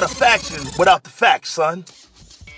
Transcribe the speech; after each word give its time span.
not 0.00 0.10
a 0.10 0.14
faction 0.14 0.62
without 0.78 1.02
the 1.04 1.08
facts, 1.08 1.48
son. 1.48 1.82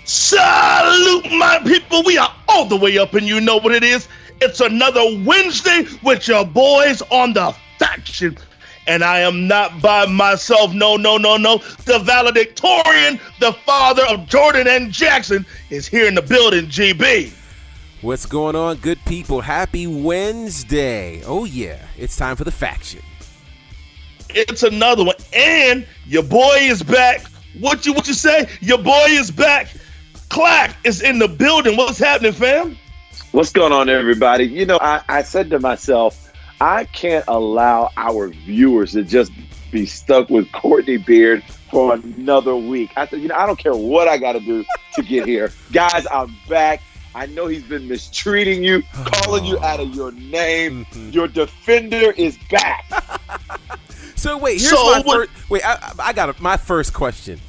Salute, 0.03 1.31
my 1.31 1.61
people. 1.63 2.03
We 2.03 2.17
are 2.17 2.35
all 2.49 2.65
the 2.65 2.75
way 2.75 2.97
up, 2.97 3.13
and 3.13 3.25
you 3.25 3.39
know 3.39 3.55
what 3.55 3.73
it 3.73 3.81
is. 3.81 4.09
It's 4.41 4.59
another 4.59 5.01
Wednesday 5.23 5.85
with 6.03 6.27
your 6.27 6.45
boys 6.45 7.01
on 7.03 7.31
the 7.31 7.55
faction. 7.77 8.37
And 8.87 9.05
I 9.05 9.19
am 9.19 9.47
not 9.47 9.81
by 9.81 10.05
myself. 10.05 10.73
No, 10.73 10.97
no, 10.97 11.17
no, 11.17 11.37
no. 11.37 11.59
The 11.85 11.99
valedictorian, 11.99 13.21
the 13.39 13.53
father 13.65 14.03
of 14.09 14.27
Jordan 14.27 14.67
and 14.67 14.91
Jackson, 14.91 15.45
is 15.69 15.87
here 15.87 16.07
in 16.07 16.15
the 16.15 16.21
building, 16.21 16.65
GB. 16.65 17.31
What's 18.01 18.25
going 18.25 18.57
on, 18.57 18.77
good 18.77 18.99
people? 19.05 19.39
Happy 19.39 19.87
Wednesday. 19.87 21.23
Oh, 21.23 21.45
yeah, 21.45 21.85
it's 21.97 22.17
time 22.17 22.35
for 22.35 22.43
the 22.43 22.51
faction. 22.51 22.99
It's 24.29 24.63
another 24.63 25.03
one. 25.03 25.15
And 25.33 25.87
your 26.05 26.23
boy 26.23 26.57
is 26.59 26.83
back. 26.83 27.21
What 27.57 27.85
you 27.85 27.93
what 27.93 28.07
you 28.07 28.13
say? 28.13 28.47
Your 28.61 28.77
boy 28.77 29.05
is 29.07 29.31
back. 29.31 29.69
Clack 30.29 30.75
is 30.83 31.01
in 31.01 31.19
the 31.19 31.27
building. 31.27 31.75
What's 31.75 31.97
happening, 31.97 32.33
fam? 32.33 32.77
What's 33.31 33.51
going 33.51 33.73
on, 33.73 33.89
everybody? 33.89 34.45
You 34.45 34.65
know, 34.65 34.79
I, 34.81 35.01
I 35.07 35.21
said 35.23 35.49
to 35.51 35.59
myself, 35.59 36.31
I 36.61 36.85
can't 36.85 37.25
allow 37.27 37.89
our 37.97 38.27
viewers 38.27 38.93
to 38.93 39.03
just 39.03 39.31
be 39.71 39.85
stuck 39.85 40.29
with 40.29 40.51
Courtney 40.51 40.97
Beard 40.97 41.43
for 41.71 41.93
another 41.93 42.55
week. 42.55 42.91
I 42.95 43.07
said, 43.07 43.21
you 43.21 43.27
know, 43.27 43.35
I 43.35 43.45
don't 43.45 43.59
care 43.59 43.75
what 43.75 44.07
I 44.07 44.17
got 44.17 44.33
to 44.33 44.39
do 44.39 44.65
to 44.95 45.01
get 45.03 45.27
here. 45.27 45.51
Guys, 45.71 46.05
I'm 46.11 46.35
back. 46.47 46.81
I 47.15 47.25
know 47.25 47.47
he's 47.47 47.63
been 47.63 47.87
mistreating 47.87 48.63
you, 48.63 48.83
calling 48.93 49.45
you 49.45 49.57
oh. 49.57 49.63
out 49.63 49.79
of 49.79 49.93
your 49.95 50.11
name. 50.11 50.85
Mm-hmm. 50.85 51.09
Your 51.09 51.27
defender 51.27 52.11
is 52.11 52.37
back. 52.49 52.85
So 54.19 54.37
wait, 54.37 54.59
here's 54.59 54.69
So 54.69 54.83
my 54.91 54.99
what- 55.01 55.29
first. 55.29 55.49
Wait, 55.49 55.61
I, 55.65 55.93
I 55.99 56.13
got 56.13 56.29
a, 56.37 56.41
my 56.41 56.57
first 56.57 56.93
question. 56.93 57.39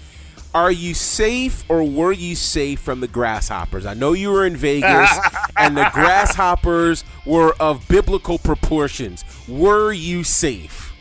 Are 0.54 0.70
you 0.72 0.94
safe 0.94 1.62
or 1.68 1.84
were 1.84 2.10
you 2.12 2.34
safe 2.34 2.80
from 2.80 3.00
the 3.00 3.06
grasshoppers? 3.08 3.86
I 3.86 3.94
know 3.94 4.12
you 4.14 4.30
were 4.30 4.44
in 4.46 4.56
Vegas 4.56 5.10
and 5.56 5.76
the 5.76 5.88
grasshoppers 5.92 7.04
were 7.24 7.54
of 7.60 7.86
biblical 7.88 8.38
proportions. 8.38 9.24
Were 9.48 9.92
you 9.92 10.24
safe? 10.24 10.92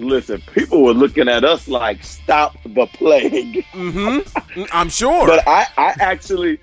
Listen, 0.00 0.42
people 0.52 0.82
were 0.82 0.94
looking 0.94 1.28
at 1.28 1.44
us 1.44 1.68
like, 1.68 2.02
stop 2.02 2.56
the 2.64 2.86
plague. 2.86 3.64
Mm, 3.72 4.68
I'm 4.72 4.88
sure. 4.88 5.28
But 5.28 5.46
I, 5.46 5.66
I 5.76 5.94
actually, 6.00 6.58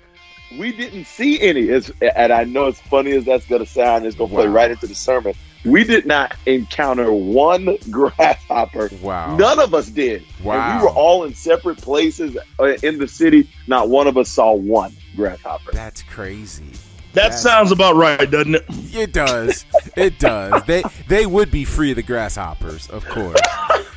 we 0.58 0.72
didn't 0.72 1.06
see 1.06 1.40
any. 1.40 1.62
It's, 1.68 1.90
and 2.02 2.32
I 2.34 2.44
know 2.44 2.66
it's 2.66 2.80
funny 2.80 3.12
as 3.12 3.24
that's 3.24 3.46
going 3.46 3.64
to 3.64 3.70
sound, 3.70 4.04
it's 4.04 4.16
going 4.16 4.28
to 4.28 4.36
play 4.36 4.46
right 4.46 4.70
into 4.70 4.86
the 4.86 4.94
sermon. 4.94 5.32
We 5.64 5.84
did 5.84 6.06
not 6.06 6.36
encounter 6.46 7.12
one 7.12 7.76
grasshopper. 7.90 8.90
Wow. 9.02 9.36
None 9.36 9.58
of 9.60 9.74
us 9.74 9.88
did. 9.88 10.24
And 10.38 10.44
Wow. 10.46 10.78
we 10.78 10.84
were 10.84 10.90
all 10.90 11.24
in 11.24 11.34
separate 11.34 11.78
places 11.78 12.36
uh, 12.58 12.64
in 12.82 12.98
the 12.98 13.06
city. 13.08 13.48
Not 13.66 13.88
one 13.90 14.06
of 14.06 14.16
us 14.16 14.28
saw 14.30 14.54
one 14.54 14.94
grasshopper. 15.16 15.72
That's 15.72 16.02
crazy. 16.02 16.64
That 17.12 17.22
That's- 17.24 17.42
sounds 17.42 17.72
about 17.72 17.96
right, 17.96 18.30
doesn't 18.30 18.54
it? 18.54 18.64
It 18.94 19.12
does. 19.12 19.64
It 19.96 20.18
does. 20.18 20.62
They 20.64 20.82
they 21.08 21.26
would 21.26 21.50
be 21.50 21.64
free 21.64 21.90
of 21.90 21.96
the 21.96 22.02
grasshoppers, 22.04 22.88
of 22.88 23.04
course. 23.06 23.40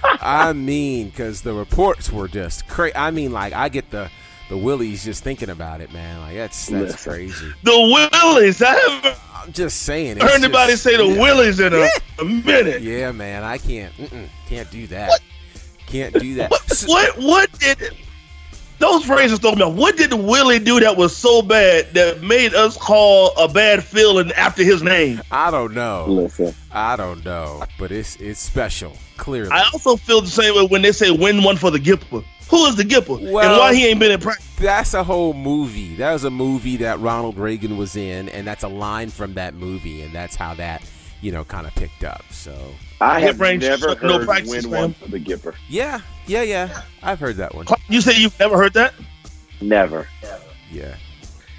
I 0.04 0.54
mean, 0.54 1.10
because 1.10 1.42
the 1.44 1.54
reports 1.54 2.12
were 2.12 2.28
just 2.28 2.68
crazy. 2.68 2.96
I 2.96 3.12
mean, 3.12 3.32
like 3.32 3.54
I 3.54 3.70
get 3.70 3.90
the 3.92 4.10
the 4.50 4.58
willies 4.58 5.06
just 5.06 5.24
thinking 5.24 5.50
about 5.50 5.80
it, 5.80 5.94
man. 5.94 6.20
Like 6.22 6.36
that's 6.36 6.66
that's 6.68 6.92
Listen. 7.06 7.12
crazy. 7.12 7.54
The 7.64 8.10
Willies. 8.24 8.62
I 8.62 8.74
haven't 8.74 9.18
I'm 9.44 9.52
just 9.54 9.84
saying. 9.84 10.18
heard 10.18 10.32
anybody 10.32 10.74
just- 10.74 10.84
say 10.84 10.98
the 10.98 11.06
yeah. 11.06 11.22
Willies 11.22 11.60
in 11.60 11.74
a, 11.74 11.88
a 12.20 12.26
minute. 12.26 12.82
Yeah, 12.82 13.12
man. 13.12 13.44
I 13.44 13.58
can't. 13.58 13.94
Can't 14.48 14.70
do 14.72 14.88
that. 14.88 15.12
Can't 15.88 16.14
do 16.20 16.36
that. 16.36 16.54
So- 16.70 16.88
What 16.88 17.18
what 17.20 17.60
did 17.60 17.78
those 18.80 19.06
phrases 19.06 19.40
throw 19.40 19.54
me 19.56 19.62
off? 19.62 19.76
What 19.76 19.96
did 19.98 20.12
Willie 20.14 20.60
do 20.60 20.80
that 20.80 20.98
was 20.98 21.16
so 21.16 21.42
bad 21.42 21.94
that 21.94 22.22
made 22.22 22.54
us 22.54 22.76
call 22.78 23.32
a 23.38 23.48
bad 23.48 23.84
feeling 23.84 24.32
after 24.34 24.64
his 24.64 24.82
name? 24.84 25.22
I 25.32 25.52
don't 25.52 25.74
know. 25.74 26.06
Listen, 26.08 26.54
I 26.72 26.96
don't 26.96 27.24
know. 27.24 27.64
But 27.80 27.92
it's 27.92 28.16
it's 28.18 28.40
special. 28.40 28.94
Clearly. 29.18 29.52
I 29.52 29.64
also 29.72 29.96
feel 29.96 30.22
the 30.22 30.28
same 30.28 30.56
way 30.56 30.66
when 30.66 30.82
they 30.82 30.92
say 30.92 31.12
win 31.12 31.44
one 31.44 31.56
for 31.58 31.70
the 31.72 31.80
Gipper. 31.80 32.26
Who 32.54 32.68
is 32.68 32.76
the 32.76 32.84
Gipper? 32.84 33.20
Well- 33.32 33.50
and 33.50 33.58
why 33.60 33.74
he 33.74 33.88
ain't 33.88 34.00
been 34.00 34.12
in 34.12 34.20
practice? 34.20 34.46
that's 34.60 34.94
a 34.94 35.04
whole 35.04 35.34
movie. 35.34 35.96
That 35.96 36.14
was 36.14 36.24
a 36.24 36.30
movie 36.30 36.78
that 36.78 37.00
Ronald 37.00 37.40
Reagan 37.40 37.78
was 37.78 37.96
in, 37.96 38.30
and 38.30 38.46
that's 38.46 38.64
a 38.64 38.68
line 38.68 39.10
from 39.10 39.34
that 39.34 39.56
movie, 39.56 40.04
and 40.04 40.14
that's 40.14 40.36
how 40.36 40.54
that, 40.54 40.84
you 41.22 41.32
know, 41.32 41.44
kind 41.44 41.66
of 41.66 41.74
picked 41.74 42.04
up. 42.04 42.22
So, 42.30 42.56
I 43.02 43.20
Hip 43.22 43.30
have 43.30 43.42
range, 43.42 43.64
never 43.64 43.96
no 44.04 44.20
heard 44.20 44.28
practice, 44.28 44.68
win 44.68 44.70
one 44.70 44.94
for 44.94 45.08
the 45.08 45.20
Gipper. 45.20 45.56
yeah, 45.68 46.02
yeah, 46.28 46.44
yeah. 46.44 46.84
I've 47.02 47.20
heard 47.20 47.38
that 47.38 47.56
one. 47.56 47.66
You 47.90 48.02
say 48.02 48.16
you've 48.16 48.40
never 48.40 48.56
heard 48.56 48.74
that? 48.74 48.94
Never. 49.60 50.08
Yeah. 50.72 50.96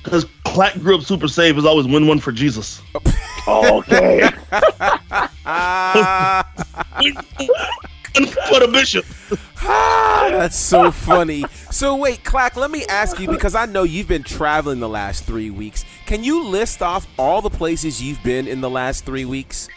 Because 0.05 0.27
Clack 0.45 0.75
grew 0.75 0.95
up 0.97 1.03
super 1.03 1.27
safe 1.27 1.59
is 1.59 1.65
always 1.65 1.89
win 1.89 2.07
one 2.07 2.21
for 2.21 2.31
Jesus. 2.31 2.81
Okay. 3.49 4.31
Win 8.15 8.27
for 8.49 8.61
the 8.61 8.69
bishop. 8.73 9.05
that's 9.63 10.57
so 10.59 10.91
funny. 10.91 11.45
So 11.71 11.97
wait, 11.97 12.25
Clack, 12.25 12.57
let 12.57 12.71
me 12.71 12.85
ask 12.87 13.19
you 13.19 13.29
because 13.29 13.55
I 13.55 13.67
know 13.67 13.83
you've 13.83 14.09
been 14.09 14.23
traveling 14.23 14.81
the 14.81 14.89
last 14.89 15.25
three 15.25 15.51
weeks. 15.51 15.85
Can 16.07 16.23
you 16.25 16.45
list 16.45 16.83
off 16.83 17.07
all 17.19 17.41
the 17.43 17.51
places 17.51 18.03
you've 18.03 18.23
been 18.23 18.47
in 18.47 18.61
the 18.61 18.71
last 18.71 19.05
three 19.05 19.25
weeks? 19.25 19.69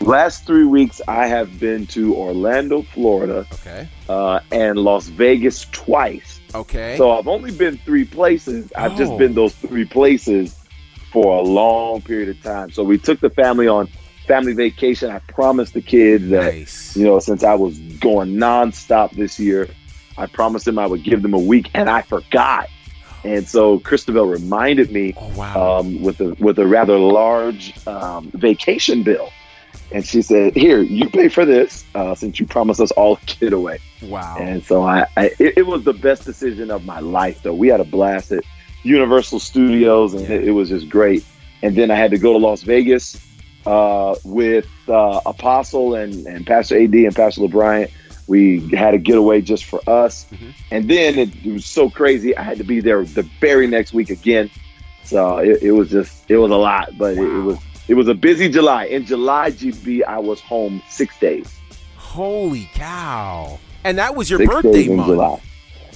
Last 0.00 0.46
three 0.46 0.64
weeks, 0.64 1.00
I 1.08 1.26
have 1.26 1.58
been 1.58 1.84
to 1.88 2.14
Orlando, 2.14 2.82
Florida, 2.82 3.44
Okay. 3.54 3.88
uh, 4.08 4.38
and 4.52 4.78
Las 4.78 5.08
Vegas 5.08 5.66
twice. 5.72 6.38
Okay. 6.54 6.96
So 6.96 7.10
I've 7.18 7.26
only 7.26 7.50
been 7.50 7.76
three 7.78 8.04
places. 8.04 8.72
I've 8.76 8.92
Oh. 8.92 8.96
just 8.96 9.18
been 9.18 9.34
those 9.34 9.54
three 9.54 9.84
places 9.84 10.54
for 11.12 11.38
a 11.38 11.42
long 11.42 12.00
period 12.00 12.28
of 12.28 12.40
time. 12.44 12.70
So 12.70 12.84
we 12.84 12.96
took 12.96 13.18
the 13.18 13.30
family 13.30 13.66
on 13.66 13.88
family 14.28 14.52
vacation. 14.52 15.10
I 15.10 15.18
promised 15.20 15.74
the 15.74 15.82
kids 15.82 16.28
that, 16.28 16.54
nice. 16.54 16.96
you 16.96 17.04
know, 17.04 17.18
since 17.18 17.42
I 17.42 17.54
was 17.54 17.78
going 17.78 18.34
nonstop 18.36 19.10
this 19.12 19.40
year, 19.40 19.68
I 20.16 20.26
promised 20.26 20.64
them 20.66 20.78
I 20.78 20.86
would 20.86 21.02
give 21.02 21.22
them 21.22 21.34
a 21.34 21.38
week, 21.38 21.70
and 21.74 21.88
I 21.90 22.02
forgot. 22.02 22.68
And 23.24 23.48
so 23.48 23.80
Christabel 23.80 24.26
reminded 24.26 24.92
me 24.92 25.12
Oh 25.16 25.28
wow. 25.36 25.78
um, 25.80 26.00
with 26.02 26.20
a 26.20 26.34
with 26.38 26.58
a 26.60 26.66
rather 26.66 26.96
large 26.98 27.74
um, 27.88 28.30
vacation 28.32 29.02
bill, 29.02 29.30
and 29.90 30.06
she 30.06 30.22
said, 30.22 30.54
"Here, 30.54 30.80
you 30.80 31.08
pay 31.10 31.28
for 31.28 31.44
this 31.44 31.84
uh, 31.96 32.14
since 32.14 32.38
you 32.38 32.46
promised 32.46 32.80
us 32.80 32.92
all 32.92 33.14
a 33.22 33.26
getaway." 33.40 33.78
wow. 34.02 34.36
And 34.38 34.62
so 34.64 34.82
I, 34.84 35.06
I 35.16 35.24
it, 35.40 35.58
it 35.58 35.66
was 35.66 35.82
the 35.82 35.94
best 35.94 36.24
decision 36.24 36.70
of 36.70 36.84
my 36.84 37.00
life. 37.00 37.42
Though 37.42 37.54
we 37.54 37.66
had 37.68 37.80
a 37.80 37.84
blast 37.84 38.30
at 38.30 38.44
Universal 38.84 39.40
Studios, 39.40 40.14
and 40.14 40.22
Yeah. 40.28 40.36
it, 40.36 40.44
it 40.48 40.50
was 40.52 40.68
just 40.68 40.88
great. 40.88 41.24
And 41.62 41.74
then 41.74 41.90
I 41.90 41.96
had 41.96 42.12
to 42.12 42.18
go 42.18 42.32
to 42.34 42.38
Las 42.38 42.62
Vegas 42.62 43.16
uh, 43.68 44.14
with 44.24 44.66
uh, 44.88 45.20
Apostle 45.26 45.94
and, 45.94 46.26
and 46.26 46.46
Pastor 46.46 46.76
Ad 46.82 46.94
and 46.94 47.14
Pastor 47.14 47.42
LeBryant. 47.42 47.90
We 48.26 48.68
had 48.74 48.92
a 48.94 48.98
getaway 48.98 49.40
just 49.40 49.64
for 49.64 49.80
us, 49.88 50.26
Mhm. 50.32 50.52
and 50.70 50.90
then 50.90 51.18
it, 51.18 51.30
it 51.46 51.52
was 51.52 51.64
so 51.64 51.88
crazy. 51.88 52.36
I 52.36 52.42
had 52.42 52.58
to 52.58 52.64
be 52.64 52.80
there 52.80 53.02
the 53.04 53.22
very 53.40 53.66
next 53.66 53.92
week 53.94 54.10
again. 54.10 54.50
So 55.04 55.38
it, 55.38 55.62
it 55.62 55.72
was 55.72 55.88
just 55.90 56.30
it 56.30 56.36
was 56.36 56.50
a 56.50 56.56
lot, 56.56 56.96
but 56.98 57.14
it, 57.14 57.20
it 57.22 57.42
was 57.42 57.58
it 57.88 57.94
was 57.94 58.08
a 58.08 58.14
busy 58.14 58.48
July. 58.50 58.84
In 58.84 59.06
July, 59.06 59.50
GB, 59.50 60.04
I 60.04 60.18
was 60.18 60.40
home 60.42 60.82
six 60.90 61.18
days. 61.18 61.48
Holy 61.96 62.68
cow. 62.74 63.58
And 63.84 63.96
that 63.98 64.14
was 64.14 64.28
your 64.28 64.40
six 64.40 64.52
birthday 64.52 64.88
month. 64.88 65.08
July. 65.08 65.40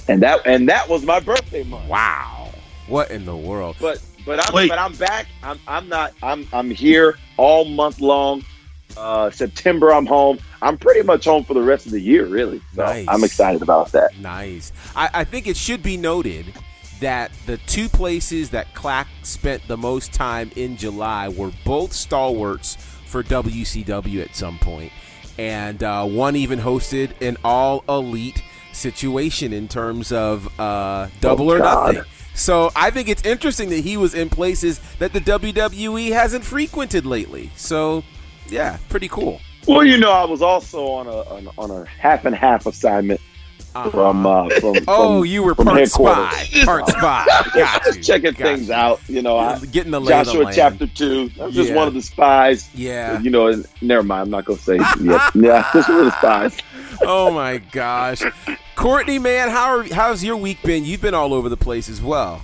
And 0.07 0.21
that 0.23 0.41
and 0.47 0.69
that 0.69 0.89
was 0.89 1.03
my 1.05 1.19
birthday 1.19 1.63
month. 1.63 1.87
Wow. 1.87 2.49
What 2.87 3.11
in 3.11 3.25
the 3.25 3.35
world? 3.37 3.75
But 3.79 4.01
but 4.25 4.45
I'm 4.47 4.53
Wait. 4.53 4.69
but 4.69 4.79
I'm 4.79 4.93
back. 4.93 5.27
I'm 5.41 5.59
I'm 5.67 5.89
not 5.89 6.13
I'm 6.23 6.47
I'm 6.53 6.69
here 6.69 7.17
all 7.37 7.65
month 7.65 7.99
long. 8.01 8.43
Uh 8.95 9.29
September 9.31 9.93
I'm 9.93 10.05
home. 10.05 10.39
I'm 10.61 10.77
pretty 10.77 11.01
much 11.03 11.25
home 11.25 11.43
for 11.43 11.53
the 11.53 11.61
rest 11.61 11.85
of 11.85 11.91
the 11.91 11.99
year, 12.01 12.25
really. 12.25 12.61
So 12.75 12.83
Nice. 12.83 13.05
I'm 13.09 13.23
excited 13.23 13.61
about 13.61 13.91
that. 13.93 14.17
Nice. 14.19 14.71
I, 14.95 15.09
I 15.13 15.23
think 15.23 15.47
it 15.47 15.57
should 15.57 15.83
be 15.83 15.97
noted 15.97 16.45
that 16.99 17.31
the 17.47 17.57
two 17.57 17.89
places 17.89 18.51
that 18.51 18.73
Clack 18.73 19.07
spent 19.23 19.67
the 19.67 19.75
most 19.75 20.13
time 20.13 20.51
in 20.55 20.77
July 20.77 21.27
were 21.27 21.51
both 21.65 21.91
stalwarts 21.91 22.75
for 23.07 23.23
WCW 23.23 24.21
at 24.23 24.35
some 24.35 24.57
point. 24.59 24.91
And 25.37 25.83
uh, 25.83 26.05
one 26.05 26.35
even 26.37 26.59
hosted 26.59 27.19
an 27.21 27.37
all 27.43 27.83
elite 27.89 28.41
situation 28.71 29.51
in 29.51 29.67
terms 29.67 30.11
of 30.11 30.47
uh, 30.59 31.07
double 31.19 31.49
Oh, 31.51 31.55
or 31.55 31.59
God. 31.59 31.95
nothing. 31.95 32.11
So 32.35 32.71
I 32.75 32.89
think 32.89 33.09
it's 33.09 33.23
interesting 33.23 33.69
that 33.69 33.79
he 33.81 33.95
was 33.97 34.13
in 34.15 34.29
places 34.29 34.79
that 34.99 35.13
the 35.13 35.19
WWE 35.21 36.11
hasn't 36.11 36.43
frequented 36.43 37.05
lately. 37.05 37.51
So, 37.55 38.03
yeah, 38.47 38.77
pretty 38.89 39.07
cool. 39.07 39.39
Well, 39.67 39.83
you 39.85 39.97
know, 39.97 40.11
I 40.11 40.25
was 40.25 40.41
also 40.41 40.85
on 40.87 41.07
a 41.07 41.21
on, 41.33 41.47
on 41.57 41.71
a 41.71 41.85
half 41.87 42.25
and 42.25 42.35
half 42.35 42.65
assignment 42.65 43.21
from 43.91 44.25
uh, 44.25 44.49
from. 44.59 44.75
Oh, 44.87 45.19
from- 45.21 45.25
you 45.25 45.43
were 45.43 45.55
from 45.55 45.65
part 45.67 45.87
spy. 45.87 46.47
Part 46.65 46.87
spy. 46.89 47.25
Got 47.53 47.83
Just 47.85 48.03
checking 48.03 48.33
Got 48.33 48.37
things 48.37 48.67
you. 48.67 48.73
out. 48.73 48.99
You 49.07 49.21
know, 49.21 49.37
I, 49.37 49.59
Getting 49.59 49.91
the 49.91 50.01
Joshua 50.01 50.51
chapter 50.53 50.87
two. 50.87 51.29
I'm 51.39 51.51
just 51.51 51.69
Yeah. 51.69 51.75
one 51.75 51.87
of 51.87 51.93
the 51.93 52.01
spies. 52.01 52.69
Yeah. 52.73 53.19
You 53.21 53.29
know, 53.29 53.47
and 53.47 53.65
never 53.81 54.03
mind. 54.03 54.23
I'm 54.23 54.29
not 54.31 54.45
gonna 54.45 54.59
say. 54.59 54.75
yeah, 55.01 55.29
yeah, 55.35 55.69
just 55.73 55.87
one 55.89 55.99
of 55.99 56.05
the 56.05 56.17
spies. 56.17 56.57
Oh 57.05 57.31
my 57.31 57.57
gosh. 57.57 58.21
Courtney, 58.75 59.19
man, 59.19 59.49
how 59.49 59.77
are, 59.77 59.83
how's 59.93 60.23
your 60.23 60.37
week 60.37 60.61
been? 60.63 60.85
You've 60.85 61.01
been 61.01 61.13
all 61.13 61.33
over 61.33 61.49
the 61.49 61.57
place 61.57 61.89
as 61.89 62.01
well. 62.01 62.41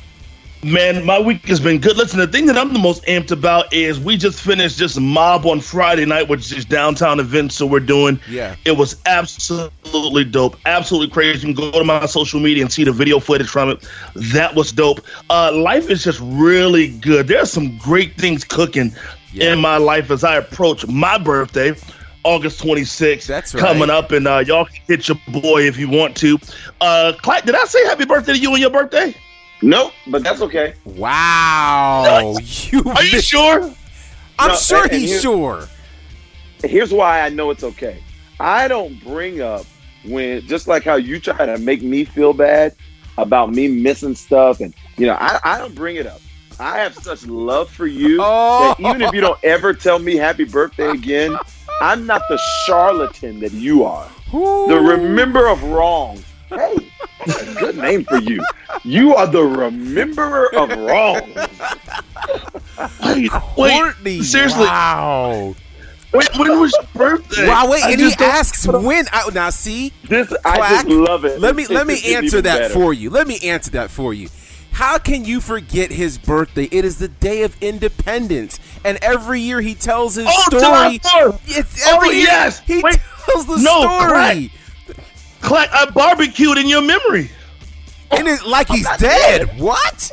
Man, 0.61 1.05
my 1.05 1.17
week 1.17 1.45
has 1.47 1.61
been 1.61 1.79
good. 1.79 1.95
Listen, 1.95 2.19
the 2.19 2.27
thing 2.27 2.45
that 2.47 2.57
I'm 2.57 2.73
the 2.73 2.79
most 2.79 3.05
amped 3.05 3.31
about 3.31 3.71
is 3.73 3.97
we 3.97 4.17
just 4.17 4.41
finished 4.41 4.77
this 4.77 4.97
mob 4.99 5.45
on 5.45 5.61
Friday 5.61 6.05
night, 6.05 6.27
which 6.27 6.51
is 6.51 6.65
downtown 6.65 7.21
event. 7.21 7.53
So 7.53 7.65
we're 7.65 7.79
doing. 7.79 8.19
Yeah. 8.29 8.57
It 8.65 8.73
was 8.73 8.97
absolutely 9.05 10.25
dope, 10.25 10.57
absolutely 10.65 11.13
crazy. 11.13 11.47
You 11.47 11.53
can 11.53 11.71
go 11.71 11.79
to 11.79 11.85
my 11.85 12.05
social 12.07 12.41
media 12.41 12.61
and 12.63 12.71
see 12.71 12.83
the 12.83 12.91
video 12.91 13.21
footage 13.21 13.47
from 13.47 13.69
it. 13.69 13.87
That 14.15 14.53
was 14.53 14.73
dope. 14.73 14.99
Uh, 15.29 15.53
life 15.55 15.89
is 15.89 16.03
just 16.03 16.19
really 16.21 16.89
good. 16.89 17.29
There's 17.29 17.49
some 17.49 17.77
great 17.77 18.15
things 18.15 18.43
cooking 18.43 18.93
Yeah. 19.31 19.53
in 19.53 19.61
my 19.61 19.77
life 19.77 20.11
as 20.11 20.25
I 20.25 20.35
approach 20.35 20.85
my 20.87 21.17
birthday. 21.17 21.73
August 22.23 22.61
26th. 22.63 23.25
That's 23.27 23.53
right. 23.53 23.61
Coming 23.61 23.89
up, 23.89 24.11
and 24.11 24.27
uh, 24.27 24.39
y'all 24.45 24.65
can 24.65 24.75
hit 24.87 25.07
your 25.07 25.17
boy 25.27 25.61
if 25.63 25.77
you 25.77 25.89
want 25.89 26.15
to. 26.17 26.37
Uh, 26.81 27.13
Clyde, 27.21 27.45
did 27.45 27.55
I 27.55 27.63
say 27.65 27.83
happy 27.85 28.05
birthday 28.05 28.33
to 28.33 28.39
you 28.39 28.51
on 28.53 28.59
your 28.59 28.69
birthday? 28.69 29.15
Nope, 29.61 29.93
but 30.07 30.23
that's 30.23 30.41
okay. 30.41 30.73
Wow. 30.85 32.35
You 32.71 32.83
Are 32.85 33.03
you 33.03 33.21
sure? 33.21 33.71
I'm 34.37 34.49
No, 34.51 34.55
sure 34.55 34.83
and- 34.83 34.91
and 34.93 35.01
he's 35.01 35.11
here- 35.11 35.19
sure. 35.21 35.67
Here's 36.63 36.93
why 36.93 37.21
I 37.21 37.29
know 37.29 37.49
it's 37.51 37.63
okay. 37.63 38.01
I 38.39 38.67
don't 38.67 39.01
bring 39.03 39.41
up 39.41 39.65
when 40.05 40.41
just 40.47 40.67
like 40.67 40.83
how 40.83 40.95
you 40.95 41.19
try 41.19 41.45
to 41.45 41.57
make 41.57 41.81
me 41.81 42.05
feel 42.05 42.33
bad 42.33 42.75
about 43.17 43.51
me 43.51 43.67
missing 43.67 44.15
stuff, 44.15 44.59
and 44.61 44.73
you 44.97 45.07
know, 45.07 45.13
I, 45.19 45.39
I 45.43 45.57
don't 45.57 45.75
bring 45.75 45.97
it 45.97 46.05
up. 46.07 46.21
I 46.59 46.79
have 46.79 46.95
such 46.95 47.25
love 47.25 47.69
for 47.69 47.87
you 47.87 48.19
Oh. 48.21 48.75
that 48.77 48.79
even 48.89 49.01
if 49.01 49.13
you 49.13 49.21
don't 49.21 49.39
ever 49.43 49.73
tell 49.73 49.99
me 49.99 50.15
happy 50.15 50.43
birthday 50.45 50.89
again, 50.89 51.37
I'm 51.81 52.05
not 52.05 52.21
the 52.29 52.37
charlatan 52.65 53.39
that 53.39 53.51
you 53.53 53.83
are. 53.83 54.07
The 54.31 54.79
remember 54.83 55.47
of 55.47 55.63
wrongs. 55.63 56.23
Hey, 56.49 56.75
that's 57.25 57.41
a 57.41 57.53
good 57.59 57.77
name 57.77 58.03
for 58.05 58.17
you. 58.17 58.43
You 58.83 59.15
are 59.15 59.27
the 59.27 59.39
rememberer 59.43 60.47
of 60.55 60.69
wrongs. 60.77 61.35
Wait, 63.03 63.29
Courtney. 63.31 64.17
wait, 64.19 64.23
seriously, 64.23 64.63
Wow. 64.65 65.55
when, 66.11 66.25
when 66.37 66.59
was 66.59 66.71
your 66.73 66.87
birthday? 66.95 67.47
Wow, 67.47 67.69
wait, 67.69 67.83
I 67.83 67.91
and 67.91 67.99
he 67.99 68.07
just 68.07 68.19
don't- 68.19 68.29
asks 68.33 68.67
when. 68.67 69.05
I, 69.11 69.29
now, 69.33 69.49
see, 69.49 69.93
This 70.07 70.33
I 70.45 70.57
just 70.83 70.87
love 70.87 71.25
it. 71.25 71.39
let 71.39 71.55
me 71.55 71.63
It- 71.63 71.69
let 71.71 71.85
me 71.87 71.95
it 71.95 72.15
answer 72.23 72.41
that 72.41 72.59
better. 72.59 72.73
for 72.73 72.93
you. 72.93 73.09
Let 73.09 73.27
me 73.27 73.37
answer 73.43 73.71
that 73.71 73.91
for 73.91 74.13
you. 74.13 74.29
How 74.71 74.97
can 74.97 75.25
you 75.25 75.41
forget 75.41 75.91
his 75.91 76.17
birthday? 76.17 76.65
It 76.71 76.85
is 76.85 76.97
the 76.99 77.07
day 77.09 77.43
of 77.43 77.55
independence, 77.61 78.59
and 78.85 78.97
every 79.01 79.41
year 79.41 79.59
he 79.61 79.75
tells 79.75 80.15
his 80.15 80.25
Oh, 80.29 80.41
story. 80.43 80.61
July 80.61 80.99
4th. 81.03 81.39
It's 81.47 81.83
Oh, 81.85 81.95
every 81.97 82.15
year 82.17 82.25
yes. 82.27 82.59
he 82.59 82.81
Wait. 82.81 82.97
tells 83.25 83.45
the 83.45 83.57
No, 83.57 83.81
story, 83.81 84.51
Clack, 85.41 85.69
I 85.73 85.85
barbecued 85.89 86.57
in 86.57 86.67
your 86.67 86.81
memory. 86.81 87.29
and 88.11 88.27
it 88.27 88.45
like 88.45 88.67
he's 88.69 88.87
dead. 88.97 89.59
What? 89.59 90.11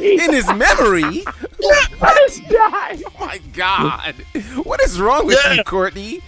In 0.00 0.32
his 0.32 0.46
memory? 0.54 1.24
Die. 1.60 3.02
Oh 3.18 3.26
my 3.26 3.38
God! 3.54 4.14
What 4.64 4.80
is 4.82 5.00
wrong 5.00 5.26
with 5.26 5.38
Yeah. 5.44 5.54
you, 5.54 5.64
Courtney? 5.64 6.20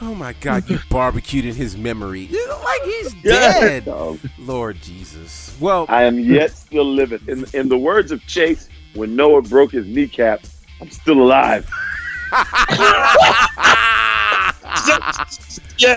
Oh 0.00 0.14
my 0.14 0.32
God! 0.34 0.68
You 0.70 0.78
barbecued 0.90 1.44
in 1.44 1.54
his 1.54 1.76
memory, 1.76 2.28
like 2.28 2.82
he's 2.82 3.14
dead. 3.22 3.86
Dog. 3.86 4.20
Lord 4.38 4.80
Jesus. 4.80 5.56
Well, 5.60 5.86
I 5.88 6.04
am 6.04 6.20
yet 6.20 6.52
still 6.52 6.84
living. 6.84 7.20
In, 7.26 7.44
in 7.52 7.68
the 7.68 7.78
words 7.78 8.12
of 8.12 8.24
Chase, 8.26 8.68
when 8.94 9.16
Noah 9.16 9.42
broke 9.42 9.72
his 9.72 9.86
kneecap, 9.86 10.40
I'm 10.80 10.90
still 10.90 11.20
alive. 11.22 11.68
Yeah. 15.78 15.96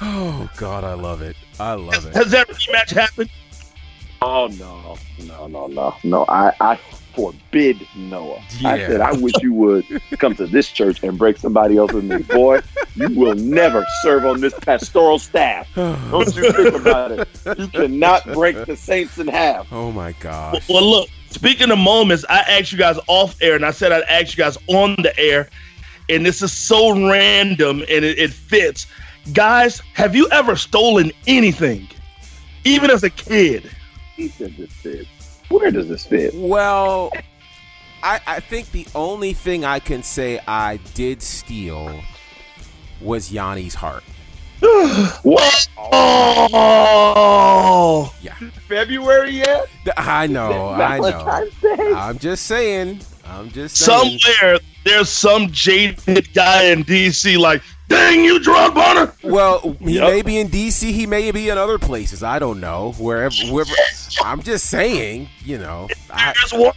oh 0.00 0.48
God, 0.56 0.84
I 0.84 0.94
love 0.94 1.20
it. 1.20 1.36
I 1.58 1.74
love 1.74 2.06
it. 2.06 2.14
Has 2.14 2.30
that 2.30 2.48
rematch 2.48 2.90
happened? 2.90 3.30
Oh 4.22 4.46
no, 4.46 4.96
no, 5.26 5.46
no, 5.46 5.66
no, 5.66 5.96
no! 6.04 6.24
I, 6.28 6.52
I 6.60 6.80
forbid 7.14 7.86
Noah. 7.96 8.42
I 8.64 8.78
said 8.78 9.00
I 9.00 9.12
wish 9.12 9.34
you 9.40 9.52
would 9.54 9.84
come 10.18 10.34
to 10.36 10.46
this 10.46 10.68
church 10.68 11.02
and 11.02 11.18
break 11.18 11.36
somebody 11.36 11.76
else's 11.76 12.04
knee, 12.04 12.22
boy. 12.22 12.60
You 12.94 13.08
will 13.10 13.34
never 13.34 13.86
serve 14.02 14.24
on 14.24 14.40
this 14.40 14.54
pastoral 14.60 15.18
staff. 15.18 15.68
Don't 15.74 16.34
you 16.34 16.52
think 16.52 16.74
about 16.74 17.12
it? 17.12 17.28
You 17.58 17.68
cannot 17.68 18.24
break 18.32 18.64
the 18.66 18.76
saints 18.76 19.18
in 19.18 19.28
half. 19.28 19.66
Oh 19.72 19.92
my 19.92 20.12
God. 20.12 20.62
Well, 20.68 20.88
look, 20.88 21.08
speaking 21.30 21.70
of 21.70 21.78
moments, 21.78 22.24
I 22.28 22.40
asked 22.40 22.72
you 22.72 22.78
guys 22.78 22.98
off 23.06 23.36
air, 23.40 23.54
and 23.54 23.64
I 23.64 23.70
said 23.70 23.92
I'd 23.92 24.02
ask 24.04 24.36
you 24.36 24.42
guys 24.42 24.58
on 24.68 24.96
the 25.02 25.18
air, 25.18 25.48
and 26.08 26.24
this 26.24 26.42
is 26.42 26.52
so 26.52 27.08
random 27.10 27.80
and 27.80 28.04
it, 28.04 28.18
it 28.18 28.32
fits. 28.32 28.86
Guys, 29.32 29.80
have 29.94 30.14
you 30.14 30.28
ever 30.30 30.54
stolen 30.54 31.10
anything, 31.26 31.88
even 32.64 32.90
as 32.90 33.02
a 33.02 33.10
kid? 33.10 33.70
He 34.16 34.28
said 34.28 34.54
this 34.56 34.70
fits. 34.72 35.08
Where 35.48 35.70
does 35.70 35.88
this 35.88 36.06
fit? 36.06 36.34
Well, 36.34 37.10
I, 38.02 38.20
I 38.26 38.40
think 38.40 38.70
the 38.72 38.86
only 38.94 39.32
thing 39.32 39.64
I 39.64 39.78
can 39.78 40.02
say 40.02 40.40
I 40.46 40.78
did 40.94 41.22
steal 41.22 42.00
was 43.00 43.30
Yanni's 43.30 43.74
heart. 43.74 44.04
What? 45.22 45.68
Oh, 46.56 48.14
Yeah, 48.20 48.34
February 48.68 49.30
yet? 49.30 49.68
I 49.96 50.26
know, 50.26 50.70
I 50.70 50.98
know. 50.98 51.02
Valentine's 51.10 51.60
Day? 51.60 51.92
I'm 51.94 52.18
just 52.18 52.46
saying. 52.46 53.00
I'm 53.26 53.50
just 53.50 53.76
saying. 53.76 54.18
somewhere 54.18 54.58
there's 54.84 55.08
some 55.08 55.50
jaded 55.50 56.32
guy 56.34 56.64
in 56.64 56.84
DC 56.84 57.38
like, 57.38 57.62
dang 57.94 58.24
you. 58.24 58.40
Well, 59.24 59.76
he 59.80 59.94
Yep. 59.94 60.02
may 60.10 60.22
be 60.22 60.38
in 60.38 60.48
DC. 60.48 60.92
He 60.92 61.06
may 61.06 61.30
be 61.30 61.48
in 61.48 61.58
other 61.58 61.78
places. 61.78 62.22
I 62.22 62.38
don't 62.38 62.60
know. 62.60 62.92
Wherever, 62.98 63.34
wherever. 63.50 63.72
I'm 64.24 64.42
just 64.42 64.68
saying. 64.70 65.28
You 65.44 65.58
know, 65.58 65.88
I, 66.10 66.32
one. 66.52 66.72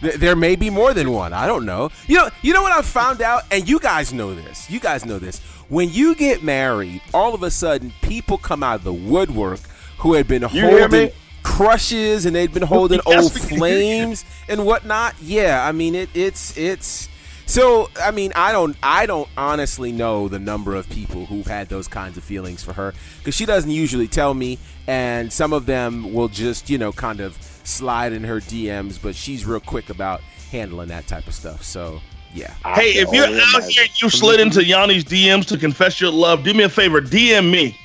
th- 0.00 0.14
there 0.16 0.36
may 0.36 0.56
be 0.56 0.70
more 0.70 0.94
than 0.94 1.10
one. 1.12 1.32
I 1.32 1.46
don't 1.46 1.64
know. 1.66 1.90
You 2.06 2.16
know. 2.18 2.28
You 2.42 2.52
know 2.52 2.62
what 2.62 2.72
I 2.72 2.82
found 2.82 3.22
out, 3.22 3.42
and 3.50 3.68
you 3.68 3.78
guys 3.78 4.12
know 4.12 4.34
this. 4.34 4.68
You 4.70 4.80
guys 4.80 5.04
know 5.04 5.18
this. 5.18 5.40
When 5.68 5.90
you 5.90 6.14
get 6.14 6.42
married, 6.42 7.00
all 7.14 7.34
of 7.34 7.42
a 7.42 7.50
sudden, 7.50 7.92
people 8.02 8.36
come 8.38 8.62
out 8.62 8.76
of 8.76 8.84
the 8.84 8.92
woodwork 8.92 9.60
who 9.98 10.14
had 10.14 10.26
been 10.28 10.42
hear 10.48 10.80
holding 10.80 11.10
crushes 11.42 12.24
and 12.26 12.36
they'd 12.36 12.52
been 12.52 12.62
holding 12.62 13.00
old 13.06 13.34
we 13.34 13.40
can 13.40 13.48
hear 13.48 13.50
you. 13.50 13.58
flames 13.58 14.24
and 14.48 14.64
whatnot. 14.66 15.14
Yeah, 15.20 15.64
I 15.66 15.72
mean 15.72 15.94
it. 15.94 16.08
It's 16.14 16.56
it's. 16.56 17.08
So 17.52 17.90
I 18.00 18.12
mean 18.12 18.32
I 18.34 18.50
don't 18.50 18.74
I 18.82 19.04
don't 19.04 19.28
honestly 19.36 19.92
know 19.92 20.26
the 20.26 20.38
number 20.38 20.74
of 20.74 20.88
people 20.88 21.26
who've 21.26 21.46
had 21.46 21.68
those 21.68 21.86
kinds 21.86 22.16
of 22.16 22.24
feelings 22.24 22.62
for 22.62 22.72
her 22.72 22.94
because 23.18 23.34
she 23.34 23.44
doesn't 23.44 23.70
usually 23.70 24.08
tell 24.08 24.32
me, 24.32 24.58
and 24.86 25.30
some 25.30 25.52
of 25.52 25.66
them 25.66 26.14
will 26.14 26.28
just 26.28 26.70
you 26.70 26.78
know 26.78 26.92
kind 26.92 27.20
of 27.20 27.36
slide 27.62 28.14
in 28.14 28.24
her 28.24 28.38
DMs, 28.40 28.98
but 29.02 29.14
she's 29.14 29.44
real 29.44 29.60
quick 29.60 29.90
about 29.90 30.22
handling 30.50 30.88
that 30.88 31.06
type 31.06 31.26
of 31.26 31.34
stuff. 31.34 31.62
So 31.62 32.00
yeah. 32.32 32.54
Hey, 32.64 32.92
if 32.92 33.12
you're 33.12 33.26
out 33.26 33.32
imagine. 33.32 33.68
here, 33.68 33.84
you 34.00 34.08
slid 34.08 34.40
into 34.40 34.60
Yanni's 34.60 35.04
DMs 35.04 35.44
to 35.48 35.58
confess 35.58 36.00
your 36.00 36.10
love. 36.10 36.44
Do 36.44 36.54
me 36.54 36.64
a 36.64 36.70
favor, 36.70 37.02
DM 37.02 37.50
me. 37.50 37.76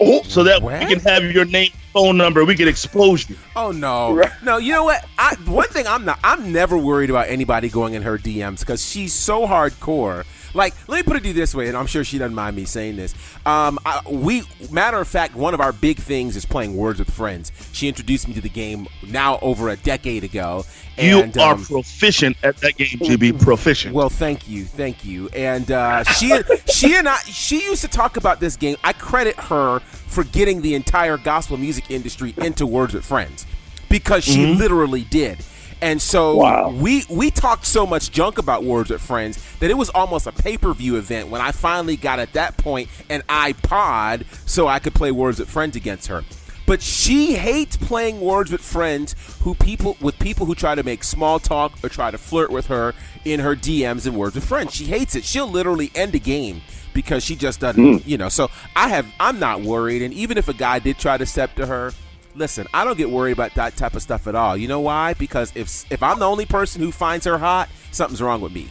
Oh, 0.00 0.22
so 0.22 0.44
that 0.44 0.62
What? 0.62 0.80
we 0.80 0.86
can 0.86 1.00
have 1.00 1.24
your 1.24 1.44
name, 1.44 1.72
phone 1.92 2.16
number. 2.16 2.44
We 2.44 2.54
can 2.54 2.68
expose 2.68 3.28
you. 3.28 3.36
Oh 3.56 3.72
no, 3.72 4.14
Right. 4.14 4.30
no! 4.44 4.56
You 4.58 4.72
know 4.72 4.84
what? 4.84 5.04
I 5.18 5.34
one 5.46 5.66
thing 5.68 5.86
I'm 5.88 6.04
not. 6.04 6.20
I'm 6.22 6.52
never 6.52 6.78
worried 6.78 7.10
about 7.10 7.28
anybody 7.28 7.68
going 7.68 7.94
in 7.94 8.02
her 8.02 8.16
DMs 8.16 8.60
because 8.60 8.84
she's 8.88 9.12
so 9.12 9.46
hardcore. 9.46 10.24
Like, 10.54 10.74
let 10.88 10.98
me 10.98 11.02
put 11.02 11.24
it 11.24 11.34
this 11.34 11.54
way, 11.54 11.68
and 11.68 11.76
I'm 11.76 11.86
sure 11.86 12.04
she 12.04 12.18
doesn't 12.18 12.34
mind 12.34 12.56
me 12.56 12.64
saying 12.64 12.96
this. 12.96 13.14
Um, 13.44 13.78
I, 13.84 14.00
we, 14.08 14.42
matter 14.70 14.98
of 14.98 15.08
fact, 15.08 15.34
one 15.34 15.54
of 15.54 15.60
our 15.60 15.72
big 15.72 15.98
things 15.98 16.36
is 16.36 16.44
playing 16.44 16.76
Words 16.76 16.98
with 16.98 17.10
Friends. 17.10 17.52
She 17.72 17.88
introduced 17.88 18.28
me 18.28 18.34
to 18.34 18.40
the 18.40 18.48
game 18.48 18.86
now 19.06 19.38
over 19.40 19.68
a 19.68 19.76
decade 19.76 20.24
ago. 20.24 20.64
And, 20.96 21.34
you 21.34 21.42
are 21.42 21.54
um, 21.54 21.64
proficient 21.64 22.36
at 22.42 22.56
that 22.58 22.76
game, 22.76 22.88
GB. 22.88 23.40
Proficient. 23.40 23.94
well, 23.94 24.08
thank 24.08 24.48
you, 24.48 24.64
thank 24.64 25.04
you. 25.04 25.28
And 25.28 25.70
uh, 25.70 26.02
she, 26.04 26.32
she 26.66 26.96
and 26.96 27.08
I, 27.08 27.16
she 27.18 27.62
used 27.64 27.82
to 27.82 27.88
talk 27.88 28.16
about 28.16 28.40
this 28.40 28.56
game. 28.56 28.76
I 28.82 28.92
credit 28.92 29.36
her 29.36 29.78
for 29.80 30.24
getting 30.24 30.62
the 30.62 30.74
entire 30.74 31.16
gospel 31.16 31.56
music 31.56 31.90
industry 31.90 32.34
into 32.38 32.66
Words 32.66 32.94
with 32.94 33.04
Friends 33.04 33.46
because 33.88 34.24
she 34.24 34.46
literally 34.54 35.04
did. 35.04 35.38
And 35.80 36.02
so 36.02 36.36
Wow. 36.36 36.70
we 36.70 37.04
we 37.08 37.30
talked 37.30 37.66
so 37.66 37.86
much 37.86 38.10
junk 38.10 38.38
about 38.38 38.64
Words 38.64 38.90
with 38.90 39.00
Friends 39.00 39.38
that 39.60 39.70
it 39.70 39.76
was 39.76 39.90
almost 39.90 40.26
a 40.26 40.32
pay 40.32 40.56
per 40.58 40.72
view 40.74 40.96
event 40.96 41.28
when 41.28 41.40
I 41.40 41.52
finally 41.52 41.96
got 41.96 42.18
at 42.18 42.32
that 42.32 42.56
point 42.56 42.88
an 43.08 43.22
iPod 43.28 44.24
so 44.48 44.66
I 44.66 44.78
could 44.80 44.94
play 44.94 45.12
Words 45.12 45.38
with 45.38 45.48
Friends 45.48 45.76
against 45.76 46.08
her. 46.08 46.24
But 46.66 46.82
she 46.82 47.32
hates 47.34 47.76
playing 47.78 48.20
words 48.20 48.52
with 48.52 48.60
friends 48.60 49.14
who 49.42 49.54
people 49.54 49.96
with 50.02 50.18
people 50.18 50.44
who 50.46 50.54
try 50.54 50.74
to 50.74 50.82
make 50.82 51.02
small 51.02 51.38
talk 51.38 51.72
or 51.82 51.88
try 51.88 52.10
to 52.10 52.18
flirt 52.18 52.50
with 52.50 52.66
her 52.66 52.94
in 53.24 53.40
her 53.40 53.54
DMs 53.56 54.06
and 54.06 54.16
words 54.16 54.34
with 54.34 54.44
friends. 54.44 54.74
She 54.74 54.84
hates 54.84 55.14
it. 55.14 55.24
She'll 55.24 55.46
literally 55.48 55.90
end 55.94 56.14
a 56.14 56.18
game 56.18 56.60
because 56.92 57.24
she 57.24 57.36
just 57.36 57.60
doesn't, 57.60 57.82
Mm. 57.82 58.02
you 58.06 58.18
know. 58.18 58.28
So 58.28 58.50
I 58.76 58.88
have, 58.88 59.06
I'm 59.18 59.38
not 59.38 59.62
worried. 59.62 60.02
And 60.02 60.12
even 60.12 60.36
if 60.36 60.48
a 60.48 60.52
guy 60.52 60.78
did 60.78 60.98
try 60.98 61.16
to 61.16 61.24
step 61.24 61.54
to 61.54 61.64
her, 61.64 61.92
listen, 62.38 62.66
I 62.72 62.84
don't 62.84 62.96
get 62.96 63.10
worried 63.10 63.32
about 63.32 63.54
that 63.54 63.76
type 63.76 63.94
of 63.94 64.02
stuff 64.02 64.26
at 64.26 64.34
all. 64.34 64.56
You 64.56 64.68
know 64.68 64.80
why? 64.80 65.14
Because 65.14 65.52
if 65.54 65.90
if 65.90 66.02
I'm 66.02 66.18
the 66.18 66.26
only 66.26 66.46
person 66.46 66.80
who 66.80 66.92
finds 66.92 67.26
her 67.26 67.38
hot, 67.38 67.68
something's 67.90 68.22
wrong 68.22 68.40
with 68.40 68.52
me. 68.52 68.68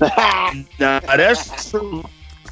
Nah, 0.78 1.00
that's 1.00 1.70
true. 1.70 2.04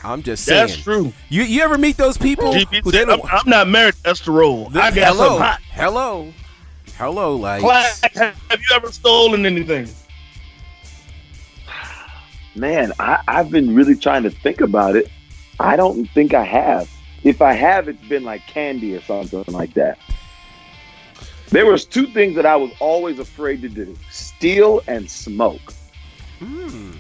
I'm 0.03 0.23
just 0.23 0.45
saying. 0.45 0.67
That's 0.67 0.83
true. 0.83 1.13
You 1.29 1.43
you 1.43 1.63
ever 1.63 1.79
meet 1.79 1.97
those 1.97 2.19
people 2.19 2.53
who 2.53 2.65
they 2.65 2.99
said, 2.99 3.09
I'm, 3.09 3.19
don't? 3.19 3.33
I'm 3.33 3.49
not 3.49 3.69
married 3.69 3.95
to 4.03 4.11
Esther 4.11 4.33
Rolle. 4.33 4.69
I 4.71 4.91
got 4.91 4.95
hello, 4.95 5.29
some 5.29 5.39
hot. 5.39 5.61
hello, 5.71 6.33
hello, 6.97 7.37
like 7.37 7.61
Clack, 7.63 8.15
have 8.15 8.37
you 8.51 8.75
ever 8.75 8.91
stolen 8.91 9.47
anything? 9.47 9.89
Man, 12.55 12.93
I, 12.99 13.23
I've 13.29 13.51
been 13.51 13.75
really 13.75 13.95
trying 13.95 14.23
to 14.25 14.31
think 14.31 14.61
about 14.61 14.97
it. 14.97 15.11
I 15.61 15.77
don't 15.77 16.07
think 16.11 16.35
I 16.35 16.43
have. 16.43 16.91
If 17.27 17.43
I 17.43 17.55
have, 17.55 17.89
it's 17.89 18.07
been 18.07 18.23
like 18.23 18.47
candy 18.47 18.95
or 18.95 19.01
something 19.03 19.43
like 19.53 19.75
that. 19.75 19.99
There 21.51 21.67
was 21.67 21.85
two 21.85 22.07
things 22.07 22.37
that 22.37 22.47
I 22.47 22.55
was 22.55 22.71
always 22.79 23.19
afraid 23.19 23.63
to 23.63 23.69
do: 23.69 23.97
steal 24.11 24.81
and 24.87 25.11
smoke. 25.11 25.75
hmm. 26.39 26.93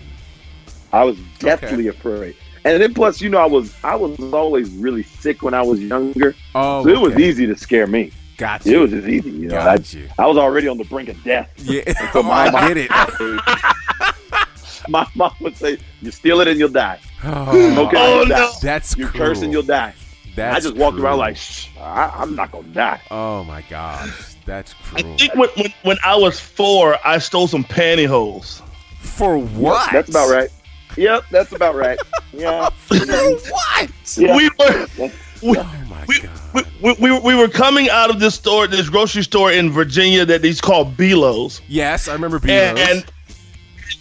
I 0.92 1.04
was 1.04 1.16
definitely 1.38 1.86
afraid. 1.88 2.34
And 2.64 2.82
then 2.82 2.92
plus, 2.92 3.20
you 3.20 3.28
know, 3.28 3.38
I 3.38 3.46
was 3.46 3.72
I 3.84 3.94
was 3.94 4.18
always 4.32 4.68
really 4.70 5.04
sick 5.04 5.42
when 5.42 5.54
I 5.54 5.62
was 5.62 5.80
younger, 5.80 6.34
Oh, 6.56 6.82
so 6.82 6.88
it 6.90 7.00
was 7.00 7.16
easy 7.20 7.46
to 7.46 7.56
scare 7.56 7.86
me. 7.86 8.10
Got 8.36 8.66
It 8.66 8.76
was 8.78 8.90
just 8.90 9.06
easy, 9.06 9.30
you 9.30 9.48
know. 9.48 9.58
I, 9.58 9.76
you. 9.76 10.08
I 10.18 10.26
was 10.26 10.36
already 10.36 10.66
on 10.66 10.76
the 10.76 10.84
brink 10.84 11.08
of 11.08 11.22
death. 11.22 11.48
Yeah, 11.62 11.82
So 12.12 12.18
oh, 12.20 12.22
my- 12.24 12.48
I 12.48 12.68
get 12.74 12.76
it. 12.78 12.90
My 14.88 15.06
mom 15.14 15.34
would 15.40 15.56
say, 15.56 15.78
"You 16.00 16.10
steal 16.10 16.40
it 16.40 16.48
and 16.48 16.58
you'll 16.58 16.68
die. 16.68 16.98
Oh, 17.22 17.84
Okay. 17.86 17.96
Oh, 17.96 18.24
no. 18.26 18.52
That's 18.60 18.96
You 18.96 19.06
cruel. 19.06 19.26
curse 19.28 19.42
and 19.42 19.52
you'll 19.52 19.62
die." 19.62 19.94
That's 20.36 20.56
I 20.56 20.60
just 20.60 20.76
walked 20.76 20.94
cruel. 20.96 21.06
around 21.06 21.18
like, 21.18 21.36
Shh, 21.36 21.68
I, 21.80 22.12
"I'm 22.14 22.36
not 22.36 22.52
gonna 22.52 22.68
die." 22.68 23.00
Oh 23.10 23.42
my 23.44 23.62
gosh, 23.70 24.36
that's 24.44 24.74
cruel. 24.74 25.12
I 25.12 25.16
think 25.16 25.34
when, 25.34 25.48
when, 25.56 25.74
when 25.82 25.96
I 26.04 26.14
was 26.14 26.38
four, 26.38 26.96
I 27.04 27.18
stole 27.18 27.48
some 27.48 27.64
pantyhose. 27.64 28.62
For 29.00 29.38
what? 29.38 29.90
That's 29.92 30.10
about 30.10 30.30
right. 30.30 30.50
Yep, 30.96 31.24
that's 31.30 31.52
about 31.52 31.74
right. 31.74 31.98
Yeah. 32.32 32.68
For 32.68 32.96
mm-hmm. 32.96 33.50
what? 33.50 33.90
Yeah. 34.18 34.36
We 34.36 34.50
were 34.58 35.10
we, 35.42 35.58
Oh 35.58 35.84
my 35.88 36.04
we, 36.06 36.20
god. 36.20 36.30
we, 36.52 36.62
we, 36.82 36.94
we, 37.00 37.20
we 37.20 37.34
were 37.34 37.48
coming 37.48 37.88
out 37.88 38.10
of 38.10 38.20
this 38.20 38.34
store, 38.34 38.66
this 38.66 38.90
grocery 38.90 39.22
store 39.22 39.50
in 39.52 39.70
Virginia 39.70 40.26
that 40.26 40.42
these 40.42 40.60
called 40.60 40.96
Belos. 40.98 41.62
yes, 41.66 42.08
I 42.08 42.12
remember 42.12 42.38
Belos. 42.38 42.50
and, 42.50 42.78
and 42.78 43.12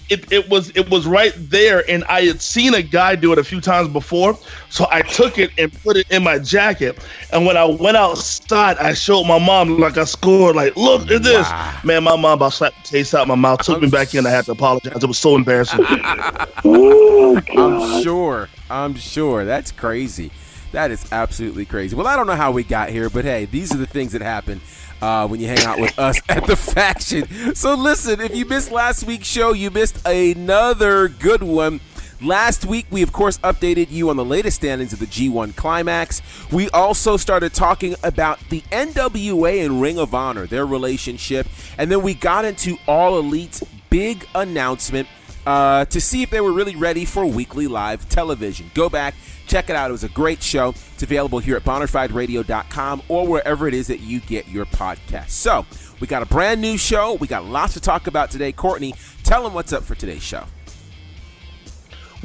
it, 0.10 0.32
it 0.32 0.50
was 0.50 0.70
it 0.76 0.90
was 0.90 1.06
right 1.08 1.34
there 1.38 1.84
and 1.90 2.04
i 2.06 2.22
had 2.22 2.42
seen 2.42 2.74
a 2.74 2.82
guy 2.82 3.16
do 3.16 3.32
it 3.32 3.38
a 3.40 3.44
few 3.44 3.60
times 3.62 3.88
before 3.90 4.38
so 4.70 4.86
i 4.92 5.02
took 5.02 5.38
it 5.38 5.52
and 5.58 5.72
put 5.84 5.98
it 5.98 6.10
in 6.12 6.24
my 6.24 6.38
jacket 6.40 6.98
and 7.32 7.46
when 7.46 7.58
i 7.58 7.66
went 7.66 7.98
outside 7.98 8.78
i 8.78 8.94
showed 8.94 9.24
my 9.26 9.40
mom 9.40 9.78
like 9.80 9.98
i 9.98 10.04
scored 10.04 10.56
like 10.56 10.76
look 10.76 11.10
at 11.12 11.24
this 11.24 11.48
Wow. 11.50 11.80
man 11.84 12.04
my 12.04 12.16
mom 12.16 12.34
about 12.34 12.54
slapped 12.54 12.84
the 12.84 12.90
taste 12.98 13.14
out 13.16 13.28
my 13.28 13.36
mouth 13.36 13.62
took 13.64 13.82
me 13.82 13.90
back 13.90 14.14
in 14.14 14.26
i 14.26 14.30
had 14.30 14.46
to 14.46 14.52
apologize 14.52 14.96
it 15.04 15.06
was 15.08 15.18
so 15.18 15.36
embarrassing 15.36 15.80
Oh, 16.68 17.40
I'm 17.50 18.02
sure. 18.04 18.50
I'm 18.70 18.96
sure. 18.96 19.46
That's 19.46 19.72
crazy. 19.72 20.32
That 20.72 20.90
is 20.92 21.06
absolutely 21.12 21.66
crazy. 21.66 21.96
Well, 21.96 22.08
I 22.08 22.16
don't 22.16 22.28
know 22.28 22.36
how 22.36 22.52
we 22.52 22.64
got 22.64 22.90
here, 22.90 23.10
but 23.10 23.24
hey, 23.24 23.46
these 23.46 23.74
are 23.74 23.78
the 23.78 23.86
things 23.86 24.12
that 24.14 24.22
happen 24.22 24.62
uh, 25.06 25.28
when 25.28 25.40
you 25.40 25.48
hang 25.48 25.64
out 25.66 25.80
with 25.80 25.98
us 26.00 26.20
at 26.30 26.48
the 26.48 26.56
faction. 26.56 27.54
So 27.54 27.76
listen, 27.76 28.20
if 28.20 28.36
you 28.36 28.46
missed 28.46 28.72
last 28.72 29.06
week's 29.06 29.28
show, 29.28 29.54
you 29.54 29.70
missed 29.70 30.06
another 30.08 31.10
good 31.10 31.44
one. 31.44 31.80
Last 32.22 32.66
week, 32.66 32.88
we 32.90 33.04
of 33.04 33.12
course 33.12 33.38
updated 33.40 33.92
you 33.92 34.10
on 34.10 34.16
the 34.16 34.26
latest 34.26 34.58
standings 34.58 34.94
of 34.94 35.00
the 35.00 35.06
G1 35.06 35.56
Climax. 35.56 36.24
We 36.52 36.70
also 36.72 37.18
started 37.18 37.54
talking 37.54 37.94
about 38.04 38.40
the 38.50 38.62
NWA 38.72 39.64
and 39.64 39.80
Ring 39.80 40.00
of 40.00 40.16
Honor, 40.16 40.48
their 40.48 40.66
relationship, 40.66 41.46
and 41.78 41.92
then 41.92 42.02
we 42.02 42.16
got 42.16 42.44
into 42.44 42.78
All 42.88 43.20
Elite's 43.20 43.64
big 43.92 44.26
announcement 44.34 45.08
uh, 45.46 45.86
to 45.86 46.02
see 46.02 46.24
if 46.24 46.32
they 46.32 46.42
were 46.42 46.52
really 46.52 46.76
ready 46.76 47.06
for 47.06 47.26
weekly 47.28 47.68
live 47.68 48.10
television. 48.10 48.72
Go 48.74 48.90
back, 48.90 49.14
check 49.48 49.70
it 49.70 49.76
out. 49.76 49.90
It 49.90 49.94
was 49.94 50.04
a 50.04 50.10
great 50.10 50.42
show. 50.42 50.70
It's 50.94 51.04
available 51.04 51.40
here 51.40 51.56
at 51.56 51.64
bonafideradio.com 51.64 53.04
or 53.08 53.28
wherever 53.28 53.68
it 53.68 53.74
is 53.74 53.88
that 53.88 54.00
you 54.00 54.20
get 54.22 54.48
your 54.48 54.66
podcast. 54.66 55.30
So, 55.30 55.66
we 56.00 56.08
got 56.08 56.22
a 56.22 56.26
brand 56.26 56.62
new 56.62 56.78
show. 56.78 57.14
We 57.14 57.28
got 57.28 57.46
lots 57.46 57.74
to 57.74 57.80
talk 57.80 58.08
about 58.08 58.32
today. 58.32 58.52
Courtney, 58.52 58.94
tell 59.24 59.44
them 59.44 59.54
what's 59.54 59.72
up 59.72 59.84
for 59.84 59.96
today's 59.96 60.24
show. 60.24 60.44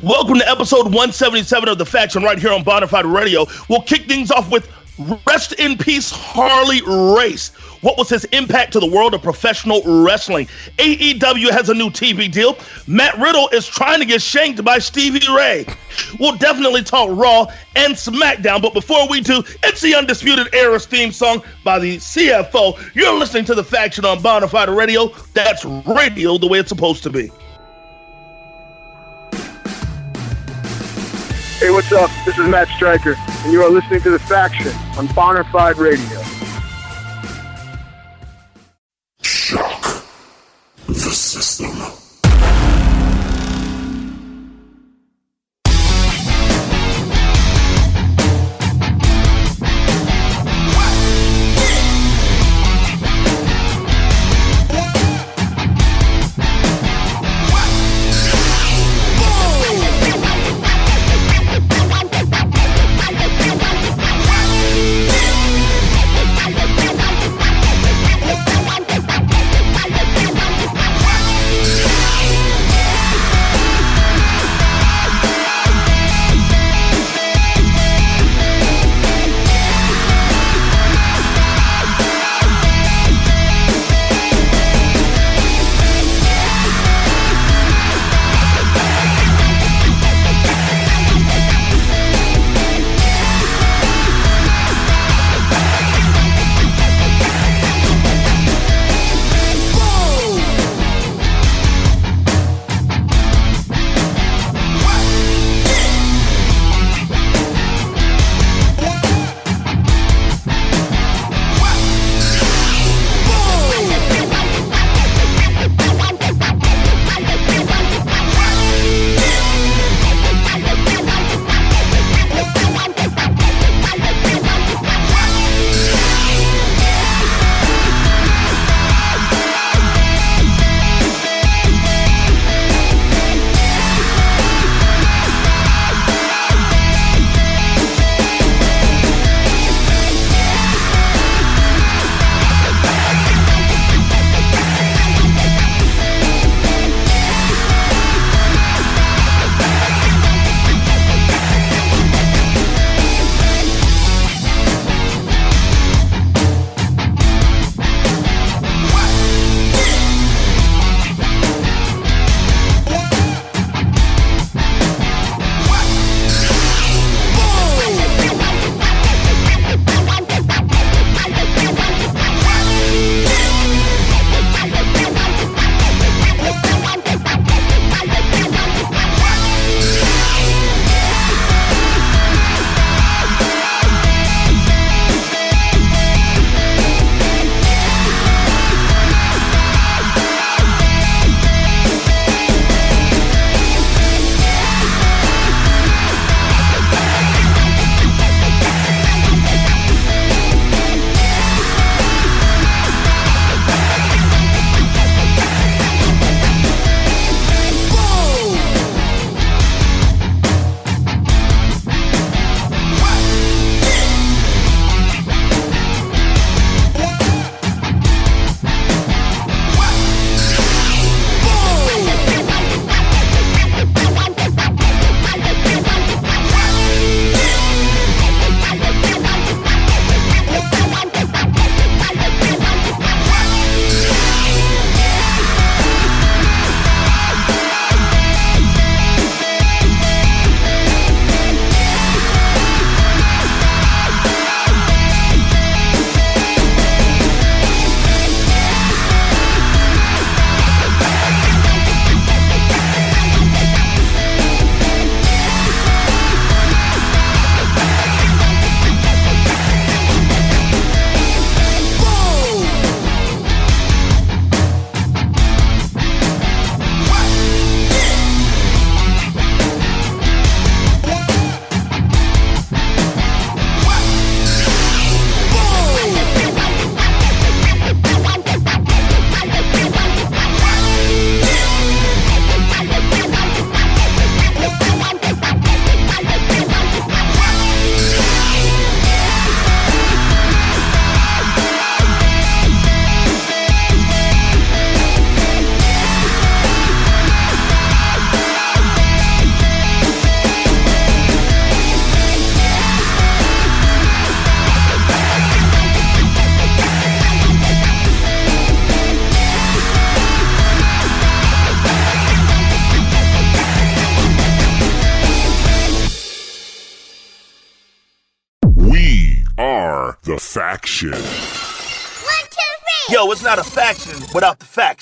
Welcome 0.02 0.38
to 0.38 0.48
episode 0.48 0.84
177 0.84 1.68
of 1.68 1.76
The 1.76 1.84
Faction 1.84 2.22
right 2.22 2.38
here 2.38 2.52
on 2.52 2.64
Bonafide 2.64 3.12
Radio. 3.12 3.46
We'll 3.68 3.82
kick 3.82 4.06
things 4.08 4.30
off 4.30 4.50
with 4.50 4.66
Rest 5.26 5.52
in 5.54 5.78
Peace 5.78 6.10
Harley 6.10 6.82
Race. 7.16 7.48
What 7.80 7.96
was 7.96 8.10
his 8.10 8.24
impact 8.26 8.72
to 8.74 8.80
the 8.80 8.86
world 8.86 9.14
of 9.14 9.22
professional 9.22 9.82
wrestling? 10.04 10.46
AEW 10.76 11.50
has 11.50 11.70
a 11.70 11.74
new 11.74 11.88
TV 11.88 12.30
deal. 12.30 12.58
Matt 12.86 13.18
Riddle 13.18 13.48
is 13.48 13.66
trying 13.66 14.00
to 14.00 14.04
get 14.04 14.20
shanked 14.20 14.62
by 14.62 14.78
Stevie 14.78 15.26
Ray. 15.34 15.64
We'll 16.18 16.36
definitely 16.36 16.82
talk 16.82 17.08
Raw 17.10 17.46
and 17.76 17.94
SmackDown, 17.94 18.60
but 18.60 18.74
before 18.74 19.08
we 19.08 19.22
do, 19.22 19.42
it's 19.62 19.80
the 19.80 19.94
Undisputed 19.94 20.54
Era's 20.54 20.84
theme 20.84 21.12
song 21.12 21.42
by 21.64 21.78
the 21.78 21.96
CFO. 21.96 22.94
You're 22.94 23.18
listening 23.18 23.46
to 23.46 23.54
The 23.54 23.64
Faction 23.64 24.04
on 24.04 24.18
Bonafide 24.18 24.74
Radio. 24.76 25.08
That's 25.32 25.64
radio 25.64 26.36
the 26.36 26.46
way 26.46 26.58
it's 26.58 26.68
supposed 26.68 27.02
to 27.04 27.10
be. 27.10 27.30
Hey, 31.60 31.68
what's 31.70 31.92
up? 31.92 32.10
This 32.24 32.38
is 32.38 32.48
Matt 32.48 32.68
Striker, 32.68 33.16
and 33.44 33.52
you 33.52 33.62
are 33.62 33.68
listening 33.68 34.00
to 34.00 34.08
The 34.08 34.18
Faction 34.18 34.68
on 34.96 35.06
Bonafide 35.08 35.76
Radio. 35.76 36.22
Shock 39.20 40.06
the 40.86 40.94
system. 40.94 41.99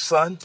Son. 0.09 0.39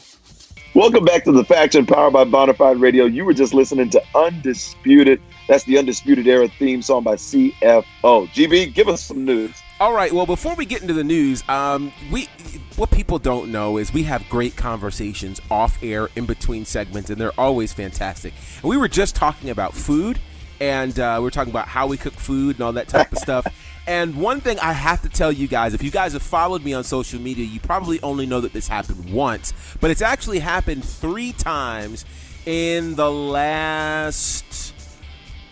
Welcome 0.74 1.04
back 1.04 1.24
to 1.24 1.32
the 1.32 1.44
Faction 1.44 1.86
powered 1.86 2.12
by 2.12 2.24
Bonafide 2.24 2.80
Radio. 2.80 3.06
You 3.06 3.24
were 3.24 3.32
just 3.32 3.54
listening 3.54 3.90
to 3.90 4.02
Undisputed. 4.14 5.22
That's 5.48 5.64
the 5.64 5.78
Undisputed 5.78 6.26
Era 6.26 6.48
theme 6.48 6.82
song 6.82 7.04
by 7.04 7.14
CFO. 7.14 7.84
GB, 8.02 8.74
give 8.74 8.88
us 8.88 9.02
some 9.02 9.24
news. 9.24 9.54
All 9.80 9.92
right. 9.92 10.12
Well, 10.12 10.26
before 10.26 10.54
we 10.54 10.66
get 10.66 10.82
into 10.82 10.92
the 10.92 11.04
news, 11.04 11.48
um, 11.48 11.92
we 12.12 12.28
what 12.76 12.90
people 12.90 13.18
don't 13.18 13.50
know 13.50 13.78
is 13.78 13.92
we 13.92 14.02
have 14.02 14.28
great 14.28 14.56
conversations 14.56 15.40
off 15.50 15.78
air 15.82 16.08
in 16.16 16.26
between 16.26 16.64
segments, 16.64 17.08
and 17.08 17.20
they're 17.20 17.38
always 17.38 17.72
fantastic. 17.72 18.34
And 18.62 18.64
we 18.64 18.76
were 18.76 18.88
just 18.88 19.16
talking 19.16 19.50
about 19.50 19.74
food, 19.74 20.18
and 20.60 20.98
uh, 20.98 21.18
we 21.20 21.26
are 21.28 21.30
talking 21.30 21.50
about 21.52 21.68
how 21.68 21.86
we 21.86 21.96
cook 21.96 22.14
food 22.14 22.56
and 22.56 22.62
all 22.64 22.72
that 22.72 22.88
type 22.88 23.12
of 23.12 23.18
stuff. 23.26 23.46
And 23.86 24.16
one 24.16 24.40
thing 24.40 24.58
I 24.60 24.72
have 24.72 25.02
to 25.02 25.08
tell 25.10 25.30
you 25.30 25.46
guys, 25.46 25.74
if 25.74 25.82
you 25.82 25.90
guys 25.90 26.14
have 26.14 26.22
followed 26.22 26.64
me 26.64 26.72
on 26.72 26.84
social 26.84 27.20
media, 27.20 27.44
you 27.44 27.60
probably 27.60 28.00
only 28.02 28.24
know 28.24 28.40
that 28.40 28.52
this 28.52 28.66
happened 28.66 29.12
once, 29.12 29.52
but 29.80 29.90
it's 29.90 30.00
actually 30.02 30.38
happened 30.38 30.84
three 30.84 31.32
times 31.32 32.04
in 32.46 32.94
the 32.94 33.10
last, 33.10 34.74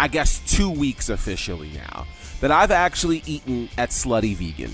I 0.00 0.08
guess, 0.08 0.40
two 0.50 0.70
weeks 0.70 1.08
officially 1.10 1.70
now 1.74 2.06
that 2.40 2.50
I've 2.50 2.70
actually 2.70 3.22
eaten 3.26 3.68
at 3.78 3.90
Slutty 3.90 4.34
Vegan. 4.34 4.72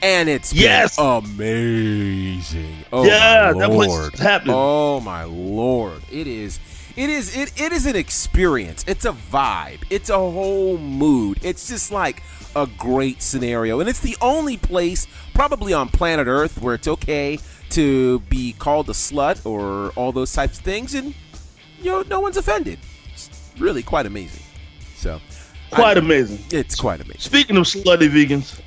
And 0.00 0.28
it's 0.28 0.52
been 0.52 0.62
Yes! 0.62 0.96
amazing. 0.98 2.76
Oh 2.92 3.04
Yeah, 3.04 3.52
my 3.54 3.60
that 3.60 3.70
place 3.70 3.88
lord. 3.88 4.14
happening. 4.18 4.54
Oh 4.56 5.00
my 5.00 5.24
lord. 5.24 6.02
It 6.12 6.26
is 6.28 6.60
it 6.98 7.08
is 7.10 7.36
it, 7.36 7.52
it 7.60 7.72
is 7.72 7.86
an 7.86 7.96
experience. 7.96 8.84
It's 8.88 9.04
a 9.04 9.12
vibe. 9.12 9.82
It's 9.90 10.10
a 10.10 10.16
whole 10.18 10.78
mood. 10.78 11.38
It's 11.42 11.68
just 11.68 11.92
like 11.92 12.22
a 12.56 12.66
great 12.78 13.22
scenario. 13.22 13.80
And 13.80 13.88
it's 13.88 14.00
the 14.00 14.16
only 14.20 14.56
place 14.56 15.06
probably 15.34 15.72
on 15.72 15.88
planet 15.88 16.26
Earth 16.26 16.60
where 16.60 16.74
it's 16.74 16.88
okay 16.88 17.38
to 17.70 18.18
be 18.20 18.52
called 18.54 18.88
a 18.88 18.92
slut 18.94 19.44
or 19.46 19.90
all 19.90 20.10
those 20.10 20.32
types 20.32 20.58
of 20.58 20.64
things 20.64 20.94
and 20.94 21.14
you 21.80 21.90
know 21.92 22.02
no 22.08 22.20
one's 22.20 22.36
offended. 22.36 22.78
It's 23.12 23.30
really 23.58 23.82
quite 23.82 24.06
amazing. 24.06 24.42
So 24.96 25.20
Quite 25.70 25.98
I- 25.98 26.00
amazing. 26.00 26.40
It's 26.50 26.74
quite 26.74 27.00
amazing. 27.00 27.20
Speaking 27.20 27.56
of 27.58 27.64
slutty 27.64 28.08
vegans, 28.08 28.60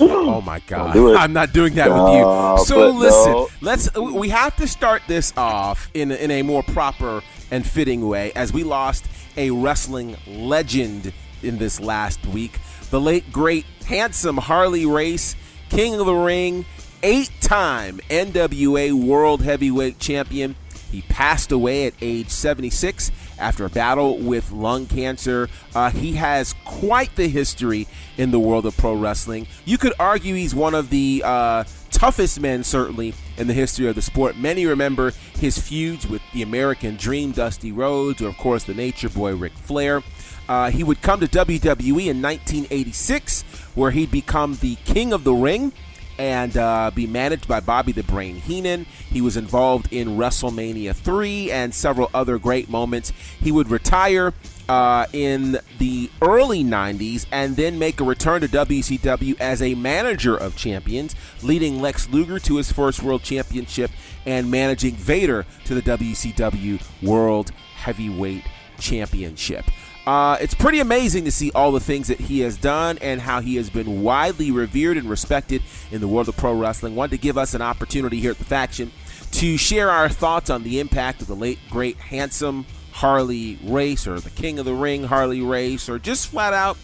Oh 0.00 0.40
my 0.40 0.60
god. 0.60 0.92
do. 0.92 1.16
I'm 1.16 1.32
not 1.32 1.52
doing 1.52 1.74
that 1.74 1.90
with 1.90 2.12
you. 2.14 2.64
So 2.66 2.90
listen, 2.90 3.32
no. 3.32 3.48
let's 3.60 3.92
we 3.96 4.28
have 4.28 4.54
to 4.56 4.68
start 4.68 5.02
this 5.08 5.32
off 5.36 5.90
in 5.94 6.12
in 6.12 6.30
a 6.30 6.42
more 6.42 6.62
proper 6.62 7.20
and 7.50 7.66
fitting 7.66 8.06
way 8.08 8.32
as 8.32 8.52
we 8.52 8.64
lost 8.64 9.06
a 9.36 9.50
wrestling 9.50 10.16
legend 10.26 11.12
in 11.42 11.58
this 11.58 11.80
last 11.80 12.24
week. 12.26 12.58
The 12.90 13.00
late 13.00 13.30
great 13.32 13.64
handsome 13.86 14.36
Harley 14.36 14.86
Race, 14.86 15.36
King 15.70 15.98
of 16.00 16.06
the 16.06 16.14
Ring, 16.14 16.64
eight-time 17.02 18.00
NWA 18.10 18.92
World 18.92 19.42
Heavyweight 19.42 19.98
Champion. 19.98 20.56
He 20.90 21.02
passed 21.02 21.52
away 21.52 21.86
at 21.86 21.94
age 22.00 22.30
76 22.30 23.10
after 23.38 23.64
a 23.66 23.68
battle 23.68 24.18
with 24.18 24.50
lung 24.50 24.86
cancer. 24.86 25.48
Uh, 25.74 25.90
he 25.90 26.14
has 26.14 26.54
quite 26.64 27.14
the 27.14 27.28
history 27.28 27.86
in 28.16 28.30
the 28.30 28.40
world 28.40 28.64
of 28.66 28.76
pro 28.76 28.94
wrestling. 28.94 29.46
You 29.64 29.76
could 29.78 29.92
argue 29.98 30.34
he's 30.34 30.54
one 30.54 30.74
of 30.74 30.90
the 30.90 31.22
uh, 31.24 31.64
toughest 31.98 32.38
men, 32.38 32.62
certainly, 32.62 33.12
in 33.36 33.48
the 33.48 33.52
history 33.52 33.88
of 33.88 33.96
the 33.96 34.02
sport. 34.02 34.36
Many 34.36 34.66
remember 34.66 35.10
his 35.34 35.58
feuds 35.58 36.06
with 36.06 36.22
the 36.32 36.42
American 36.42 36.94
Dream, 36.94 37.32
Dusty 37.32 37.72
Rhodes, 37.72 38.22
or, 38.22 38.28
of 38.28 38.38
course, 38.38 38.62
the 38.62 38.72
Nature 38.72 39.08
Boy, 39.08 39.34
Ric 39.34 39.52
Flair. 39.52 40.04
Uh, 40.48 40.70
he 40.70 40.84
would 40.84 41.02
come 41.02 41.18
to 41.18 41.26
WWE 41.26 42.06
in 42.06 42.22
1986, 42.22 43.42
where 43.74 43.90
he'd 43.90 44.12
become 44.12 44.54
the 44.60 44.76
King 44.84 45.12
of 45.12 45.24
the 45.24 45.32
Ring 45.34 45.72
and 46.20 46.56
uh, 46.56 46.92
be 46.94 47.08
managed 47.08 47.48
by 47.48 47.58
Bobby 47.58 47.90
the 47.90 48.04
Brain 48.04 48.36
Heenan. 48.36 48.86
He 49.10 49.20
was 49.20 49.36
involved 49.36 49.92
in 49.92 50.16
WrestleMania 50.16 50.94
3 50.94 51.50
and 51.50 51.74
several 51.74 52.10
other 52.14 52.38
great 52.38 52.70
moments. 52.70 53.12
He 53.40 53.50
would 53.50 53.70
retire 53.70 54.34
uh, 54.68 55.06
in 55.12 55.58
the 55.78 56.10
early 56.20 56.62
90s 56.62 57.26
and 57.32 57.56
then 57.56 57.78
make 57.78 58.00
a 58.00 58.04
return 58.04 58.40
to 58.42 58.48
WCW 58.48 59.38
as 59.40 59.62
a 59.62 59.74
manager 59.74 60.36
of 60.36 60.56
champions, 60.56 61.14
leading 61.42 61.80
Lex 61.80 62.08
Luger 62.10 62.38
to 62.40 62.56
his 62.56 62.70
first 62.70 63.02
world 63.02 63.22
championship 63.22 63.90
and 64.26 64.50
managing 64.50 64.94
Vader 64.94 65.46
to 65.64 65.74
the 65.74 65.82
WCW 65.82 66.82
World 67.02 67.50
Heavyweight 67.76 68.44
Championship. 68.78 69.64
Uh, 70.06 70.38
it's 70.40 70.54
pretty 70.54 70.80
amazing 70.80 71.24
to 71.26 71.30
see 71.30 71.50
all 71.54 71.70
the 71.70 71.80
things 71.80 72.08
that 72.08 72.18
he 72.18 72.40
has 72.40 72.56
done 72.56 72.96
and 73.02 73.20
how 73.20 73.40
he 73.40 73.56
has 73.56 73.68
been 73.68 74.02
widely 74.02 74.50
revered 74.50 74.96
and 74.96 75.08
respected 75.08 75.62
in 75.90 76.00
the 76.00 76.08
world 76.08 76.28
of 76.28 76.36
pro 76.36 76.54
wrestling. 76.54 76.96
Wanted 76.96 77.10
to 77.10 77.18
give 77.18 77.36
us 77.36 77.52
an 77.52 77.60
opportunity 77.60 78.18
here 78.18 78.30
at 78.30 78.38
the 78.38 78.44
faction 78.44 78.90
to 79.32 79.58
share 79.58 79.90
our 79.90 80.08
thoughts 80.08 80.48
on 80.48 80.62
the 80.62 80.80
impact 80.80 81.20
of 81.20 81.26
the 81.26 81.36
late, 81.36 81.58
great, 81.68 81.98
handsome 81.98 82.64
Harley 82.98 83.56
Race, 83.62 84.08
or 84.08 84.18
the 84.18 84.30
King 84.30 84.58
of 84.58 84.64
the 84.64 84.74
Ring 84.74 85.04
Harley 85.04 85.40
Race, 85.40 85.88
or 85.88 86.00
just 86.00 86.26
flat 86.26 86.52
out 86.52 86.76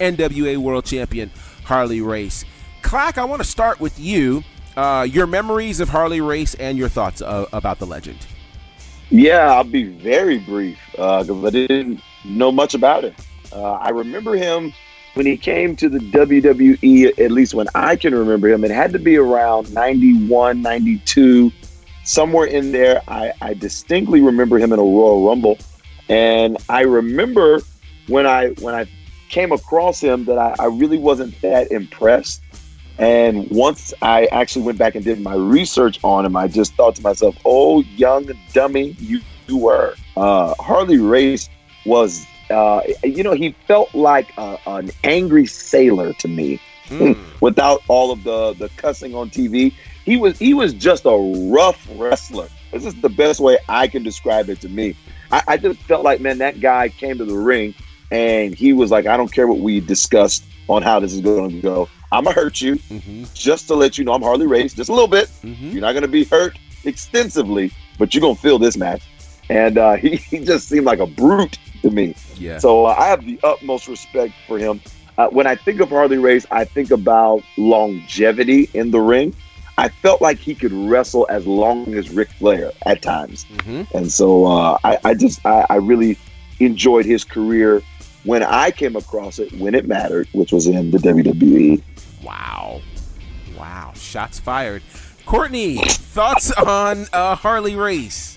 NWA 0.00 0.56
World 0.56 0.84
Champion 0.84 1.30
Harley 1.62 2.00
Race. 2.00 2.44
Clack, 2.82 3.18
I 3.18 3.24
want 3.24 3.40
to 3.40 3.46
start 3.46 3.78
with 3.78 3.96
you. 4.00 4.42
Uh, 4.76 5.06
your 5.08 5.28
memories 5.28 5.78
of 5.78 5.88
Harley 5.88 6.20
Race 6.20 6.54
and 6.54 6.76
your 6.76 6.88
thoughts 6.88 7.22
uh, 7.22 7.46
about 7.52 7.78
the 7.78 7.86
legend. 7.86 8.18
Yeah, 9.10 9.52
I'll 9.54 9.62
be 9.62 9.84
very 9.84 10.38
brief 10.38 10.76
because 10.90 11.44
I 11.44 11.50
didn't 11.50 12.00
know 12.24 12.50
much 12.50 12.74
about 12.74 13.04
him. 13.04 13.14
Uh, 13.52 13.74
I 13.74 13.90
remember 13.90 14.34
him 14.34 14.72
when 15.14 15.24
he 15.24 15.36
came 15.36 15.76
to 15.76 15.88
the 15.88 16.00
WWE, 16.00 17.16
at 17.16 17.30
least 17.30 17.54
when 17.54 17.68
I 17.76 17.94
can 17.94 18.12
remember 18.12 18.48
him. 18.48 18.64
It 18.64 18.72
had 18.72 18.92
to 18.92 18.98
be 18.98 19.16
around 19.16 19.72
91, 19.72 20.62
92, 20.62 21.52
somewhere 22.04 22.46
in 22.46 22.72
there. 22.72 23.02
I, 23.08 23.32
I 23.40 23.54
distinctly 23.54 24.20
remember 24.20 24.58
him 24.58 24.72
in 24.72 24.78
a 24.78 24.82
Royal 24.82 25.26
Rumble. 25.26 25.58
And 26.08 26.56
I 26.68 26.82
remember 26.82 27.60
when 28.08 28.26
I 28.26 28.48
when 28.60 28.74
I 28.74 28.86
came 29.28 29.52
across 29.52 30.00
him 30.00 30.24
that 30.24 30.38
I, 30.38 30.56
I 30.58 30.66
really 30.66 30.98
wasn't 30.98 31.40
that 31.40 31.70
impressed. 31.70 32.42
And 32.98 33.48
once 33.50 33.94
I 34.02 34.26
actually 34.26 34.66
went 34.66 34.76
back 34.76 34.94
and 34.94 35.04
did 35.04 35.20
my 35.20 35.34
research 35.34 35.98
on 36.02 36.26
him, 36.26 36.36
I 36.36 36.48
just 36.48 36.74
thought 36.74 36.96
to 36.96 37.02
myself, 37.02 37.36
"Oh, 37.44 37.80
young 37.80 38.30
dummy, 38.52 38.96
you, 38.98 39.20
you 39.46 39.56
were." 39.56 39.94
Uh, 40.16 40.54
Harley 40.58 40.98
Race 40.98 41.48
was, 41.86 42.26
uh, 42.50 42.82
you 43.02 43.22
know, 43.22 43.32
he 43.32 43.54
felt 43.66 43.94
like 43.94 44.36
a, 44.36 44.58
an 44.66 44.90
angry 45.02 45.46
sailor 45.46 46.12
to 46.14 46.28
me, 46.28 46.60
without 47.40 47.82
all 47.88 48.10
of 48.10 48.24
the 48.24 48.52
the 48.54 48.68
cussing 48.76 49.14
on 49.14 49.30
TV. 49.30 49.72
He 50.04 50.16
was 50.16 50.38
he 50.38 50.54
was 50.54 50.72
just 50.74 51.04
a 51.04 51.50
rough 51.52 51.86
wrestler. 51.94 52.48
This 52.72 52.84
is 52.84 52.94
the 53.00 53.08
best 53.08 53.40
way 53.40 53.58
I 53.68 53.88
can 53.88 54.02
describe 54.02 54.48
it 54.48 54.60
to 54.62 54.68
me. 54.68 54.96
I, 55.32 55.42
I 55.48 55.56
just 55.56 55.80
felt 55.82 56.04
like, 56.04 56.20
man, 56.20 56.38
that 56.38 56.60
guy 56.60 56.88
came 56.88 57.18
to 57.18 57.24
the 57.24 57.36
ring 57.36 57.74
and 58.10 58.54
he 58.54 58.72
was 58.72 58.90
like, 58.90 59.06
"I 59.06 59.16
don't 59.16 59.32
care 59.32 59.46
what 59.46 59.58
we 59.58 59.80
discussed 59.80 60.44
on 60.68 60.82
how 60.82 61.00
this 61.00 61.12
is 61.12 61.20
going 61.20 61.50
to 61.50 61.60
go. 61.60 61.88
I'm 62.12 62.24
gonna 62.24 62.34
hurt 62.34 62.60
you." 62.60 62.76
Mm-hmm. 62.76 63.24
just 63.34 63.68
to 63.68 63.74
let 63.74 63.98
you 63.98 64.04
know 64.04 64.12
I'm 64.12 64.22
Harley 64.22 64.46
Race, 64.46 64.74
just 64.74 64.90
a 64.90 64.92
little 64.92 65.08
bit. 65.08 65.28
Mm-hmm. 65.42 65.70
You're 65.70 65.82
not 65.82 65.92
going 65.92 66.02
to 66.02 66.08
be 66.08 66.24
hurt 66.24 66.58
extensively, 66.84 67.72
but 67.98 68.14
you're 68.14 68.20
going 68.20 68.36
to 68.36 68.40
feel 68.40 68.58
this 68.58 68.76
match. 68.76 69.02
And 69.48 69.78
uh, 69.78 69.92
he, 69.96 70.16
he 70.16 70.44
just 70.44 70.68
seemed 70.68 70.86
like 70.86 71.00
a 71.00 71.06
brute 71.06 71.58
to 71.82 71.90
me. 71.90 72.14
Yeah. 72.36 72.58
So 72.58 72.86
uh, 72.86 72.94
I 72.98 73.06
have 73.06 73.24
the 73.24 73.38
utmost 73.42 73.88
respect 73.88 74.34
for 74.46 74.58
him. 74.58 74.80
Uh, 75.18 75.28
when 75.28 75.46
I 75.46 75.54
think 75.54 75.80
of 75.80 75.90
Harley 75.90 76.18
Race, 76.18 76.46
I 76.50 76.64
think 76.64 76.90
about 76.90 77.42
longevity 77.58 78.70
in 78.72 78.90
the 78.90 79.00
ring. 79.00 79.34
I 79.80 79.88
felt 79.88 80.20
like 80.20 80.36
he 80.36 80.54
could 80.54 80.72
wrestle 80.72 81.26
as 81.30 81.46
long 81.46 81.94
as 81.94 82.10
Ric 82.10 82.28
Flair 82.32 82.70
at 82.84 83.00
times. 83.00 83.46
Mm-hmm. 83.46 83.96
And 83.96 84.12
so 84.12 84.44
uh, 84.44 84.76
I, 84.84 84.98
I 85.04 85.14
just, 85.14 85.44
I, 85.46 85.64
I 85.70 85.76
really 85.76 86.18
enjoyed 86.58 87.06
his 87.06 87.24
career 87.24 87.80
when 88.24 88.42
I 88.42 88.72
came 88.72 88.94
across 88.94 89.38
it, 89.38 89.50
when 89.54 89.74
it 89.74 89.88
mattered, 89.88 90.28
which 90.32 90.52
was 90.52 90.66
in 90.66 90.90
the. 90.90 90.98
WWE. 90.98 91.82
Wow. 92.22 92.82
Wow. 93.56 93.92
Shots 93.94 94.38
fired. 94.38 94.82
Courtney, 95.24 95.78
thoughts 95.78 96.52
on 96.52 97.06
uh, 97.14 97.34
Harley 97.34 97.74
Race? 97.74 98.36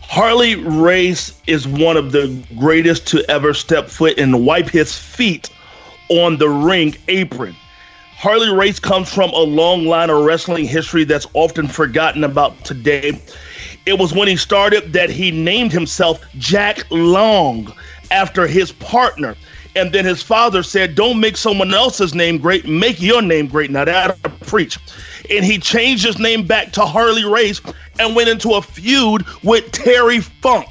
Harley 0.00 0.56
Race 0.56 1.40
is 1.46 1.68
one 1.68 1.96
of 1.96 2.10
the 2.10 2.44
greatest 2.58 3.06
to 3.08 3.24
ever 3.30 3.54
step 3.54 3.88
foot 3.88 4.18
and 4.18 4.44
wipe 4.44 4.68
his 4.68 4.98
feet 4.98 5.50
on 6.08 6.36
the 6.38 6.48
ring 6.48 6.96
apron. 7.06 7.54
Harley 8.20 8.52
Race 8.52 8.78
comes 8.78 9.10
from 9.10 9.30
a 9.30 9.40
long 9.40 9.86
line 9.86 10.10
of 10.10 10.22
wrestling 10.22 10.66
history 10.66 11.04
that's 11.04 11.26
often 11.32 11.66
forgotten 11.66 12.22
about 12.22 12.66
today. 12.66 13.18
It 13.86 13.98
was 13.98 14.12
when 14.12 14.28
he 14.28 14.36
started 14.36 14.92
that 14.92 15.08
he 15.08 15.30
named 15.30 15.72
himself 15.72 16.22
Jack 16.36 16.84
Long 16.90 17.72
after 18.10 18.46
his 18.46 18.72
partner. 18.72 19.36
And 19.74 19.90
then 19.90 20.04
his 20.04 20.22
father 20.22 20.62
said, 20.62 20.96
Don't 20.96 21.18
make 21.18 21.38
someone 21.38 21.72
else's 21.72 22.14
name 22.14 22.36
great, 22.36 22.68
make 22.68 23.00
your 23.00 23.22
name 23.22 23.46
great. 23.46 23.70
Now 23.70 23.86
that'll 23.86 24.16
preach. 24.40 24.78
And 25.30 25.42
he 25.42 25.56
changed 25.56 26.04
his 26.04 26.18
name 26.18 26.46
back 26.46 26.72
to 26.72 26.84
Harley 26.84 27.24
Race 27.24 27.62
and 27.98 28.14
went 28.14 28.28
into 28.28 28.50
a 28.50 28.60
feud 28.60 29.24
with 29.42 29.72
Terry 29.72 30.20
Funk. 30.20 30.66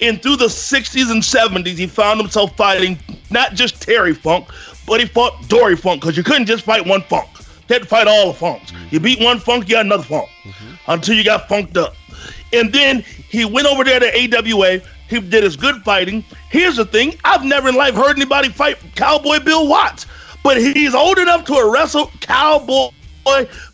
And 0.00 0.22
through 0.22 0.36
the 0.36 0.46
60s 0.46 1.10
and 1.10 1.22
70s, 1.22 1.76
he 1.76 1.86
found 1.86 2.18
himself 2.18 2.56
fighting 2.56 2.98
not 3.30 3.52
just 3.52 3.82
Terry 3.82 4.14
Funk, 4.14 4.48
but 4.86 5.00
he 5.00 5.06
fought 5.06 5.48
Dory 5.48 5.76
Funk 5.76 6.00
because 6.00 6.16
you 6.16 6.22
couldn't 6.22 6.46
just 6.46 6.64
fight 6.64 6.86
one 6.86 7.02
Funk. 7.02 7.28
You 7.68 7.74
had 7.74 7.82
to 7.82 7.88
fight 7.88 8.06
all 8.06 8.28
the 8.28 8.34
Funks. 8.34 8.72
You 8.90 9.00
beat 9.00 9.20
one 9.20 9.38
Funk, 9.38 9.68
you 9.68 9.76
got 9.76 9.86
another 9.86 10.02
Funk 10.02 10.28
mm-hmm. 10.42 10.74
until 10.88 11.16
you 11.16 11.24
got 11.24 11.48
funked 11.48 11.76
up. 11.76 11.94
And 12.52 12.72
then 12.72 13.00
he 13.00 13.44
went 13.44 13.66
over 13.66 13.84
there 13.84 14.00
to 14.00 14.06
AWA. 14.06 14.80
He 15.08 15.20
did 15.20 15.42
his 15.42 15.56
good 15.56 15.82
fighting. 15.82 16.24
Here's 16.50 16.76
the 16.76 16.84
thing 16.84 17.14
I've 17.24 17.44
never 17.44 17.68
in 17.68 17.74
life 17.74 17.94
heard 17.94 18.16
anybody 18.16 18.48
fight 18.48 18.78
Cowboy 18.94 19.40
Bill 19.40 19.66
Watts, 19.66 20.06
but 20.42 20.56
he's 20.56 20.94
old 20.94 21.18
enough 21.18 21.44
to 21.46 21.70
wrestle 21.72 22.10
Cowboy 22.20 22.90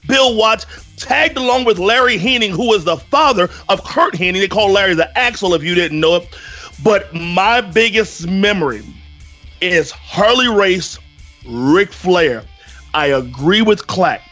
Bill 0.07 0.37
Watts, 0.37 0.67
tagged 0.97 1.37
along 1.37 1.65
with 1.65 1.79
Larry 1.79 2.19
Hennig, 2.19 2.51
who 2.51 2.69
was 2.69 2.85
the 2.85 2.97
father 2.97 3.49
of 3.69 3.83
Curt 3.85 4.15
Hennig. 4.15 4.41
They 4.41 4.49
call 4.49 4.71
Larry 4.71 4.95
the 4.95 5.17
Axel 5.19 5.55
if 5.55 5.63
you 5.63 5.75
didn't 5.75 6.01
know 6.01 6.17
it. 6.17 6.29
But 6.83 7.13
my 7.13 7.61
biggest 7.61 8.27
memory 8.27 8.83
is 9.61 9.91
Harley 9.91 10.49
Race, 10.49 10.99
Ric 11.47 11.93
Flair. 11.93 12.43
I 12.95 13.07
agree 13.07 13.63
with 13.63 13.87
Clack. 13.87 14.23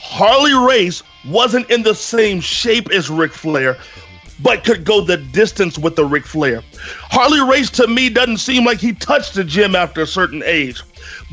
Harley 0.00 0.54
Race 0.54 1.02
wasn't 1.26 1.68
in 1.70 1.82
the 1.82 1.94
same 1.94 2.40
shape 2.40 2.90
as 2.90 3.10
Ric 3.10 3.32
Flair, 3.32 3.76
but 4.40 4.64
could 4.64 4.84
go 4.84 5.00
the 5.00 5.16
distance 5.16 5.78
with 5.78 5.96
the 5.96 6.04
Ric 6.04 6.24
Flair. 6.24 6.62
Harley 7.10 7.40
Race 7.40 7.70
to 7.70 7.86
me 7.86 8.08
doesn't 8.08 8.38
seem 8.38 8.64
like 8.64 8.78
he 8.78 8.92
touched 8.92 9.34
the 9.34 9.44
gym 9.44 9.74
after 9.74 10.02
a 10.02 10.06
certain 10.06 10.42
age, 10.44 10.80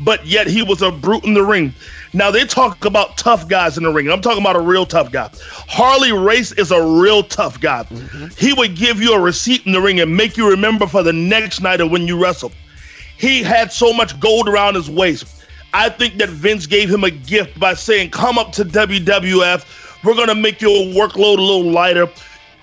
but 0.00 0.26
yet 0.26 0.46
he 0.46 0.62
was 0.62 0.82
a 0.82 0.90
brute 0.90 1.24
in 1.24 1.34
the 1.34 1.44
ring. 1.44 1.72
Now 2.12 2.30
they 2.30 2.44
talk 2.44 2.84
about 2.84 3.16
tough 3.16 3.48
guys 3.48 3.76
in 3.76 3.84
the 3.84 3.92
ring. 3.92 4.10
I'm 4.10 4.20
talking 4.20 4.42
about 4.42 4.56
a 4.56 4.60
real 4.60 4.86
tough 4.86 5.12
guy. 5.12 5.30
Harley 5.68 6.12
Race 6.12 6.52
is 6.52 6.70
a 6.70 6.82
real 6.82 7.22
tough 7.22 7.60
guy. 7.60 7.84
Mm-hmm. 7.84 8.26
He 8.36 8.52
would 8.54 8.74
give 8.74 9.00
you 9.00 9.14
a 9.14 9.20
receipt 9.20 9.66
in 9.66 9.72
the 9.72 9.80
ring 9.80 10.00
and 10.00 10.16
make 10.16 10.36
you 10.36 10.50
remember 10.50 10.86
for 10.86 11.02
the 11.02 11.12
next 11.12 11.60
night 11.60 11.80
of 11.80 11.90
when 11.90 12.06
you 12.08 12.20
wrestle. 12.20 12.52
He 13.18 13.42
had 13.42 13.72
so 13.72 13.92
much 13.92 14.18
gold 14.20 14.48
around 14.48 14.74
his 14.74 14.90
waist. 14.90 15.44
I 15.72 15.88
think 15.88 16.18
that 16.18 16.28
Vince 16.28 16.66
gave 16.66 16.88
him 16.88 17.04
a 17.04 17.10
gift 17.10 17.58
by 17.58 17.74
saying, 17.74 18.10
Come 18.10 18.38
up 18.38 18.52
to 18.52 18.64
WWF. 18.64 20.04
We're 20.04 20.14
going 20.14 20.28
to 20.28 20.34
make 20.34 20.60
your 20.60 20.86
workload 20.94 21.38
a 21.38 21.42
little 21.42 21.70
lighter. 21.70 22.08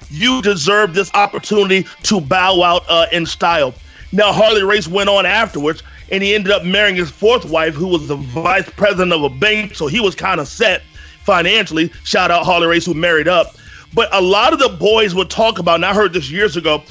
You 0.10 0.42
deserve 0.42 0.94
this 0.94 1.14
opportunity 1.14 1.88
to 2.04 2.22
bow 2.22 2.62
out 2.62 2.84
uh, 2.88 3.08
in 3.12 3.26
style. 3.26 3.74
Now, 4.12 4.32
Harley 4.32 4.64
Race 4.64 4.88
went 4.88 5.10
on 5.10 5.26
afterwards, 5.26 5.82
and 6.12 6.22
he 6.24 6.36
ended 6.36 6.52
up 6.52 6.64
marrying 6.64 6.96
his 6.96 7.10
fourth 7.10 7.46
wife, 7.46 7.74
who 7.74 7.88
was 7.88 8.08
the 8.08 8.16
vice 8.16 8.70
president 8.70 9.12
of 9.12 9.24
a 9.24 9.30
bank. 9.30 9.76
So 9.76 9.88
he 9.88 10.00
was 10.00 10.14
kind 10.14 10.40
of 10.40 10.48
set 10.48 10.84
financially. 11.24 11.92
Shout 12.04 12.30
out 12.32 12.46
Harley 12.46 12.68
Race, 12.68 12.86
who 12.86 12.94
married 12.94 13.28
up. 13.28 13.56
But 13.94 14.14
a 14.14 14.22
lot 14.22 14.54
of 14.54 14.60
the 14.60 14.70
boys 14.70 15.14
would 15.16 15.30
talk 15.30 15.60
about, 15.60 15.76
and 15.76 15.86
I 15.86 15.94
heard 15.94 16.14
this 16.14 16.30
years 16.30 16.58
ago, 16.58 16.84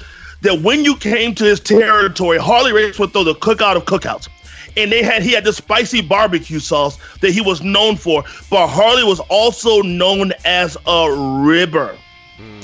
that 0.42 0.60
when 0.60 0.84
you 0.84 0.96
came 0.96 1.34
to 1.36 1.44
his 1.44 1.60
territory, 1.60 2.38
Harley 2.38 2.72
Race 2.72 2.98
would 2.98 3.12
throw 3.12 3.24
the 3.24 3.34
cookout 3.34 3.76
of 3.76 3.84
cookouts. 3.84 4.28
And 4.76 4.90
they 4.90 5.02
had 5.02 5.22
he 5.22 5.32
had 5.32 5.44
the 5.44 5.52
spicy 5.52 6.00
barbecue 6.00 6.58
sauce 6.58 6.98
that 7.20 7.32
he 7.32 7.40
was 7.40 7.62
known 7.62 7.96
for, 7.96 8.24
but 8.50 8.68
Harley 8.68 9.04
was 9.04 9.20
also 9.28 9.82
known 9.82 10.32
as 10.44 10.76
a 10.86 11.42
ribber. 11.44 11.96
Hmm. 12.36 12.60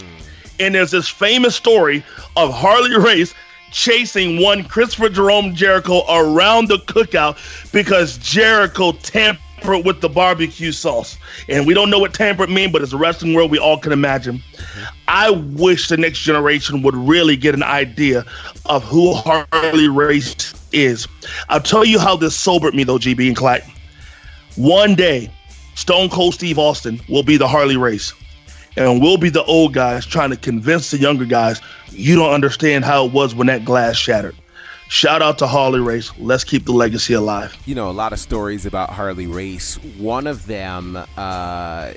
And 0.59 0.75
there's 0.75 0.91
this 0.91 1.09
famous 1.09 1.55
story 1.55 2.03
of 2.37 2.53
Harley 2.53 2.97
Race 2.97 3.35
chasing 3.71 4.41
one 4.41 4.65
Christopher 4.65 5.11
Jerome 5.11 5.55
Jericho 5.55 6.03
around 6.09 6.69
the 6.69 6.79
cookout 6.79 7.37
because 7.73 8.17
Jericho 8.19 8.93
tampered 8.93 9.43
with 9.65 10.01
the 10.01 10.09
barbecue 10.09 10.73
sauce. 10.73 11.17
And 11.49 11.67
we 11.67 11.75
don't 11.75 11.91
know 11.91 11.99
what 11.99 12.15
tampered 12.15 12.51
mean, 12.51 12.73
but 12.73 12.83
it's 12.83 12.93
a 12.93 12.97
wrestling 12.97 13.35
world 13.35 13.51
we 13.51 13.59
all 13.59 13.79
can 13.79 13.93
imagine. 13.93 14.43
I 15.07 15.31
wish 15.31 15.89
the 15.89 15.97
next 15.97 16.21
generation 16.21 16.83
would 16.83 16.95
really 16.95 17.37
get 17.37 17.55
an 17.55 17.63
idea 17.63 18.25
of 18.67 18.85
who 18.85 19.15
Harley 19.15 19.89
Race 19.89 20.55
is. 20.73 21.07
I'll 21.49 21.61
tell 21.61 21.85
you 21.85 21.99
how 21.99 22.17
this 22.17 22.37
sobered 22.37 22.75
me 22.75 22.85
though, 22.85 22.99
GB 22.99 23.27
and 23.27 23.37
Clack. 23.37 23.63
One 24.57 24.95
day, 24.95 25.31
Stone 25.75 26.09
Cold 26.11 26.35
Steve 26.35 26.59
Austin 26.59 27.01
will 27.09 27.23
be 27.23 27.37
the 27.37 27.49
Harley 27.49 27.77
Race 27.77 28.13
and 28.79 29.03
we'll 29.03 29.19
be 29.19 29.29
the 29.29 29.45
old 29.45 29.75
guys 29.75 30.07
trying 30.07 30.31
to 30.31 30.37
convince 30.37 30.91
the 30.91 30.99
younger 30.99 31.25
guys 31.25 31.61
you 31.91 32.15
don't 32.17 32.33
understand 32.33 32.85
how 32.85 33.07
it 33.07 33.13
was 33.13 33.35
when 33.35 33.49
that 33.49 33.65
glass 33.65 33.97
shattered. 33.97 34.37
Shout 34.89 35.21
out 35.21 35.37
to 35.39 35.47
Harley 35.47 35.81
Race. 35.81 36.13
Let's 36.19 36.45
keep 36.45 36.65
the 36.65 36.73
legacy 36.73 37.13
alive. 37.13 37.55
You 37.67 37.75
know, 37.75 37.91
a 37.91 37.93
lot 37.93 38.15
of 38.15 38.19
stories 38.19 38.65
about 38.65 38.89
Harley 38.89 39.27
Race. 39.27 39.75
One 39.99 40.27
of 40.27 40.47
them, 40.47 40.97
uh, 41.15 41.93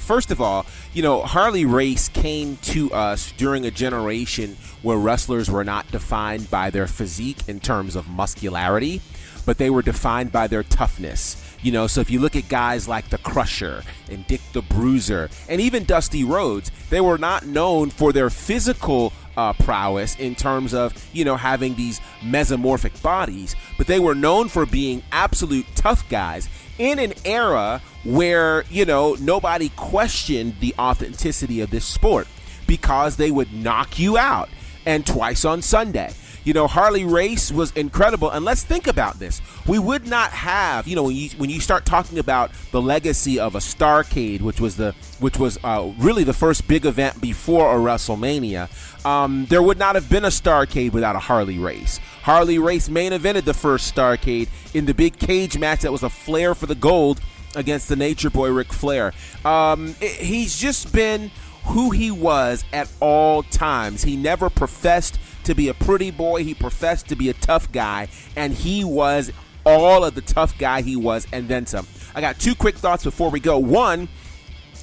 first 0.00 0.32
of 0.32 0.40
all, 0.40 0.66
you 0.92 1.02
know, 1.02 1.22
Harley 1.22 1.64
Race 1.64 2.08
came 2.08 2.56
to 2.62 2.92
us 2.92 3.30
during 3.36 3.64
a 3.64 3.70
generation 3.70 4.56
where 4.82 4.96
wrestlers 4.96 5.48
were 5.48 5.62
not 5.62 5.88
defined 5.92 6.50
by 6.50 6.70
their 6.70 6.88
physique 6.88 7.38
in 7.46 7.60
terms 7.60 7.94
of 7.94 8.08
muscularity, 8.08 9.00
but 9.46 9.58
they 9.58 9.70
were 9.70 9.82
defined 9.82 10.32
by 10.32 10.48
their 10.48 10.64
toughness. 10.64 11.36
You 11.62 11.70
know, 11.70 11.86
so 11.86 12.00
if 12.00 12.10
you 12.10 12.18
look 12.18 12.34
at 12.34 12.48
guys 12.48 12.88
like 12.88 13.10
the 13.10 13.18
Crusher 13.18 13.84
and 14.10 14.26
Dick 14.26 14.40
the 14.52 14.62
Bruiser 14.62 15.30
and 15.48 15.60
even 15.60 15.84
Dusty 15.84 16.24
Rhodes, 16.24 16.72
they 16.90 17.00
were 17.00 17.18
not 17.18 17.46
known 17.46 17.90
for 17.90 18.12
their 18.12 18.28
physical 18.28 19.12
uh, 19.36 19.52
prowess 19.54 20.16
in 20.16 20.34
terms 20.34 20.74
of, 20.74 20.92
you 21.12 21.24
know, 21.24 21.36
having 21.36 21.74
these 21.74 22.00
mesomorphic 22.20 23.00
bodies, 23.02 23.56
but 23.78 23.86
they 23.86 23.98
were 23.98 24.14
known 24.14 24.48
for 24.48 24.66
being 24.66 25.02
absolute 25.12 25.66
tough 25.74 26.08
guys 26.08 26.48
in 26.78 26.98
an 26.98 27.12
era 27.24 27.80
where, 28.04 28.64
you 28.70 28.84
know, 28.84 29.16
nobody 29.20 29.70
questioned 29.70 30.54
the 30.60 30.74
authenticity 30.78 31.60
of 31.60 31.70
this 31.70 31.84
sport 31.84 32.26
because 32.66 33.16
they 33.16 33.30
would 33.30 33.52
knock 33.52 33.98
you 33.98 34.16
out 34.16 34.48
and 34.84 35.06
twice 35.06 35.44
on 35.44 35.62
Sunday. 35.62 36.12
You 36.44 36.52
know, 36.54 36.66
Harley 36.66 37.04
Race 37.04 37.52
was 37.52 37.70
incredible, 37.72 38.30
and 38.30 38.44
let's 38.44 38.64
think 38.64 38.86
about 38.88 39.18
this. 39.18 39.40
We 39.66 39.78
would 39.78 40.06
not 40.08 40.30
have, 40.32 40.88
you 40.88 40.96
know, 40.96 41.04
when 41.04 41.14
you 41.16 41.28
when 41.38 41.50
you 41.50 41.60
start 41.60 41.84
talking 41.84 42.18
about 42.18 42.50
the 42.72 42.82
legacy 42.82 43.38
of 43.38 43.54
a 43.54 43.58
Starcade, 43.58 44.40
which 44.40 44.60
was 44.60 44.76
the 44.76 44.92
which 45.20 45.38
was 45.38 45.58
uh, 45.62 45.92
really 45.98 46.24
the 46.24 46.32
first 46.32 46.66
big 46.66 46.84
event 46.84 47.20
before 47.20 47.72
a 47.72 47.78
WrestleMania. 47.78 48.68
Um, 49.06 49.46
there 49.50 49.62
would 49.62 49.78
not 49.78 49.94
have 49.94 50.08
been 50.10 50.24
a 50.24 50.28
Starcade 50.28 50.92
without 50.92 51.14
a 51.16 51.20
Harley 51.20 51.58
Race. 51.58 51.98
Harley 52.22 52.58
Race 52.58 52.88
main 52.88 53.12
evented 53.12 53.44
the 53.44 53.54
first 53.54 53.94
Starcade 53.94 54.48
in 54.74 54.86
the 54.86 54.94
big 54.94 55.18
cage 55.18 55.58
match 55.58 55.80
that 55.80 55.92
was 55.92 56.02
a 56.02 56.10
flair 56.10 56.54
for 56.54 56.66
the 56.66 56.74
gold 56.74 57.20
against 57.54 57.88
the 57.88 57.96
Nature 57.96 58.30
Boy 58.30 58.48
Ric 58.50 58.72
Flair. 58.72 59.12
Um, 59.44 59.94
it- 60.00 60.12
he's 60.24 60.56
just 60.58 60.92
been 60.92 61.30
who 61.66 61.90
he 61.90 62.10
was 62.10 62.64
at 62.72 62.88
all 63.00 63.42
times. 63.44 64.02
He 64.02 64.16
never 64.16 64.50
professed 64.50 65.18
to 65.44 65.54
be 65.54 65.68
a 65.68 65.74
pretty 65.74 66.10
boy, 66.10 66.44
he 66.44 66.54
professed 66.54 67.08
to 67.08 67.16
be 67.16 67.28
a 67.28 67.34
tough 67.34 67.70
guy, 67.72 68.08
and 68.36 68.52
he 68.52 68.84
was 68.84 69.32
all 69.64 70.04
of 70.04 70.14
the 70.14 70.20
tough 70.20 70.56
guy 70.58 70.82
he 70.82 70.96
was 70.96 71.26
and 71.32 71.48
then 71.48 71.66
some. 71.66 71.86
I 72.14 72.20
got 72.20 72.38
two 72.38 72.54
quick 72.54 72.74
thoughts 72.76 73.04
before 73.04 73.30
we 73.30 73.38
go. 73.40 73.58
One, 73.58 74.08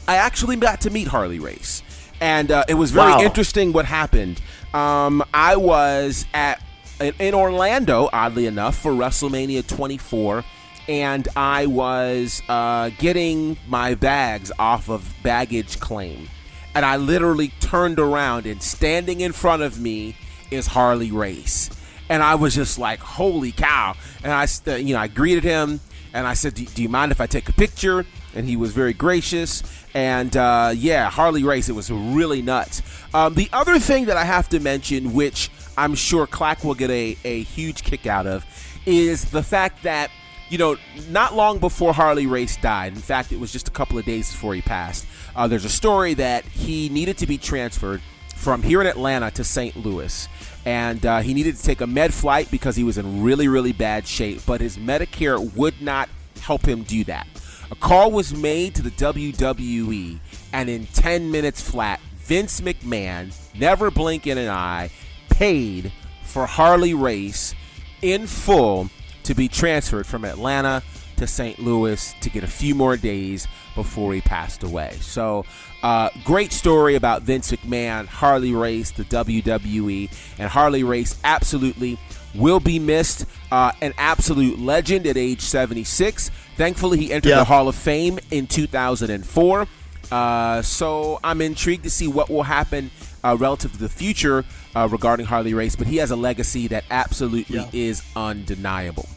I 0.07 0.15
actually 0.15 0.55
got 0.55 0.81
to 0.81 0.89
meet 0.89 1.07
Harley 1.07 1.39
Race, 1.39 1.83
and 2.21 2.49
uh, 2.51 2.63
it 2.67 2.73
was 2.75 2.91
very 2.91 3.11
Wow. 3.11 3.21
interesting 3.23 3.73
what 3.73 3.85
happened. 3.85 4.41
Um, 4.73 5.23
I 5.33 5.55
was 5.57 6.25
at 6.33 6.63
in, 6.99 7.13
in 7.19 7.33
Orlando, 7.33 8.09
oddly 8.11 8.45
enough, 8.45 8.77
for 8.77 8.91
WrestleMania 8.91 9.65
24, 9.67 10.43
and 10.87 11.27
I 11.35 11.65
was 11.67 12.41
uh, 12.49 12.89
getting 12.97 13.57
my 13.67 13.95
bags 13.95 14.51
off 14.59 14.89
of 14.89 15.13
baggage 15.23 15.79
claim, 15.79 16.27
and 16.75 16.85
I 16.85 16.97
literally 16.97 17.49
turned 17.59 17.99
around, 17.99 18.45
and 18.45 18.61
standing 18.61 19.21
in 19.21 19.31
front 19.33 19.61
of 19.61 19.79
me 19.79 20.15
is 20.51 20.67
Harley 20.67 21.11
Race, 21.11 21.69
and 22.09 22.23
I 22.23 22.35
was 22.35 22.55
just 22.55 22.79
like, 22.79 22.99
"Holy 22.99 23.51
cow!" 23.51 23.95
And 24.23 24.31
I, 24.31 24.47
you 24.77 24.93
know, 24.93 24.99
I 24.99 25.07
greeted 25.07 25.43
him, 25.43 25.79
and 26.13 26.27
I 26.27 26.33
said, 26.33 26.53
"Do, 26.53 26.65
do 26.65 26.81
you 26.81 26.89
mind 26.89 27.11
if 27.11 27.21
I 27.21 27.27
take 27.27 27.49
a 27.49 27.53
picture?" 27.53 28.05
And 28.35 28.47
he 28.47 28.55
was 28.55 28.73
very 28.73 28.93
gracious, 28.93 29.63
and 29.93 30.35
uh, 30.37 30.71
yeah, 30.75 31.09
Harley 31.09 31.43
Race. 31.43 31.69
It 31.69 31.73
was 31.73 31.91
really 31.91 32.41
nuts. 32.41 32.81
Um, 33.13 33.33
the 33.33 33.49
other 33.51 33.79
thing 33.79 34.05
that 34.05 34.17
I 34.17 34.23
have 34.23 34.49
to 34.49 34.59
mention, 34.59 35.13
which 35.13 35.49
I'm 35.77 35.95
sure 35.95 36.27
Clack 36.27 36.63
will 36.63 36.75
get 36.75 36.91
a, 36.91 37.17
a 37.23 37.41
huge 37.43 37.83
kick 37.83 38.05
out 38.05 38.27
of, 38.27 38.45
is 38.85 39.31
the 39.31 39.43
fact 39.43 39.83
that 39.83 40.11
you 40.49 40.57
know, 40.57 40.75
not 41.09 41.35
long 41.35 41.59
before 41.59 41.93
Harley 41.93 42.25
Race 42.25 42.57
died, 42.57 42.93
in 42.93 42.99
fact, 42.99 43.31
it 43.31 43.39
was 43.39 43.51
just 43.51 43.67
a 43.67 43.71
couple 43.71 43.97
of 43.97 44.05
days 44.05 44.31
before 44.31 44.55
he 44.55 44.61
passed, 44.61 45.05
uh, 45.35 45.47
there's 45.47 45.65
a 45.65 45.69
story 45.69 46.15
that 46.15 46.43
he 46.45 46.89
needed 46.89 47.17
to 47.19 47.27
be 47.27 47.37
transferred 47.37 48.01
from 48.39 48.63
here 48.63 48.79
in 48.79 48.87
Atlanta 48.87 49.29
to 49.31 49.43
St. 49.43 49.75
Louis. 49.75 50.27
And 50.65 51.05
uh, 51.05 51.19
he 51.19 51.33
needed 51.33 51.57
to 51.57 51.63
take 51.63 51.81
a 51.81 51.87
med 51.87 52.13
flight 52.13 52.49
because 52.49 52.75
he 52.77 52.83
was 52.83 52.97
in 52.97 53.21
really, 53.21 53.47
really 53.49 53.73
bad 53.73 54.07
shape, 54.07 54.41
but 54.45 54.61
his 54.61 54.77
Medicare 54.77 55.53
would 55.55 55.81
not 55.81 56.09
help 56.39 56.65
him 56.65 56.83
do 56.83 57.03
that. 57.03 57.27
A 57.69 57.75
call 57.75 58.11
was 58.11 58.33
made 58.33 58.75
to 58.75 58.81
the 58.81 58.91
WWE, 58.91 60.19
and 60.53 60.69
in 60.69 60.87
10 60.87 61.29
minutes 61.29 61.61
flat, 61.61 61.99
Vince 62.15 62.61
McMahon, 62.61 63.35
never 63.57 63.91
blinking 63.91 64.37
an 64.37 64.49
eye, 64.49 64.89
paid 65.29 65.91
for 66.23 66.45
Harley 66.45 66.93
Race 66.93 67.53
in 68.01 68.25
full 68.25 68.89
to 69.23 69.35
be 69.35 69.47
transferred 69.47 70.07
from 70.07 70.25
Atlanta 70.25 70.81
to 71.17 71.27
St. 71.27 71.59
Louis 71.59 72.15
to 72.21 72.29
get 72.29 72.43
a 72.43 72.47
few 72.47 72.73
more 72.73 72.95
days 72.95 73.47
before 73.75 74.13
he 74.13 74.21
passed 74.21 74.63
away. 74.63 74.97
So, 75.01 75.45
uh, 75.83 76.09
great 76.25 76.51
story 76.51 76.95
about 76.95 77.21
Vince 77.23 77.51
McMahon, 77.51 78.05
Harley 78.05 78.53
Race, 78.53 78.91
the 78.91 79.03
WWE, 79.05 80.09
and 80.37 80.49
Harley 80.49 80.83
Race 80.83 81.17
absolutely 81.23 81.97
will 82.35 82.59
be 82.59 82.79
missed. 82.79 83.25
Uh, 83.51 83.71
an 83.81 83.93
absolute 83.97 84.59
legend 84.59 85.07
at 85.07 85.17
age 85.17 85.41
76. 85.41 86.29
Thankfully, 86.57 86.97
he 86.99 87.11
entered 87.13 87.29
Yeah. 87.29 87.35
the 87.37 87.43
Hall 87.45 87.67
of 87.67 87.75
Fame 87.75 88.19
in 88.31 88.45
2004. 88.47 89.67
Uh, 90.11 90.61
so 90.61 91.19
I'm 91.23 91.41
intrigued 91.41 91.83
to 91.83 91.89
see 91.89 92.07
what 92.07 92.29
will 92.29 92.43
happen 92.43 92.91
uh, 93.23 93.35
relative 93.39 93.71
to 93.73 93.77
the 93.77 93.89
future 93.89 94.43
uh, 94.75 94.87
regarding 94.91 95.25
Harley 95.25 95.53
Race. 95.53 95.75
But 95.75 95.87
he 95.87 95.97
has 95.97 96.11
a 96.11 96.15
legacy 96.15 96.67
that 96.67 96.83
absolutely 96.91 97.57
Yeah. 97.57 97.67
is 97.73 98.03
undeniable. 98.15 99.07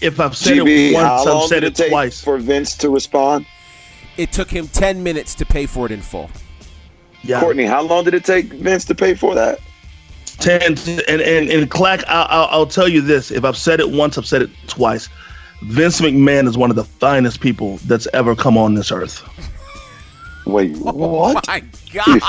If 0.00 0.20
I've 0.20 0.36
said 0.36 0.58
GB, 0.58 0.90
it 0.90 0.94
once, 0.94 1.26
I've 1.26 1.48
said 1.48 1.64
it 1.64 1.78
it 1.80 1.88
twice. 1.90 2.20
for 2.22 2.38
Vince 2.38 2.76
to 2.78 2.90
respond? 2.90 3.46
It 4.18 4.32
took 4.32 4.50
him 4.50 4.68
10 4.68 5.02
minutes 5.02 5.34
to 5.36 5.46
pay 5.46 5.64
for 5.66 5.86
it 5.86 5.92
in 5.92 6.02
full. 6.02 6.30
Yeah. 7.22 7.40
Courtney, 7.40 7.64
how 7.64 7.82
long 7.82 8.04
did 8.04 8.14
it 8.14 8.24
take 8.24 8.46
Vince 8.52 8.84
to 8.86 8.94
pay 8.94 9.14
for 9.14 9.34
that? 9.34 9.58
Ten 10.38 10.62
and 10.62 10.78
and 11.08 11.50
and 11.50 11.68
Clack, 11.70 12.04
I'll, 12.06 12.26
I'll, 12.30 12.48
I'll 12.60 12.66
tell 12.66 12.86
you 12.86 13.00
this: 13.00 13.32
if 13.32 13.44
I've 13.44 13.56
said 13.56 13.80
it 13.80 13.90
once, 13.90 14.16
I've 14.16 14.26
said 14.26 14.40
it 14.42 14.50
twice. 14.68 15.08
Vince 15.64 16.00
McMahon 16.00 16.46
is 16.46 16.56
one 16.56 16.70
of 16.70 16.76
the 16.76 16.84
finest 16.84 17.40
people 17.40 17.78
that's 17.78 18.06
ever 18.14 18.36
come 18.36 18.56
on 18.56 18.74
this 18.74 18.92
earth. 18.92 19.24
Wait, 20.46 20.76
Oh 20.84 20.92
what? 20.92 21.44
my 21.48 21.58
God! 21.92 22.20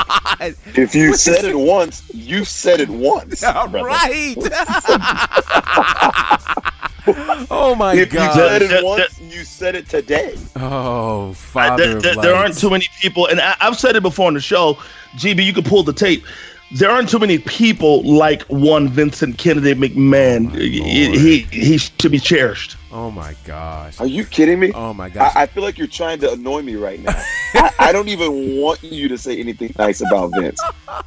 If 0.76 0.96
you 0.96 1.14
said 1.16 1.46
it 1.46 1.56
once, 1.56 2.02
you 2.12 2.44
said 2.46 2.80
it 2.82 2.90
once. 2.90 3.44
All 3.44 3.68
brother. 3.68 3.88
right. 3.88 4.36
oh 7.52 7.76
my 7.76 7.94
If 7.94 8.12
you 8.14 8.20
God! 8.20 8.36
said 8.36 8.62
it 8.62 8.84
once, 8.84 9.20
you 9.22 9.44
said 9.44 9.76
it 9.76 9.88
today. 9.90 10.36
Oh, 10.56 11.30
I- 11.30 11.34
Father 11.34 11.88
there, 11.88 11.98
of 11.98 12.04
there- 12.04 12.16
there 12.16 12.36
aren't 12.36 12.58
too 12.58 12.70
many 12.70 12.88
people, 13.02 13.26
and 13.28 13.40
I, 13.40 13.56
I've 13.62 13.78
said 13.78 13.96
it 13.96 14.04
before 14.04 14.28
on 14.28 14.34
the 14.34 14.40
show. 14.42 14.76
GB, 15.18 15.44
you 15.46 15.54
can 15.54 15.64
pull 15.64 15.84
the 15.84 15.94
tape. 15.94 16.24
There 16.72 16.92
aren't 16.92 17.10
too 17.10 17.18
many 17.18 17.40
people 17.40 18.04
like 18.04 18.44
one 18.44 18.90
Vincent 18.90 19.40
Kennedy 19.40 19.74
McMahon. 19.74 20.56
he, 20.56 21.18
he 21.18 21.40
he 21.40 21.78
should 21.80 22.12
be 22.12 22.20
cherished. 22.20 22.78
Oh 22.92 23.10
my 23.10 23.34
gosh! 23.44 24.00
Are 24.00 24.06
you 24.06 24.24
kidding 24.24 24.60
me? 24.60 24.72
Oh 24.76 24.94
my 24.94 25.10
gosh! 25.10 25.36
I, 25.36 25.44
I 25.44 25.46
feel 25.48 25.64
like 25.64 25.80
you're 25.80 25.88
trying 25.88 26.20
to 26.20 26.32
annoy 26.32 26.62
me 26.62 26.76
right 26.76 27.00
now. 27.00 27.14
I, 27.56 27.72
I 27.80 27.92
don't 27.92 28.08
even 28.10 28.62
want 28.62 28.84
you 28.84 29.08
to 29.08 29.18
say 29.18 29.40
anything 29.40 29.74
nice 29.80 30.02
about 30.02 30.28
Vince. 30.40 30.62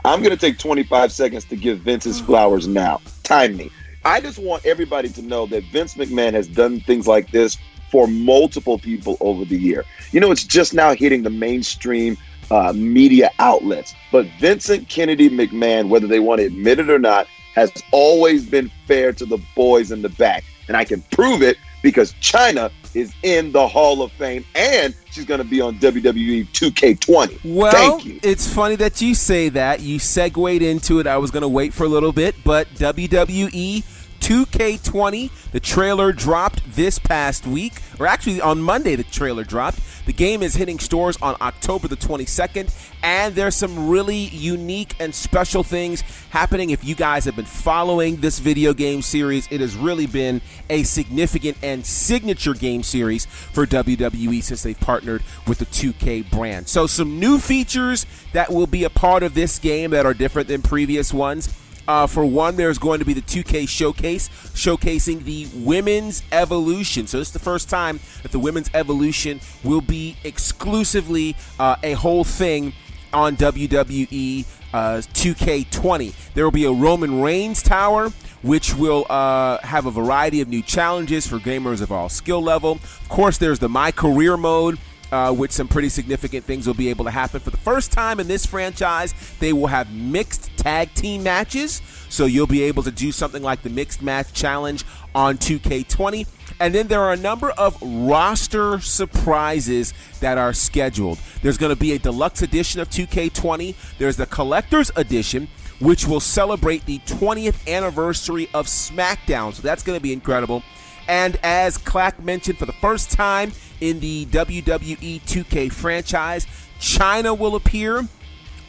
I'm 0.04 0.18
going 0.20 0.36
to 0.36 0.36
take 0.36 0.58
25 0.58 1.12
seconds 1.12 1.44
to 1.44 1.54
give 1.54 1.78
Vince 1.78 2.02
his 2.02 2.18
flowers 2.20 2.66
now. 2.66 3.00
Time 3.22 3.56
me. 3.56 3.70
I 4.04 4.20
just 4.20 4.38
want 4.38 4.66
everybody 4.66 5.08
to 5.10 5.22
know 5.22 5.46
that 5.46 5.64
Vince 5.64 5.94
McMahon 5.94 6.32
has 6.32 6.48
done 6.48 6.80
things 6.80 7.06
like 7.06 7.30
this 7.30 7.56
for 7.90 8.06
multiple 8.06 8.78
people 8.78 9.16
over 9.20 9.44
the 9.44 9.56
year. 9.56 9.84
You 10.10 10.20
know, 10.20 10.30
it's 10.30 10.44
just 10.44 10.74
now 10.74 10.94
hitting 10.94 11.22
the 11.22 11.30
mainstream 11.30 12.16
uh, 12.50 12.72
media 12.72 13.30
outlets. 13.38 13.94
But 14.10 14.26
Vincent 14.40 14.88
Kennedy 14.88 15.30
McMahon, 15.30 15.88
whether 15.88 16.06
they 16.06 16.20
want 16.20 16.40
to 16.40 16.46
admit 16.46 16.78
it 16.78 16.90
or 16.90 16.98
not, 16.98 17.26
has 17.54 17.70
always 17.92 18.46
been 18.46 18.70
fair 18.86 19.12
to 19.12 19.26
the 19.26 19.38
boys 19.54 19.92
in 19.92 20.02
the 20.02 20.08
back. 20.08 20.44
And 20.68 20.76
I 20.76 20.84
can 20.84 21.02
prove 21.10 21.42
it 21.42 21.56
because 21.82 22.12
Chyna 22.14 22.70
is 22.94 23.12
in 23.22 23.52
the 23.52 23.66
Hall 23.66 24.02
of 24.02 24.12
Fame 24.12 24.44
and 24.54 24.94
she's 25.10 25.24
going 25.24 25.38
to 25.38 25.44
be 25.44 25.60
on 25.60 25.78
WWE 25.78 26.48
2K20. 26.48 27.40
Well, 27.44 27.72
Thank 27.72 28.04
you. 28.04 28.20
it's 28.22 28.52
funny 28.52 28.76
that 28.76 29.00
you 29.00 29.14
say 29.14 29.48
that. 29.50 29.80
You 29.80 29.98
segued 29.98 30.62
into 30.62 31.00
it. 31.00 31.06
I 31.06 31.18
was 31.18 31.30
going 31.30 31.42
to 31.42 31.48
wait 31.48 31.74
for 31.74 31.84
a 31.84 31.88
little 31.88 32.12
bit, 32.12 32.36
but 32.44 32.68
WWE 32.74 33.84
2K20, 34.22 35.50
the 35.50 35.58
trailer 35.58 36.12
dropped 36.12 36.62
this 36.76 37.00
past 37.00 37.44
week, 37.44 37.82
or 37.98 38.06
actually 38.06 38.40
on 38.40 38.62
Monday, 38.62 38.94
the 38.94 39.02
trailer 39.02 39.42
dropped. 39.42 39.80
The 40.06 40.12
game 40.12 40.44
is 40.44 40.54
hitting 40.54 40.78
stores 40.78 41.16
on 41.20 41.36
October 41.40 41.88
the 41.88 41.96
22nd, 41.96 42.72
and 43.02 43.34
there's 43.34 43.56
some 43.56 43.88
really 43.88 44.16
unique 44.16 44.94
and 45.00 45.12
special 45.12 45.64
things 45.64 46.02
happening. 46.30 46.70
If 46.70 46.84
you 46.84 46.94
guys 46.94 47.24
have 47.24 47.34
been 47.34 47.44
following 47.44 48.16
this 48.16 48.38
video 48.38 48.72
game 48.72 49.02
series, 49.02 49.48
it 49.50 49.60
has 49.60 49.74
really 49.74 50.06
been 50.06 50.40
a 50.70 50.84
significant 50.84 51.56
and 51.60 51.84
signature 51.84 52.54
game 52.54 52.84
series 52.84 53.26
for 53.26 53.66
WWE 53.66 54.40
since 54.40 54.62
they've 54.62 54.78
partnered 54.78 55.24
with 55.48 55.58
the 55.58 55.66
2K 55.66 56.30
brand. 56.30 56.68
So, 56.68 56.86
some 56.86 57.18
new 57.18 57.40
features 57.40 58.06
that 58.32 58.52
will 58.52 58.68
be 58.68 58.84
a 58.84 58.90
part 58.90 59.24
of 59.24 59.34
this 59.34 59.58
game 59.58 59.90
that 59.90 60.06
are 60.06 60.14
different 60.14 60.46
than 60.46 60.62
previous 60.62 61.12
ones. 61.12 61.52
Uh, 61.92 62.06
for 62.06 62.24
one, 62.24 62.56
there's 62.56 62.78
going 62.78 63.00
to 63.00 63.04
be 63.04 63.12
the 63.12 63.20
2K 63.20 63.68
showcase 63.68 64.30
showcasing 64.54 65.24
the 65.24 65.46
women's 65.56 66.22
evolution. 66.32 67.06
So, 67.06 67.18
this 67.18 67.28
is 67.28 67.34
the 67.34 67.38
first 67.38 67.68
time 67.68 68.00
that 68.22 68.32
the 68.32 68.38
women's 68.38 68.70
evolution 68.72 69.40
will 69.62 69.82
be 69.82 70.16
exclusively 70.24 71.36
uh, 71.58 71.76
a 71.82 71.92
whole 71.92 72.24
thing 72.24 72.72
on 73.12 73.36
WWE 73.36 74.46
uh, 74.72 75.02
2K20. 75.12 76.14
There 76.32 76.44
will 76.44 76.50
be 76.50 76.64
a 76.64 76.72
Roman 76.72 77.20
Reigns 77.20 77.62
tower, 77.62 78.08
which 78.40 78.74
will 78.74 79.04
uh, 79.10 79.58
have 79.58 79.84
a 79.84 79.90
variety 79.90 80.40
of 80.40 80.48
new 80.48 80.62
challenges 80.62 81.26
for 81.26 81.36
gamers 81.36 81.82
of 81.82 81.92
all 81.92 82.08
skill 82.08 82.42
level. 82.42 82.72
Of 82.72 83.08
course, 83.10 83.36
there's 83.36 83.58
the 83.58 83.68
My 83.68 83.92
Career 83.92 84.38
mode. 84.38 84.78
Uh, 85.12 85.30
which 85.30 85.50
some 85.50 85.68
pretty 85.68 85.90
significant 85.90 86.42
things 86.42 86.66
will 86.66 86.72
be 86.72 86.88
able 86.88 87.04
to 87.04 87.10
happen. 87.10 87.38
For 87.38 87.50
the 87.50 87.58
first 87.58 87.92
time 87.92 88.18
in 88.18 88.28
this 88.28 88.46
franchise, 88.46 89.12
they 89.40 89.52
will 89.52 89.66
have 89.66 89.92
mixed 89.92 90.56
tag 90.56 90.94
team 90.94 91.22
matches. 91.22 91.82
So 92.08 92.24
you'll 92.24 92.46
be 92.46 92.62
able 92.62 92.82
to 92.84 92.90
do 92.90 93.12
something 93.12 93.42
like 93.42 93.60
the 93.60 93.68
Mixed 93.68 94.00
Match 94.00 94.32
Challenge 94.32 94.82
on 95.14 95.36
2K20. 95.36 96.26
And 96.60 96.74
then 96.74 96.88
there 96.88 97.00
are 97.02 97.12
a 97.12 97.16
number 97.18 97.50
of 97.50 97.76
roster 97.82 98.80
surprises 98.80 99.92
that 100.20 100.38
are 100.38 100.54
scheduled. 100.54 101.18
There's 101.42 101.58
going 101.58 101.74
to 101.74 101.78
be 101.78 101.92
a 101.92 101.98
deluxe 101.98 102.40
edition 102.40 102.80
of 102.80 102.88
2K20, 102.88 103.74
there's 103.98 104.16
the 104.16 104.26
Collector's 104.26 104.90
Edition, 104.96 105.48
which 105.78 106.06
will 106.06 106.20
celebrate 106.20 106.86
the 106.86 107.00
20th 107.00 107.66
anniversary 107.66 108.48
of 108.54 108.66
SmackDown. 108.66 109.52
So 109.52 109.62
that's 109.62 109.82
going 109.82 109.98
to 109.98 110.02
be 110.02 110.12
incredible. 110.12 110.62
And 111.08 111.38
as 111.42 111.78
Clack 111.78 112.22
mentioned, 112.22 112.58
for 112.58 112.66
the 112.66 112.72
first 112.72 113.10
time 113.10 113.52
in 113.80 114.00
the 114.00 114.26
WWE 114.26 115.20
2K 115.22 115.72
franchise, 115.72 116.46
Chyna 116.78 117.36
will 117.36 117.54
appear. 117.54 118.06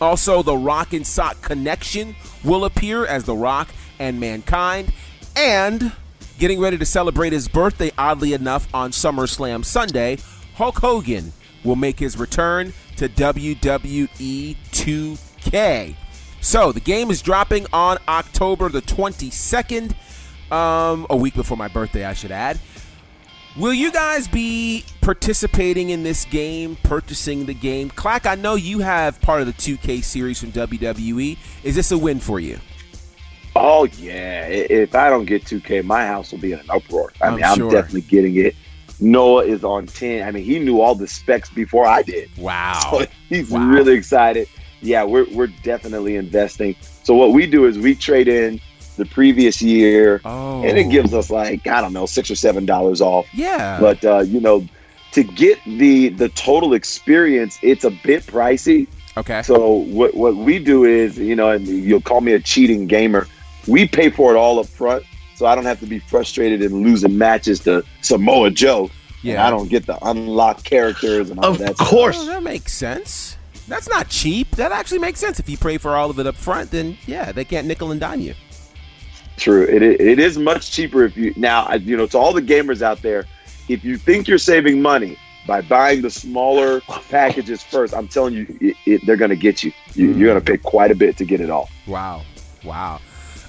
Also, 0.01 0.43
the 0.43 0.57
Rock 0.57 0.93
and 0.93 1.05
Sock 1.05 1.41
connection 1.41 2.15
will 2.43 2.65
appear 2.65 3.05
as 3.05 3.23
The 3.23 3.35
Rock 3.35 3.69
and 3.99 4.19
Mankind. 4.19 4.91
And 5.35 5.93
getting 6.39 6.59
ready 6.59 6.77
to 6.77 6.85
celebrate 6.85 7.31
his 7.33 7.47
birthday, 7.47 7.91
oddly 7.97 8.33
enough, 8.33 8.67
on 8.73 8.91
SummerSlam 8.91 9.63
Sunday, 9.63 10.17
Hulk 10.55 10.79
Hogan 10.79 11.31
will 11.63 11.75
make 11.75 11.99
his 11.99 12.17
return 12.17 12.73
to 12.97 13.07
WWE 13.07 14.57
2K. 14.71 15.95
So 16.41 16.71
the 16.73 16.81
game 16.81 17.09
is 17.09 17.21
dropping 17.21 17.65
on 17.71 17.97
October 18.07 18.67
the 18.67 18.81
22nd, 18.81 19.93
um, 20.53 21.07
a 21.09 21.15
week 21.15 21.33
before 21.35 21.57
my 21.57 21.67
birthday, 21.67 22.05
I 22.05 22.13
should 22.13 22.31
add. 22.31 22.59
Will 23.57 23.73
you 23.73 23.91
guys 23.91 24.27
be 24.27 24.83
participating 25.01 25.91
in 25.91 26.01
this 26.03 26.25
game, 26.25 26.75
purchasing 26.83 27.45
the 27.45 27.53
game? 27.53 27.89
Clack, 27.89 28.25
I 28.25 28.33
know 28.35 28.55
you 28.55 28.79
have 28.79 29.21
part 29.21 29.41
of 29.41 29.47
the 29.47 29.53
2K 29.53 30.03
series 30.03 30.39
from 30.39 30.51
WWE. 30.51 31.37
Is 31.63 31.75
this 31.75 31.91
a 31.91 31.97
win 31.97 32.19
for 32.19 32.39
you? 32.39 32.59
Oh, 33.55 33.83
yeah. 33.99 34.47
If 34.47 34.95
I 34.95 35.09
don't 35.11 35.25
get 35.25 35.43
2K, 35.45 35.83
my 35.85 36.05
house 36.07 36.31
will 36.31 36.39
be 36.39 36.53
in 36.53 36.59
an 36.59 36.69
uproar. 36.71 37.13
I 37.21 37.27
I'm 37.27 37.35
mean, 37.35 37.43
I'm 37.43 37.69
definitely 37.69 38.01
getting 38.01 38.35
it. 38.37 38.55
Noah 38.99 39.43
is 39.45 39.63
on 39.63 39.85
10. 39.85 40.27
I 40.27 40.31
mean, 40.31 40.43
he 40.43 40.57
knew 40.57 40.81
all 40.81 40.95
the 40.95 41.07
specs 41.07 41.51
before 41.51 41.85
I 41.85 42.01
did. 42.01 42.31
Wow. 42.37 42.79
So 42.91 43.05
he's 43.29 43.51
Wow. 43.51 43.67
really 43.69 43.93
excited. 43.93 44.47
Yeah, 44.81 45.03
we're, 45.03 45.27
we're 45.31 45.47
definitely 45.61 46.15
investing. 46.15 46.75
So 47.03 47.13
what 47.13 47.33
we 47.33 47.45
do 47.45 47.65
is 47.65 47.77
we 47.77 47.93
trade 47.93 48.27
in 48.27 48.59
the 48.93 49.05
previous 49.05 49.61
year, 49.61 50.21
Oh. 50.25 50.63
and 50.63 50.77
it 50.77 50.85
gives 50.89 51.13
us 51.13 51.29
like 51.29 51.67
I 51.67 51.81
don't 51.81 51.93
know 51.93 52.05
six 52.05 52.29
or 52.31 52.35
seven 52.35 52.65
dollars 52.65 53.01
off. 53.01 53.25
Yeah. 53.33 53.79
But 53.79 54.03
uh, 54.05 54.19
you 54.19 54.39
know, 54.39 54.65
to 55.13 55.23
get 55.23 55.59
the 55.65 56.09
the 56.09 56.29
total 56.29 56.73
experience, 56.73 57.57
it's 57.61 57.83
a 57.83 57.91
bit 58.03 58.23
pricey. 58.25 58.87
okay. 59.17 59.41
So 59.43 59.69
what 59.69 60.13
what 60.15 60.35
we 60.35 60.59
do 60.59 60.83
is, 60.85 61.17
you 61.17 61.35
know, 61.35 61.49
and 61.51 61.67
you'll 61.67 62.01
call 62.01 62.21
me 62.21 62.33
a 62.33 62.39
cheating 62.39 62.87
gamer. 62.87 63.27
We 63.67 63.87
pay 63.87 64.09
for 64.09 64.33
it 64.33 64.37
all 64.37 64.59
up 64.59 64.67
front, 64.67 65.03
so 65.35 65.45
I 65.45 65.55
don't 65.55 65.65
have 65.65 65.79
to 65.81 65.85
be 65.85 65.99
frustrated 65.99 66.61
and 66.61 66.81
losing 66.83 67.17
matches 67.17 67.59
to 67.61 67.83
Samoa 68.01 68.49
Joe. 68.51 68.89
And 69.23 69.31
Yeah. 69.31 69.47
I 69.47 69.49
don't 69.51 69.69
get 69.69 69.85
the 69.85 69.97
unlocked 70.05 70.65
characters 70.65 71.29
and 71.29 71.39
all 71.39 71.51
Of 71.51 71.59
that. 71.59 71.75
stuff. 71.75 71.87
course. 71.87 72.17
Oh, 72.19 72.25
that 72.25 72.43
makes 72.43 72.73
sense. 72.73 73.37
That's 73.69 73.87
not 73.87 74.09
cheap. 74.09 74.57
That 74.57 74.73
actually 74.73 74.99
makes 74.99 75.21
sense. 75.21 75.39
If 75.39 75.49
you 75.49 75.55
pay 75.55 75.77
for 75.77 75.95
all 75.95 76.09
of 76.09 76.19
it 76.19 76.27
up 76.27 76.35
front, 76.35 76.71
then 76.71 76.97
yeah, 77.07 77.31
they 77.31 77.45
can't 77.45 77.65
nickel 77.65 77.91
and 77.91 78.01
dime 78.01 78.19
you. 78.19 78.33
True. 79.37 79.63
It, 79.63 79.81
it 79.81 80.19
is 80.19 80.37
much 80.37 80.71
cheaper 80.71 81.03
if 81.03 81.17
you 81.17 81.33
now. 81.35 81.71
You 81.73 81.97
know, 81.97 82.07
to 82.07 82.17
all 82.17 82.33
the 82.33 82.41
gamers 82.41 82.81
out 82.81 83.01
there, 83.01 83.25
if 83.67 83.83
you 83.83 83.97
think 83.97 84.27
you're 84.27 84.37
saving 84.37 84.81
money 84.81 85.17
by 85.47 85.61
buying 85.61 86.01
the 86.01 86.09
smaller 86.09 86.81
packages 87.09 87.61
first, 87.63 87.93
I'm 87.93 88.07
telling 88.07 88.33
you, 88.33 88.57
it, 88.61 88.77
it, 88.85 89.01
they're 89.05 89.17
going 89.17 89.29
to 89.29 89.35
get 89.35 89.63
you. 89.63 89.71
you 89.95 90.13
You're 90.13 90.33
going 90.33 90.43
to 90.43 90.51
pay 90.51 90.57
quite 90.57 90.91
a 90.91 90.95
bit 90.95 91.17
to 91.17 91.25
get 91.25 91.41
it 91.41 91.49
all. 91.49 91.69
Wow. 91.87 92.21
Wow. 92.63 93.01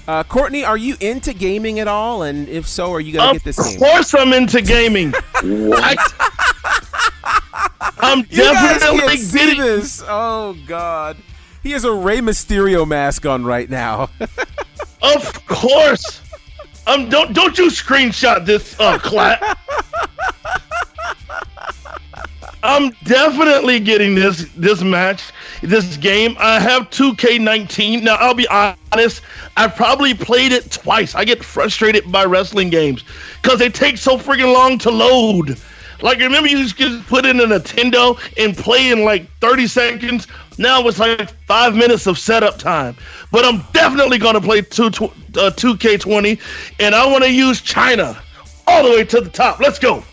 Uh, 0.07 0.23
Courtney, 0.23 0.63
are 0.63 0.77
you 0.77 0.95
into 0.99 1.33
gaming 1.33 1.79
at 1.79 1.87
all? 1.87 2.23
And 2.23 2.47
if 2.47 2.67
so, 2.67 2.91
are 2.93 2.99
you 2.99 3.13
going 3.13 3.27
to 3.29 3.33
get 3.33 3.43
this 3.43 3.57
game? 3.67 3.79
course, 3.79 4.13
I'm 4.13 4.33
into 4.33 4.61
gaming. 4.61 5.13
What? 5.41 5.97
I'm 7.97 8.19
You 8.29 8.43
guys 8.43 8.79
definitely 8.79 8.99
can't 8.99 9.19
see 9.19 9.37
getting. 9.39 9.61
this. 9.61 10.03
Oh, 10.07 10.55
God. 10.67 11.17
He 11.63 11.71
has 11.71 11.83
a 11.83 11.91
Rey 11.91 12.19
Mysterio 12.19 12.87
mask 12.87 13.25
on 13.25 13.45
right 13.45 13.67
now. 13.69 14.09
Of 15.13 15.45
course, 15.45 16.21
Um, 16.87 17.09
don't 17.09 17.33
don't 17.33 17.57
you 17.57 17.67
screenshot 17.67 18.45
this 18.45 18.79
uh, 18.79 18.97
Clack. 18.99 19.41
I'm 22.63 22.91
definitely 23.03 23.79
getting 23.79 24.15
this 24.15 24.49
this 24.55 24.81
match, 24.81 25.31
this 25.61 25.97
game. 25.97 26.35
I 26.39 26.59
have 26.59 26.89
2K19. 26.89 28.03
Now 28.03 28.15
I'll 28.15 28.33
be 28.33 28.47
honest, 28.47 29.21
I've 29.57 29.75
probably 29.75 30.13
played 30.13 30.51
it 30.51 30.71
twice. 30.71 31.15
I 31.15 31.25
get 31.25 31.43
frustrated 31.43 32.11
by 32.11 32.25
wrestling 32.25 32.69
games 32.69 33.03
because 33.41 33.59
they 33.59 33.69
take 33.69 33.97
so 33.97 34.17
freaking 34.17 34.53
long 34.53 34.77
to 34.79 34.91
load. 34.91 35.59
Like 36.01 36.19
remember, 36.19 36.49
you 36.49 36.67
just 36.67 37.07
put 37.07 37.25
in 37.25 37.39
a 37.39 37.45
Nintendo 37.45 38.19
and 38.37 38.57
play 38.57 38.91
in 38.91 39.03
like 39.03 39.29
30 39.41 39.67
seconds. 39.67 40.27
Now 40.57 40.87
it's 40.87 40.99
like 40.99 41.29
five 41.45 41.75
minutes 41.75 42.07
of 42.07 42.17
setup 42.17 42.57
time. 42.57 42.95
But 43.31 43.45
I'm 43.45 43.63
definitely 43.73 44.17
gonna 44.17 44.41
play 44.41 44.61
two, 44.61 44.85
uh, 44.87 45.51
2K20, 45.51 46.39
and 46.79 46.95
I 46.95 47.05
want 47.05 47.23
to 47.23 47.31
use 47.31 47.61
Chyna 47.61 48.17
all 48.67 48.83
the 48.83 48.89
way 48.91 49.03
to 49.05 49.21
the 49.21 49.29
top. 49.29 49.59
Let's 49.59 49.79
go. 49.79 50.03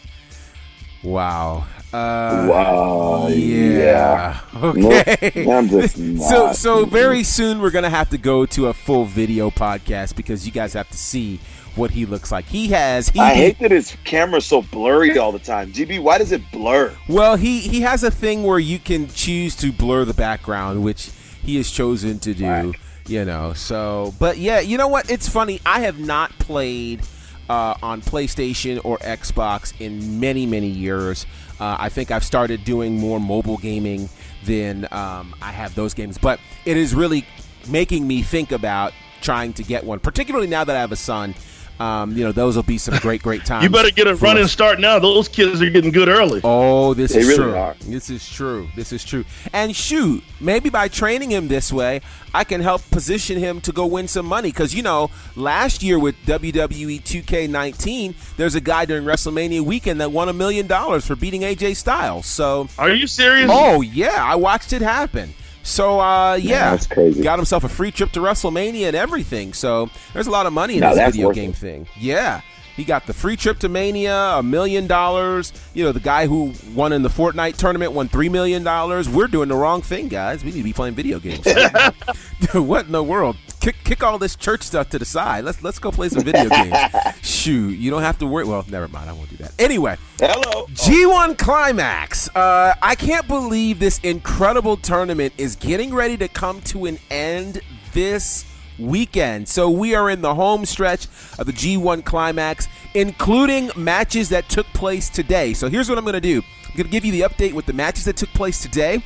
Wow. 1.03 1.67
Uh, 1.93 2.47
Wow. 2.49 3.29
yeah. 3.29 4.41
Okay. 4.63 5.47
I'm 5.51 5.69
just 5.69 5.97
so 6.29 6.53
so 6.55 6.87
very 6.87 7.23
soon 7.23 7.61
we're 7.61 7.71
gonna 7.71 7.91
have 7.91 8.09
to 8.11 8.19
go 8.19 8.47
to 8.47 8.69
a 8.69 8.73
full 8.73 9.05
video 9.05 9.51
podcast 9.51 10.17
because 10.17 10.47
you 10.47 10.53
guys 10.53 10.73
have 10.73 10.89
to 10.89 10.97
see 10.97 11.39
what 11.77 11.91
he 11.91 12.07
looks 12.07 12.31
like. 12.31 12.45
He 12.47 12.69
has 12.69 13.09
he 13.09 13.21
I 13.21 13.35
hate 13.35 13.59
that 13.61 13.71
his 13.71 13.97
camera's 14.05 14.47
so 14.47 14.63
blurry 14.63 15.17
all 15.19 15.33
the 15.33 15.39
time. 15.39 15.73
GB, 15.73 16.03
why 16.03 16.19
does 16.19 16.33
it 16.33 16.43
blur? 16.51 16.95
well 17.09 17.37
he 17.37 17.61
he 17.61 17.81
has 17.81 18.05
a 18.05 18.11
thing 18.11 18.43
where 18.43 18.59
you 18.59 18.79
can 18.79 19.09
choose 19.09 19.57
to 19.57 19.73
blur 19.73 20.05
the 20.05 20.15
background, 20.15 20.83
which 20.83 21.11
he 21.43 21.57
has 21.57 21.71
chosen 21.71 22.19
to 22.21 22.35
do. 22.35 22.47
Right. 22.47 22.75
You 23.07 23.25
know, 23.25 23.53
so 23.53 24.15
but 24.19 24.39
yeah, 24.39 24.61
you 24.61 24.79
know 24.79 24.89
what? 24.89 25.11
It's 25.11 25.29
funny. 25.29 25.61
I 25.67 25.81
have 25.81 25.99
not 25.99 26.31
played 26.39 27.03
uh, 27.49 27.75
on 27.83 28.01
PlayStation 28.01 28.81
or 28.85 28.99
Xbox 28.99 29.73
in 29.81 30.21
many 30.21 30.47
many 30.47 30.69
years. 30.69 31.27
Uh, 31.59 31.77
I 31.79 31.89
think 31.89 32.11
I've 32.11 32.25
started 32.25 32.65
doing 32.65 32.99
more 32.99 33.21
mobile 33.21 33.57
gaming 33.59 34.09
than 34.45 34.87
um, 34.91 35.35
I 35.43 35.53
have 35.53 35.75
those 35.75 35.95
games, 35.95 36.19
but 36.19 36.41
it 36.65 36.77
is 36.77 36.95
really 36.95 37.27
making 37.69 38.07
me 38.07 38.23
think 38.23 38.53
about 38.53 38.93
trying 39.21 39.53
to 39.55 39.63
get 39.63 39.85
one, 39.85 40.01
particularly 40.01 40.47
now 40.47 40.65
that 40.65 40.77
I 40.77 40.81
have 40.81 40.93
a 40.93 40.97
son. 40.97 41.35
Um, 41.83 42.17
you 42.17 42.23
know, 42.25 42.33
those 42.33 42.55
will 42.55 42.63
be 42.63 42.79
some 42.79 42.97
great, 42.99 43.23
great 43.23 43.45
times. 43.45 43.65
You 43.65 43.71
better 43.71 43.91
get 43.91 44.07
a 44.07 44.15
running 44.15 44.45
us. 44.45 44.53
start 44.53 44.79
now. 44.79 44.99
Those 44.99 45.27
kids 45.29 45.61
are 45.61 45.69
getting 45.71 45.91
good 45.91 46.09
early. 46.09 46.41
Oh, 46.45 46.95
this 46.95 47.13
They 47.13 47.21
is 47.21 47.29
really 47.29 47.43
true. 47.43 47.57
are. 47.57 47.75
This 47.81 48.09
is 48.11 48.29
true. 48.29 48.69
This 48.77 48.93
is 48.93 49.05
true. 49.05 49.25
And 49.53 49.75
shoot, 49.75 50.23
maybe 50.41 50.71
by 50.71 50.87
training 50.89 51.31
him 51.31 51.49
this 51.49 51.73
way, 51.73 52.01
I 52.35 52.45
can 52.45 52.61
help 52.61 52.83
position 52.91 53.37
him 53.39 53.61
to 53.63 53.73
go 53.73 53.87
win 53.87 54.07
some 54.07 54.27
money. 54.27 54.51
Because 54.51 54.75
you 54.75 54.83
know, 54.83 55.11
last 55.35 55.83
year 55.83 55.99
with 55.99 56.15
WWE 56.25 57.03
2K19, 57.03 58.15
there's 58.37 58.55
a 58.55 58.61
guy 58.61 58.85
during 58.85 59.05
WrestleMania 59.05 59.63
weekend 59.63 60.01
that 60.01 60.13
won 60.13 60.29
a 60.29 60.33
million 60.33 60.67
dollars 60.67 61.07
for 61.07 61.17
beating 61.17 61.43
AJ 61.43 61.77
Styles. 61.77 62.27
So, 62.27 62.69
Are 62.79 62.91
you 62.91 63.07
serious? 63.07 63.51
oh 63.53 63.81
yeah, 63.81 64.17
I 64.25 64.37
watched 64.37 64.73
it 64.73 64.83
happen. 64.83 65.35
So 65.63 66.01
uh, 66.01 66.35
yeah, 66.35 66.71
that's 66.73 66.87
crazy. 66.87 67.23
Got 67.23 67.39
himself 67.39 67.65
a 67.65 67.69
free 67.69 67.91
trip 67.91 68.11
to 68.13 68.21
WrestleMania 68.21 68.87
and 68.89 68.97
everything. 68.97 69.53
So 69.53 69.91
there's 70.13 70.27
a 70.27 70.31
lot 70.31 70.47
of 70.47 70.53
money 70.53 70.75
in 70.75 70.81
Now 70.81 70.95
this 70.95 71.15
video 71.15 71.31
game 71.33 71.53
thing. 71.53 71.87
Yeah. 71.97 72.41
He 72.77 72.85
got 72.85 73.07
the 73.07 73.13
free 73.13 73.37
trip 73.37 73.59
to 73.61 73.69
Mania, 73.69 74.15
a 74.15 74.43
million 74.43 74.87
dollars. 74.87 75.53
You 75.75 75.85
know, 75.85 75.93
the 75.93 76.01
guy 76.01 76.27
who 76.27 76.53
won 76.75 76.93
in 76.93 77.03
the 77.03 77.09
Fortnite 77.09 77.57
tournament 77.57 77.93
won 77.93 78.09
three 78.09 78.29
million 78.29 78.65
dollars. 78.65 79.09
We're 79.09 79.27
doing 79.27 79.49
the 79.49 79.57
wrong 79.57 79.83
thing, 79.83 80.09
guys. 80.09 80.45
We 80.45 80.51
need 80.51 80.59
to 80.59 80.65
be 80.65 80.73
playing 80.73 80.95
video 80.95 81.19
games. 81.19 81.47
what 82.55 82.87
in 82.87 82.93
the 82.93 83.03
world? 83.03 83.37
Kick, 83.61 83.77
kick 83.85 84.03
all 84.03 84.19
this 84.19 84.35
church 84.35 84.63
stuff 84.63 84.89
to 84.91 84.99
the 84.99 85.05
side. 85.05 85.45
Let's 85.45 85.63
let's 85.63 85.79
go 85.79 85.93
play 85.93 86.09
some 86.09 86.25
video 86.25 86.49
games. 86.49 86.77
Shoot, 87.23 87.79
you 87.79 87.91
don't 87.91 88.03
have 88.03 88.19
to 88.19 88.27
worry. 88.27 88.45
Well, 88.45 88.65
never 88.69 88.89
mind. 88.89 89.09
I 89.09 89.13
won't 89.13 89.31
do 89.31 89.37
that. 89.37 89.53
Anyway, 89.61 89.97
Hello. 90.19 90.67
G1 90.69 91.39
Climax. 91.39 92.29
Uh, 92.35 92.75
I 92.83 92.95
can't 92.95 93.29
believe 93.29 93.79
this 93.79 94.01
incredible 94.01 94.77
tournament 94.77 95.33
is 95.39 95.57
getting 95.57 95.95
ready 95.95 96.17
to 96.17 96.29
come 96.29 96.61
to 96.63 96.87
an 96.87 96.99
end 97.11 97.61
this 97.93 98.45
weekend. 98.87 99.49
So 99.49 99.71
we 99.71 99.95
are 99.95 100.11
in 100.11 100.21
the 100.21 100.35
home 100.35 100.65
stretch 100.65 101.07
of 101.39 101.47
the 101.47 101.53
G1 101.53 102.05
Climax, 102.05 102.69
including 102.95 103.71
matches 103.77 104.29
that 104.31 104.49
took 104.49 104.67
place 104.69 105.09
today. 105.09 105.55
So 105.55 105.69
here's 105.69 105.89
what 105.89 105.99
I'm 105.99 106.05
going 106.05 106.15
to 106.15 106.21
do. 106.21 106.43
I'm 106.69 106.77
going 106.77 106.87
to 106.87 106.93
give 106.93 107.05
you 107.05 107.13
the 107.13 107.21
update 107.23 107.53
with 107.53 107.67
the 107.67 107.73
matches 107.73 108.05
that 108.05 108.17
took 108.17 108.31
place 108.31 108.63
today. 108.63 109.03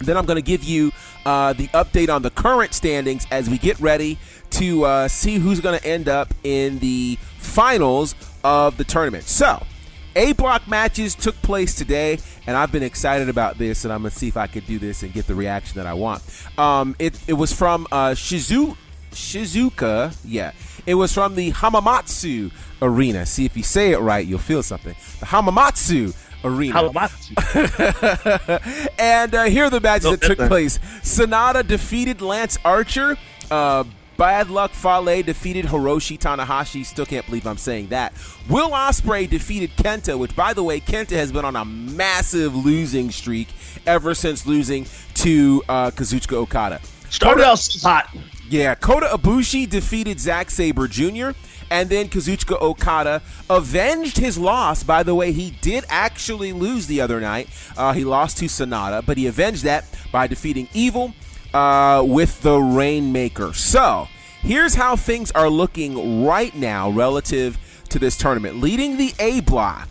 Then 0.00 0.16
I'm 0.16 0.26
going 0.26 0.36
to 0.36 0.42
give 0.42 0.62
you 0.62 0.92
uh, 1.26 1.52
the 1.52 1.66
update 1.68 2.08
on 2.08 2.22
the 2.22 2.30
current 2.30 2.72
standings 2.72 3.26
as 3.30 3.50
we 3.50 3.58
get 3.58 3.78
ready 3.80 4.18
to 4.50 4.84
uh, 4.84 5.08
see 5.08 5.36
who's 5.36 5.60
going 5.60 5.78
to 5.78 5.86
end 5.86 6.08
up 6.08 6.32
in 6.44 6.78
the 6.78 7.18
finals 7.38 8.14
of 8.44 8.76
the 8.76 8.84
tournament. 8.84 9.24
So, 9.24 9.62
A 10.16 10.32
block 10.32 10.66
matches 10.68 11.14
took 11.14 11.34
place 11.42 11.74
today, 11.74 12.18
and 12.46 12.56
I've 12.56 12.72
been 12.72 12.82
excited 12.82 13.28
about 13.28 13.58
this, 13.58 13.84
and 13.84 13.92
I'm 13.92 14.02
going 14.02 14.10
to 14.10 14.16
see 14.16 14.28
if 14.28 14.36
I 14.36 14.46
could 14.46 14.66
do 14.66 14.78
this 14.78 15.02
and 15.02 15.12
get 15.12 15.26
the 15.26 15.34
reaction 15.34 15.76
that 15.76 15.86
I 15.86 15.94
want. 15.94 16.22
Um, 16.56 16.96
it, 16.98 17.18
it 17.26 17.34
was 17.34 17.52
from 17.52 17.86
uh, 17.92 18.10
Shizu, 18.10 18.76
Shizuka, 19.10 20.16
yeah. 20.24 20.52
It 20.86 20.94
was 20.94 21.12
from 21.12 21.34
the 21.34 21.52
Hamamatsu 21.52 22.50
Arena. 22.80 23.26
See, 23.26 23.44
if 23.44 23.56
you 23.56 23.62
say 23.62 23.92
it 23.92 23.98
right, 23.98 24.26
you'll 24.26 24.38
feel 24.38 24.62
something. 24.62 24.94
The 25.20 25.26
Hamamatsu 25.26 26.14
Arena. 26.44 26.74
Hamamatsu. 26.74 27.32
and 28.98 29.34
uh, 29.34 29.44
here 29.44 29.64
are 29.64 29.70
the 29.70 29.80
matches 29.80 30.10
that 30.10 30.22
took 30.22 30.38
place. 30.38 30.78
Sanada 31.02 31.66
defeated 31.66 32.20
Lance 32.22 32.58
Archer. 32.64 33.16
Uh, 33.50 33.84
Bad 34.18 34.50
Luck 34.50 34.72
Fale 34.72 35.22
defeated 35.22 35.64
Hiroshi 35.64 36.18
Tanahashi. 36.18 36.84
Still 36.84 37.06
can't 37.06 37.24
believe 37.26 37.46
I'm 37.46 37.56
saying 37.56 37.88
that. 37.88 38.12
Will 38.48 38.70
Ospreay 38.70 39.30
defeated 39.30 39.70
Kenta, 39.76 40.18
which, 40.18 40.34
by 40.34 40.52
the 40.52 40.64
way, 40.64 40.80
Kenta 40.80 41.10
has 41.10 41.30
been 41.30 41.44
on 41.44 41.54
a 41.54 41.64
massive 41.64 42.56
losing 42.56 43.12
streak 43.12 43.46
ever 43.86 44.14
since 44.16 44.44
losing 44.44 44.86
to 45.14 45.62
uh, 45.68 45.92
Kazuchika 45.92 46.32
Okada. 46.32 46.80
Started 47.10 47.44
out 47.44 47.64
hot. 47.80 48.12
Yeah, 48.50 48.74
Kota 48.74 49.06
Ibushi 49.06 49.68
defeated 49.68 50.18
Zack 50.18 50.50
Sabre 50.50 50.88
Jr. 50.88 51.30
And 51.70 51.90
then 51.90 52.08
Kazuchika 52.08 52.58
Okada 52.62 53.20
avenged 53.50 54.16
his 54.16 54.38
loss. 54.38 54.82
By 54.82 55.02
the 55.02 55.14
way, 55.14 55.32
he 55.32 55.50
did 55.60 55.84
actually 55.90 56.54
lose 56.54 56.86
the 56.86 57.02
other 57.02 57.20
night. 57.20 57.48
Uh, 57.76 57.92
he 57.92 58.04
lost 58.04 58.38
to 58.38 58.46
Sanada, 58.46 59.04
but 59.04 59.18
he 59.18 59.26
avenged 59.26 59.64
that 59.64 59.84
by 60.10 60.26
defeating 60.26 60.66
Evil 60.72 61.12
uh, 61.52 62.02
with 62.06 62.40
the 62.40 62.58
Rainmaker. 62.58 63.52
So 63.52 64.08
here's 64.40 64.74
how 64.74 64.96
things 64.96 65.30
are 65.32 65.50
looking 65.50 66.24
right 66.24 66.54
now 66.54 66.88
relative 66.88 67.58
to 67.90 67.98
this 67.98 68.16
tournament. 68.16 68.60
Leading 68.60 68.96
the 68.96 69.12
A 69.18 69.40
block, 69.40 69.90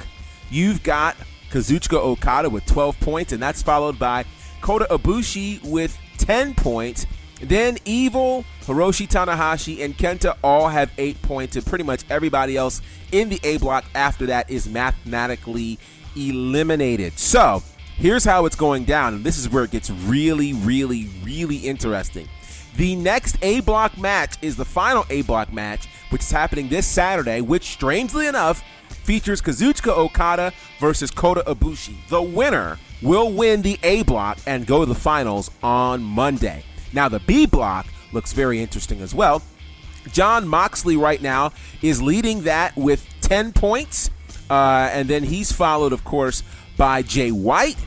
you've 0.50 0.82
got 0.82 1.16
Kazuchika 1.52 1.98
Okada 1.98 2.50
with 2.50 2.66
12 2.66 3.00
points, 3.02 3.34
and 3.34 3.42
that's 3.42 3.62
followed 3.62 4.00
by 4.00 4.26
Kota 4.62 4.88
Ibushi 4.90 5.64
with 5.64 5.96
10 6.18 6.56
points. 6.56 7.06
Then 7.42 7.78
Evil, 7.86 8.46
Hiroshi 8.62 9.08
Tanahashi, 9.08 9.84
and 9.84 9.96
Kenta 9.96 10.36
all 10.44 10.70
have 10.70 10.92
eight 10.98 11.22
points, 11.22 11.56
and 11.56 11.66
pretty 11.66 11.84
much 11.84 12.04
everybody 12.10 12.58
else 12.58 12.82
in 13.12 13.30
the 13.30 13.40
A 13.44 13.58
block 13.58 13.86
after 13.94 14.26
that 14.28 14.50
is 14.50 14.68
mathematically 14.68 15.78
eliminated. 16.16 17.18
So 17.20 17.62
here's 17.96 18.26
how 18.26 18.46
it's 18.46 18.56
going 18.56 18.86
down, 18.86 19.14
and 19.14 19.24
this 19.24 19.38
is 19.38 19.50
where 19.50 19.64
it 19.64 19.72
gets 19.72 19.90
really, 19.90 20.54
really, 20.54 21.10
really 21.24 21.58
interesting. 21.58 22.28
The 22.76 22.96
next 22.96 23.38
A 23.44 23.62
block 23.62 23.98
match 23.98 24.36
is 24.42 24.56
the 24.56 24.66
final 24.66 25.06
A 25.10 25.22
block 25.24 25.54
match, 25.54 25.88
which 26.10 26.22
is 26.22 26.32
happening 26.32 26.70
this 26.70 26.86
Saturday, 26.88 27.42
which 27.42 27.66
strangely 27.66 28.28
enough 28.28 28.64
features 28.90 29.42
Kazuchika 29.42 29.96
Okada 29.96 30.52
versus 30.80 31.12
Kota 31.12 31.44
Ibushi. 31.48 31.96
The 32.10 32.22
winner 32.22 32.78
will 33.02 33.32
win 33.32 33.62
the 33.62 33.80
A 33.84 34.04
block 34.04 34.38
and 34.46 34.66
go 34.66 34.80
to 34.82 34.86
the 34.86 35.00
finals 35.00 35.50
on 35.64 36.04
Monday. 36.04 36.64
Now, 36.98 37.10
the 37.10 37.20
B 37.20 37.46
block 37.46 37.86
looks 38.12 38.34
very 38.34 38.60
interesting 38.60 39.02
as 39.02 39.14
well. 39.14 39.44
Jon 40.12 40.48
Moxley 40.48 40.98
right 40.98 41.22
now 41.22 41.52
is 41.84 42.02
leading 42.02 42.42
that 42.46 42.76
with 42.76 43.08
10 43.22 43.54
points. 43.54 44.10
Uh, 44.50 44.90
and 44.92 45.08
then 45.08 45.22
he's 45.22 45.52
followed, 45.52 45.94
of 45.94 46.04
course, 46.04 46.42
by 46.76 47.04
Jay 47.04 47.30
White, 47.32 47.78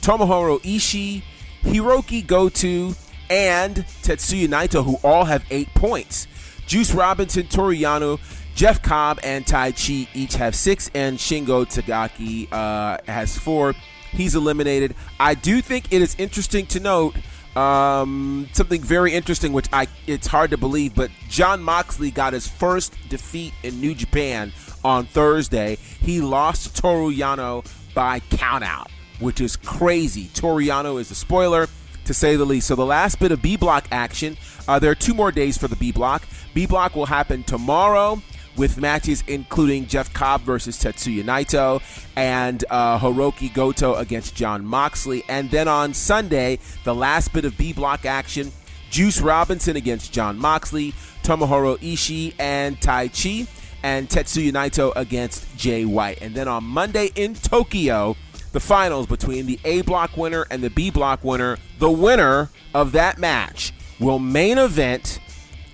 Tomohiro 0.00 0.60
Ishii, 0.60 1.24
Hiroki 1.62 2.24
Goto, 2.24 2.94
and 3.28 3.78
Tetsuya 4.04 4.46
Naito, 4.46 4.84
who 4.84 4.96
all 5.02 5.24
have 5.24 5.44
eight 5.50 5.74
points. 5.74 6.28
Juice 6.64 6.94
Robinson, 6.94 7.48
Toru 7.48 7.74
Yano, 7.74 8.20
Jeff 8.54 8.80
Cobb, 8.80 9.18
and 9.24 9.44
Taichi 9.44 10.06
each 10.14 10.34
have 10.34 10.54
six, 10.54 10.88
and 10.94 11.18
Shingo 11.18 11.64
Takagi 11.66 12.46
uh, 12.52 12.98
has 13.10 13.36
four. 13.36 13.74
He's 14.12 14.36
eliminated. 14.36 14.94
I 15.18 15.34
do 15.34 15.60
think 15.60 15.92
it 15.92 16.00
is 16.00 16.14
interesting 16.16 16.66
to 16.66 16.78
note 16.78 17.16
um, 17.56 18.48
something 18.52 18.80
very 18.80 19.12
interesting, 19.12 19.52
which 19.52 19.68
I 19.72 19.86
it's 20.06 20.26
hard 20.26 20.50
to 20.50 20.56
believe, 20.56 20.94
but 20.94 21.10
Jon 21.28 21.62
Moxley 21.62 22.10
got 22.10 22.32
his 22.32 22.48
first 22.48 22.94
defeat 23.08 23.52
in 23.62 23.80
New 23.80 23.94
Japan 23.94 24.52
on 24.84 25.06
Thursday. 25.06 25.76
He 26.00 26.20
lost 26.20 26.76
to 26.76 26.82
Toru 26.82 27.12
Yano 27.12 27.64
by 27.94 28.20
countout, 28.20 28.88
which 29.20 29.40
is 29.40 29.56
crazy. 29.56 30.30
Toru 30.34 30.64
Yano 30.64 31.00
is 31.00 31.10
a 31.10 31.14
spoiler 31.14 31.68
to 32.04 32.14
say 32.14 32.36
the 32.36 32.44
least. 32.44 32.68
So 32.68 32.74
the 32.74 32.86
last 32.86 33.20
bit 33.20 33.32
of 33.32 33.42
B 33.42 33.56
block 33.56 33.86
action, 33.92 34.36
uh, 34.66 34.78
there 34.78 34.90
are 34.90 34.96
two 34.96 35.14
more 35.14 35.30
days 35.30 35.58
for 35.58 35.68
the 35.68 35.76
B 35.76 35.92
block. 35.92 36.26
B 36.54 36.66
block 36.66 36.96
will 36.96 37.06
happen 37.06 37.42
tomorrow 37.44 38.22
with 38.56 38.78
matches 38.78 39.24
including 39.26 39.86
Jeff 39.86 40.12
Cobb 40.12 40.42
versus 40.42 40.82
Tetsuya 40.82 41.24
Naito 41.24 41.82
and 42.16 42.64
uh, 42.70 42.98
Hiroki 42.98 43.52
Goto 43.52 43.94
against 43.94 44.34
Jon 44.34 44.64
Moxley. 44.64 45.24
And 45.28 45.50
then 45.50 45.68
on 45.68 45.94
Sunday, 45.94 46.58
the 46.84 46.94
last 46.94 47.32
bit 47.32 47.44
of 47.44 47.56
B 47.56 47.72
block 47.72 48.04
action 48.04 48.52
Juice 48.90 49.22
Robinson 49.22 49.76
against 49.76 50.12
Jon 50.12 50.38
Moxley, 50.38 50.92
Tomohiro 51.22 51.78
Ishii 51.78 52.34
and 52.38 52.78
Taichi, 52.78 53.46
and 53.82 54.06
Tetsuya 54.08 54.52
Naito 54.52 54.92
against 54.96 55.56
Jay 55.56 55.86
White. 55.86 56.20
And 56.20 56.34
then 56.34 56.46
on 56.46 56.62
Monday 56.64 57.10
in 57.14 57.34
Tokyo, 57.34 58.16
the 58.52 58.60
finals 58.60 59.06
between 59.06 59.46
the 59.46 59.58
A 59.64 59.80
block 59.80 60.16
winner 60.16 60.46
and 60.50 60.62
the 60.62 60.70
B 60.70 60.90
block 60.90 61.24
winner. 61.24 61.56
The 61.78 61.90
winner 61.90 62.50
of 62.74 62.92
that 62.92 63.18
match 63.18 63.72
will 63.98 64.18
main 64.18 64.58
event, 64.58 65.20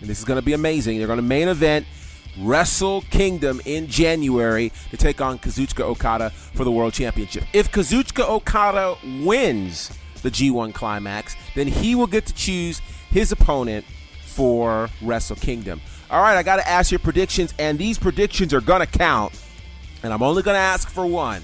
and 0.01 0.09
this 0.09 0.21
is 0.21 0.25
going 0.25 0.39
to 0.39 0.45
be 0.45 0.53
amazing. 0.53 0.99
They're 0.99 1.09
going 1.09 1.19
to 1.19 1.23
main 1.23 1.49
event 1.49 1.87
Wrestle 2.41 3.03
Kingdom 3.11 3.61
in 3.65 3.89
January 3.89 4.73
to 4.91 4.97
take 4.97 5.21
on 5.21 5.39
Kazuchika 5.39 5.83
Okada 5.83 6.31
for 6.31 6.65
the 6.65 6.71
World 6.71 6.93
Championship. 6.93 7.45
If 7.53 7.71
Kazuchika 7.71 8.29
Okada 8.29 8.97
wins 9.25 9.91
the 10.23 10.31
G1 10.31 10.75
Climax, 10.75 11.37
then 11.55 11.67
he 11.67 11.95
will 11.95 12.07
get 12.07 12.27
to 12.27 12.35
choose 12.35 12.81
his 13.11 13.33
opponent 13.33 13.85
for 14.25 14.89
Wrestle 15.03 15.37
Kingdom. 15.37 15.81
All 16.11 16.23
right, 16.23 16.37
I 16.37 16.43
got 16.43 16.57
to 16.57 16.69
ask 16.69 16.91
your 16.91 17.01
predictions, 17.01 17.53
and 17.59 17.79
these 17.79 17.99
predictions 17.99 18.55
are 18.55 18.61
going 18.61 18.81
to 18.81 18.87
count, 18.87 19.33
and 20.03 20.13
I'm 20.13 20.23
only 20.23 20.43
going 20.43 20.55
to 20.55 20.61
ask 20.61 20.89
for 20.89 21.07
one. 21.07 21.43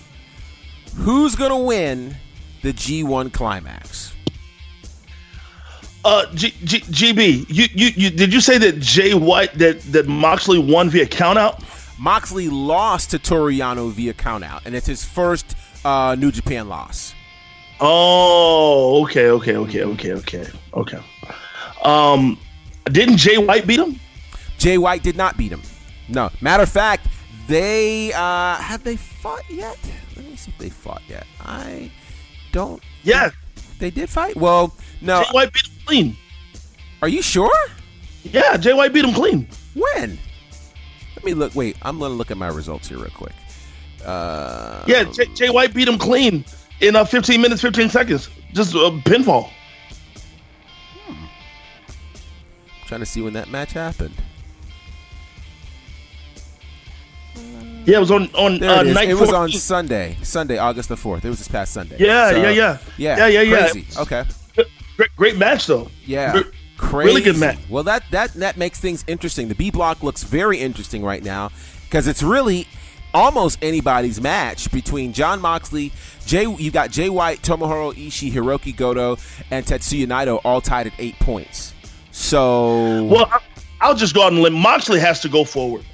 Who's 0.96 1.34
going 1.34 1.50
to 1.50 1.56
win 1.56 2.16
the 2.62 2.72
G1 2.72 3.32
Climax? 3.32 4.13
Uh, 6.04 6.26
G- 6.34 6.54
G- 6.64 6.80
GB, 6.80 7.46
you, 7.48 7.66
you, 7.74 7.90
you, 7.96 8.10
did 8.10 8.32
you 8.32 8.40
say 8.40 8.58
that 8.58 8.78
Jay 8.80 9.14
White 9.14 9.54
that 9.54 9.80
that 9.92 10.06
Moxley 10.06 10.58
won 10.58 10.90
via 10.90 11.06
countout? 11.06 11.62
Moxley 11.98 12.48
lost 12.50 13.10
to 13.12 13.18
Toru 13.18 13.50
Yano 13.52 13.90
via 13.90 14.12
countout, 14.12 14.66
and 14.66 14.74
it's 14.74 14.86
his 14.86 15.02
first 15.04 15.56
uh, 15.84 16.14
New 16.18 16.30
Japan 16.30 16.68
loss. 16.68 17.14
Oh, 17.80 19.02
okay, 19.04 19.28
okay, 19.30 19.56
okay, 19.56 19.82
okay, 19.84 20.12
okay, 20.12 20.46
okay. 20.74 20.98
Um, 21.82 22.38
didn't 22.84 23.16
Jay 23.16 23.38
White 23.38 23.66
beat 23.66 23.80
him? 23.80 23.98
Jay 24.58 24.78
White 24.78 25.02
did 25.02 25.16
not 25.16 25.36
beat 25.36 25.52
him. 25.52 25.62
No. 26.08 26.30
Matter 26.40 26.62
of 26.64 26.68
fact, 26.68 27.08
they 27.48 28.12
uh, 28.12 28.56
have 28.56 28.84
they 28.84 28.96
fought 28.96 29.42
yet? 29.50 29.78
Let 30.16 30.26
me 30.26 30.36
see 30.36 30.50
if 30.50 30.58
they 30.58 30.68
fought 30.70 31.02
yet. 31.08 31.26
I 31.40 31.90
don't. 32.52 32.82
Yeah, 33.02 33.30
They 33.78 33.90
did 33.90 34.08
fight. 34.08 34.36
Well, 34.36 34.74
no. 35.00 35.22
Jay 35.22 35.28
White 35.32 35.52
beat 35.52 35.66
him 35.66 35.73
clean. 35.86 36.16
Are 37.02 37.08
you 37.08 37.22
sure? 37.22 37.52
Yeah, 38.24 38.56
Jay 38.56 38.72
White 38.72 38.92
beat 38.92 39.04
him 39.04 39.12
clean. 39.12 39.46
When? 39.74 40.18
Let 41.16 41.24
me 41.24 41.34
look. 41.34 41.54
Wait, 41.54 41.76
I'm 41.82 41.98
gonna 41.98 42.14
look 42.14 42.30
at 42.30 42.36
my 42.36 42.48
results 42.48 42.88
here 42.88 42.98
real 42.98 43.10
quick. 43.10 43.34
Uh, 44.04 44.84
Yeah, 44.86 45.04
Jay, 45.04 45.26
Jay 45.34 45.50
White 45.50 45.74
beat 45.74 45.88
him 45.88 45.98
clean 45.98 46.44
in 46.80 46.96
uh, 46.96 47.04
15 47.04 47.40
minutes, 47.40 47.60
15 47.62 47.88
seconds. 47.88 48.28
Just 48.52 48.74
a 48.74 48.78
pinfall. 48.78 49.50
trying 52.86 53.00
to 53.00 53.06
see 53.06 53.22
when 53.22 53.32
that 53.32 53.48
match 53.50 53.72
happened. 53.72 54.14
Yeah, 57.86 57.96
it 57.96 58.00
was 58.00 58.10
on 58.10 58.28
on 58.34 58.62
uh, 58.62 58.82
it 58.82 58.94
night 58.94 59.08
It 59.10 59.14
was 59.14 59.32
on 59.32 59.50
Sunday, 59.50 60.16
Sunday, 60.22 60.56
August 60.58 60.88
the 60.88 60.96
fourth. 60.96 61.24
It 61.24 61.28
was 61.28 61.38
this 61.38 61.48
past 61.48 61.72
Sunday. 61.72 61.96
Yeah, 61.98 62.30
So, 62.30 62.36
yeah, 62.36 62.50
yeah. 62.50 62.78
yeah, 62.96 63.16
Yeah, 63.16 63.26
yeah, 63.26 63.40
yeah. 63.42 63.70
Crazy. 63.70 64.00
Okay. 64.00 64.24
Great, 64.96 65.10
great 65.16 65.36
match 65.36 65.66
though. 65.66 65.90
Yeah. 66.06 66.32
Re- 66.38 66.44
Crazy. 66.76 67.06
Really 67.08 67.22
good 67.22 67.38
match. 67.38 67.58
Well, 67.70 67.84
that 67.84 68.02
that 68.10 68.32
that 68.34 68.56
makes 68.56 68.80
things 68.80 69.04
interesting. 69.06 69.48
The 69.48 69.54
B 69.54 69.70
block 69.70 70.02
looks 70.02 70.24
very 70.24 70.58
interesting 70.58 71.04
right 71.04 71.22
now 71.22 71.50
because 71.84 72.08
it's 72.08 72.22
really 72.22 72.66
almost 73.14 73.58
anybody's 73.62 74.20
match 74.20 74.70
between 74.72 75.12
Jon 75.12 75.40
Moxley, 75.40 75.92
Jay. 76.26 76.46
You 76.48 76.70
got 76.72 76.90
Jay 76.90 77.08
White, 77.08 77.42
Tomohiro 77.42 77.94
Ishii, 77.94 78.32
Hiroki 78.32 78.74
Goto, 78.76 79.16
and 79.52 79.64
Tetsuya 79.64 80.06
Naito 80.08 80.40
all 80.44 80.60
tied 80.60 80.88
at 80.88 80.92
eight 80.98 81.16
points. 81.20 81.74
So 82.10 83.04
Well, 83.04 83.32
I'll 83.80 83.94
just 83.94 84.14
go 84.14 84.24
out 84.24 84.32
and 84.32 84.42
let 84.42 84.52
Moxley 84.52 84.98
has 84.98 85.20
to 85.20 85.28
go 85.28 85.44
forward. 85.44 85.84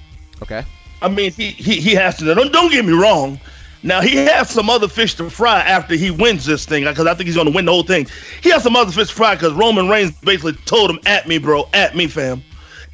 okay, 0.42 0.64
I 1.02 1.08
mean, 1.08 1.30
he 1.32 1.50
he, 1.50 1.78
he 1.78 1.94
has 1.94 2.16
to. 2.18 2.34
Don't 2.34 2.52
don't 2.52 2.70
get 2.72 2.86
me 2.86 2.92
wrong. 2.94 3.38
Now 3.82 4.00
he 4.00 4.16
has 4.16 4.50
some 4.50 4.68
other 4.68 4.88
fish 4.88 5.14
to 5.14 5.30
fry 5.30 5.60
after 5.60 5.94
he 5.94 6.10
wins 6.10 6.44
this 6.44 6.66
thing 6.66 6.84
because 6.84 7.06
I 7.06 7.14
think 7.14 7.26
he's 7.26 7.36
going 7.36 7.46
to 7.46 7.52
win 7.52 7.64
the 7.64 7.72
whole 7.72 7.82
thing. 7.82 8.06
He 8.42 8.50
has 8.50 8.62
some 8.62 8.76
other 8.76 8.92
fish 8.92 9.08
to 9.08 9.14
fry 9.14 9.34
because 9.34 9.54
Roman 9.54 9.88
Reigns 9.88 10.12
basically 10.20 10.52
told 10.64 10.90
him, 10.90 10.98
"At 11.06 11.26
me, 11.26 11.38
bro, 11.38 11.68
at 11.72 11.96
me, 11.96 12.06
fam." 12.06 12.42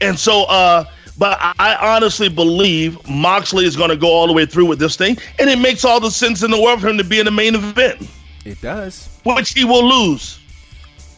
And 0.00 0.18
so, 0.18 0.44
uh, 0.44 0.84
but 1.18 1.38
I, 1.40 1.76
honestly 1.80 2.28
believe 2.28 2.98
Moxley 3.08 3.64
is 3.64 3.76
going 3.76 3.90
to 3.90 3.96
go 3.96 4.08
all 4.08 4.26
the 4.26 4.32
way 4.32 4.46
through 4.46 4.66
with 4.66 4.78
this 4.78 4.96
thing, 4.96 5.16
and 5.38 5.48
it 5.48 5.58
makes 5.58 5.84
all 5.84 5.98
the 5.98 6.10
sense 6.10 6.42
in 6.42 6.50
the 6.50 6.60
world 6.60 6.80
for 6.80 6.88
him 6.88 6.98
to 6.98 7.04
be 7.04 7.18
in 7.18 7.24
the 7.24 7.30
main 7.30 7.54
event, 7.54 8.08
it 8.44 8.60
does. 8.60 9.08
which 9.24 9.54
he 9.54 9.64
will 9.64 9.84
lose. 9.84 10.38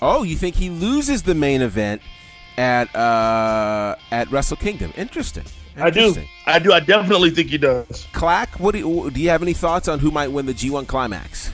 Oh, 0.00 0.22
you 0.22 0.36
think 0.36 0.54
he 0.54 0.70
loses 0.70 1.22
the 1.22 1.34
main 1.34 1.60
event 1.60 2.00
at 2.58 2.94
uh 2.94 3.96
at 4.10 4.30
Wrestle 4.30 4.58
Kingdom? 4.58 4.92
Interesting. 4.96 5.44
I 5.80 5.90
do, 5.90 6.12
I 6.46 6.58
do, 6.58 6.72
I 6.72 6.80
definitely 6.80 7.30
think 7.30 7.50
he 7.50 7.58
does. 7.58 8.08
Clack, 8.12 8.58
what 8.58 8.72
do 8.72 8.78
you, 8.78 9.10
do 9.12 9.20
you 9.20 9.28
have 9.28 9.42
any 9.42 9.52
thoughts 9.52 9.86
on 9.86 10.00
who 10.00 10.10
might 10.10 10.26
win 10.26 10.44
the 10.44 10.52
G1 10.52 10.88
Climax? 10.88 11.52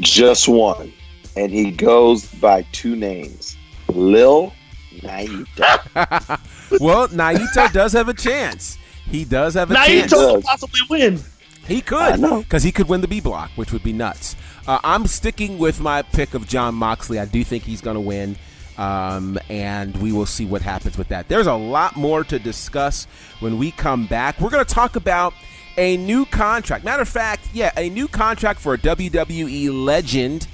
Just 0.00 0.48
one. 0.48 0.92
And 1.36 1.52
he 1.52 1.70
goes 1.70 2.26
by 2.26 2.62
two 2.72 2.96
names 2.96 3.56
Lil 3.88 4.52
Naito. 4.96 5.46
well, 6.80 7.06
Naito 7.08 7.72
does 7.72 7.92
have 7.92 8.08
a 8.08 8.14
chance. 8.14 8.76
He 9.08 9.24
does 9.24 9.54
have 9.54 9.70
a 9.70 9.74
chance. 9.74 10.12
Naito 10.12 10.34
could 10.34 10.44
possibly 10.44 10.80
win. 10.90 11.20
He 11.68 11.80
could, 11.80 12.20
because 12.20 12.62
he 12.62 12.72
could 12.72 12.88
win 12.88 13.02
the 13.02 13.08
B 13.08 13.20
block, 13.20 13.50
which 13.54 13.72
would 13.72 13.82
be 13.82 13.92
nuts. 13.92 14.36
Uh, 14.66 14.80
I'm 14.82 15.06
sticking 15.06 15.58
with 15.58 15.80
my 15.80 16.02
pick 16.02 16.34
of 16.34 16.48
Jon 16.48 16.74
Moxley. 16.74 17.18
I 17.18 17.26
do 17.26 17.44
think 17.44 17.62
he's 17.62 17.82
going 17.82 17.94
to 17.94 18.00
win, 18.00 18.36
um, 18.78 19.38
and 19.50 19.96
we 20.00 20.12
will 20.12 20.26
see 20.26 20.46
what 20.46 20.62
happens 20.62 20.96
with 20.96 21.08
that. 21.08 21.28
There's 21.28 21.46
a 21.46 21.54
lot 21.54 21.96
more 21.96 22.24
to 22.24 22.38
discuss 22.38 23.06
when 23.40 23.58
we 23.58 23.72
come 23.72 24.06
back. 24.06 24.40
We're 24.40 24.50
going 24.50 24.64
to 24.64 24.74
talk 24.74 24.96
about 24.96 25.34
a 25.76 25.96
new 25.96 26.24
contract. 26.26 26.84
Matter 26.84 27.02
of 27.02 27.08
fact, 27.08 27.48
yeah, 27.52 27.72
a 27.76 27.90
new 27.90 28.08
contract 28.08 28.60
for 28.60 28.74
a 28.74 28.78
WWE 28.78 29.84
legend 29.84 30.46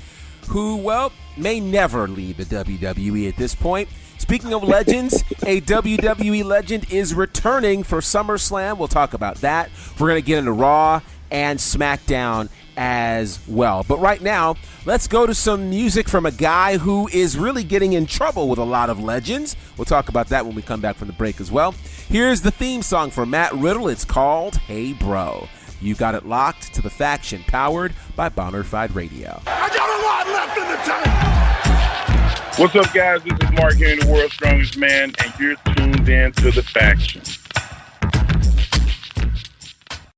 who, 0.48 0.76
well, 0.76 1.12
may 1.36 1.60
never 1.60 2.08
leave 2.08 2.36
the 2.36 2.44
WWE 2.44 3.28
at 3.28 3.36
this 3.36 3.54
point. 3.54 3.88
Speaking 4.18 4.54
of 4.54 4.62
legends, 4.62 5.14
a 5.46 5.60
WWE 5.62 6.44
legend 6.44 6.90
is 6.90 7.14
returning 7.14 7.82
for 7.82 7.98
SummerSlam. 7.98 8.78
We'll 8.78 8.88
talk 8.88 9.12
about 9.12 9.36
that. 9.36 9.70
We're 9.98 10.08
going 10.08 10.22
to 10.22 10.26
get 10.26 10.38
into 10.38 10.52
Raw 10.52 11.00
and 11.34 11.58
SmackDown 11.58 12.48
as 12.76 13.40
well. 13.48 13.84
But 13.88 13.98
right 13.98 14.22
now, 14.22 14.54
let's 14.86 15.08
go 15.08 15.26
to 15.26 15.34
some 15.34 15.68
music 15.68 16.08
from 16.08 16.26
a 16.26 16.30
guy 16.30 16.78
who 16.78 17.08
is 17.08 17.36
really 17.36 17.64
getting 17.64 17.94
in 17.94 18.06
trouble 18.06 18.48
with 18.48 18.60
a 18.60 18.64
lot 18.64 18.88
of 18.88 19.02
legends. 19.02 19.56
We'll 19.76 19.84
talk 19.84 20.08
about 20.08 20.28
that 20.28 20.46
when 20.46 20.54
we 20.54 20.62
come 20.62 20.80
back 20.80 20.94
from 20.94 21.08
the 21.08 21.14
break 21.14 21.40
as 21.40 21.50
well. 21.50 21.72
Here's 22.08 22.40
the 22.40 22.52
theme 22.52 22.82
song 22.82 23.10
for 23.10 23.26
Matt 23.26 23.52
Riddle. 23.52 23.88
It's 23.88 24.04
called 24.04 24.58
Hey 24.58 24.92
Bro. 24.92 25.48
You 25.80 25.96
got 25.96 26.14
it 26.14 26.24
locked 26.24 26.72
to 26.74 26.82
the 26.82 26.90
faction, 26.90 27.42
powered 27.48 27.94
by 28.14 28.28
Bonafide 28.28 28.94
Radio. 28.94 29.42
I 29.48 29.68
got 29.70 29.90
a 29.90 30.02
lot 30.06 30.28
left 30.28 30.56
in 30.56 30.68
the 30.68 30.76
tank. 30.84 32.58
What's 32.60 32.76
up, 32.76 32.94
guys? 32.94 33.24
This 33.24 33.36
is 33.42 33.52
Mark 33.58 33.74
here, 33.74 33.88
in 33.88 33.98
the 33.98 34.06
world's 34.06 34.34
strongest 34.34 34.78
man, 34.78 35.12
and 35.18 35.34
you're 35.40 35.56
tuned 35.74 36.08
in 36.08 36.30
to 36.30 36.52
the 36.52 36.62
faction. 36.62 37.22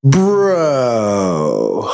Bro. 0.06 1.90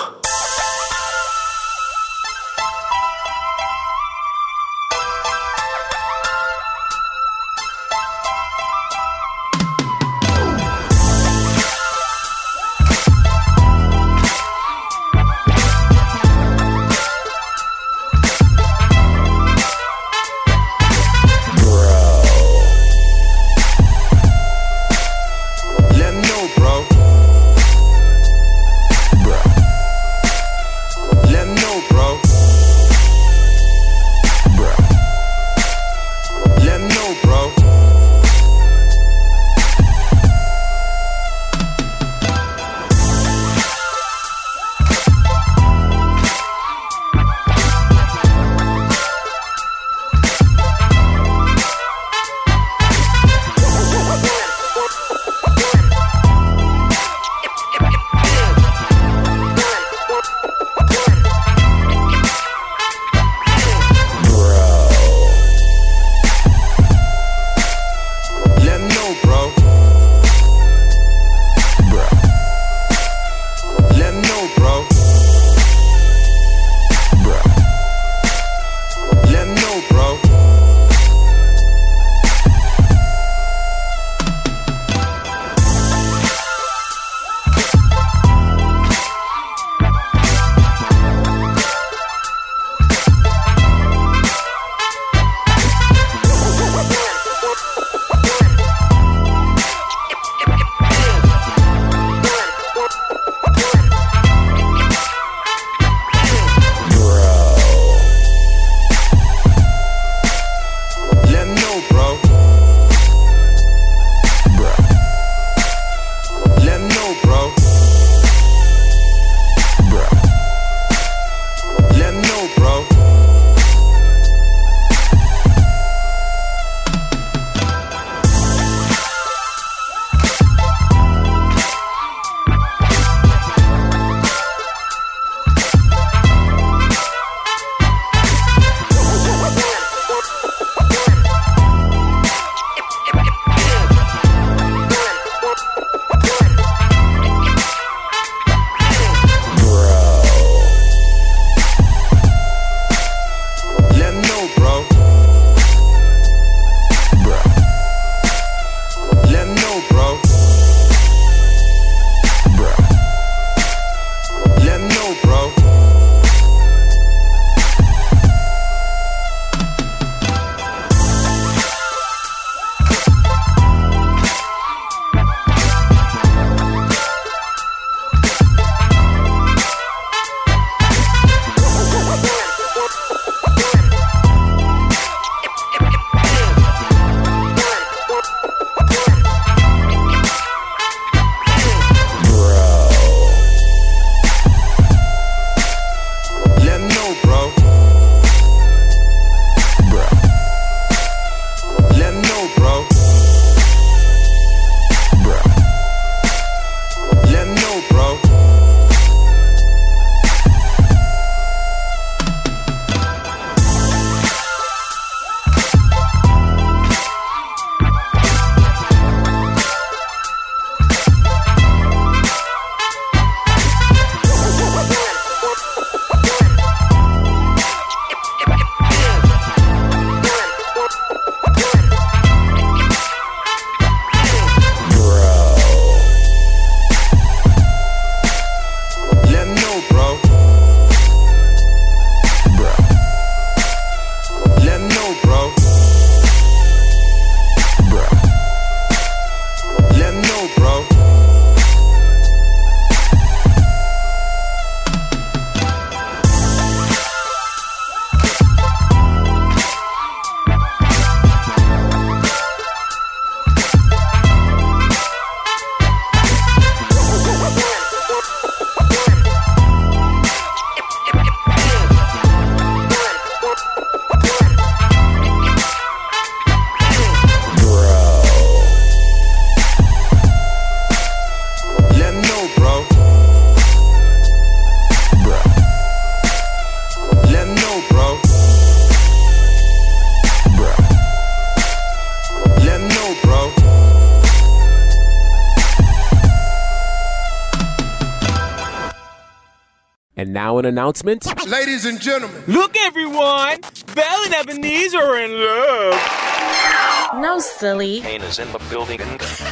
An 300.63 300.67
announcement. 300.67 301.27
Ladies 301.49 301.87
and 301.87 302.01
gentlemen. 302.01 302.43
Look, 302.47 302.77
everyone! 302.77 303.59
Belle 303.95 304.25
and 304.25 304.35
Ebenezer 304.35 304.99
are 304.99 305.19
in 305.19 305.33
love. 305.33 307.21
No, 307.21 307.39
silly. 307.41 308.01
Kane 308.01 308.23
is 308.23 308.39
in 308.39 308.51
the 308.53 308.59
building. 308.71 309.01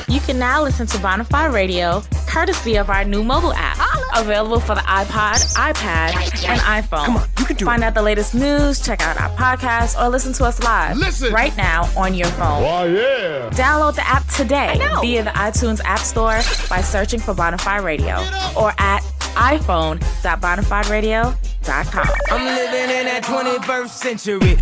You 0.08 0.20
can 0.20 0.38
now 0.38 0.62
listen 0.62 0.86
to 0.86 0.98
Bonafide 0.98 1.52
Radio 1.52 2.02
courtesy 2.30 2.76
of 2.76 2.88
our 2.88 3.04
new 3.04 3.24
mobile 3.24 3.52
app. 3.54 3.76
Available 4.16 4.60
for 4.60 4.74
the 4.74 4.80
iPod, 4.82 5.54
iPad, 5.56 6.14
and 6.48 6.60
iPhone. 6.60 7.04
Come 7.04 7.16
on, 7.16 7.28
you 7.38 7.44
can 7.44 7.56
do 7.56 7.64
Find 7.64 7.82
out 7.82 7.94
the 7.94 8.02
latest 8.02 8.34
news, 8.34 8.80
check 8.80 9.02
out 9.02 9.20
our 9.20 9.30
podcast, 9.30 10.00
or 10.00 10.08
listen 10.08 10.32
to 10.34 10.44
us 10.44 10.62
live. 10.62 10.96
Listen. 10.96 11.32
Right 11.32 11.56
now 11.56 11.88
on 11.96 12.14
your 12.14 12.28
phone. 12.28 12.62
Oh, 12.62 12.84
yeah. 12.84 13.50
Download 13.50 13.94
the 13.94 14.06
app 14.06 14.26
today 14.28 14.78
via 15.00 15.24
the 15.24 15.30
iTunes 15.30 15.80
App 15.84 16.00
Store 16.00 16.40
by 16.68 16.80
searching 16.80 17.20
for 17.20 17.34
Bonafide 17.34 17.82
Radio 17.82 18.16
or 18.56 18.72
at 18.78 18.99
iphone.bonafideradio.com. 19.34 22.08
I'm 22.30 22.44
living 22.44 22.90
in 22.96 23.06
that 23.06 23.24
21st 23.24 23.88
century. 23.88 24.56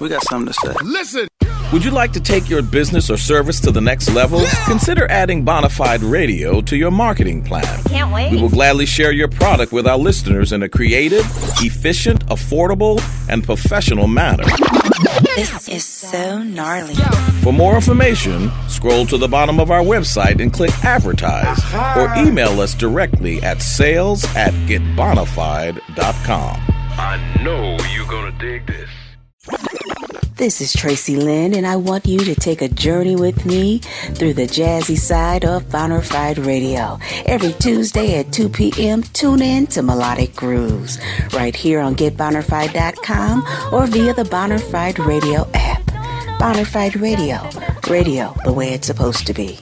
We 0.00 0.08
got 0.08 0.24
something 0.24 0.52
to 0.52 0.60
say. 0.60 0.74
Listen. 0.82 1.28
Would 1.72 1.84
you 1.84 1.92
like 1.92 2.10
to 2.14 2.20
take 2.20 2.48
your 2.48 2.62
business 2.62 3.08
or 3.10 3.16
service 3.16 3.60
to 3.60 3.70
the 3.70 3.80
next 3.80 4.10
level? 4.10 4.44
Consider 4.66 5.08
adding 5.08 5.44
Bonafide 5.44 6.02
Radio 6.10 6.60
to 6.62 6.76
your 6.76 6.90
marketing 6.90 7.44
plan. 7.44 7.84
Can't 7.84 8.12
wait. 8.12 8.32
We 8.32 8.42
will 8.42 8.48
gladly 8.48 8.86
share 8.86 9.12
your 9.12 9.28
product 9.28 9.70
with 9.70 9.86
our 9.86 9.96
listeners 9.96 10.50
in 10.50 10.64
a 10.64 10.68
creative, 10.68 11.24
efficient, 11.60 12.26
affordable, 12.26 13.00
and 13.28 13.44
professional 13.44 14.08
manner. 14.08 14.42
This 15.36 15.68
is 15.68 15.84
so 15.84 16.42
gnarly. 16.42 16.94
For 17.42 17.52
more 17.52 17.74
information, 17.74 18.50
scroll 18.68 19.06
to 19.06 19.16
the 19.16 19.28
bottom 19.28 19.58
of 19.58 19.70
our 19.70 19.80
website 19.82 20.40
and 20.40 20.52
click 20.52 20.72
advertise 20.84 21.58
or 21.96 22.12
email 22.16 22.60
us 22.60 22.74
directly 22.74 23.42
at 23.42 23.62
sales 23.62 24.24
at 24.36 24.52
getbonafide.com. 24.66 26.60
I 26.98 27.42
know 27.42 27.76
you're 27.94 28.06
gonna 28.06 28.32
dig 28.38 28.66
this. 28.66 28.90
This 30.40 30.62
is 30.62 30.72
Tracy 30.72 31.16
Lynn, 31.16 31.52
and 31.52 31.66
I 31.66 31.76
want 31.76 32.06
you 32.06 32.18
to 32.20 32.34
take 32.34 32.62
a 32.62 32.68
journey 32.68 33.14
with 33.14 33.44
me 33.44 33.80
through 34.14 34.32
the 34.32 34.46
jazzy 34.46 34.96
side 34.96 35.44
of 35.44 35.64
Bonafide 35.64 36.46
Radio. 36.46 36.98
Every 37.26 37.52
Tuesday 37.52 38.18
at 38.18 38.32
2 38.32 38.48
p.m., 38.48 39.02
tune 39.02 39.42
in 39.42 39.66
to 39.66 39.82
Melodic 39.82 40.34
Grooves 40.34 40.98
right 41.34 41.54
here 41.54 41.78
on 41.78 41.94
GetBonafide.com 41.94 43.44
or 43.70 43.86
via 43.86 44.14
the 44.14 44.22
Bonafide 44.22 45.04
Radio 45.04 45.46
app. 45.52 45.82
Bonafide 46.40 46.98
Radio, 46.98 47.46
radio 47.92 48.34
the 48.42 48.52
way 48.54 48.72
it's 48.72 48.86
supposed 48.86 49.26
to 49.26 49.34
be. 49.34 49.58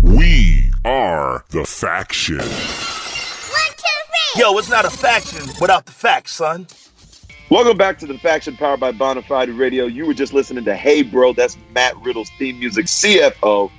We 0.00 0.70
are 0.86 1.44
the 1.50 1.66
faction. 1.66 2.40
Yo, 4.34 4.56
it's 4.58 4.68
not 4.68 4.84
a 4.84 4.90
faction 4.90 5.40
without 5.60 5.86
the 5.86 5.92
facts, 5.92 6.32
son. 6.32 6.66
Welcome 7.50 7.76
back 7.76 7.96
to 8.00 8.06
the 8.06 8.18
Faction 8.18 8.56
powered 8.56 8.80
by 8.80 8.90
Bonafide 8.92 9.56
Radio. 9.56 9.86
You 9.86 10.04
were 10.04 10.14
just 10.14 10.32
listening 10.34 10.64
to 10.64 10.74
Hey 10.74 11.02
Bro, 11.02 11.34
that's 11.34 11.56
Matt 11.72 11.96
Riddle's 12.02 12.28
theme 12.38 12.58
music, 12.58 12.86
CFO. 12.86 13.70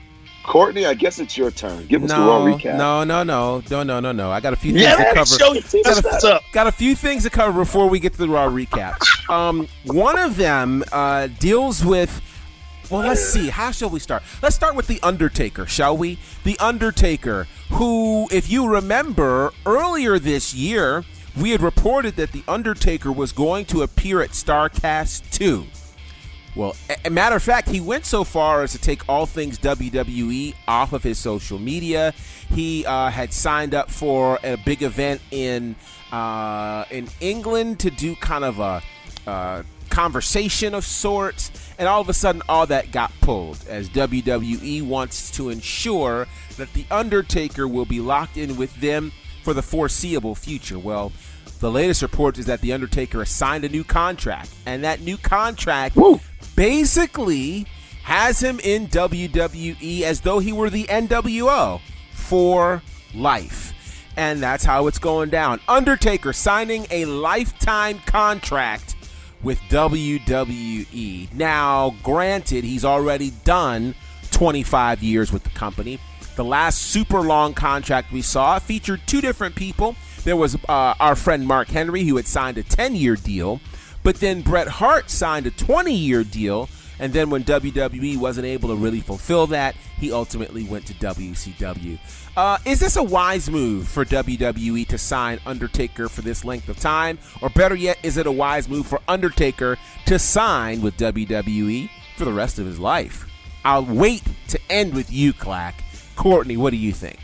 Courtney, 0.46 0.86
I 0.86 0.94
guess 0.94 1.20
it's 1.20 1.38
your 1.38 1.52
turn. 1.52 1.86
Give 1.88 2.02
us 2.04 2.10
the 2.10 2.16
raw 2.18 2.40
recap. 2.40 2.78
no, 2.78 3.04
no, 3.04 3.24
no, 3.24 3.62
no, 3.70 3.84
no, 3.84 4.00
no, 4.00 4.12
no. 4.14 4.32
I 4.32 4.40
got 4.40 4.54
a 4.54 4.56
few 4.56 4.72
things 4.72 4.84
Yeah, 4.86 4.96
to 4.96 5.14
cover. 5.14 5.26
show 5.38 5.52
your 5.52 5.62
team 5.62 5.84
got, 5.84 6.02
what's 6.06 6.24
a, 6.24 6.36
up. 6.36 6.44
got 6.54 6.68
a 6.68 6.72
few 6.72 6.96
things 6.96 7.24
to 7.24 7.30
cover 7.30 7.52
before 7.60 7.90
we 7.90 8.00
get 8.00 8.14
to 8.14 8.20
the 8.20 8.30
raw 8.30 8.48
recap. 8.48 8.96
Um, 9.30 9.68
one 9.84 10.18
of 10.18 10.38
them 10.38 10.84
uh, 10.94 11.28
deals 11.40 11.84
with. 11.84 12.22
Well, 12.90 13.02
let's 13.02 13.22
see. 13.22 13.50
How 13.50 13.72
shall 13.72 13.90
we 13.90 14.00
start? 14.00 14.24
Let's 14.42 14.56
start 14.56 14.76
with 14.76 14.88
the 14.88 15.00
Undertaker, 15.04 15.66
shall 15.66 15.98
we? 15.98 16.20
The 16.46 16.58
Undertaker, 16.60 17.48
who, 17.72 18.30
if 18.32 18.50
you 18.50 18.66
remember, 18.66 19.52
earlier 19.66 20.18
this 20.20 20.54
year, 20.54 21.04
we 21.36 21.52
had 21.52 21.62
reported 21.62 22.16
that 22.16 22.32
the 22.32 22.44
Undertaker 22.48 23.12
was 23.12 23.34
going 23.34 23.66
to 23.66 23.82
appear 23.82 24.22
at 24.22 24.30
Starrcast 24.30 25.30
2. 25.32 25.66
Well, 26.56 26.76
a, 27.06 27.10
matter 27.10 27.36
of 27.36 27.44
fact, 27.44 27.68
he 27.70 27.82
went 27.82 28.06
so 28.06 28.24
far 28.24 28.64
as 28.64 28.72
to 28.72 28.80
take 28.80 29.08
all 29.08 29.26
things 29.26 29.60
WWE 29.60 30.56
off 30.68 30.94
of 30.94 31.04
his 31.04 31.20
social 31.20 31.60
media. 31.60 32.14
He 32.50 32.86
uh, 32.86 33.12
had 33.12 33.32
signed 33.32 33.76
up 33.76 33.92
for 33.92 34.40
a 34.44 34.56
big 34.56 34.82
event 34.82 35.22
in 35.30 35.76
uh, 36.12 36.86
in 36.90 37.10
England 37.20 37.80
to 37.82 37.92
do 37.92 38.16
kind 38.16 38.44
of 38.44 38.60
a 38.60 38.82
uh, 39.28 39.64
conversation 39.88 40.74
of 40.74 40.86
sorts, 40.86 41.52
and 41.78 41.88
all 41.88 42.02
of 42.02 42.10
a 42.10 42.14
sudden, 42.14 42.42
all 42.48 42.66
that 42.68 42.92
got 42.92 43.12
pulled 43.22 43.58
as 43.68 43.90
WWE 43.90 44.84
wants 44.84 45.32
to 45.32 45.50
ensure 45.50 46.28
that 46.58 46.74
the 46.74 46.86
Undertaker 46.92 47.68
will 47.68 47.86
be 47.86 48.00
locked 48.00 48.38
in 48.38 48.58
with 48.58 48.76
them 48.82 49.12
for 49.44 49.54
the 49.54 49.64
foreseeable 49.64 50.36
future. 50.36 50.80
Well. 50.80 51.12
The 51.60 51.72
latest 51.72 52.04
report 52.04 52.38
is 52.38 52.46
that 52.46 52.62
The 52.62 52.72
Undertaker 52.72 53.18
has 53.18 53.32
signed 53.32 53.64
a 53.64 53.70
new 53.70 53.84
contract, 53.84 54.52
and 54.68 54.84
that 54.84 55.02
new 55.02 55.18
contract 55.18 55.98
basically 56.56 57.66
has 58.04 58.42
him 58.42 58.60
in 58.64 58.88
WWE 58.90 60.04
as 60.04 60.22
though 60.22 60.38
he 60.38 60.54
were 60.54 60.70
the 60.70 60.84
NWO 60.84 61.82
for 62.14 62.84
life. 63.14 63.74
And 64.16 64.42
that's 64.42 64.64
how 64.64 64.88
it's 64.88 65.00
going 65.00 65.30
down. 65.30 65.60
Undertaker 65.68 66.32
signing 66.32 66.88
a 66.90 67.06
lifetime 67.06 68.00
contract 68.06 68.96
with 69.44 69.60
WWE. 69.70 71.34
Now, 71.34 71.96
granted, 72.04 72.64
he's 72.64 72.86
already 72.86 73.32
done 73.44 73.96
25 74.32 75.04
years 75.04 75.32
with 75.32 75.44
the 75.44 75.50
company. 75.52 76.00
The 76.36 76.44
last 76.44 76.80
super 76.82 77.22
long 77.22 77.54
contract 77.54 78.12
we 78.12 78.22
saw 78.22 78.60
featured 78.60 79.02
two 79.08 79.22
different 79.22 79.56
people. 79.56 79.96
There 80.24 80.36
was 80.36 80.56
uh, 80.68 80.94
our 81.00 81.16
friend 81.16 81.48
Mark 81.48 81.70
Henry, 81.70 82.04
who 82.04 82.18
had 82.18 82.28
signed 82.28 82.58
a 82.58 82.64
10 82.64 82.96
year 82.96 83.16
deal, 83.16 83.60
but 84.04 84.18
then 84.18 84.42
Bret 84.42 84.68
Hart 84.68 85.10
signed 85.10 85.48
a 85.48 85.52
20 85.52 85.94
year 85.94 86.24
deal. 86.24 86.70
And 87.00 87.14
then 87.14 87.30
when 87.30 87.44
WWE 87.44 88.18
wasn't 88.18 88.48
able 88.48 88.70
to 88.70 88.76
really 88.76 89.02
fulfill 89.02 89.48
that, 89.48 89.76
he 90.00 90.12
ultimately 90.12 90.64
went 90.64 90.88
to 90.88 90.94
WCW. 90.96 92.00
Uh, 92.38 92.58
is 92.66 92.80
this 92.80 92.96
a 92.96 93.04
wise 93.04 93.50
move 93.50 93.88
for 93.88 94.06
WWE 94.06 94.88
to 94.88 94.98
sign 94.98 95.40
Undertaker 95.46 96.08
for 96.08 96.22
this 96.22 96.46
length 96.46 96.70
of 96.70 96.80
time? 96.80 97.18
Or 97.42 97.50
better 97.50 97.76
yet, 97.76 97.98
is 98.04 98.18
it 98.18 98.28
a 98.28 98.32
wise 98.32 98.70
move 98.70 98.86
for 98.86 99.02
Undertaker 99.08 99.76
to 100.06 100.20
sign 100.20 100.82
with 100.82 100.96
WWE 100.98 101.90
for 102.16 102.26
the 102.26 102.32
rest 102.32 102.60
of 102.60 102.66
his 102.68 102.80
life? 102.80 103.26
I'll 103.66 103.84
wait 103.84 104.24
to 104.50 104.60
end 104.70 104.94
with 104.94 105.12
you, 105.12 105.34
Clack. 105.34 105.84
Courtney, 106.16 106.58
what 106.58 106.70
do 106.70 106.78
you 106.78 106.94
think? 106.94 107.18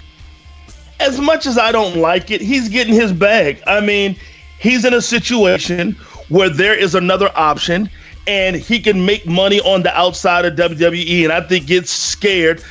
as 1.04 1.20
much 1.20 1.46
as 1.46 1.58
I 1.58 1.72
don't 1.72 1.98
like 1.98 2.32
it, 2.32 2.42
he's 2.42 2.70
getting 2.70 2.94
his 2.94 3.12
bag. 3.12 3.62
I 3.68 3.82
mean, 3.82 4.16
he's 4.60 4.86
in 4.86 4.94
a 4.94 5.02
situation 5.02 5.94
where 6.30 6.50
there 6.50 6.76
is 6.76 6.96
another 6.96 7.30
option 7.36 7.90
and 8.26 8.56
he 8.56 8.80
can 8.80 9.06
make 9.06 9.28
money 9.28 9.60
on 9.62 9.84
the 9.84 9.96
outside 9.98 10.46
of 10.46 10.54
WWE. 10.54 11.24
And 11.26 11.34
I 11.34 11.42
think 11.42 11.68
gets 11.68 11.92
scared 11.92 12.64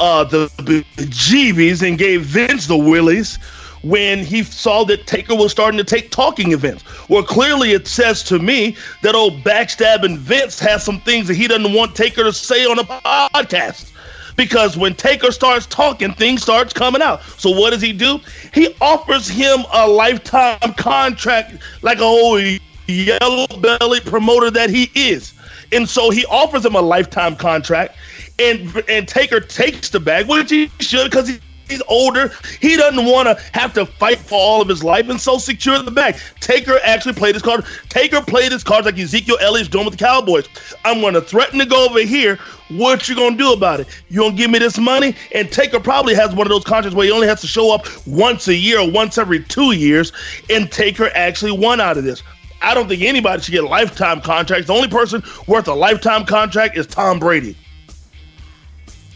uh, 0.00 0.24
the 0.24 0.46
bejeebies 0.58 1.86
and 1.86 1.98
gave 1.98 2.22
Vince 2.22 2.66
the 2.66 2.76
willies 2.76 3.38
when 3.82 4.18
he 4.18 4.42
saw 4.42 4.84
that 4.84 5.06
Taker 5.06 5.34
was 5.34 5.52
starting 5.52 5.78
to 5.78 5.84
take 5.84 6.10
talking 6.10 6.52
events. 6.52 6.84
Well, 7.08 7.22
clearly 7.22 7.72
it 7.72 7.86
says 7.86 8.22
to 8.24 8.38
me 8.38 8.76
that 9.02 9.14
old 9.14 9.42
backstabbing 9.42 10.18
Vince 10.18 10.58
has 10.60 10.84
some 10.84 11.00
things 11.00 11.28
that 11.28 11.34
he 11.34 11.46
doesn't 11.46 11.72
want 11.72 11.94
Taker 11.94 12.24
to 12.24 12.32
say 12.32 12.64
on 12.66 12.78
a 12.78 12.84
podcast 12.84 13.92
because 14.36 14.76
when 14.76 14.94
Taker 14.94 15.32
starts 15.32 15.66
talking, 15.66 16.14
things 16.14 16.42
starts 16.42 16.72
coming 16.72 17.02
out. 17.02 17.22
So 17.22 17.50
what 17.50 17.70
does 17.70 17.82
he 17.82 17.92
do? 17.92 18.20
He 18.54 18.74
offers 18.80 19.28
him 19.28 19.60
a 19.72 19.86
lifetime 19.86 20.74
contract 20.74 21.62
like 21.82 21.98
a 21.98 22.04
old 22.04 22.42
yellow 22.86 23.46
belly 23.60 24.00
promoter 24.00 24.50
that 24.50 24.70
he 24.70 24.90
is. 24.94 25.34
And 25.72 25.88
so 25.88 26.10
he 26.10 26.24
offers 26.26 26.64
him 26.64 26.74
a 26.74 26.80
lifetime 26.80 27.36
contract 27.36 27.96
and 28.40 28.84
and 28.88 29.06
Taker 29.06 29.40
takes 29.40 29.90
the 29.90 30.00
bag, 30.00 30.28
which 30.28 30.50
he 30.50 30.70
should 30.80 31.10
because 31.10 31.28
he 31.28 31.38
He's 31.70 31.82
older. 31.86 32.32
He 32.60 32.76
doesn't 32.76 33.04
want 33.04 33.28
to 33.28 33.42
have 33.56 33.72
to 33.74 33.86
fight 33.86 34.18
for 34.18 34.34
all 34.34 34.60
of 34.60 34.68
his 34.68 34.82
life 34.82 35.08
and 35.08 35.20
so 35.20 35.38
secure 35.38 35.80
the 35.80 35.90
bag. 35.90 36.16
Taker 36.40 36.80
actually 36.82 37.14
played 37.14 37.36
his 37.36 37.42
card. 37.42 37.64
Taker 37.88 38.20
played 38.20 38.50
his 38.50 38.64
cards 38.64 38.86
like 38.86 38.98
Ezekiel 38.98 39.38
Elliott's 39.40 39.68
doing 39.68 39.84
with 39.84 39.96
the 39.96 40.04
Cowboys. 40.04 40.48
I'm 40.84 41.00
going 41.00 41.14
to 41.14 41.20
threaten 41.20 41.60
to 41.60 41.66
go 41.66 41.86
over 41.88 42.00
here. 42.00 42.40
What 42.70 43.08
you 43.08 43.14
to 43.14 43.36
do 43.36 43.52
about 43.52 43.80
it? 43.80 43.86
You 44.08 44.28
to 44.28 44.32
give 44.32 44.50
me 44.50 44.58
this 44.58 44.78
money? 44.78 45.14
And 45.32 45.50
Taker 45.50 45.78
probably 45.78 46.14
has 46.14 46.34
one 46.34 46.46
of 46.46 46.50
those 46.50 46.64
contracts 46.64 46.96
where 46.96 47.06
he 47.06 47.12
only 47.12 47.28
has 47.28 47.40
to 47.42 47.46
show 47.46 47.72
up 47.72 47.86
once 48.06 48.48
a 48.48 48.54
year 48.54 48.80
or 48.80 48.90
once 48.90 49.16
every 49.16 49.42
two 49.42 49.72
years. 49.72 50.12
And 50.50 50.70
Taker 50.72 51.10
actually 51.14 51.52
won 51.52 51.80
out 51.80 51.96
of 51.96 52.02
this. 52.02 52.22
I 52.62 52.74
don't 52.74 52.88
think 52.88 53.02
anybody 53.02 53.42
should 53.42 53.52
get 53.52 53.64
lifetime 53.64 54.20
contracts. 54.20 54.66
The 54.66 54.74
only 54.74 54.88
person 54.88 55.22
worth 55.46 55.68
a 55.68 55.74
lifetime 55.74 56.26
contract 56.26 56.76
is 56.76 56.86
Tom 56.86 57.18
Brady. 57.20 57.56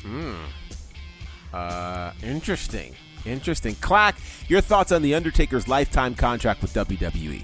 Hmm. 0.05 0.35
Uh, 1.53 2.13
interesting. 2.23 2.95
Interesting. 3.25 3.75
Clack, 3.77 4.17
your 4.49 4.61
thoughts 4.61 4.93
on 4.93 5.03
The 5.03 5.15
Undertaker's 5.15 5.67
lifetime 5.67 6.15
contract 6.15 6.63
with 6.63 6.75
WWE? 6.75 7.43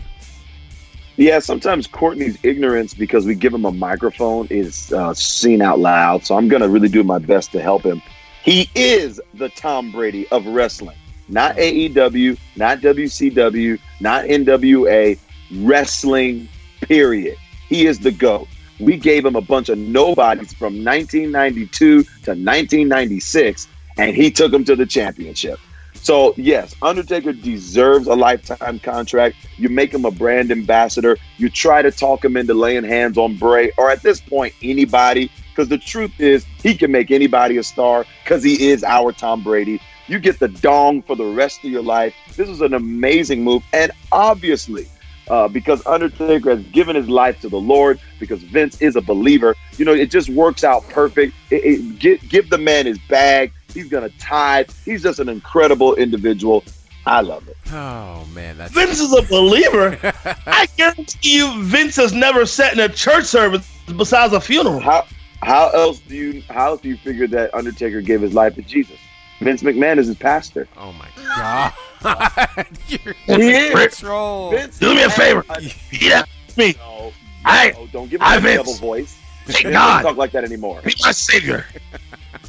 Yeah, 1.16 1.38
sometimes 1.38 1.86
Courtney's 1.86 2.38
ignorance 2.42 2.94
because 2.94 3.26
we 3.26 3.34
give 3.34 3.52
him 3.52 3.64
a 3.64 3.72
microphone 3.72 4.46
is 4.50 4.92
uh, 4.92 5.12
seen 5.14 5.60
out 5.62 5.78
loud. 5.78 6.24
So 6.24 6.36
I'm 6.36 6.48
going 6.48 6.62
to 6.62 6.68
really 6.68 6.88
do 6.88 7.02
my 7.02 7.18
best 7.18 7.52
to 7.52 7.62
help 7.62 7.82
him. 7.82 8.02
He 8.42 8.70
is 8.74 9.20
the 9.34 9.50
Tom 9.50 9.92
Brady 9.92 10.26
of 10.28 10.46
wrestling, 10.46 10.96
not 11.28 11.56
AEW, 11.56 12.38
not 12.56 12.78
WCW, 12.78 13.78
not 14.00 14.24
NWA, 14.24 15.18
wrestling, 15.56 16.48
period. 16.80 17.36
He 17.68 17.86
is 17.86 17.98
the 17.98 18.12
GOAT. 18.12 18.48
We 18.80 18.96
gave 18.96 19.24
him 19.24 19.36
a 19.36 19.40
bunch 19.40 19.68
of 19.68 19.78
nobodies 19.78 20.52
from 20.54 20.84
1992 20.84 22.02
to 22.02 22.02
1996, 22.02 23.68
and 23.98 24.16
he 24.16 24.30
took 24.30 24.50
them 24.50 24.64
to 24.64 24.74
the 24.74 24.86
championship. 24.86 25.60
So, 25.94 26.32
yes, 26.38 26.74
Undertaker 26.80 27.34
deserves 27.34 28.06
a 28.06 28.14
lifetime 28.14 28.78
contract. 28.78 29.36
You 29.58 29.68
make 29.68 29.92
him 29.92 30.06
a 30.06 30.10
brand 30.10 30.50
ambassador. 30.50 31.18
You 31.36 31.50
try 31.50 31.82
to 31.82 31.90
talk 31.90 32.24
him 32.24 32.38
into 32.38 32.54
laying 32.54 32.84
hands 32.84 33.18
on 33.18 33.36
Bray, 33.36 33.70
or 33.76 33.90
at 33.90 34.02
this 34.02 34.18
point, 34.18 34.54
anybody, 34.62 35.30
because 35.50 35.68
the 35.68 35.76
truth 35.76 36.18
is, 36.18 36.46
he 36.62 36.74
can 36.74 36.90
make 36.90 37.10
anybody 37.10 37.58
a 37.58 37.62
star 37.62 38.06
because 38.24 38.42
he 38.42 38.70
is 38.70 38.82
our 38.82 39.12
Tom 39.12 39.42
Brady. 39.42 39.78
You 40.06 40.18
get 40.18 40.38
the 40.38 40.48
dong 40.48 41.02
for 41.02 41.14
the 41.16 41.26
rest 41.26 41.62
of 41.64 41.70
your 41.70 41.82
life. 41.82 42.14
This 42.34 42.48
is 42.48 42.62
an 42.62 42.72
amazing 42.72 43.44
move. 43.44 43.62
And 43.72 43.92
obviously, 44.10 44.88
uh, 45.30 45.48
because 45.48 45.84
Undertaker 45.86 46.50
has 46.50 46.64
given 46.66 46.96
his 46.96 47.08
life 47.08 47.40
to 47.40 47.48
the 47.48 47.60
Lord, 47.60 48.00
because 48.18 48.42
Vince 48.42 48.82
is 48.82 48.96
a 48.96 49.00
believer. 49.00 49.54
You 49.78 49.84
know, 49.84 49.94
it 49.94 50.10
just 50.10 50.28
works 50.28 50.64
out 50.64 50.86
perfect. 50.88 51.34
It, 51.50 51.64
it, 51.64 51.98
give, 51.98 52.28
give 52.28 52.50
the 52.50 52.58
man 52.58 52.86
his 52.86 52.98
bag. 53.08 53.52
He's 53.72 53.88
going 53.88 54.10
to 54.10 54.18
tithe. 54.18 54.70
He's 54.84 55.02
just 55.02 55.20
an 55.20 55.28
incredible 55.28 55.94
individual. 55.94 56.64
I 57.06 57.20
love 57.22 57.48
it. 57.48 57.56
Oh 57.72 58.26
man, 58.34 58.58
that's 58.58 58.72
Vince 58.72 59.00
is 59.00 59.12
a 59.14 59.22
believer. 59.22 59.98
I 60.46 60.68
guarantee 60.76 61.38
you, 61.38 61.62
Vince 61.62 61.96
has 61.96 62.12
never 62.12 62.44
sat 62.44 62.74
in 62.74 62.80
a 62.80 62.88
church 62.88 63.24
service 63.24 63.66
besides 63.96 64.34
a 64.34 64.40
funeral. 64.40 64.80
How 64.80 65.06
how 65.42 65.70
else 65.70 66.00
do 66.00 66.14
you 66.14 66.42
how 66.50 66.72
else 66.72 66.82
do 66.82 66.90
you 66.90 66.98
figure 66.98 67.26
that 67.28 67.54
Undertaker 67.54 68.02
gave 68.02 68.20
his 68.20 68.34
life 68.34 68.54
to 68.56 68.62
Jesus? 68.62 68.98
Vince 69.40 69.62
McMahon 69.62 69.96
is 69.96 70.08
his 70.08 70.16
pastor. 70.16 70.68
Oh 70.76 70.92
my 70.92 71.08
god. 71.36 71.72
You're 72.88 73.14
He 73.38 73.50
is. 73.50 73.98
troll. 73.98 74.50
Vince 74.50 74.78
Do 74.78 74.94
me 74.94 75.02
a 75.02 75.10
favor. 75.10 75.44
Yeah, 75.92 76.24
me. 76.56 76.74
No, 76.78 77.12
I, 77.44 77.70
no, 77.70 77.86
don't 77.92 78.10
give 78.10 78.20
him 78.20 78.26
I 78.26 78.36
a 78.36 78.40
Vince. 78.40 78.56
double 78.58 78.74
voice. 78.74 79.16
Thank 79.46 79.64
Vince 79.64 79.72
God. 79.74 79.88
doesn't 80.02 80.06
talk 80.10 80.16
like 80.18 80.32
that 80.32 80.44
anymore. 80.44 80.80
Be 80.84 80.94
my 81.02 81.12
savior. 81.12 81.64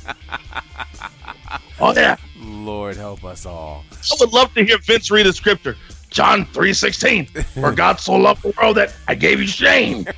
oh 1.80 1.94
yeah. 1.94 2.16
Lord 2.40 2.98
help 2.98 3.24
us 3.24 3.46
all. 3.46 3.84
I 3.92 4.16
would 4.20 4.34
love 4.34 4.54
to 4.56 4.64
hear 4.66 4.78
Vince 4.80 5.10
read 5.12 5.28
a 5.28 5.34
scripture. 5.34 5.76
John 6.10 6.46
3.16. 6.48 7.44
For 7.62 7.72
God 7.72 8.00
so 8.00 8.14
loved 8.14 8.42
the 8.44 8.54
world 8.62 8.76
that 8.78 8.94
I 9.08 9.16
gave 9.16 9.40
you 9.40 9.48
shame. 9.48 10.06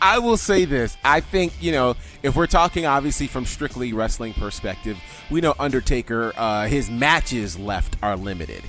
I, 0.00 0.18
will 0.22 0.36
say 0.36 0.64
this. 0.64 0.96
I 1.04 1.20
think, 1.20 1.52
you 1.60 1.72
know, 1.72 1.96
if 2.22 2.36
we're 2.36 2.46
talking 2.46 2.86
obviously 2.86 3.26
from 3.26 3.44
strictly 3.44 3.92
wrestling 3.92 4.34
perspective, 4.34 4.98
we 5.30 5.40
know 5.40 5.54
Undertaker, 5.58 6.32
uh, 6.36 6.66
his 6.66 6.90
matches 6.90 7.58
left 7.58 7.96
are 8.02 8.16
limited. 8.16 8.62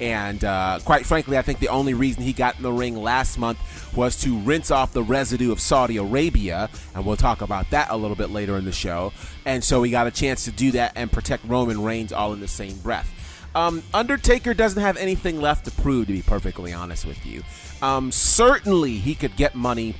And 0.00 0.44
uh, 0.44 0.80
quite 0.84 1.06
frankly, 1.06 1.38
I 1.38 1.42
think 1.42 1.60
the 1.60 1.68
only 1.68 1.94
reason 1.94 2.24
he 2.24 2.32
got 2.32 2.56
in 2.56 2.62
the 2.62 2.72
ring 2.72 2.96
last 2.96 3.38
month 3.38 3.60
was 3.96 4.20
to 4.22 4.36
rinse 4.38 4.70
off 4.70 4.92
the 4.92 5.02
residue 5.02 5.52
of 5.52 5.60
Saudi 5.60 5.96
Arabia. 5.96 6.68
And 6.94 7.06
we'll 7.06 7.16
talk 7.16 7.40
about 7.40 7.70
that 7.70 7.90
a 7.90 7.96
little 7.96 8.16
bit 8.16 8.30
later 8.30 8.56
in 8.56 8.64
the 8.64 8.72
show. 8.72 9.12
And 9.44 9.62
so 9.62 9.82
he 9.82 9.92
got 9.92 10.08
a 10.08 10.10
chance 10.10 10.44
to 10.46 10.50
do 10.50 10.72
that 10.72 10.92
and 10.96 11.12
protect 11.12 11.44
Roman 11.44 11.82
Reigns 11.82 12.12
all 12.12 12.32
in 12.32 12.40
the 12.40 12.48
same 12.48 12.78
breath. 12.78 13.10
Um, 13.54 13.82
Undertaker 13.92 14.54
doesn't 14.54 14.80
have 14.80 14.96
anything 14.96 15.40
left 15.40 15.66
to 15.66 15.70
prove, 15.70 16.06
to 16.06 16.12
be 16.12 16.22
perfectly 16.22 16.72
honest 16.72 17.04
with 17.04 17.24
you. 17.24 17.42
Um, 17.82 18.12
certainly, 18.12 18.96
he 18.96 19.14
could 19.14 19.36
get 19.36 19.54
money 19.54 19.96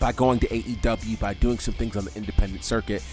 by 0.00 0.12
going 0.12 0.40
to 0.40 0.48
AEW, 0.48 1.20
by 1.20 1.34
doing 1.34 1.58
some 1.58 1.74
things 1.74 1.96
on 1.96 2.06
the 2.06 2.16
independent 2.16 2.64
circuit. 2.64 3.04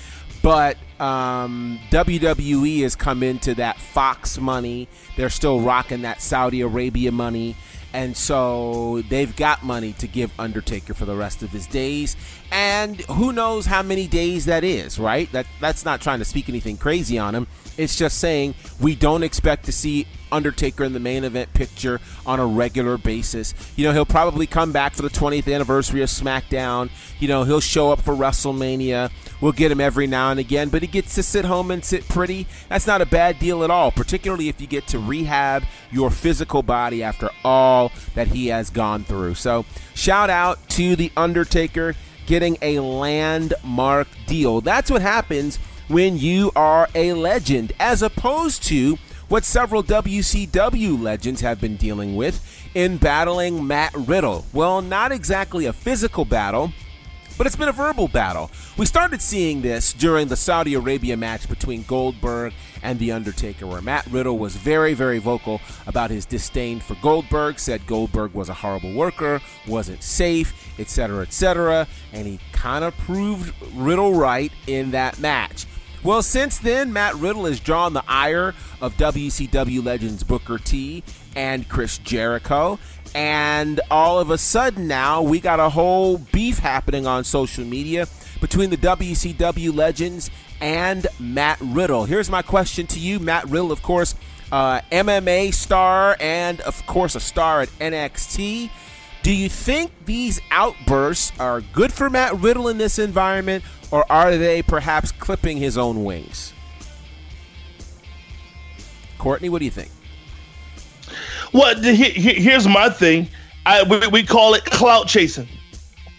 But 0.41 0.78
um, 0.99 1.80
WWE 1.91 2.82
has 2.84 2.95
come 2.95 3.22
into 3.22 3.53
that 3.55 3.80
Fox 3.80 4.39
money. 4.39 4.88
They're 5.18 5.30
still 5.30 5.60
rocking 5.60 6.03
that 6.03 6.22
Saudi 6.22 6.62
Arabia 6.62 7.12
money. 7.12 7.55
And 7.93 8.16
so 8.16 9.01
they've 9.10 9.34
got 9.36 9.64
money 9.64 9.93
to 9.93 10.08
give 10.08 10.32
Undertaker 10.39 10.93
for 10.93 11.05
the 11.05 11.16
rest 11.16 11.41
of 11.41 11.49
his 11.49 11.68
days. 11.68 12.16
And 12.51 13.01
who 13.01 13.34
knows 13.34 13.66
how 13.66 13.82
many 13.82 14.08
days 14.08 14.45
that 14.45 14.64
is, 14.64 14.99
right? 14.99 15.32
That 15.32 15.47
that's 15.60 15.84
not 15.84 16.01
trying 16.01 16.20
to 16.20 16.26
speak 16.26 16.47
anything 16.47 16.78
crazy 16.78 17.18
on 17.18 17.34
him. 17.34 17.47
It's 17.78 17.95
just 17.95 18.19
saying 18.19 18.55
we 18.80 18.95
don't 18.95 19.23
expect 19.23 19.65
to 19.65 19.71
see 19.71 20.07
Undertaker 20.32 20.84
in 20.84 20.93
the 20.93 20.99
main 20.99 21.23
event 21.23 21.53
picture 21.53 22.01
on 22.25 22.39
a 22.39 22.45
regular 22.45 22.97
basis. 22.97 23.53
You 23.75 23.86
know, 23.86 23.93
he'll 23.93 24.05
probably 24.05 24.47
come 24.47 24.71
back 24.71 24.93
for 24.93 25.01
the 25.01 25.09
20th 25.09 25.53
anniversary 25.53 26.01
of 26.01 26.09
SmackDown. 26.09 26.89
You 27.19 27.28
know, 27.28 27.43
he'll 27.43 27.61
show 27.61 27.91
up 27.91 28.01
for 28.01 28.13
WrestleMania. 28.13 29.11
We'll 29.39 29.51
get 29.51 29.71
him 29.71 29.80
every 29.80 30.07
now 30.07 30.32
and 30.32 30.39
again, 30.39 30.69
but 30.69 30.82
he 30.82 30.88
gets 30.88 31.15
to 31.15 31.23
sit 31.23 31.45
home 31.45 31.71
and 31.71 31.84
sit 31.86 32.07
pretty. 32.09 32.47
That's 32.69 32.88
not 32.88 33.01
a 33.01 33.05
bad 33.05 33.39
deal 33.39 33.63
at 33.63 33.71
all, 33.71 33.91
particularly 33.91 34.49
if 34.49 34.59
you 34.59 34.67
get 34.67 34.88
to 34.88 34.99
rehab 34.99 35.63
your 35.91 36.09
physical 36.09 36.63
body 36.63 37.03
after 37.03 37.30
all 37.43 37.91
that 38.15 38.28
he 38.28 38.47
has 38.47 38.69
gone 38.69 39.03
through. 39.03 39.36
So, 39.36 39.65
shout 39.93 40.30
out 40.30 40.67
to 40.69 40.95
The 40.95 41.11
Undertaker 41.15 41.95
getting 42.25 42.57
a 42.61 42.80
landmark 42.80 44.07
deal. 44.25 44.59
That's 44.61 44.91
what 44.91 45.01
happens 45.01 45.59
when 45.88 46.18
you 46.18 46.52
are 46.56 46.90
a 46.96 47.14
legend, 47.14 47.74
as 47.80 48.02
opposed 48.02 48.64
to 48.64 48.98
what 49.30 49.44
several 49.44 49.84
WCW 49.84 51.02
legends 51.02 51.42
have 51.42 51.60
been 51.60 51.76
dealing 51.76 52.16
with 52.16 52.42
in 52.74 52.98
battling 52.98 53.66
Matt 53.66 53.94
Riddle. 53.94 54.46
Well, 54.54 54.82
not 54.82 55.12
exactly 55.12 55.66
a 55.66 55.74
physical 55.74 56.26
battle, 56.26 56.72
but 57.38 57.46
it's 57.46 57.56
been 57.56 57.70
a 57.70 57.74
verbal 57.74 58.08
battle. 58.08 58.50
We 58.78 58.86
started 58.86 59.22
seeing 59.22 59.62
this 59.62 59.94
during 59.94 60.28
the 60.28 60.36
Saudi 60.36 60.74
Arabia 60.74 61.16
match 61.16 61.48
between 61.48 61.84
Goldberg 61.84 62.54
and 62.82 62.98
The 62.98 63.12
Undertaker, 63.12 63.68
where 63.68 63.82
Matt 63.82 64.08
Riddle 64.08 64.38
was 64.40 64.56
very, 64.56 64.94
very 64.94 65.20
vocal 65.20 65.62
about 65.86 66.10
his 66.10 66.26
disdain 66.26 66.80
for 66.80 66.96
Goldberg, 66.96 67.60
said 67.60 67.86
Goldberg 67.86 68.34
was 68.34 68.50
a 68.50 68.56
horrible 68.56 68.94
worker, 68.94 69.40
wasn't 69.68 70.04
safe, 70.04 70.54
etc., 70.80 71.22
etc., 71.22 71.88
and 72.12 72.26
he 72.26 72.40
kind 72.54 72.84
of 72.84 72.98
proved 72.98 73.54
Riddle 73.76 74.14
right 74.14 74.52
in 74.66 74.92
that 74.92 75.20
match. 75.20 75.66
Well, 76.08 76.24
since 76.24 76.58
then, 76.58 76.93
Matt 76.93 77.16
Riddle 77.16 77.47
has 77.47 77.60
drawn 77.60 77.91
the 77.91 78.03
ire 78.08 78.55
of 78.80 78.95
WCW 78.95 79.84
legends 79.84 80.24
Booker 80.24 80.58
T 80.58 81.03
and 81.36 81.68
Chris 81.68 81.97
Jericho. 81.97 82.80
And 83.14 83.82
all 83.91 84.18
of 84.18 84.30
a 84.30 84.38
sudden 84.38 84.88
now, 84.88 85.22
we 85.22 85.41
got 85.41 85.60
a 85.60 85.68
whole 85.68 86.18
beef 86.18 86.60
happening 86.60 87.05
on 87.05 87.26
social 87.26 87.66
media 87.66 88.08
between 88.39 88.70
the 88.70 88.78
WCW 88.78 89.76
legends 89.76 90.32
and 90.62 91.08
Matt 91.20 91.58
Riddle. 91.60 92.05
Here's 92.05 92.30
my 92.30 92.41
question 92.41 92.88
to 92.88 93.01
you 93.01 93.20
Matt 93.20 93.43
Riddle, 93.49 93.74
of 93.74 93.84
course, 93.84 94.16
uh, 94.49 94.80
MMA 94.89 95.53
star 95.53 96.16
and, 96.22 96.62
of 96.62 96.88
course, 96.88 97.16
a 97.16 97.20
star 97.20 97.64
at 97.64 97.70
NXT. 97.80 98.70
Do 99.24 99.34
you 99.34 99.49
think 99.49 99.91
these 100.05 100.39
outbursts 100.51 101.38
are 101.38 101.60
good 101.60 101.91
for 101.91 102.10
Matt 102.10 102.39
Riddle 102.39 102.70
in 102.70 102.78
this 102.78 102.97
environment, 102.97 103.62
or 103.92 104.10
are 104.12 104.38
they 104.38 104.62
perhaps 104.62 105.12
clipping 105.12 105.58
his 105.58 105.78
own 105.78 106.04
wings? 106.04 106.54
Courtney, 109.18 109.50
what 109.50 109.60
do 109.60 109.66
you 109.66 109.72
think? 109.72 109.90
Well, 111.54 111.80
he- 111.82 111.96
he- 111.96 112.42
here's 112.42 112.68
my 112.68 112.90
thing. 112.90 113.30
I 113.66 113.84
we, 113.84 114.08
we 114.08 114.24
call 114.24 114.54
it 114.54 114.66
clout 114.66 115.08
chasing. 115.08 115.48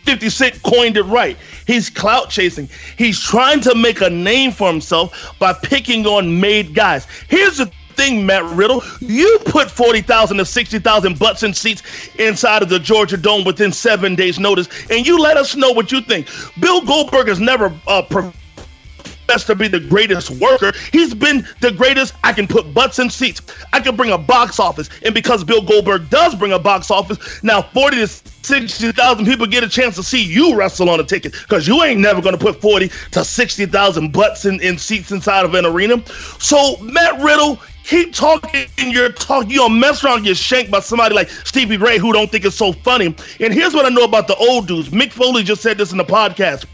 50 0.04 0.30
Cent 0.30 0.62
coined 0.62 0.96
it 0.96 1.02
right. 1.02 1.36
He's 1.66 1.90
clout 1.90 2.30
chasing. 2.30 2.68
He's 2.96 3.20
trying 3.20 3.60
to 3.60 3.74
make 3.74 4.00
a 4.00 4.08
name 4.08 4.52
for 4.52 4.66
himself 4.70 5.34
by 5.38 5.52
picking 5.52 6.06
on 6.06 6.40
made 6.40 6.74
guys. 6.74 7.06
Here's 7.28 7.58
the 7.58 7.70
thing, 7.98 8.24
Matt 8.24 8.44
Riddle. 8.56 8.82
You 9.00 9.38
put 9.44 9.70
40,000 9.70 10.38
to 10.38 10.44
60,000 10.44 11.18
butts 11.18 11.42
and 11.42 11.54
seats 11.54 11.82
inside 12.14 12.62
of 12.62 12.70
the 12.70 12.78
Georgia 12.78 13.16
Dome 13.16 13.44
within 13.44 13.72
seven 13.72 14.14
days' 14.14 14.38
notice, 14.38 14.68
and 14.88 15.06
you 15.06 15.18
let 15.18 15.36
us 15.36 15.54
know 15.54 15.72
what 15.72 15.92
you 15.92 16.00
think. 16.00 16.28
Bill 16.60 16.80
Goldberg 16.80 17.28
has 17.28 17.40
never 17.40 17.74
uh, 17.86 18.02
professed 18.02 19.48
to 19.48 19.54
be 19.54 19.68
the 19.68 19.80
greatest 19.80 20.30
worker. 20.30 20.72
He's 20.92 21.12
been 21.12 21.46
the 21.60 21.72
greatest. 21.72 22.14
I 22.24 22.32
can 22.32 22.46
put 22.46 22.72
butts 22.72 22.98
in 22.98 23.10
seats. 23.10 23.42
I 23.72 23.80
can 23.80 23.96
bring 23.96 24.12
a 24.12 24.18
box 24.18 24.58
office. 24.58 24.88
And 25.04 25.12
because 25.12 25.44
Bill 25.44 25.60
Goldberg 25.60 26.08
does 26.08 26.34
bring 26.34 26.52
a 26.52 26.58
box 26.58 26.90
office, 26.90 27.42
now 27.42 27.60
40 27.60 27.96
to 27.96 28.06
60,000 28.06 29.26
people 29.26 29.46
get 29.46 29.62
a 29.62 29.68
chance 29.68 29.96
to 29.96 30.02
see 30.02 30.22
you 30.22 30.56
wrestle 30.56 30.88
on 30.88 31.00
a 31.00 31.04
ticket 31.04 31.32
because 31.32 31.68
you 31.68 31.82
ain't 31.82 32.00
never 32.00 32.22
going 32.22 32.36
to 32.36 32.42
put 32.42 32.60
40 32.62 32.90
to 33.10 33.24
60,000 33.24 34.12
butts 34.12 34.46
in, 34.46 34.60
in 34.60 34.78
seats 34.78 35.10
inside 35.12 35.44
of 35.44 35.52
an 35.54 35.66
arena. 35.66 36.02
So, 36.38 36.78
Matt 36.78 37.20
Riddle, 37.20 37.60
keep 37.88 38.12
talking 38.12 38.68
your 38.76 39.10
talk. 39.10 39.48
You 39.48 39.56
don't 39.56 39.80
mess 39.80 40.04
around 40.04 40.24
get 40.24 40.36
shanked 40.36 40.70
by 40.70 40.80
somebody 40.80 41.14
like 41.14 41.30
Stevie 41.30 41.78
Ray 41.78 41.96
who 41.96 42.12
don't 42.12 42.30
think 42.30 42.44
it's 42.44 42.54
so 42.54 42.72
funny. 42.72 43.06
And 43.40 43.54
here's 43.54 43.72
what 43.72 43.86
I 43.86 43.88
know 43.88 44.04
about 44.04 44.28
the 44.28 44.36
old 44.36 44.68
dudes. 44.68 44.90
Mick 44.90 45.10
Foley 45.10 45.42
just 45.42 45.62
said 45.62 45.78
this 45.78 45.90
in 45.90 45.96
the 45.96 46.04
podcast. 46.04 46.66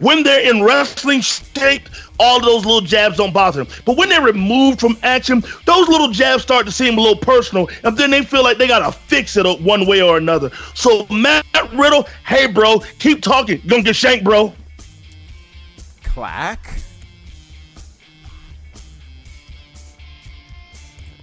When 0.00 0.22
they're 0.22 0.50
in 0.50 0.62
wrestling 0.62 1.20
shape, 1.20 1.90
all 2.18 2.40
those 2.40 2.64
little 2.64 2.80
jabs 2.80 3.18
don't 3.18 3.34
bother 3.34 3.64
them. 3.64 3.74
But 3.84 3.98
when 3.98 4.08
they're 4.08 4.22
removed 4.22 4.80
from 4.80 4.96
action, 5.02 5.44
those 5.66 5.88
little 5.88 6.08
jabs 6.08 6.42
start 6.42 6.64
to 6.64 6.72
seem 6.72 6.96
a 6.96 7.00
little 7.00 7.18
personal, 7.18 7.68
and 7.84 7.96
then 7.96 8.10
they 8.10 8.22
feel 8.22 8.42
like 8.42 8.56
they 8.56 8.66
gotta 8.66 8.92
fix 8.92 9.36
it 9.36 9.60
one 9.60 9.86
way 9.86 10.00
or 10.00 10.16
another. 10.16 10.50
So 10.74 11.06
Matt 11.10 11.44
Riddle, 11.74 12.08
hey 12.24 12.46
bro, 12.46 12.80
keep 12.98 13.22
talking. 13.22 13.60
You're 13.62 13.70
gonna 13.70 13.82
get 13.82 13.96
shanked, 13.96 14.24
bro. 14.24 14.54
Clack. 16.02 16.81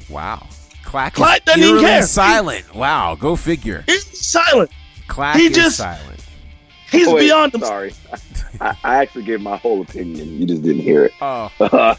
Wow. 0.09 0.47
Clack, 0.83 1.13
Clack 1.13 1.39
is 1.39 1.45
doesn't 1.45 1.63
even 1.63 1.81
care. 1.81 2.01
silent. 2.01 2.73
Wow, 2.73 3.15
go 3.15 3.35
figure. 3.35 3.83
He's 3.85 4.05
silent. 4.27 4.71
Clack 5.07 5.35
he 5.37 5.45
is 5.47 5.55
just- 5.55 5.77
silent. 5.77 6.25
He's 6.91 7.07
wait, 7.07 7.19
beyond 7.27 7.53
him. 7.53 7.61
Sorry, 7.61 7.93
I, 8.61 8.75
I 8.83 8.95
actually 8.95 9.21
gave 9.23 9.41
my 9.41 9.57
whole 9.57 9.81
opinion. 9.81 10.39
You 10.39 10.47
just 10.47 10.63
didn't 10.63 10.81
hear 10.81 11.05
it. 11.05 11.11
Oh. 11.21 11.51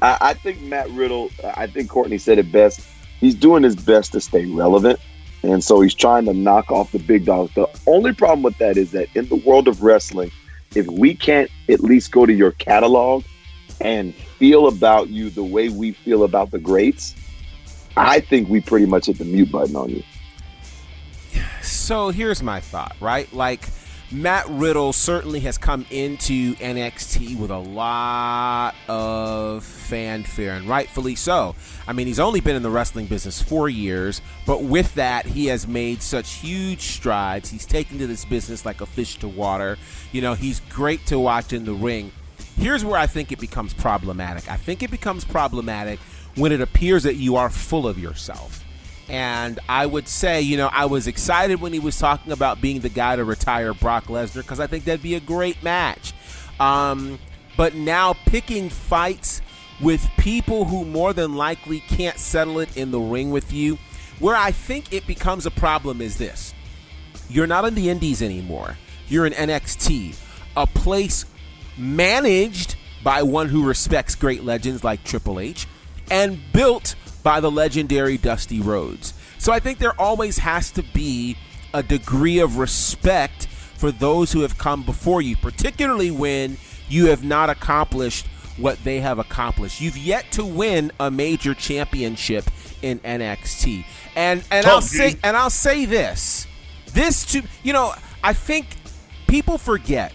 I, 0.00 0.18
I 0.22 0.32
think 0.34 0.62
Matt 0.62 0.88
Riddle. 0.90 1.28
I 1.54 1.66
think 1.66 1.90
Courtney 1.90 2.16
said 2.16 2.38
it 2.38 2.50
best. 2.50 2.80
He's 3.20 3.34
doing 3.34 3.62
his 3.62 3.76
best 3.76 4.12
to 4.12 4.20
stay 4.22 4.46
relevant, 4.46 4.98
and 5.42 5.62
so 5.62 5.82
he's 5.82 5.92
trying 5.94 6.24
to 6.24 6.32
knock 6.32 6.70
off 6.72 6.92
the 6.92 6.98
big 6.98 7.26
dogs. 7.26 7.52
The 7.54 7.68
only 7.86 8.14
problem 8.14 8.42
with 8.42 8.56
that 8.56 8.78
is 8.78 8.92
that 8.92 9.08
in 9.14 9.28
the 9.28 9.36
world 9.36 9.68
of 9.68 9.82
wrestling, 9.82 10.30
if 10.74 10.86
we 10.86 11.14
can't 11.14 11.50
at 11.68 11.80
least 11.80 12.10
go 12.10 12.24
to 12.24 12.32
your 12.32 12.52
catalog 12.52 13.24
and 13.82 14.14
feel 14.14 14.66
about 14.66 15.10
you 15.10 15.28
the 15.28 15.44
way 15.44 15.68
we 15.68 15.92
feel 15.92 16.24
about 16.24 16.52
the 16.52 16.58
greats, 16.58 17.14
I 17.96 18.20
think 18.20 18.48
we 18.48 18.60
pretty 18.60 18.86
much 18.86 19.06
hit 19.06 19.18
the 19.18 19.24
mute 19.24 19.50
button 19.50 19.76
on 19.76 19.90
you. 19.90 20.02
So 21.62 22.10
here's 22.10 22.42
my 22.42 22.60
thought, 22.60 22.96
right? 23.00 23.32
Like 23.32 23.68
Matt 24.12 24.46
Riddle 24.48 24.92
certainly 24.92 25.40
has 25.40 25.56
come 25.56 25.86
into 25.90 26.54
NXT 26.56 27.38
with 27.38 27.50
a 27.50 27.58
lot 27.58 28.74
of 28.86 29.64
fanfare, 29.64 30.52
and 30.52 30.68
rightfully 30.68 31.14
so. 31.14 31.54
I 31.86 31.94
mean, 31.94 32.06
he's 32.06 32.20
only 32.20 32.40
been 32.40 32.54
in 32.54 32.62
the 32.62 32.70
wrestling 32.70 33.06
business 33.06 33.40
four 33.40 33.70
years, 33.70 34.20
but 34.46 34.64
with 34.64 34.94
that, 34.96 35.24
he 35.24 35.46
has 35.46 35.66
made 35.66 36.02
such 36.02 36.30
huge 36.34 36.82
strides. 36.82 37.48
He's 37.48 37.64
taken 37.64 37.96
to 37.98 38.06
this 38.06 38.26
business 38.26 38.66
like 38.66 38.82
a 38.82 38.86
fish 38.86 39.16
to 39.20 39.28
water. 39.28 39.78
You 40.12 40.20
know, 40.20 40.34
he's 40.34 40.60
great 40.68 41.06
to 41.06 41.18
watch 41.18 41.54
in 41.54 41.64
the 41.64 41.72
ring. 41.72 42.12
Here's 42.56 42.84
where 42.84 42.98
I 42.98 43.06
think 43.06 43.32
it 43.32 43.40
becomes 43.40 43.72
problematic. 43.72 44.50
I 44.50 44.58
think 44.58 44.82
it 44.82 44.90
becomes 44.90 45.24
problematic 45.24 45.98
when 46.36 46.52
it 46.52 46.60
appears 46.60 47.02
that 47.02 47.16
you 47.16 47.36
are 47.36 47.50
full 47.50 47.86
of 47.86 47.98
yourself. 47.98 48.64
And 49.08 49.58
I 49.68 49.84
would 49.84 50.08
say, 50.08 50.40
you 50.40 50.56
know, 50.56 50.70
I 50.72 50.86
was 50.86 51.06
excited 51.06 51.60
when 51.60 51.72
he 51.72 51.78
was 51.78 51.98
talking 51.98 52.32
about 52.32 52.60
being 52.60 52.80
the 52.80 52.88
guy 52.88 53.16
to 53.16 53.24
retire 53.24 53.74
Brock 53.74 54.04
Lesnar 54.06 54.36
because 54.36 54.60
I 54.60 54.66
think 54.66 54.84
that'd 54.84 55.02
be 55.02 55.16
a 55.16 55.20
great 55.20 55.62
match. 55.62 56.14
Um, 56.58 57.18
but 57.56 57.74
now 57.74 58.14
picking 58.26 58.70
fights 58.70 59.42
with 59.80 60.08
people 60.16 60.64
who 60.64 60.84
more 60.84 61.12
than 61.12 61.34
likely 61.34 61.80
can't 61.80 62.16
settle 62.18 62.60
it 62.60 62.76
in 62.76 62.90
the 62.90 63.00
ring 63.00 63.30
with 63.30 63.52
you, 63.52 63.78
where 64.18 64.36
I 64.36 64.52
think 64.52 64.92
it 64.92 65.06
becomes 65.06 65.44
a 65.44 65.50
problem 65.50 66.00
is 66.00 66.16
this 66.16 66.54
you're 67.28 67.46
not 67.46 67.64
in 67.64 67.74
the 67.74 67.90
Indies 67.90 68.22
anymore, 68.22 68.78
you're 69.08 69.26
in 69.26 69.32
NXT, 69.32 70.16
a 70.56 70.66
place 70.66 71.24
managed 71.76 72.76
by 73.02 73.22
one 73.22 73.48
who 73.48 73.66
respects 73.66 74.14
great 74.14 74.44
legends 74.44 74.84
like 74.84 75.02
Triple 75.02 75.40
H 75.40 75.66
and 76.12 76.38
built 76.52 76.94
by 77.22 77.40
the 77.40 77.50
legendary 77.50 78.18
Dusty 78.18 78.60
Rhodes. 78.60 79.14
So 79.38 79.50
I 79.50 79.58
think 79.58 79.78
there 79.78 79.98
always 79.98 80.38
has 80.38 80.70
to 80.72 80.82
be 80.82 81.36
a 81.74 81.82
degree 81.82 82.38
of 82.38 82.58
respect 82.58 83.46
for 83.46 83.90
those 83.90 84.30
who 84.30 84.42
have 84.42 84.58
come 84.58 84.84
before 84.84 85.22
you, 85.22 85.36
particularly 85.36 86.10
when 86.10 86.58
you 86.88 87.06
have 87.06 87.24
not 87.24 87.48
accomplished 87.50 88.26
what 88.58 88.78
they 88.84 89.00
have 89.00 89.18
accomplished. 89.18 89.80
You've 89.80 89.96
yet 89.96 90.30
to 90.32 90.44
win 90.44 90.92
a 91.00 91.10
major 91.10 91.54
championship 91.54 92.44
in 92.82 92.98
NXT. 93.00 93.86
And 94.14 94.44
and 94.50 94.66
I'll 94.66 94.82
say 94.82 95.16
and 95.24 95.34
I'll 95.34 95.50
say 95.50 95.86
this. 95.86 96.46
This 96.92 97.24
too, 97.24 97.42
you 97.62 97.72
know, 97.72 97.94
I 98.22 98.34
think 98.34 98.66
people 99.26 99.56
forget 99.56 100.12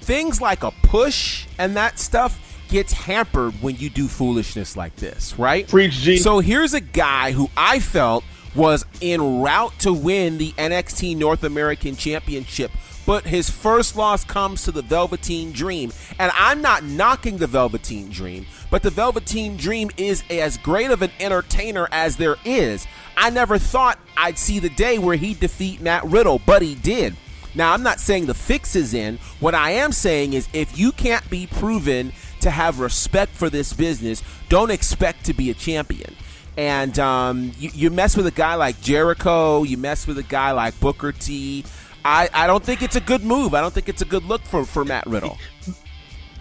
things 0.00 0.40
like 0.40 0.64
a 0.64 0.72
push 0.82 1.46
and 1.56 1.76
that 1.76 2.00
stuff 2.00 2.49
gets 2.70 2.92
hampered 2.92 3.52
when 3.60 3.76
you 3.76 3.90
do 3.90 4.08
foolishness 4.08 4.76
like 4.76 4.96
this, 4.96 5.38
right? 5.38 5.66
Preach, 5.68 5.94
G. 5.94 6.16
So 6.16 6.38
here's 6.40 6.74
a 6.74 6.80
guy 6.80 7.32
who 7.32 7.50
I 7.56 7.80
felt 7.80 8.24
was 8.54 8.84
en 9.00 9.40
route 9.40 9.78
to 9.80 9.92
win 9.92 10.38
the 10.38 10.52
NXT 10.52 11.16
North 11.16 11.44
American 11.44 11.96
Championship, 11.96 12.70
but 13.06 13.24
his 13.26 13.50
first 13.50 13.96
loss 13.96 14.24
comes 14.24 14.64
to 14.64 14.72
the 14.72 14.82
Velveteen 14.82 15.52
Dream. 15.52 15.92
And 16.18 16.32
I'm 16.34 16.60
not 16.60 16.84
knocking 16.84 17.38
the 17.38 17.46
Velveteen 17.46 18.10
Dream, 18.10 18.46
but 18.70 18.82
the 18.82 18.90
Velveteen 18.90 19.56
Dream 19.56 19.90
is 19.96 20.24
as 20.30 20.56
great 20.58 20.90
of 20.90 21.02
an 21.02 21.10
entertainer 21.20 21.88
as 21.92 22.16
there 22.16 22.36
is. 22.44 22.86
I 23.16 23.30
never 23.30 23.58
thought 23.58 23.98
I'd 24.16 24.38
see 24.38 24.58
the 24.58 24.70
day 24.70 24.98
where 24.98 25.16
he'd 25.16 25.40
defeat 25.40 25.80
Matt 25.80 26.04
Riddle, 26.04 26.40
but 26.44 26.62
he 26.62 26.74
did. 26.74 27.16
Now, 27.54 27.72
I'm 27.72 27.82
not 27.82 27.98
saying 27.98 28.26
the 28.26 28.34
fix 28.34 28.76
is 28.76 28.94
in. 28.94 29.18
What 29.40 29.54
I 29.54 29.72
am 29.72 29.92
saying 29.92 30.34
is 30.34 30.48
if 30.52 30.78
you 30.78 30.92
can't 30.92 31.28
be 31.28 31.48
proven 31.48 32.12
to 32.42 32.50
have 32.50 32.80
respect 32.80 33.32
for 33.32 33.50
this 33.50 33.72
business, 33.72 34.22
don't 34.48 34.70
expect 34.70 35.24
to 35.26 35.34
be 35.34 35.50
a 35.50 35.54
champion. 35.54 36.14
And 36.56 36.98
um, 36.98 37.52
you, 37.58 37.70
you 37.72 37.90
mess 37.90 38.16
with 38.16 38.26
a 38.26 38.32
guy 38.32 38.54
like 38.54 38.80
Jericho, 38.80 39.62
you 39.62 39.76
mess 39.78 40.06
with 40.06 40.18
a 40.18 40.22
guy 40.22 40.52
like 40.52 40.78
Booker 40.80 41.12
T. 41.12 41.64
I, 42.04 42.28
I 42.32 42.46
don't 42.46 42.64
think 42.64 42.82
it's 42.82 42.96
a 42.96 43.00
good 43.00 43.24
move. 43.24 43.54
I 43.54 43.60
don't 43.60 43.72
think 43.72 43.88
it's 43.88 44.02
a 44.02 44.06
good 44.06 44.24
look 44.24 44.42
for, 44.42 44.64
for 44.64 44.84
Matt 44.84 45.06
Riddle. 45.06 45.38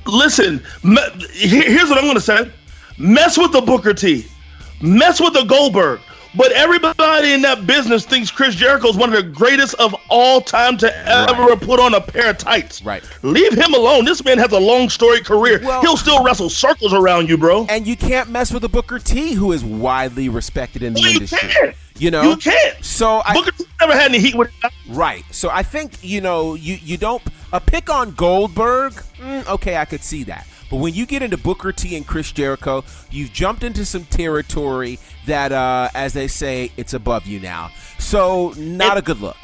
Listen, 0.05 0.63
me- 0.83 1.01
here's 1.31 1.89
what 1.89 1.97
I'm 1.97 2.05
going 2.05 2.15
to 2.15 2.21
say. 2.21 2.51
Mess 2.97 3.37
with 3.37 3.51
the 3.51 3.61
Booker 3.61 3.93
T. 3.93 4.25
Mess 4.81 5.19
with 5.19 5.33
the 5.33 5.43
Goldberg. 5.43 5.99
But 6.35 6.51
everybody 6.51 7.33
in 7.33 7.41
that 7.41 7.65
business 7.65 8.05
thinks 8.05 8.29
Chris 8.29 8.55
Jericho 8.55 8.87
is 8.89 8.95
one 8.95 9.11
of 9.11 9.15
the 9.15 9.29
greatest 9.29 9.73
of 9.75 9.95
all 10.09 10.41
time 10.41 10.77
to 10.77 11.07
ever 11.07 11.55
put 11.55 11.79
on 11.79 11.95
a 11.95 12.01
pair 12.01 12.29
of 12.29 12.37
tights. 12.37 12.83
Right. 12.83 13.03
Leave 13.23 13.53
him 13.53 13.73
alone. 13.73 14.05
This 14.05 14.23
man 14.23 14.37
has 14.37 14.51
a 14.51 14.59
long 14.59 14.89
storied 14.89 15.25
career. 15.25 15.59
He'll 15.81 15.97
still 15.97 16.23
wrestle 16.23 16.49
circles 16.49 16.93
around 16.93 17.29
you, 17.29 17.37
bro. 17.37 17.65
And 17.69 17.87
you 17.87 17.97
can't 17.97 18.29
mess 18.29 18.53
with 18.53 18.63
a 18.63 18.69
Booker 18.69 18.99
T, 18.99 19.33
who 19.33 19.51
is 19.51 19.63
widely 19.63 20.29
respected 20.29 20.83
in 20.83 20.93
the 20.93 21.01
you 21.01 21.09
industry. 21.09 21.49
can't. 21.49 21.75
You 21.97 22.11
know, 22.11 22.21
You 22.21 22.37
can't. 22.37 22.83
So 22.83 23.21
I, 23.25 23.33
Booker 23.33 23.51
T 23.51 23.65
never 23.81 23.93
had 23.93 24.09
any 24.09 24.19
heat 24.19 24.35
with. 24.35 24.49
Right. 24.87 25.23
So 25.31 25.49
I 25.49 25.63
think 25.63 25.93
you 26.01 26.21
know 26.21 26.53
you 26.53 26.75
you 26.75 26.97
don't 26.97 27.21
a 27.51 27.59
pick 27.59 27.89
on 27.89 28.11
Goldberg. 28.11 28.93
Mm, 29.17 29.47
okay, 29.47 29.77
I 29.77 29.85
could 29.85 30.03
see 30.03 30.23
that. 30.25 30.47
But 30.69 30.77
when 30.77 30.93
you 30.93 31.05
get 31.05 31.21
into 31.23 31.37
Booker 31.37 31.71
T 31.71 31.95
and 31.95 32.05
Chris 32.05 32.31
Jericho, 32.31 32.83
you've 33.09 33.33
jumped 33.33 33.63
into 33.63 33.85
some 33.85 34.05
territory 34.05 34.99
that, 35.25 35.51
uh, 35.51 35.89
as 35.95 36.13
they 36.13 36.27
say, 36.27 36.71
it's 36.77 36.93
above 36.93 37.25
you 37.25 37.39
now. 37.39 37.71
So 37.97 38.53
not 38.57 38.97
a 38.97 39.01
good 39.01 39.19
look. 39.19 39.37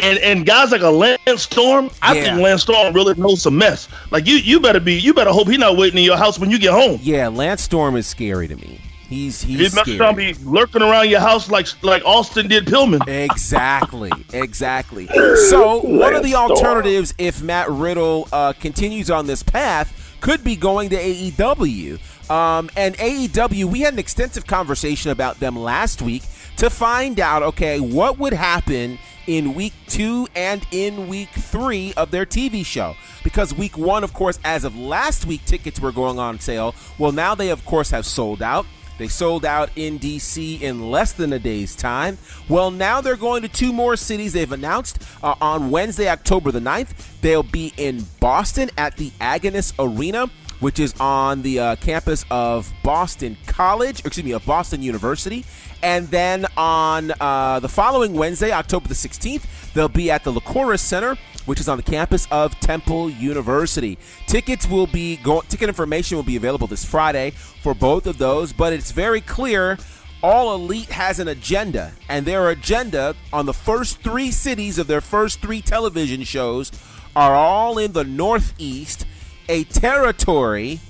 And 0.00 0.18
and 0.18 0.44
guys 0.44 0.72
like 0.72 0.80
a 0.80 0.90
Lance 0.90 1.18
Storm, 1.42 1.88
I 2.02 2.14
Yeah. 2.14 2.24
think 2.24 2.40
Lance 2.40 2.62
Storm 2.62 2.92
really 2.94 3.14
knows 3.14 3.42
some 3.42 3.56
mess. 3.56 3.86
Like 4.10 4.26
you, 4.26 4.36
you 4.36 4.58
better 4.58 4.80
be, 4.80 4.94
you 4.94 5.14
better 5.14 5.30
hope 5.30 5.46
he's 5.48 5.58
not 5.58 5.76
waiting 5.76 5.98
in 5.98 6.04
your 6.04 6.16
house 6.16 6.38
when 6.38 6.50
you 6.50 6.58
get 6.58 6.72
home. 6.72 6.98
Yeah, 7.02 7.28
Lance 7.28 7.62
Storm 7.62 7.94
is 7.94 8.06
scary 8.06 8.48
to 8.48 8.56
me. 8.56 8.80
He's 9.08 9.42
He 9.42 9.56
he's 9.58 9.74
must 9.74 9.84
scary. 9.84 9.98
not 9.98 10.16
be 10.16 10.32
lurking 10.42 10.82
around 10.82 11.10
your 11.10 11.20
house 11.20 11.48
like 11.50 11.66
like 11.82 12.02
Austin 12.04 12.48
did 12.48 12.64
Pillman. 12.66 13.06
Exactly, 13.06 14.10
exactly. 14.32 15.06
So 15.50 15.80
one 15.82 16.14
of 16.16 16.24
the 16.24 16.34
alternatives, 16.34 17.14
if 17.18 17.42
Matt 17.42 17.68
Riddle 17.70 18.26
uh, 18.32 18.54
continues 18.54 19.10
on 19.10 19.26
this 19.26 19.42
path, 19.42 20.03
could 20.24 20.42
be 20.42 20.56
going 20.56 20.88
to 20.88 20.96
AEW. 20.96 22.30
Um, 22.30 22.70
and 22.78 22.96
AEW, 22.96 23.66
we 23.66 23.80
had 23.80 23.92
an 23.92 23.98
extensive 23.98 24.46
conversation 24.46 25.10
about 25.10 25.38
them 25.38 25.54
last 25.54 26.00
week 26.00 26.22
to 26.56 26.70
find 26.70 27.20
out, 27.20 27.42
okay, 27.42 27.78
what 27.78 28.18
would 28.18 28.32
happen 28.32 28.98
in 29.26 29.52
week 29.52 29.74
two 29.86 30.26
and 30.34 30.66
in 30.70 31.08
week 31.08 31.28
three 31.28 31.92
of 31.98 32.10
their 32.10 32.24
TV 32.24 32.64
show. 32.64 32.96
Because 33.22 33.52
week 33.52 33.76
one, 33.76 34.02
of 34.02 34.14
course, 34.14 34.38
as 34.44 34.64
of 34.64 34.74
last 34.78 35.26
week, 35.26 35.44
tickets 35.44 35.78
were 35.78 35.92
going 35.92 36.18
on 36.18 36.40
sale. 36.40 36.74
Well, 36.96 37.12
now 37.12 37.34
they, 37.34 37.50
of 37.50 37.66
course, 37.66 37.90
have 37.90 38.06
sold 38.06 38.40
out. 38.40 38.64
They 38.98 39.08
sold 39.08 39.44
out 39.44 39.70
in 39.76 39.98
DC 39.98 40.60
in 40.60 40.90
less 40.90 41.12
than 41.12 41.32
a 41.32 41.38
day's 41.38 41.74
time. 41.74 42.18
Well, 42.48 42.70
now 42.70 43.00
they're 43.00 43.16
going 43.16 43.42
to 43.42 43.48
two 43.48 43.72
more 43.72 43.96
cities 43.96 44.32
they've 44.32 44.50
announced. 44.50 45.02
Uh, 45.22 45.34
on 45.40 45.70
Wednesday, 45.70 46.08
October 46.08 46.50
the 46.52 46.60
9th, 46.60 47.20
they'll 47.20 47.42
be 47.42 47.72
in 47.76 48.06
Boston 48.20 48.70
at 48.78 48.96
the 48.96 49.10
Agganis 49.20 49.72
Arena 49.78 50.30
which 50.64 50.80
is 50.80 50.94
on 50.98 51.42
the 51.42 51.60
uh, 51.60 51.76
campus 51.76 52.24
of 52.30 52.72
Boston 52.82 53.36
College, 53.46 54.00
excuse 54.00 54.24
me, 54.24 54.32
of 54.32 54.46
Boston 54.46 54.80
University. 54.80 55.44
And 55.82 56.08
then 56.08 56.46
on 56.56 57.12
uh, 57.20 57.60
the 57.60 57.68
following 57.68 58.14
Wednesday, 58.14 58.50
October 58.50 58.88
the 58.88 58.94
16th, 58.94 59.74
they'll 59.74 59.90
be 59.90 60.10
at 60.10 60.24
the 60.24 60.32
Liacouras 60.32 60.78
Center, 60.80 61.18
which 61.44 61.60
is 61.60 61.68
on 61.68 61.76
the 61.76 61.82
campus 61.82 62.26
of 62.30 62.58
Temple 62.60 63.10
University. 63.10 63.98
Tickets 64.26 64.66
will 64.66 64.86
be 64.86 65.16
go- 65.16 65.42
ticket 65.42 65.68
information 65.68 66.16
will 66.16 66.24
be 66.24 66.36
available 66.36 66.66
this 66.66 66.82
Friday 66.82 67.32
for 67.32 67.74
both 67.74 68.06
of 68.06 68.16
those, 68.16 68.54
but 68.54 68.72
it's 68.72 68.90
very 68.90 69.20
clear 69.20 69.76
all 70.22 70.54
elite 70.54 70.88
has 70.88 71.18
an 71.18 71.28
agenda, 71.28 71.92
and 72.08 72.24
their 72.24 72.48
agenda 72.48 73.14
on 73.34 73.44
the 73.44 73.52
first 73.52 74.00
three 74.00 74.30
cities 74.30 74.78
of 74.78 74.86
their 74.86 75.02
first 75.02 75.42
three 75.42 75.60
television 75.60 76.22
shows 76.22 76.72
are 77.14 77.34
all 77.34 77.76
in 77.76 77.92
the 77.92 78.04
Northeast 78.04 79.04
a 79.48 79.64
territory 79.64 80.80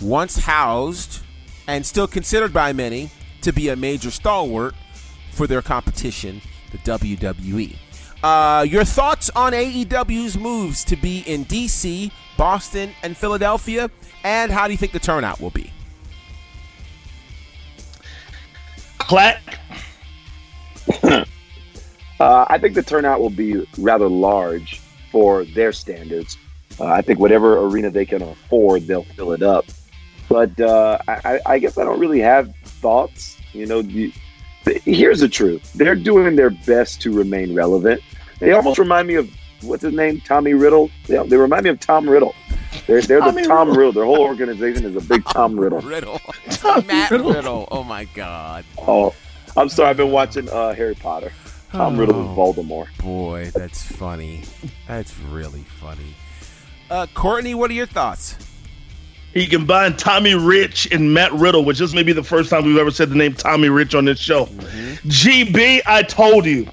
once 0.00 0.38
housed 0.38 1.20
and 1.66 1.84
still 1.84 2.06
considered 2.06 2.52
by 2.52 2.72
many 2.72 3.10
to 3.40 3.52
be 3.52 3.68
a 3.68 3.76
major 3.76 4.10
stalwart 4.10 4.74
for 5.32 5.46
their 5.46 5.62
competition, 5.62 6.40
the 6.72 6.78
WWE. 6.78 7.76
Uh, 8.22 8.62
your 8.62 8.84
thoughts 8.84 9.30
on 9.36 9.52
AEW's 9.52 10.38
moves 10.38 10.84
to 10.84 10.96
be 10.96 11.20
in 11.26 11.44
DC, 11.44 12.10
Boston, 12.38 12.92
and 13.02 13.16
Philadelphia, 13.16 13.90
and 14.22 14.50
how 14.50 14.66
do 14.66 14.72
you 14.72 14.78
think 14.78 14.92
the 14.92 14.98
turnout 14.98 15.40
will 15.40 15.50
be? 15.50 15.70
Clack. 18.98 19.58
uh, 21.02 21.24
I 22.20 22.58
think 22.58 22.74
the 22.74 22.82
turnout 22.82 23.20
will 23.20 23.28
be 23.28 23.66
rather 23.76 24.08
large 24.08 24.80
for 25.12 25.44
their 25.44 25.72
standards. 25.72 26.38
Uh, 26.80 26.86
I 26.86 27.02
think 27.02 27.18
whatever 27.18 27.58
arena 27.58 27.90
they 27.90 28.04
can 28.04 28.22
afford, 28.22 28.86
they'll 28.86 29.04
fill 29.04 29.32
it 29.32 29.42
up. 29.42 29.64
But 30.28 30.58
uh, 30.60 30.98
I, 31.06 31.40
I, 31.46 31.58
guess 31.58 31.78
I 31.78 31.84
don't 31.84 32.00
really 32.00 32.20
have 32.20 32.54
thoughts. 32.56 33.36
You 33.52 33.66
know, 33.66 33.82
the, 33.82 34.12
the, 34.64 34.80
here's 34.84 35.20
the 35.20 35.28
truth: 35.28 35.72
they're 35.74 35.94
doing 35.94 36.36
their 36.36 36.50
best 36.50 37.00
to 37.02 37.12
remain 37.12 37.54
relevant. 37.54 38.00
They 38.40 38.52
almost 38.52 38.78
remind 38.78 39.06
me 39.06 39.14
of 39.14 39.30
what's 39.62 39.82
his 39.82 39.94
name, 39.94 40.20
Tommy 40.22 40.54
Riddle. 40.54 40.90
They, 41.06 41.24
they 41.26 41.36
remind 41.36 41.64
me 41.64 41.70
of 41.70 41.78
Tom 41.78 42.08
Riddle. 42.08 42.34
They're, 42.86 43.00
they're 43.02 43.20
the 43.20 43.42
Tom 43.46 43.68
Riddle. 43.68 43.76
Riddle. 43.76 43.92
Their 43.92 44.04
whole 44.04 44.20
organization 44.20 44.84
is 44.84 44.96
a 44.96 45.00
big 45.00 45.24
Tom 45.26 45.58
Riddle. 45.60 45.80
Riddle. 45.80 46.20
Matt 46.86 47.10
Riddle. 47.10 47.32
Riddle. 47.32 47.68
Oh 47.70 47.84
my 47.84 48.04
God. 48.06 48.64
Oh, 48.78 49.14
I'm 49.56 49.68
sorry. 49.68 49.90
I've 49.90 49.96
been 49.96 50.10
watching 50.10 50.48
uh, 50.48 50.74
Harry 50.74 50.94
Potter. 50.94 51.32
Tom 51.70 51.96
oh, 51.96 51.98
Riddle 51.98 52.20
is 52.22 52.36
Voldemort. 52.36 52.96
Boy, 52.98 53.50
that's 53.54 53.82
funny. 53.82 54.42
That's 54.86 55.18
really 55.20 55.64
funny. 55.80 56.14
Uh, 56.94 57.08
Courtney, 57.12 57.56
what 57.56 57.72
are 57.72 57.74
your 57.74 57.88
thoughts? 57.88 58.36
He 59.32 59.48
combined 59.48 59.98
Tommy 59.98 60.36
Rich 60.36 60.86
and 60.92 61.12
Matt 61.12 61.32
Riddle, 61.32 61.64
which 61.64 61.80
this 61.80 61.92
may 61.92 62.04
be 62.04 62.12
the 62.12 62.22
first 62.22 62.50
time 62.50 62.64
we've 62.64 62.76
ever 62.76 62.92
said 62.92 63.10
the 63.10 63.16
name 63.16 63.34
Tommy 63.34 63.68
Rich 63.68 63.96
on 63.96 64.04
this 64.04 64.20
show. 64.20 64.46
Mm-hmm. 64.46 65.08
GB, 65.08 65.80
I 65.86 66.04
told 66.04 66.46
you. 66.46 66.68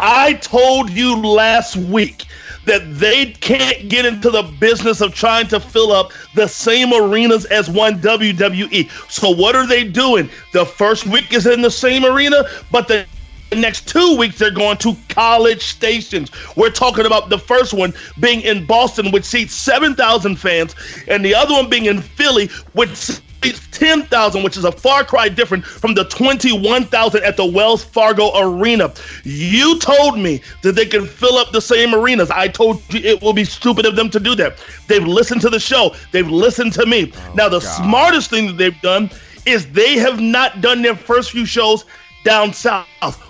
I 0.00 0.32
told 0.32 0.90
you 0.90 1.14
last 1.14 1.76
week 1.76 2.24
that 2.66 2.82
they 2.98 3.26
can't 3.26 3.88
get 3.88 4.04
into 4.04 4.30
the 4.30 4.42
business 4.42 5.00
of 5.00 5.14
trying 5.14 5.46
to 5.46 5.60
fill 5.60 5.92
up 5.92 6.10
the 6.34 6.48
same 6.48 6.92
arenas 6.92 7.44
as 7.44 7.70
one 7.70 8.00
WWE. 8.00 8.90
So 9.08 9.30
what 9.30 9.54
are 9.54 9.68
they 9.68 9.84
doing? 9.84 10.28
The 10.52 10.66
first 10.66 11.06
week 11.06 11.32
is 11.32 11.46
in 11.46 11.62
the 11.62 11.70
same 11.70 12.04
arena, 12.04 12.46
but 12.72 12.88
the 12.88 13.06
the 13.52 13.60
next 13.60 13.86
two 13.86 14.16
weeks 14.16 14.38
they're 14.38 14.50
going 14.50 14.78
to 14.78 14.96
college 15.10 15.62
stations. 15.62 16.30
We're 16.56 16.70
talking 16.70 17.04
about 17.04 17.28
the 17.28 17.38
first 17.38 17.74
one 17.74 17.92
being 18.18 18.40
in 18.40 18.64
Boston, 18.64 19.10
which 19.10 19.24
seats 19.24 19.54
7,000 19.54 20.36
fans, 20.36 20.74
and 21.06 21.22
the 21.22 21.34
other 21.34 21.52
one 21.52 21.68
being 21.68 21.84
in 21.84 22.00
Philly, 22.00 22.46
which 22.72 22.94
seats 22.94 23.68
10,000, 23.72 24.42
which 24.42 24.56
is 24.56 24.64
a 24.64 24.72
far 24.72 25.04
cry 25.04 25.28
different 25.28 25.66
from 25.66 25.92
the 25.92 26.04
21,000 26.04 27.22
at 27.22 27.36
the 27.36 27.44
Wells 27.44 27.84
Fargo 27.84 28.30
Arena. 28.34 28.90
You 29.22 29.78
told 29.80 30.18
me 30.18 30.40
that 30.62 30.72
they 30.72 30.86
can 30.86 31.04
fill 31.04 31.36
up 31.36 31.52
the 31.52 31.60
same 31.60 31.94
arenas. 31.94 32.30
I 32.30 32.48
told 32.48 32.82
you 32.94 33.00
it 33.00 33.20
will 33.20 33.34
be 33.34 33.44
stupid 33.44 33.84
of 33.84 33.96
them 33.96 34.08
to 34.10 34.20
do 34.20 34.34
that. 34.36 34.64
They've 34.88 35.06
listened 35.06 35.42
to 35.42 35.50
the 35.50 35.60
show, 35.60 35.94
they've 36.12 36.30
listened 36.30 36.72
to 36.74 36.86
me. 36.86 37.12
Oh, 37.14 37.34
now, 37.34 37.48
the 37.50 37.60
God. 37.60 37.84
smartest 37.84 38.30
thing 38.30 38.46
that 38.46 38.56
they've 38.56 38.80
done 38.80 39.10
is 39.44 39.70
they 39.72 39.98
have 39.98 40.20
not 40.20 40.60
done 40.62 40.80
their 40.80 40.94
first 40.94 41.32
few 41.32 41.44
shows 41.44 41.84
down 42.24 42.52
south, 42.52 42.86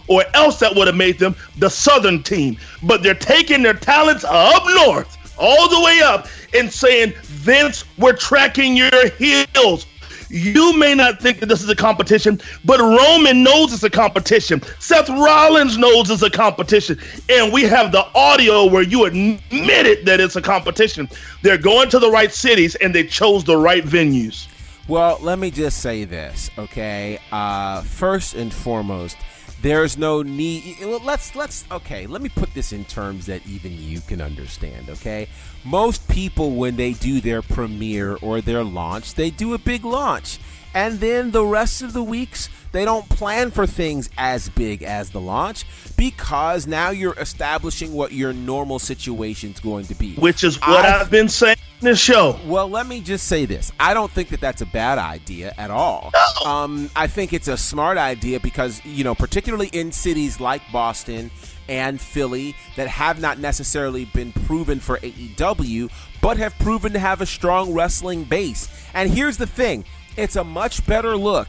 or 0.09 0.24
else 0.34 0.59
that 0.61 0.74
would 0.74 0.86
have 0.86 0.97
made 0.97 1.18
them 1.18 1.34
the 1.59 1.70
southern 1.70 2.22
team. 2.22 2.57
But 2.82 3.03
they're 3.03 3.14
taking 3.14 3.62
their 3.62 3.74
talents 3.74 4.24
up 4.24 4.64
north, 4.86 5.16
all 5.38 5.68
the 5.68 5.80
way 5.80 6.01
up, 6.03 6.28
and 6.55 6.70
saying, 6.70 7.12
Vince, 7.22 7.84
we're 7.99 8.16
tracking 8.16 8.76
your 8.76 9.09
heels. 9.18 9.86
You 10.28 10.74
may 10.78 10.95
not 10.95 11.20
think 11.20 11.40
that 11.40 11.51
this 11.51 11.62
is 11.62 11.68
a 11.68 11.76
competition, 11.76 12.40
but 12.64 12.80
Roman 12.80 13.43
knows 13.43 13.74
it's 13.74 13.82
a 13.82 13.90
competition. 13.90 14.62
Seth 14.78 15.11
Rollins 15.11 15.76
knows 15.76 16.11
it's 16.11 16.22
a 16.22 16.30
competition. 16.30 16.99
And 17.28 17.53
we 17.53 17.64
have 17.64 17.93
the 17.93 18.07
audio 18.14 18.64
where 18.64 18.82
you 18.82 19.05
admitted 19.05 20.07
that 20.07 20.20
it's 20.20 20.36
a 20.36 20.40
competition. 20.40 21.11
They're 21.43 21.59
going 21.59 21.90
to 21.90 21.99
the 21.99 22.11
right 22.11 22.32
cities 22.32 22.76
and 22.76 22.95
they 22.95 23.05
chose 23.05 23.45
the 23.45 23.59
right 23.59 23.84
venues. 23.84 24.49
Well, 24.93 25.16
let 25.22 25.38
me 25.38 25.51
just 25.51 25.80
say 25.80 26.05
this, 26.05 26.51
okay? 26.59 27.18
Uh, 27.32 27.80
first 27.80 28.34
and 28.34 28.53
foremost, 28.53 29.16
there's 29.62 29.97
no 29.97 30.20
need. 30.20 30.82
Let's 30.82 31.34
let's 31.34 31.64
okay. 31.72 32.07
Let 32.07 32.20
me 32.20 32.28
put 32.28 32.53
this 32.53 32.74
in 32.74 32.84
terms 32.84 33.24
that 33.24 33.40
even 33.47 33.72
you 33.72 34.03
can 34.03 34.20
understand. 34.20 34.90
Okay, 34.90 35.28
most 35.64 36.07
people 36.11 36.57
when 36.57 36.76
they 36.76 36.93
do 36.93 37.22
their 37.22 37.40
premiere 37.40 38.18
or 38.20 38.43
their 38.43 38.62
launch, 38.62 39.14
they 39.14 39.30
do 39.30 39.55
a 39.55 39.59
big 39.59 39.86
launch, 39.86 40.38
and 40.74 41.00
then 41.00 41.30
the 41.30 41.44
rest 41.44 41.82
of 41.82 41.92
the 41.92 42.02
weeks 42.02 42.48
they 42.72 42.86
don't 42.86 43.06
plan 43.10 43.50
for 43.50 43.66
things 43.66 44.08
as 44.16 44.48
big 44.48 44.82
as 44.82 45.10
the 45.10 45.20
launch 45.20 45.66
because 45.96 46.66
now 46.66 46.88
you're 46.88 47.14
establishing 47.18 47.92
what 47.92 48.12
your 48.12 48.32
normal 48.32 48.78
situation's 48.78 49.60
going 49.60 49.84
to 49.86 49.94
be. 49.94 50.14
Which 50.14 50.42
is 50.42 50.58
what 50.60 50.84
I've, 50.86 51.02
I've 51.02 51.10
been 51.10 51.28
saying 51.28 51.58
in 51.80 51.86
this 51.86 52.00
show. 52.00 52.38
Well, 52.46 52.68
let 52.68 52.86
me 52.86 53.02
just 53.02 53.26
say 53.26 53.44
this. 53.44 53.70
I 53.78 53.92
don't 53.92 54.10
think 54.10 54.30
that 54.30 54.40
that's 54.40 54.62
a 54.62 54.66
bad 54.66 54.98
idea 54.98 55.52
at 55.58 55.70
all. 55.70 56.12
No. 56.14 56.50
Um, 56.50 56.90
I 56.96 57.06
think 57.06 57.34
it's 57.34 57.48
a 57.48 57.58
smart 57.58 57.98
idea 57.98 58.40
because, 58.40 58.82
you 58.86 59.04
know, 59.04 59.14
particularly 59.14 59.68
in 59.68 59.92
cities 59.92 60.40
like 60.40 60.62
Boston 60.72 61.30
and 61.68 62.00
Philly 62.00 62.56
that 62.76 62.88
have 62.88 63.20
not 63.20 63.38
necessarily 63.38 64.06
been 64.06 64.32
proven 64.32 64.80
for 64.80 64.98
AEW, 64.98 65.90
but 66.22 66.38
have 66.38 66.58
proven 66.58 66.92
to 66.94 66.98
have 66.98 67.20
a 67.20 67.26
strong 67.26 67.74
wrestling 67.74 68.24
base. 68.24 68.68
And 68.94 69.10
here's 69.10 69.36
the 69.36 69.46
thing 69.46 69.84
it's 70.16 70.36
a 70.36 70.44
much 70.44 70.86
better 70.86 71.16
look 71.16 71.48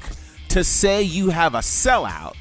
to 0.50 0.64
say 0.64 1.02
you 1.02 1.30
have 1.30 1.56
a 1.56 1.60
sellout 1.60 2.36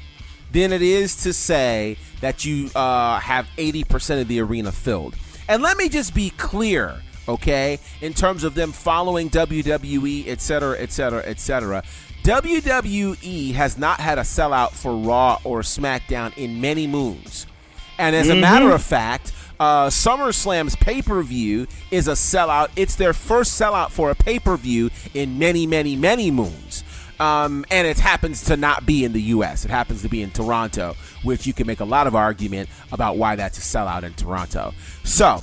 than 0.51 0.71
it 0.71 0.81
is 0.81 1.23
to 1.23 1.33
say 1.33 1.97
that 2.21 2.45
you 2.45 2.69
uh, 2.75 3.19
have 3.19 3.47
80% 3.57 4.21
of 4.21 4.27
the 4.27 4.39
arena 4.39 4.71
filled. 4.71 5.15
And 5.49 5.61
let 5.61 5.77
me 5.77 5.89
just 5.89 6.13
be 6.13 6.29
clear, 6.31 7.01
okay, 7.27 7.79
in 8.01 8.13
terms 8.13 8.43
of 8.43 8.53
them 8.53 8.71
following 8.71 9.29
WWE, 9.29 10.27
etc., 10.27 10.77
etc., 10.77 11.23
etc. 11.25 11.83
WWE 12.23 13.53
has 13.53 13.77
not 13.77 13.99
had 13.99 14.17
a 14.17 14.21
sellout 14.21 14.71
for 14.71 14.95
Raw 14.95 15.39
or 15.43 15.61
SmackDown 15.61 16.37
in 16.37 16.61
many 16.61 16.87
moons. 16.87 17.47
And 17.97 18.15
as 18.15 18.27
mm-hmm. 18.27 18.37
a 18.37 18.41
matter 18.41 18.71
of 18.71 18.81
fact, 18.81 19.33
uh, 19.63 19.89
SummerSlam's 19.89 20.75
pay 20.75 21.01
per 21.01 21.23
view 21.23 21.67
is 21.89 22.09
a 22.09 22.13
sellout. 22.13 22.69
It's 22.75 22.95
their 22.95 23.13
first 23.13 23.57
sellout 23.59 23.91
for 23.91 24.11
a 24.11 24.15
pay 24.15 24.37
per 24.37 24.57
view 24.57 24.89
in 25.13 25.39
many, 25.39 25.65
many, 25.65 25.95
many 25.95 26.31
moons. 26.31 26.83
Um, 27.17 27.63
and 27.71 27.87
it 27.87 27.97
happens 27.97 28.43
to 28.45 28.57
not 28.57 28.85
be 28.85 29.05
in 29.05 29.13
the 29.13 29.21
U.S. 29.21 29.63
It 29.63 29.71
happens 29.71 30.01
to 30.01 30.09
be 30.09 30.21
in 30.21 30.31
Toronto, 30.31 30.95
which 31.23 31.47
you 31.47 31.53
can 31.53 31.65
make 31.65 31.79
a 31.79 31.85
lot 31.85 32.07
of 32.07 32.15
argument 32.15 32.67
about 32.91 33.15
why 33.15 33.37
that's 33.37 33.57
a 33.57 33.61
sellout 33.61 34.03
in 34.03 34.13
Toronto. 34.15 34.73
So, 35.05 35.41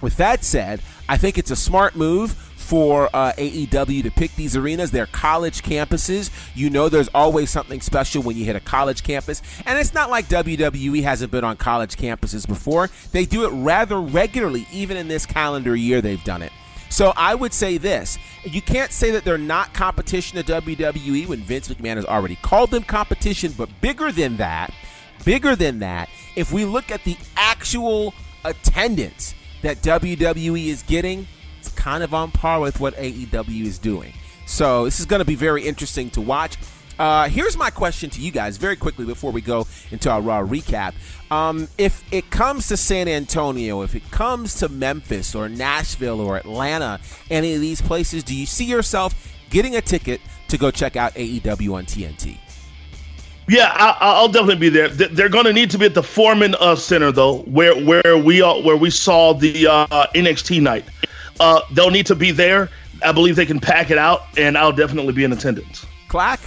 with 0.00 0.16
that 0.16 0.42
said, 0.42 0.82
I 1.08 1.16
think 1.16 1.38
it's 1.38 1.52
a 1.52 1.56
smart 1.56 1.94
move 1.94 2.53
for 2.64 3.10
uh, 3.12 3.32
AEW 3.36 4.02
to 4.02 4.10
pick 4.10 4.34
these 4.34 4.56
arenas. 4.56 4.90
They're 4.90 5.06
college 5.06 5.62
campuses. 5.62 6.30
You 6.54 6.70
know, 6.70 6.88
there's 6.88 7.08
always 7.14 7.50
something 7.50 7.80
special 7.80 8.22
when 8.22 8.36
you 8.36 8.44
hit 8.44 8.56
a 8.56 8.60
college 8.60 9.02
campus. 9.02 9.42
And 9.66 9.78
it's 9.78 9.92
not 9.92 10.10
like 10.10 10.26
WWE 10.28 11.02
hasn't 11.02 11.30
been 11.30 11.44
on 11.44 11.56
college 11.56 11.96
campuses 11.96 12.48
before. 12.48 12.88
They 13.12 13.26
do 13.26 13.44
it 13.44 13.50
rather 13.50 14.00
regularly, 14.00 14.66
even 14.72 14.96
in 14.96 15.08
this 15.08 15.26
calendar 15.26 15.76
year, 15.76 16.00
they've 16.00 16.24
done 16.24 16.42
it. 16.42 16.52
So 16.88 17.12
I 17.16 17.34
would 17.34 17.52
say 17.52 17.76
this 17.76 18.18
you 18.44 18.62
can't 18.62 18.92
say 18.92 19.10
that 19.10 19.24
they're 19.24 19.36
not 19.36 19.74
competition 19.74 20.42
to 20.42 20.52
WWE 20.60 21.26
when 21.26 21.40
Vince 21.40 21.68
McMahon 21.68 21.96
has 21.96 22.04
already 22.04 22.36
called 22.36 22.70
them 22.70 22.84
competition, 22.84 23.52
but 23.56 23.68
bigger 23.80 24.12
than 24.12 24.36
that, 24.36 24.72
bigger 25.24 25.56
than 25.56 25.80
that, 25.80 26.08
if 26.36 26.52
we 26.52 26.64
look 26.64 26.90
at 26.90 27.04
the 27.04 27.16
actual 27.36 28.14
attendance 28.44 29.34
that 29.62 29.82
WWE 29.82 30.66
is 30.66 30.82
getting, 30.82 31.26
it's 31.66 31.74
kind 31.74 32.02
of 32.02 32.12
on 32.12 32.30
par 32.30 32.60
with 32.60 32.80
what 32.80 32.94
AEW 32.96 33.64
is 33.64 33.78
doing. 33.78 34.12
So 34.46 34.84
this 34.84 35.00
is 35.00 35.06
going 35.06 35.20
to 35.20 35.24
be 35.24 35.34
very 35.34 35.66
interesting 35.66 36.10
to 36.10 36.20
watch. 36.20 36.56
Uh, 36.98 37.28
here's 37.28 37.56
my 37.56 37.70
question 37.70 38.08
to 38.10 38.20
you 38.20 38.30
guys 38.30 38.56
very 38.56 38.76
quickly 38.76 39.04
before 39.04 39.32
we 39.32 39.40
go 39.40 39.66
into 39.90 40.10
our 40.10 40.20
raw 40.20 40.42
recap. 40.42 40.94
Um, 41.30 41.66
if 41.78 42.04
it 42.12 42.30
comes 42.30 42.68
to 42.68 42.76
San 42.76 43.08
Antonio, 43.08 43.82
if 43.82 43.94
it 43.94 44.08
comes 44.10 44.56
to 44.56 44.68
Memphis 44.68 45.34
or 45.34 45.48
Nashville 45.48 46.20
or 46.20 46.36
Atlanta, 46.36 47.00
any 47.30 47.54
of 47.54 47.60
these 47.60 47.80
places, 47.80 48.22
do 48.22 48.36
you 48.36 48.46
see 48.46 48.66
yourself 48.66 49.32
getting 49.50 49.74
a 49.74 49.80
ticket 49.80 50.20
to 50.48 50.58
go 50.58 50.70
check 50.70 50.94
out 50.94 51.14
AEW 51.14 51.74
on 51.74 51.86
TNT? 51.86 52.38
Yeah, 53.48 53.74
I, 53.76 54.20
will 54.20 54.28
definitely 54.28 54.56
be 54.56 54.68
there. 54.70 54.88
They're 54.88 55.28
going 55.28 55.44
to 55.44 55.52
need 55.52 55.70
to 55.72 55.78
be 55.78 55.86
at 55.86 55.94
the 55.94 56.02
Foreman 56.02 56.54
uh, 56.60 56.76
Center 56.76 57.12
though, 57.12 57.40
where 57.40 57.74
where 57.84 58.16
we 58.16 58.40
uh, 58.40 58.62
where 58.62 58.76
we 58.76 58.88
saw 58.88 59.34
the 59.34 59.66
uh, 59.66 60.06
NXT 60.14 60.62
night. 60.62 60.84
Uh, 61.40 61.60
they'll 61.72 61.90
need 61.90 62.06
to 62.06 62.14
be 62.14 62.30
there. 62.30 62.70
I 63.02 63.12
believe 63.12 63.36
they 63.36 63.46
can 63.46 63.60
pack 63.60 63.90
it 63.90 63.98
out, 63.98 64.22
and 64.36 64.56
I'll 64.56 64.72
definitely 64.72 65.12
be 65.12 65.24
in 65.24 65.32
attendance. 65.32 65.84
Clack. 66.08 66.40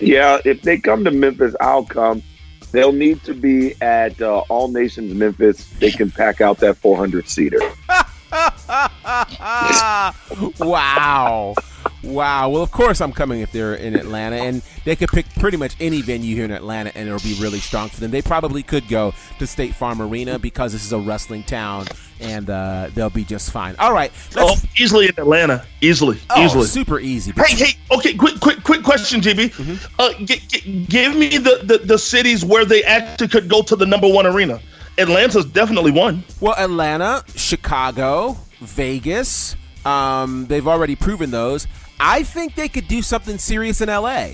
Yeah, 0.00 0.38
if 0.44 0.62
they 0.62 0.78
come 0.78 1.04
to 1.04 1.10
Memphis, 1.10 1.56
I'll 1.60 1.84
come. 1.84 2.22
They'll 2.70 2.92
need 2.92 3.24
to 3.24 3.34
be 3.34 3.80
at 3.80 4.20
uh, 4.20 4.40
All 4.48 4.68
Nations 4.68 5.14
Memphis. 5.14 5.66
They 5.78 5.90
can 5.90 6.10
pack 6.10 6.40
out 6.40 6.58
that 6.58 6.76
400 6.76 7.28
seater. 7.28 7.60
wow. 10.60 11.54
Wow. 12.02 12.48
Well, 12.50 12.62
of 12.62 12.70
course 12.70 13.00
I'm 13.00 13.12
coming 13.12 13.40
if 13.40 13.50
they're 13.50 13.74
in 13.74 13.96
Atlanta, 13.96 14.36
and 14.36 14.62
they 14.84 14.94
could 14.94 15.08
pick 15.08 15.26
pretty 15.36 15.56
much 15.56 15.74
any 15.80 16.00
venue 16.00 16.34
here 16.34 16.44
in 16.44 16.52
Atlanta, 16.52 16.96
and 16.96 17.08
it'll 17.08 17.20
be 17.20 17.34
really 17.40 17.58
strong 17.58 17.88
for 17.88 18.00
them. 18.00 18.10
They 18.10 18.22
probably 18.22 18.62
could 18.62 18.86
go 18.88 19.14
to 19.38 19.46
State 19.46 19.74
Farm 19.74 20.00
Arena 20.00 20.38
because 20.38 20.72
this 20.72 20.84
is 20.84 20.92
a 20.92 20.98
wrestling 20.98 21.42
town, 21.42 21.86
and 22.20 22.48
uh, 22.50 22.90
they'll 22.94 23.10
be 23.10 23.24
just 23.24 23.50
fine. 23.50 23.74
All 23.78 23.92
right. 23.92 24.12
oh, 24.36 24.56
easily 24.78 25.06
in 25.06 25.14
Atlanta. 25.18 25.66
Easily. 25.80 26.18
Oh, 26.30 26.44
easily. 26.44 26.66
Super 26.66 27.00
easy. 27.00 27.32
Hey, 27.36 27.54
hey. 27.54 27.78
Okay. 27.90 28.14
Quick, 28.14 28.38
quick, 28.40 28.62
quick 28.62 28.82
question, 28.84 29.20
GB. 29.20 29.52
Mm-hmm. 29.54 29.94
Uh, 29.98 30.12
g- 30.24 30.40
g- 30.48 30.84
give 30.88 31.16
me 31.16 31.38
the, 31.38 31.60
the 31.64 31.78
the 31.78 31.98
cities 31.98 32.44
where 32.44 32.64
they 32.64 32.84
actually 32.84 33.28
could 33.28 33.48
go 33.48 33.62
to 33.62 33.74
the 33.74 33.86
number 33.86 34.08
one 34.08 34.26
arena. 34.26 34.60
Atlanta's 34.98 35.46
definitely 35.46 35.92
one. 35.92 36.24
Well, 36.40 36.54
Atlanta, 36.56 37.24
Chicago, 37.34 38.36
Vegas. 38.60 39.56
Um, 39.84 40.46
they've 40.46 40.66
already 40.66 40.96
proven 40.96 41.30
those. 41.30 41.66
I 42.00 42.22
think 42.22 42.54
they 42.54 42.68
could 42.68 42.88
do 42.88 43.02
something 43.02 43.38
serious 43.38 43.80
in 43.80 43.88
LA. 43.88 44.30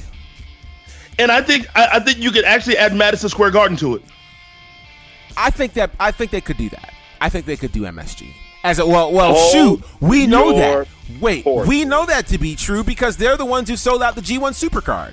And 1.18 1.30
I 1.30 1.42
think 1.42 1.66
I, 1.76 1.88
I 1.94 2.00
think 2.00 2.18
you 2.18 2.30
could 2.30 2.44
actually 2.44 2.76
add 2.76 2.94
Madison 2.94 3.28
Square 3.28 3.52
Garden 3.52 3.76
to 3.78 3.96
it. 3.96 4.02
I 5.36 5.50
think 5.50 5.74
that 5.74 5.90
I 6.00 6.10
think 6.10 6.30
they 6.30 6.40
could 6.40 6.56
do 6.56 6.68
that. 6.70 6.92
I 7.20 7.28
think 7.28 7.46
they 7.46 7.56
could 7.56 7.72
do 7.72 7.82
MSG. 7.82 8.32
As 8.64 8.78
a 8.78 8.86
well, 8.86 9.12
well, 9.12 9.34
Hold 9.34 9.52
shoot, 9.52 10.00
we 10.00 10.26
know 10.26 10.56
that. 10.56 10.88
Wait, 11.20 11.44
horse. 11.44 11.68
we 11.68 11.84
know 11.84 12.06
that 12.06 12.26
to 12.28 12.38
be 12.38 12.56
true 12.56 12.82
because 12.82 13.16
they're 13.18 13.36
the 13.36 13.44
ones 13.44 13.68
who 13.68 13.76
sold 13.76 14.02
out 14.02 14.14
the 14.14 14.22
G1 14.22 14.52
Supercard. 14.52 15.12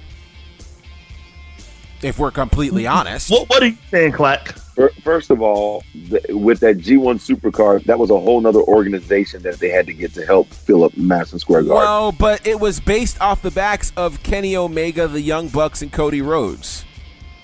If 2.01 2.17
we're 2.17 2.31
completely 2.31 2.87
honest, 2.87 3.29
what, 3.29 3.49
what 3.49 3.61
are 3.61 3.67
you 3.67 3.77
saying, 3.89 4.13
Clack? 4.13 4.55
First 5.03 5.29
of 5.29 5.41
all, 5.41 5.83
with 6.29 6.59
that 6.61 6.77
G1 6.77 7.19
Supercard, 7.19 7.83
that 7.83 7.99
was 7.99 8.09
a 8.09 8.19
whole 8.19 8.45
other 8.47 8.61
organization 8.61 9.43
that 9.43 9.59
they 9.59 9.69
had 9.69 9.85
to 9.85 9.93
get 9.93 10.13
to 10.15 10.25
help 10.25 10.47
fill 10.47 10.83
up 10.83 10.95
Madison 10.97 11.37
Square 11.37 11.63
Garden. 11.63 11.83
Well, 11.83 12.11
but 12.11 12.47
it 12.47 12.59
was 12.59 12.79
based 12.79 13.21
off 13.21 13.41
the 13.41 13.51
backs 13.51 13.91
of 13.95 14.23
Kenny 14.23 14.55
Omega, 14.55 15.07
the 15.07 15.21
Young 15.21 15.49
Bucks, 15.49 15.81
and 15.81 15.91
Cody 15.91 16.21
Rhodes. 16.21 16.85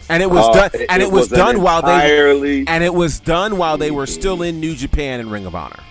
And 0.10 0.24
it 0.24 0.30
was 0.30 0.48
uh, 0.48 0.70
done. 0.70 0.86
And 0.90 1.02
it, 1.02 1.08
it 1.08 1.12
was, 1.12 1.30
was 1.30 1.38
done 1.38 1.62
while 1.62 1.82
they. 1.82 2.64
And 2.66 2.84
it 2.84 2.94
was 2.94 3.20
done 3.20 3.58
while 3.58 3.78
they 3.78 3.92
were 3.92 4.08
still 4.08 4.42
in 4.42 4.60
New 4.60 4.74
Japan 4.74 5.20
and 5.20 5.32
Ring 5.32 5.46
of 5.46 5.54
Honor. 5.54 5.84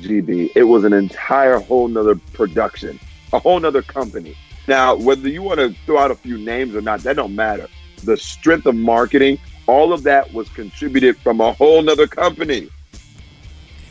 GB, 0.00 0.52
it 0.54 0.64
was 0.64 0.84
an 0.84 0.92
entire 0.92 1.58
whole 1.58 1.88
nother 1.88 2.14
production, 2.32 3.00
a 3.32 3.38
whole 3.38 3.58
nother 3.58 3.82
company. 3.82 4.36
Now, 4.68 4.94
whether 4.94 5.28
you 5.28 5.42
want 5.42 5.60
to 5.60 5.74
throw 5.86 5.98
out 5.98 6.10
a 6.10 6.14
few 6.14 6.36
names 6.36 6.74
or 6.76 6.82
not, 6.82 7.00
that 7.00 7.16
don't 7.16 7.34
matter. 7.34 7.68
The 8.04 8.16
strength 8.16 8.66
of 8.66 8.76
marketing 8.76 9.38
all 9.66 9.92
of 9.92 10.02
that 10.02 10.32
was 10.32 10.48
contributed 10.50 11.16
from 11.18 11.40
a 11.40 11.52
whole 11.52 11.82
nother 11.82 12.06
company. 12.06 12.68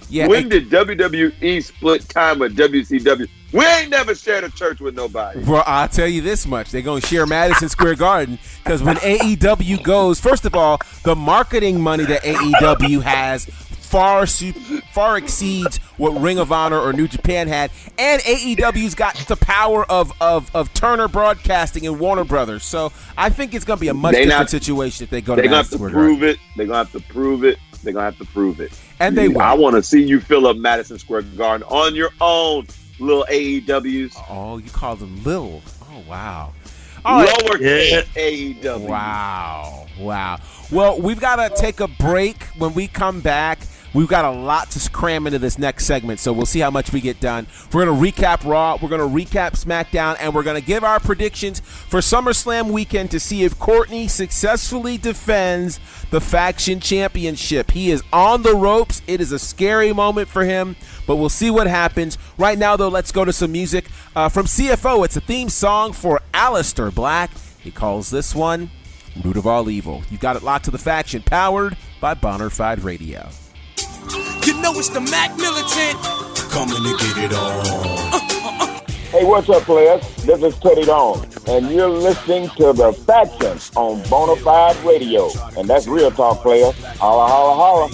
Yeah, 0.10 0.28
when 0.28 0.48
did 0.48 0.70
WWE 0.70 1.64
split 1.64 2.08
time 2.08 2.40
with 2.40 2.56
WCW? 2.56 3.28
We 3.54 3.66
ain't 3.66 3.90
never 3.90 4.16
shared 4.16 4.44
a 4.44 4.49
church 4.49 4.80
with 4.80 4.95
nobody. 4.95 5.44
Bro, 5.44 5.64
I'll 5.66 5.88
tell 5.88 6.08
you 6.08 6.22
this 6.22 6.45
much. 6.45 6.72
They're 6.72 6.82
going 6.82 7.02
to 7.02 7.08
share 7.08 7.26
Madison 7.26 7.70
Square 7.70 7.95
Garden 7.95 8.40
because 8.64 8.82
when 8.84 8.95
AEW 8.98 9.84
goes, 9.84 10.20
first 10.20 10.45
of 10.45 10.56
all, 10.56 10.80
the 11.04 11.16
marketing 11.16 11.82
money 11.82 12.06
that 12.06 12.24
AEW 12.24 13.02
has 13.02 13.45
far 13.88 14.27
far 14.27 15.18
exceeds 15.18 15.77
what 15.97 16.11
Ring 16.22 16.39
of 16.39 16.51
Honor 16.51 16.80
or 16.80 16.93
New 16.93 17.07
Japan 17.07 17.47
had, 17.47 17.72
and 17.97 18.22
AEW's 18.22 18.95
got 18.95 19.15
the 19.15 19.38
power 19.38 19.89
of 19.89 20.11
of, 20.22 20.53
of 20.55 20.73
Turner 20.73 21.07
Broadcasting 21.07 21.88
and 21.88 21.99
Warner 21.99 22.23
Brothers. 22.23 22.64
So 22.64 22.91
I 23.18 23.30
think 23.30 23.53
it's 23.53 23.65
going 23.65 23.77
to 23.77 23.81
be 23.81 23.88
a 23.88 23.93
much 23.93 24.14
they 24.14 24.26
different 24.26 24.39
not, 24.39 24.49
situation 24.49 25.03
if 25.05 25.09
they 25.09 25.22
go. 25.22 25.35
They're 25.35 25.43
going 25.47 25.51
to 25.51 25.57
have 25.57 25.69
to 25.69 25.77
prove 25.77 26.23
it. 26.23 26.38
They're 26.55 26.65
going 26.65 26.85
to 26.85 26.91
have 26.91 27.03
to 27.03 27.14
prove 27.14 27.43
it. 27.43 27.57
They're 27.84 27.93
going 27.93 28.11
to 28.11 28.18
have 28.18 28.27
to 28.27 28.34
prove 28.34 28.59
it. 28.59 28.77
And 28.99 29.18
they 29.18 29.30
will. 29.30 29.41
I 29.41 29.53
want 29.53 29.76
to 29.76 29.84
see 29.84 30.03
you 30.03 30.19
fill 30.19 30.47
up 30.47 30.57
Madison 30.57 30.99
Square 30.99 31.22
Garden 31.22 31.65
on 31.69 31.95
your 31.95 32.09
own, 32.19 32.68
little 32.99 33.26
AEWs. 33.30 34.15
Oh, 34.30 34.57
you 34.57 34.69
call 34.69 34.95
them 34.95 35.23
little. 35.23 35.61
Oh, 35.89 36.03
wow. 36.07 36.53
All 37.05 37.23
right. 37.23 37.61
yeah. 37.61 38.01
AEW. 38.15 38.80
Wow. 38.89 39.88
Wow. 39.99 40.39
Well, 40.72 40.99
we've 40.99 41.19
got 41.19 41.38
to 41.38 41.55
take 41.55 41.80
a 41.80 41.88
break. 41.88 42.43
When 42.57 42.73
we 42.73 42.88
come 42.88 43.22
back, 43.22 43.59
We've 43.93 44.07
got 44.07 44.26
a 44.26 44.31
lot 44.31 44.69
to 44.72 44.89
cram 44.89 45.27
into 45.27 45.39
this 45.39 45.57
next 45.57 45.85
segment, 45.85 46.19
so 46.19 46.34
we'll 46.34 46.45
see 46.45 46.59
how 46.59 46.69
much 46.69 46.91
we 46.91 47.01
get 47.01 47.19
done. 47.19 47.47
We're 47.72 47.85
going 47.85 48.14
to 48.14 48.22
recap 48.22 48.47
Raw, 48.47 48.77
we're 48.81 48.89
going 48.89 49.01
to 49.01 49.26
recap 49.26 49.51
SmackDown, 49.53 50.18
and 50.19 50.35
we're 50.35 50.43
going 50.43 50.59
to 50.59 50.65
give 50.65 50.84
our 50.84 50.99
predictions 50.99 51.61
for 51.61 51.99
SummerSlam 52.01 52.72
weekend 52.72 53.11
to 53.11 53.19
see 53.19 53.43
if 53.43 53.57
Courtney 53.57 54.07
successfully 54.07 54.97
defends 54.97 55.80
the 56.11 56.22
faction 56.22 56.80
championship. 56.80 57.72
He 57.72 57.89
is 57.89 58.03
on 58.11 58.43
the 58.43 58.55
ropes. 58.55 59.01
It 59.07 59.22
is 59.22 59.31
a 59.31 59.39
scary 59.39 59.93
moment 59.93 60.27
for 60.27 60.43
him, 60.43 60.76
but 61.05 61.15
we'll 61.15 61.30
see 61.30 61.49
what 61.49 61.68
happens. 61.68 62.18
Right 62.38 62.57
now, 62.57 62.76
though, 62.76 62.89
let's 62.89 63.11
go 63.11 63.26
to 63.26 63.34
some 63.34 63.51
music 63.51 63.85
uh, 64.15 64.30
from 64.30 64.45
CFO. 64.45 65.05
It's 65.05 65.18
a 65.18 65.22
theme 65.22 65.49
song 65.49 65.93
for 65.93 66.22
Aleister 66.34 66.93
Black. 66.93 67.31
He 67.59 67.72
calls 67.72 68.09
this 68.09 68.35
one 68.35 68.69
Root 69.23 69.38
of 69.38 69.47
All 69.47 69.69
Evil. 69.69 70.03
You've 70.11 70.22
got 70.22 70.35
it 70.35 70.43
locked 70.43 70.65
to 70.65 70.72
the 70.72 70.77
faction, 70.77 71.22
powered 71.22 71.77
by 71.99 72.14
Bonafide 72.14 72.84
Radio. 72.84 73.30
You 74.45 74.53
know 74.61 74.73
it's 74.73 74.89
the 74.89 75.01
Mac 75.01 75.35
Militant. 75.38 75.97
Coming 76.51 76.84
to 76.84 76.97
get 76.97 77.17
it 77.25 77.34
on. 77.34 77.65
Hey, 79.11 79.23
what's 79.23 79.49
up, 79.49 79.63
players? 79.63 80.01
This 80.25 80.41
is 80.43 80.57
Teddy 80.59 80.85
Dawn, 80.85 81.25
and 81.47 81.69
you're 81.69 81.89
listening 81.89 82.49
to 82.57 82.73
The 82.73 82.93
Faction 82.93 83.57
on 83.75 84.01
Bonafide 84.03 84.84
Radio. 84.85 85.29
And 85.57 85.67
that's 85.67 85.88
real 85.88 86.11
talk, 86.11 86.41
players. 86.41 86.75
Holla, 86.97 87.27
holla, 87.27 87.55
holla. 87.55 87.89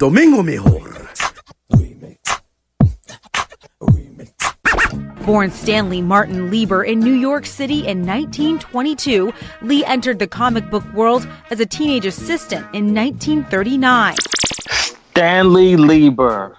Domingo 0.00 0.42
Mejor. 0.42 1.10
Born 5.26 5.50
Stanley 5.50 6.00
Martin 6.00 6.50
Lieber 6.50 6.82
in 6.82 7.00
New 7.00 7.12
York 7.12 7.44
City 7.44 7.86
in 7.86 8.06
1922, 8.06 9.30
Lee 9.60 9.84
entered 9.84 10.18
the 10.18 10.26
comic 10.26 10.70
book 10.70 10.90
world 10.94 11.28
as 11.50 11.60
a 11.60 11.66
teenage 11.66 12.06
assistant 12.06 12.62
in 12.74 12.94
1939. 12.94 14.14
Stanley 15.10 15.76
Lieber 15.76 16.56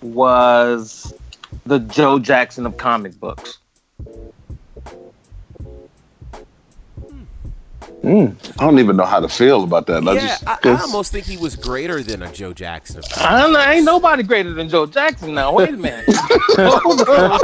was 0.00 1.12
the 1.66 1.80
Joe 1.80 2.18
Jackson 2.18 2.64
of 2.64 2.78
comic 2.78 3.20
books. 3.20 3.58
Mm, 8.04 8.36
I 8.60 8.64
don't 8.66 8.78
even 8.78 8.96
know 8.96 9.04
how 9.04 9.20
to 9.20 9.28
feel 9.28 9.64
about 9.64 9.86
that. 9.86 10.06
I 10.06 10.12
Yeah, 10.12 10.20
just, 10.20 10.46
I, 10.46 10.58
I 10.64 10.80
almost 10.82 11.10
think 11.12 11.24
he 11.24 11.36
was 11.36 11.56
greater 11.56 12.02
than 12.02 12.22
a 12.22 12.32
Joe 12.32 12.52
Jackson. 12.52 13.02
I 13.16 13.40
don't 13.40 13.52
know, 13.52 13.60
ain't 13.60 13.84
nobody 13.84 14.22
greater 14.22 14.52
than 14.52 14.68
Joe 14.68 14.86
Jackson 14.86 15.34
now. 15.34 15.52
Wait 15.54 15.70
a 15.70 15.72
minute. 15.76 16.04
Hold 16.56 17.00
on. 17.08 17.40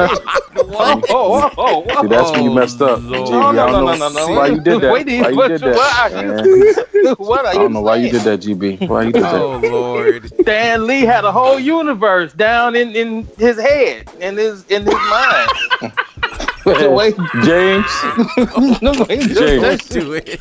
Whoa, 0.71 1.01
whoa, 1.09 1.49
whoa, 1.51 1.81
whoa. 1.83 2.03
See, 2.03 2.09
that's 2.09 2.31
when 2.33 2.45
you 2.45 2.55
messed 2.55 2.81
up. 2.83 3.01
G, 3.01 3.07
No, 3.11 3.25
I 3.25 3.53
no, 3.53 3.67
don't 3.67 3.73
no, 3.73 3.73
know 3.73 3.95
no, 3.95 4.09
no, 4.09 4.27
no. 4.27 4.33
Why 4.39 4.47
you 4.49 4.61
did 4.61 4.81
that? 4.83 4.93
Wait, 4.93 5.07
Why 5.07 5.29
you 5.31 5.37
what- 5.37 5.49
did 5.49 5.63
what 5.63 5.75
that? 5.75 6.13
are 6.13 6.47
you- 6.47 7.15
what 7.17 7.41
are 7.47 7.49
I 7.49 7.55
don't 7.55 7.73
know 7.73 7.81
why 7.81 7.97
you 7.97 8.11
did 8.11 8.21
that, 8.23 8.41
GB. 8.41 8.87
Why 8.89 9.05
you 9.05 9.13
did 9.13 9.23
that? 9.23 9.35
Oh 9.35 9.57
Lord. 9.59 10.31
Stan 10.43 10.87
Lee 10.87 11.01
had 11.01 11.25
a 11.25 11.33
whole 11.33 11.59
universe 11.59 12.33
down 12.35 12.77
in, 12.77 12.95
in 12.95 13.27
his 13.39 13.59
head, 13.59 14.09
in 14.21 14.37
his 14.37 14.65
in 14.67 14.85
his 14.85 14.95
mind. 14.95 15.51
Wait, 16.67 17.17
James. 17.45 17.87
no, 18.83 18.93
wait, 19.09 19.23
James. 19.31 19.63
Let's 19.63 19.89
do 19.89 20.13
it. 20.13 20.41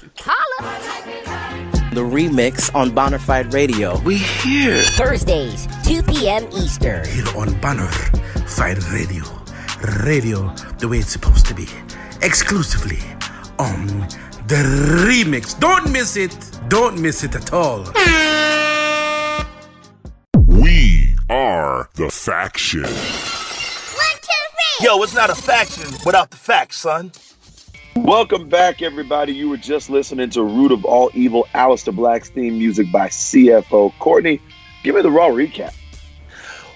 The 1.91 2.01
remix 2.01 2.73
on 2.75 2.91
Bonafide 2.91 3.53
Radio. 3.53 3.99
We 4.01 4.17
here. 4.17 4.83
Thursdays, 4.83 5.67
2 5.85 6.03
p.m. 6.03 6.47
Eastern. 6.53 7.05
Here 7.07 7.25
on 7.35 7.59
Banner 7.61 7.87
Fire 8.47 8.77
Radio. 8.91 9.23
Radio 10.03 10.53
the 10.79 10.87
way 10.87 10.97
it's 10.99 11.09
supposed 11.09 11.45
to 11.47 11.55
be. 11.55 11.67
Exclusively 12.21 12.99
on 13.57 13.87
the 14.47 14.63
remix. 15.07 15.57
Don't 15.59 15.91
miss 15.91 16.17
it. 16.17 16.35
Don't 16.67 16.99
miss 16.99 17.23
it 17.23 17.35
at 17.35 17.53
all. 17.53 17.85
We 20.45 21.15
Are 21.29 21.89
the 21.95 22.09
Faction. 22.11 23.38
Yo, 24.81 25.03
it's 25.03 25.13
not 25.13 25.29
a 25.29 25.35
faction 25.35 25.83
without 26.05 26.31
the 26.31 26.37
facts, 26.37 26.77
son. 26.77 27.11
Welcome 27.97 28.47
back, 28.47 28.81
everybody. 28.81 29.33
You 29.33 29.49
were 29.49 29.57
just 29.57 29.89
listening 29.89 30.29
to 30.29 30.41
Root 30.41 30.71
of 30.71 30.85
All 30.85 31.11
Evil, 31.13 31.45
Aleister 31.53 31.93
Black's 31.93 32.29
theme 32.29 32.57
music 32.57 32.89
by 32.89 33.09
CFO. 33.09 33.91
Courtney, 33.99 34.41
give 34.83 34.95
me 34.95 35.01
the 35.01 35.11
raw 35.11 35.27
recap. 35.27 35.75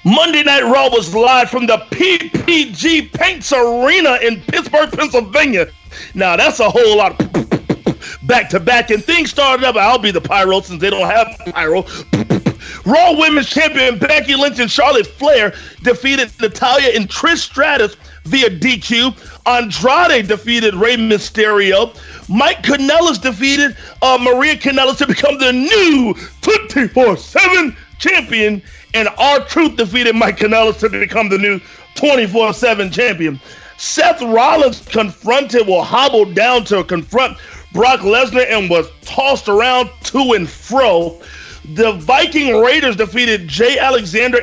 Monday 0.03 0.43
Night 0.43 0.63
Raw 0.63 0.89
was 0.89 1.15
live 1.15 1.49
from 1.49 1.65
the 1.65 1.77
PPG 1.91 3.13
Paints 3.13 3.53
Arena 3.53 4.17
in 4.21 4.41
Pittsburgh, 4.41 4.91
Pennsylvania. 4.91 5.67
Now 6.13 6.35
that's 6.35 6.59
a 6.59 6.69
whole 6.69 6.97
lot 6.97 7.17
of 7.21 8.27
back 8.27 8.49
to 8.49 8.59
back, 8.59 8.89
and 8.89 9.01
things 9.01 9.29
started 9.29 9.65
up. 9.65 9.77
I'll 9.77 9.97
be 9.97 10.11
the 10.11 10.19
pyro 10.19 10.59
since 10.59 10.81
they 10.81 10.89
don't 10.89 11.09
have 11.09 11.39
pyro. 11.53 11.85
Raw 12.85 13.17
Women's 13.17 13.49
Champion 13.49 13.97
Becky 13.97 14.35
Lynch 14.35 14.59
and 14.59 14.69
Charlotte 14.69 15.07
Flair 15.07 15.53
defeated 15.83 16.31
Natalya 16.41 16.89
and 16.95 17.09
Trish 17.09 17.39
Stratus 17.39 17.95
via 18.25 18.49
DQ. 18.49 19.15
Andrade 19.45 20.27
defeated 20.27 20.73
Rey 20.75 20.95
Mysterio. 20.95 21.95
Mike 22.29 22.63
Kanellis 22.63 23.21
defeated 23.21 23.75
uh, 24.01 24.17
Maria 24.19 24.55
Kanellis 24.55 24.97
to 24.97 25.07
become 25.07 25.37
the 25.39 25.51
new 25.51 26.13
24 26.41 27.17
7 27.17 27.75
champion. 27.99 28.61
And 28.93 29.09
R 29.17 29.43
Truth 29.45 29.77
defeated 29.77 30.15
Mike 30.15 30.37
Kanellis 30.37 30.79
to 30.79 30.89
become 30.89 31.29
the 31.29 31.37
new 31.37 31.59
24 31.95 32.53
7 32.53 32.91
champion. 32.91 33.39
Seth 33.77 34.21
Rollins 34.21 34.81
confronted, 34.85 35.67
well, 35.67 35.83
hobbled 35.83 36.35
down 36.35 36.63
to 36.65 36.83
confront 36.83 37.37
Brock 37.73 38.01
Lesnar 38.01 38.45
and 38.49 38.69
was 38.69 38.87
tossed 39.01 39.49
around 39.49 39.89
to 40.03 40.33
and 40.33 40.47
fro. 40.47 41.19
The 41.65 41.93
Viking 41.93 42.61
Raiders 42.61 42.95
defeated 42.95 43.47
Jay 43.47 43.79
Alexander 43.79 44.41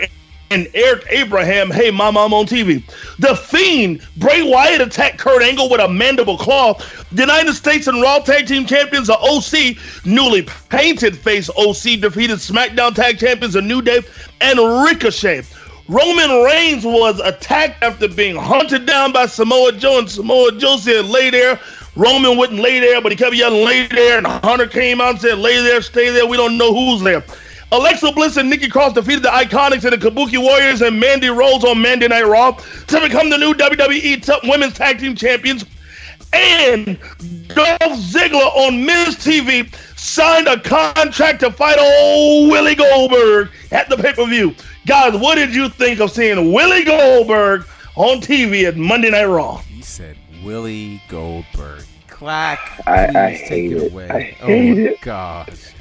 and 0.50 0.68
Eric 0.74 1.04
Abraham. 1.10 1.70
Hey, 1.70 1.90
mom, 1.90 2.16
I'm 2.16 2.34
on 2.34 2.46
TV. 2.46 2.82
The 3.18 3.36
Fiend, 3.36 4.04
Bray 4.16 4.42
Wyatt 4.42 4.80
attacked 4.80 5.18
Kurt 5.18 5.42
Angle 5.42 5.70
with 5.70 5.80
a 5.80 5.88
mandible 5.88 6.36
claw. 6.36 6.74
The 7.12 7.22
United 7.22 7.54
States 7.54 7.86
and 7.86 8.02
Raw 8.02 8.18
Tag 8.18 8.46
Team 8.46 8.66
Champions, 8.66 9.06
the 9.06 9.18
OC, 9.18 9.76
newly 10.04 10.42
painted 10.70 11.16
face 11.16 11.48
OC, 11.50 12.00
defeated 12.00 12.38
SmackDown 12.38 12.94
Tag 12.94 13.18
Champions, 13.18 13.54
a 13.54 13.60
New 13.60 13.80
Day, 13.82 14.00
and 14.40 14.58
Ricochet. 14.84 15.42
Roman 15.88 16.44
Reigns 16.44 16.84
was 16.84 17.20
attacked 17.20 17.82
after 17.82 18.08
being 18.08 18.36
hunted 18.36 18.86
down 18.86 19.12
by 19.12 19.26
Samoa 19.26 19.72
Joe, 19.72 19.98
and 19.98 20.10
Samoa 20.10 20.52
Joe 20.52 20.76
said, 20.76 21.04
lay 21.04 21.30
there. 21.30 21.60
Roman 21.96 22.36
wouldn't 22.36 22.60
lay 22.60 22.80
there, 22.80 23.00
but 23.00 23.12
he 23.12 23.16
kept 23.16 23.34
yelling, 23.34 23.64
lay 23.64 23.86
there, 23.86 24.18
and 24.18 24.26
Hunter 24.26 24.66
came 24.66 25.00
out 25.00 25.10
and 25.10 25.20
said, 25.20 25.38
lay 25.38 25.60
there, 25.62 25.82
stay 25.82 26.10
there, 26.10 26.26
we 26.26 26.36
don't 26.36 26.56
know 26.56 26.72
who's 26.72 27.02
there. 27.02 27.24
Alexa 27.72 28.10
Bliss 28.12 28.36
and 28.36 28.50
Nikki 28.50 28.68
Cross 28.68 28.94
defeated 28.94 29.22
the 29.22 29.28
Iconics 29.28 29.84
and 29.84 29.92
the 29.92 30.10
Kabuki 30.10 30.38
Warriors 30.38 30.82
and 30.82 30.98
Mandy 30.98 31.28
Rose 31.28 31.64
on 31.64 31.80
Monday 31.80 32.08
Night 32.08 32.26
Raw 32.26 32.50
to 32.52 33.00
become 33.00 33.30
the 33.30 33.38
new 33.38 33.54
WWE 33.54 34.24
T- 34.24 34.48
Women's 34.48 34.74
Tag 34.74 34.98
Team 34.98 35.14
Champions. 35.14 35.64
And 36.32 36.98
Dolph 37.48 37.98
Ziggler 37.98 38.56
on 38.56 38.84
Miz 38.84 39.16
TV 39.16 39.72
signed 39.96 40.48
a 40.48 40.58
contract 40.60 41.40
to 41.40 41.50
fight 41.50 41.78
old 41.78 42.50
Willie 42.50 42.74
Goldberg 42.74 43.50
at 43.70 43.88
the 43.88 43.96
pay 43.96 44.14
per 44.14 44.26
view. 44.26 44.54
Guys, 44.86 45.14
what 45.14 45.36
did 45.36 45.54
you 45.54 45.68
think 45.68 46.00
of 46.00 46.10
seeing 46.10 46.52
Willie 46.52 46.84
Goldberg 46.84 47.66
on 47.94 48.20
TV 48.20 48.66
at 48.66 48.76
Monday 48.76 49.10
Night 49.10 49.24
Raw? 49.24 49.58
He 49.58 49.82
said 49.82 50.16
Willie 50.44 51.02
Goldberg. 51.08 51.84
Clack. 52.08 52.80
I, 52.86 53.06
I 53.14 53.30
please 53.30 53.40
take 53.48 53.68
hate 53.68 53.72
it. 53.72 53.82
away. 53.82 54.08
I 54.10 54.36
oh 54.42 54.46
hate 54.46 54.76
my 54.76 54.78
it. 54.78 55.00
gosh. 55.00 55.74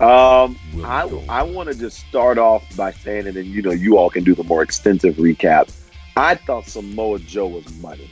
Um, 0.00 0.58
I 0.84 1.08
I 1.28 1.42
want 1.42 1.68
to 1.68 1.74
just 1.74 1.98
start 2.08 2.38
off 2.38 2.64
by 2.76 2.92
saying, 2.92 3.26
and 3.26 3.36
then 3.36 3.46
you 3.46 3.62
know 3.62 3.70
you 3.70 3.96
all 3.96 4.10
can 4.10 4.24
do 4.24 4.34
the 4.34 4.44
more 4.44 4.62
extensive 4.62 5.16
recap. 5.16 5.70
I 6.16 6.34
thought 6.34 6.66
Samoa 6.66 7.18
Joe 7.20 7.46
was 7.48 7.72
money. 7.80 8.10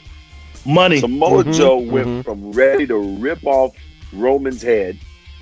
Money. 0.65 0.99
Samoa 0.99 1.43
Mhm, 1.43 1.53
Joe 1.53 1.77
went 1.77 2.07
mhm. 2.07 2.23
from 2.23 2.51
ready 2.51 2.85
to 2.87 2.97
rip 2.97 3.45
off 3.45 3.75
Roman's 4.13 4.61
head 4.61 4.97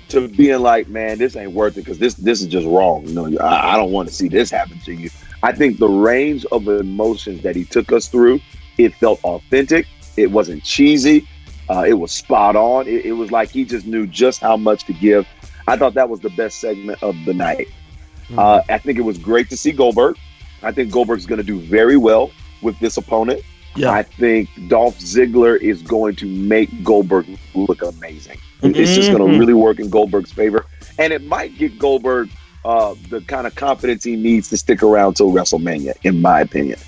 to 0.08 0.28
being 0.28 0.60
like, 0.60 0.88
man, 0.88 1.18
this 1.18 1.36
ain't 1.36 1.52
worth 1.52 1.76
it 1.76 1.82
because 1.82 1.98
this 1.98 2.14
this 2.14 2.40
is 2.40 2.48
just 2.48 2.66
wrong. 2.66 3.06
You 3.06 3.14
know, 3.14 3.38
I, 3.38 3.74
I 3.74 3.76
don't 3.76 3.92
want 3.92 4.08
to 4.08 4.14
see 4.14 4.28
this 4.28 4.50
happen 4.50 4.78
to 4.80 4.92
you. 4.92 5.10
I 5.42 5.52
think 5.52 5.78
the 5.78 5.88
range 5.88 6.44
of 6.46 6.66
emotions 6.68 7.42
that 7.42 7.54
he 7.56 7.64
took 7.64 7.92
us 7.92 8.08
through, 8.08 8.40
it 8.78 8.94
felt 8.94 9.22
authentic. 9.24 9.86
It 10.22 10.30
wasn't 10.30 10.64
cheesy. 10.64 11.28
Uh, 11.68 11.84
it 11.86 11.94
was 11.94 12.10
spot 12.12 12.56
on. 12.56 12.86
It, 12.86 13.06
it 13.06 13.12
was 13.12 13.30
like 13.30 13.50
he 13.50 13.64
just 13.64 13.86
knew 13.86 14.06
just 14.06 14.40
how 14.40 14.56
much 14.56 14.84
to 14.84 14.92
give. 14.92 15.26
I 15.68 15.76
thought 15.76 15.94
that 15.94 16.08
was 16.08 16.20
the 16.20 16.30
best 16.30 16.60
segment 16.60 17.02
of 17.02 17.16
the 17.24 17.34
night. 17.34 17.68
Uh, 18.36 18.62
I 18.68 18.78
think 18.78 18.98
it 18.98 19.02
was 19.02 19.18
great 19.18 19.50
to 19.50 19.56
see 19.56 19.72
Goldberg. 19.72 20.16
I 20.62 20.72
think 20.72 20.92
Goldberg's 20.92 21.26
going 21.26 21.38
to 21.38 21.44
do 21.44 21.58
very 21.60 21.96
well 21.96 22.30
with 22.62 22.78
this 22.78 22.96
opponent. 22.96 23.42
Yeah. 23.76 23.90
I 23.90 24.02
think 24.02 24.48
Dolph 24.68 24.98
Ziggler 24.98 25.60
is 25.60 25.82
going 25.82 26.16
to 26.16 26.26
make 26.26 26.82
Goldberg 26.82 27.26
look 27.54 27.82
amazing. 27.82 28.38
It's 28.62 28.94
just 28.94 29.10
going 29.10 29.32
to 29.32 29.38
really 29.38 29.54
work 29.54 29.78
in 29.78 29.88
Goldberg's 29.88 30.32
favor, 30.32 30.66
and 30.98 31.12
it 31.12 31.24
might 31.24 31.56
get 31.56 31.78
Goldberg 31.78 32.28
uh, 32.64 32.94
the 33.08 33.22
kind 33.22 33.46
of 33.46 33.54
confidence 33.54 34.04
he 34.04 34.16
needs 34.16 34.50
to 34.50 34.56
stick 34.56 34.82
around 34.82 35.14
till 35.14 35.30
WrestleMania, 35.30 35.96
in 36.02 36.20
my 36.20 36.40
opinion. 36.40 36.78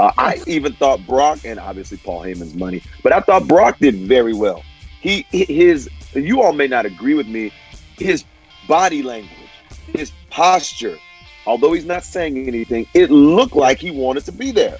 Uh, 0.00 0.10
I 0.16 0.42
even 0.46 0.72
thought 0.74 1.06
Brock, 1.06 1.40
and 1.44 1.60
obviously 1.60 1.98
Paul 1.98 2.22
Heyman's 2.22 2.54
money, 2.54 2.82
but 3.02 3.12
I 3.12 3.20
thought 3.20 3.46
Brock 3.46 3.78
did 3.80 3.94
very 3.96 4.32
well. 4.32 4.62
He 5.02 5.26
his 5.30 5.90
you 6.14 6.40
all 6.42 6.52
may 6.54 6.66
not 6.66 6.86
agree 6.86 7.14
with 7.14 7.26
me. 7.28 7.52
His 7.98 8.24
body 8.66 9.02
language, 9.02 9.36
his 9.94 10.10
posture, 10.30 10.96
although 11.46 11.74
he's 11.74 11.84
not 11.84 12.02
saying 12.02 12.38
anything, 12.48 12.86
it 12.94 13.10
looked 13.10 13.54
like 13.54 13.78
he 13.78 13.90
wanted 13.90 14.24
to 14.24 14.32
be 14.32 14.50
there. 14.52 14.78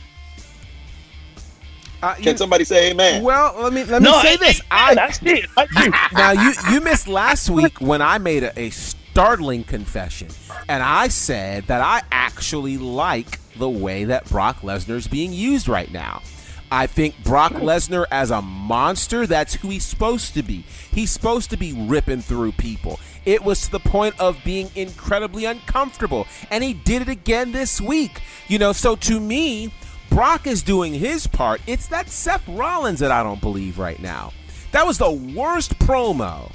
Can 2.23 2.39
somebody 2.39 2.65
say 2.65 2.91
amen? 2.93 3.23
Well, 3.23 3.55
let 3.59 3.75
me 3.75 3.85
let 3.85 4.01
me 4.01 4.09
No, 4.11 4.23
say 4.23 4.33
I- 4.33 4.37
this. 4.39 4.61
I- 4.71 4.91
I, 4.91 4.95
that's 4.95 5.21
it. 5.23 5.45
I 5.59 5.63
agree. 5.65 5.93
now 6.15 6.33
you 6.33 6.53
you 6.71 6.81
missed 6.81 7.09
last 7.09 7.51
week 7.51 7.79
when 7.79 8.01
I 8.01 8.17
made 8.17 8.43
a, 8.43 8.59
a 8.59 8.71
startling 9.11 9.65
confession, 9.65 10.29
and 10.69 10.83
I 10.83 11.09
said 11.09 11.65
that 11.67 11.81
I 11.81 12.03
actually 12.13 12.79
like 12.79 13.41
the 13.55 13.69
way 13.69 14.05
that 14.05 14.29
Brock 14.29 14.61
Lesnar's 14.61 15.09
being 15.09 15.33
used 15.33 15.67
right 15.67 15.91
now. 15.91 16.23
I 16.71 16.87
think 16.87 17.21
Brock 17.25 17.53
Lesnar 17.55 18.05
as 18.13 18.31
a 18.31 18.41
monster, 18.41 19.27
that's 19.27 19.55
who 19.55 19.71
he's 19.71 19.85
supposed 19.85 20.35
to 20.35 20.45
be. 20.45 20.65
He's 20.93 21.11
supposed 21.11 21.51
to 21.51 21.57
be 21.57 21.73
ripping 21.73 22.21
through 22.21 22.53
people. 22.53 23.01
It 23.25 23.43
was 23.43 23.63
to 23.63 23.73
the 23.73 23.81
point 23.81 24.15
of 24.21 24.39
being 24.45 24.71
incredibly 24.77 25.45
uncomfortable, 25.45 26.29
and 26.49 26.63
he 26.63 26.73
did 26.73 27.03
it 27.03 27.09
again 27.09 27.51
this 27.51 27.81
week. 27.81 28.21
You 28.47 28.61
know, 28.61 28.73
so 28.73 28.95
to 28.95 29.19
me, 29.19 29.73
Brock 30.11 30.47
is 30.47 30.63
doing 30.63 30.95
his 30.95 31.27
part. 31.27 31.61
It's 31.67 31.89
that 31.89 32.09
Seth 32.09 32.47
Rollins 32.47 33.01
that 33.01 33.11
I 33.11 33.25
don't 33.25 33.41
believe 33.41 33.81
right 33.81 34.01
now. 34.01 34.33
That 34.71 34.87
was 34.87 34.99
the 34.99 35.11
worst 35.11 35.77
promo 35.81 36.53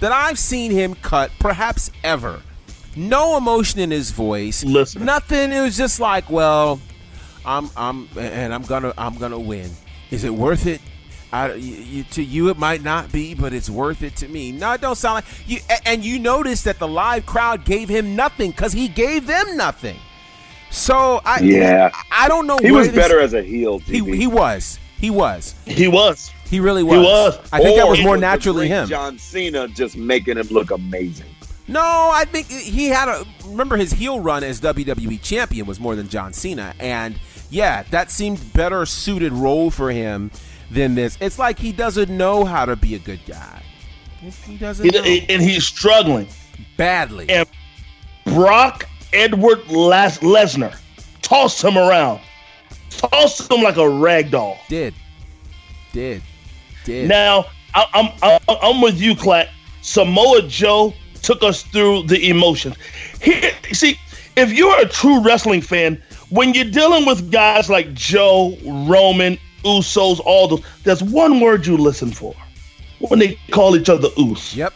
that 0.00 0.12
I've 0.12 0.38
seen 0.38 0.70
him 0.70 0.94
cut, 0.94 1.30
perhaps 1.38 1.90
ever. 2.04 2.42
No 2.96 3.36
emotion 3.36 3.80
in 3.80 3.90
his 3.90 4.10
voice. 4.10 4.64
Listen. 4.64 5.04
Nothing. 5.04 5.52
It 5.52 5.60
was 5.60 5.76
just 5.76 6.00
like, 6.00 6.30
well, 6.30 6.80
I'm, 7.44 7.70
I'm, 7.76 8.08
and 8.16 8.52
I'm 8.52 8.62
gonna, 8.62 8.92
I'm 8.98 9.16
gonna 9.18 9.38
win. 9.38 9.70
Is 10.10 10.24
it 10.24 10.34
worth 10.34 10.66
it? 10.66 10.80
I, 11.30 11.52
you, 11.54 12.04
to 12.04 12.22
you, 12.22 12.48
it 12.48 12.58
might 12.58 12.82
not 12.82 13.12
be, 13.12 13.34
but 13.34 13.52
it's 13.52 13.68
worth 13.68 14.02
it 14.02 14.16
to 14.16 14.28
me. 14.28 14.50
No, 14.50 14.72
it 14.72 14.80
don't 14.80 14.96
sound 14.96 15.16
like 15.16 15.24
you. 15.46 15.58
And 15.84 16.02
you 16.02 16.18
notice 16.18 16.62
that 16.62 16.78
the 16.78 16.88
live 16.88 17.26
crowd 17.26 17.64
gave 17.66 17.88
him 17.88 18.16
nothing 18.16 18.50
because 18.50 18.72
he 18.72 18.88
gave 18.88 19.26
them 19.26 19.56
nothing. 19.56 19.98
So 20.70 21.20
I, 21.24 21.40
Yeah. 21.40 21.90
I, 21.92 22.24
I 22.24 22.28
don't 22.28 22.46
know. 22.46 22.58
He 22.58 22.70
was 22.72 22.88
better 22.88 23.20
as 23.20 23.34
a 23.34 23.42
heel. 23.42 23.78
He, 23.80 24.00
he 24.16 24.26
was. 24.26 24.78
He 24.98 25.10
was. 25.10 25.54
He 25.66 25.86
was. 25.86 26.32
He 26.48 26.60
really 26.60 26.82
He 26.82 26.86
was. 26.86 26.98
was. 27.36 27.38
I 27.52 27.58
think 27.62 27.76
that 27.76 27.84
oh, 27.86 27.90
was 27.90 28.02
more 28.02 28.16
the 28.16 28.20
naturally 28.22 28.68
him. 28.68 28.88
John 28.88 29.18
Cena 29.18 29.68
just 29.68 29.96
making 29.96 30.36
him 30.38 30.46
look 30.48 30.70
amazing. 30.70 31.26
No, 31.66 31.82
I 31.82 32.24
think 32.24 32.46
he 32.48 32.86
had 32.86 33.08
a. 33.08 33.24
Remember 33.44 33.76
his 33.76 33.92
heel 33.92 34.20
run 34.20 34.42
as 34.42 34.60
WWE 34.62 35.20
champion 35.20 35.66
was 35.66 35.78
more 35.78 35.94
than 35.94 36.08
John 36.08 36.32
Cena, 36.32 36.74
and 36.78 37.18
yeah, 37.50 37.82
that 37.90 38.10
seemed 38.10 38.52
better 38.54 38.86
suited 38.86 39.32
role 39.34 39.70
for 39.70 39.90
him 39.90 40.30
than 40.70 40.94
this. 40.94 41.18
It's 41.20 41.38
like 41.38 41.58
he 41.58 41.72
doesn't 41.72 42.08
know 42.08 42.44
how 42.46 42.64
to 42.64 42.74
be 42.76 42.94
a 42.94 42.98
good 42.98 43.20
guy. 43.26 43.62
He 44.46 44.56
doesn't 44.56 44.84
He- 44.84 44.90
know. 45.20 45.26
and 45.28 45.42
he's 45.42 45.66
struggling 45.66 46.28
badly. 46.78 47.28
And 47.28 47.46
Brock 48.24 48.88
Edward 49.12 49.68
Les- 49.68 50.18
Lesnar 50.18 50.74
tossed 51.22 51.62
him 51.62 51.76
around, 51.76 52.20
tossed 52.90 53.50
him 53.50 53.62
like 53.62 53.76
a 53.76 53.88
rag 53.88 54.30
doll. 54.30 54.58
Did, 54.68 54.94
did, 55.92 56.22
did. 56.88 57.08
Now 57.08 57.44
I, 57.74 57.86
I'm, 57.94 58.10
I'm 58.22 58.40
I'm 58.62 58.80
with 58.80 59.00
you, 59.00 59.14
Clack. 59.14 59.48
Samoa 59.82 60.42
Joe 60.42 60.92
took 61.22 61.42
us 61.42 61.62
through 61.62 62.04
the 62.04 62.28
emotions. 62.28 62.76
Here, 63.20 63.52
see, 63.72 63.98
if 64.36 64.52
you're 64.52 64.80
a 64.80 64.88
true 64.88 65.22
wrestling 65.22 65.60
fan, 65.60 66.02
when 66.30 66.54
you're 66.54 66.70
dealing 66.70 67.06
with 67.06 67.30
guys 67.30 67.70
like 67.70 67.94
Joe, 67.94 68.56
Roman, 68.64 69.38
Usos, 69.64 70.20
all 70.24 70.48
those, 70.48 70.64
there's 70.84 71.02
one 71.02 71.40
word 71.40 71.66
you 71.66 71.76
listen 71.76 72.10
for 72.10 72.34
when 73.00 73.18
they 73.18 73.38
call 73.50 73.76
each 73.76 73.88
other 73.88 74.08
Us. 74.16 74.54
Yep. 74.54 74.74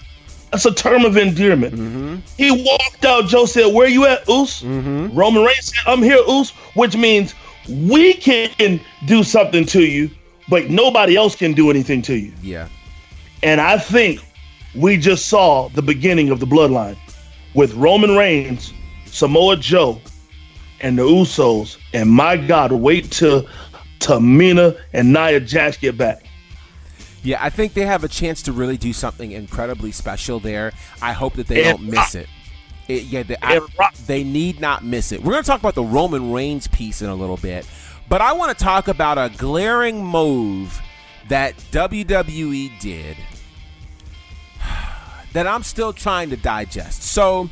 That's 0.51 0.67
a 0.67 0.75
term 0.75 1.05
of 1.07 1.17
endearment. 1.17 1.75
Mm-hmm. 1.75 2.17
He 2.37 2.51
walked 2.51 3.05
out. 3.07 3.27
Joe 3.27 3.47
said, 3.47 3.75
"Where 3.75 3.89
you 3.89 4.07
at, 4.07 4.29
Us?" 4.29 4.63
Mm-hmm. 4.63 5.17
Roman 5.17 5.45
Reigns 5.45 5.73
said, 5.75 5.83
"I'm 5.87 6.03
here, 6.03 6.23
Us," 6.29 6.51
which 6.75 6.95
means 6.95 7.35
we 7.69 8.15
can 8.15 8.81
do 9.07 9.23
something 9.23 9.65
to 9.67 9.83
you, 9.83 10.11
but 10.49 10.71
nobody 10.71 11.17
else 11.17 11.35
can 11.37 11.53
do 11.53 11.71
anything 11.71 12.03
to 12.03 12.17
you. 12.17 12.33
Yeah. 12.43 12.69
And 13.43 13.61
I 13.61 13.79
think 13.79 14.21
we 14.75 14.97
just 14.97 15.27
saw 15.29 15.69
the 15.71 15.83
beginning 15.83 16.31
of 16.31 16.41
the 16.41 16.47
bloodline 16.47 16.97
with 17.55 17.75
Roman 17.75 18.17
Reigns, 18.17 18.73
Samoa 19.07 19.57
Joe, 19.57 20.01
and 20.81 20.99
the 20.99 21.03
Usos. 21.03 21.79
And 21.93 22.09
my 22.11 22.37
God, 22.37 22.73
wait 22.73 23.11
till 23.11 23.47
Tamina 24.01 24.79
and 24.93 25.13
Nia 25.13 25.41
Jax 25.41 25.77
get 25.77 25.97
back. 25.97 26.25
Yeah, 27.23 27.39
I 27.41 27.51
think 27.51 27.75
they 27.75 27.83
have 27.87 28.03
a 28.03 28.09
chance 28.09 28.43
to 28.43 28.53
really 28.53 28.77
do 28.77 28.93
something 28.93 29.31
incredibly 29.31 29.93
special 29.93 30.41
there. 30.41 30.73
I 31.01 31.13
hope 31.13 31.35
that 31.35 31.47
they 31.47 31.65
And 31.65 31.79
don't 31.79 31.89
miss 31.91 32.15
it. 32.17 32.27
It- 32.89 33.05
yeah, 33.05 33.23
they, 33.23 33.37
I- 33.43 33.61
they 34.07 34.25
need 34.25 34.61
not 34.61 34.85
miss 34.85 35.13
it. 35.13 35.23
We're 35.23 35.33
going 35.33 35.45
to 35.45 35.47
talk 35.47 35.61
about 35.61 35.77
the 35.77 35.85
Roman 35.85 36.33
Reigns 36.33 36.67
piece 36.67 37.01
in 37.01 37.09
a 37.09 37.15
little 37.15 37.37
bit, 37.37 37.65
but 38.13 38.21
I 38.21 38.35
want 38.35 38.59
to 38.59 38.63
talk 38.63 38.89
about 38.89 39.17
a 39.17 39.35
glaring 39.39 40.05
move 40.05 40.83
that 41.29 41.57
WWE 41.71 42.79
did 42.79 43.17
that 45.33 45.47
I'm 45.47 45.63
still 45.63 45.95
trying 45.95 46.29
to 46.29 46.37
digest. 46.37 47.05
So, 47.05 47.49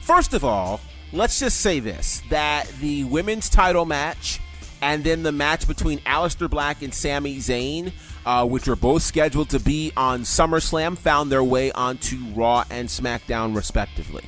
first 0.00 0.32
of 0.32 0.42
all, 0.42 0.80
let's 1.12 1.38
just 1.38 1.60
say 1.60 1.80
this 1.80 2.22
that 2.30 2.66
the 2.80 3.04
women's 3.04 3.50
title 3.50 3.84
match 3.84 4.40
and 4.80 5.04
then 5.04 5.22
the 5.22 5.32
match 5.32 5.68
between 5.68 5.98
Aleister 5.98 6.48
Black 6.48 6.80
and 6.80 6.94
Sami 6.94 7.36
Zayn, 7.36 7.92
uh, 8.24 8.46
which 8.46 8.66
were 8.66 8.76
both 8.76 9.02
scheduled 9.02 9.50
to 9.50 9.60
be 9.60 9.92
on 9.98 10.22
SummerSlam, 10.22 10.96
found 10.96 11.30
their 11.30 11.44
way 11.44 11.72
onto 11.72 12.16
Raw 12.34 12.64
and 12.70 12.88
SmackDown, 12.88 13.54
respectively. 13.54 14.24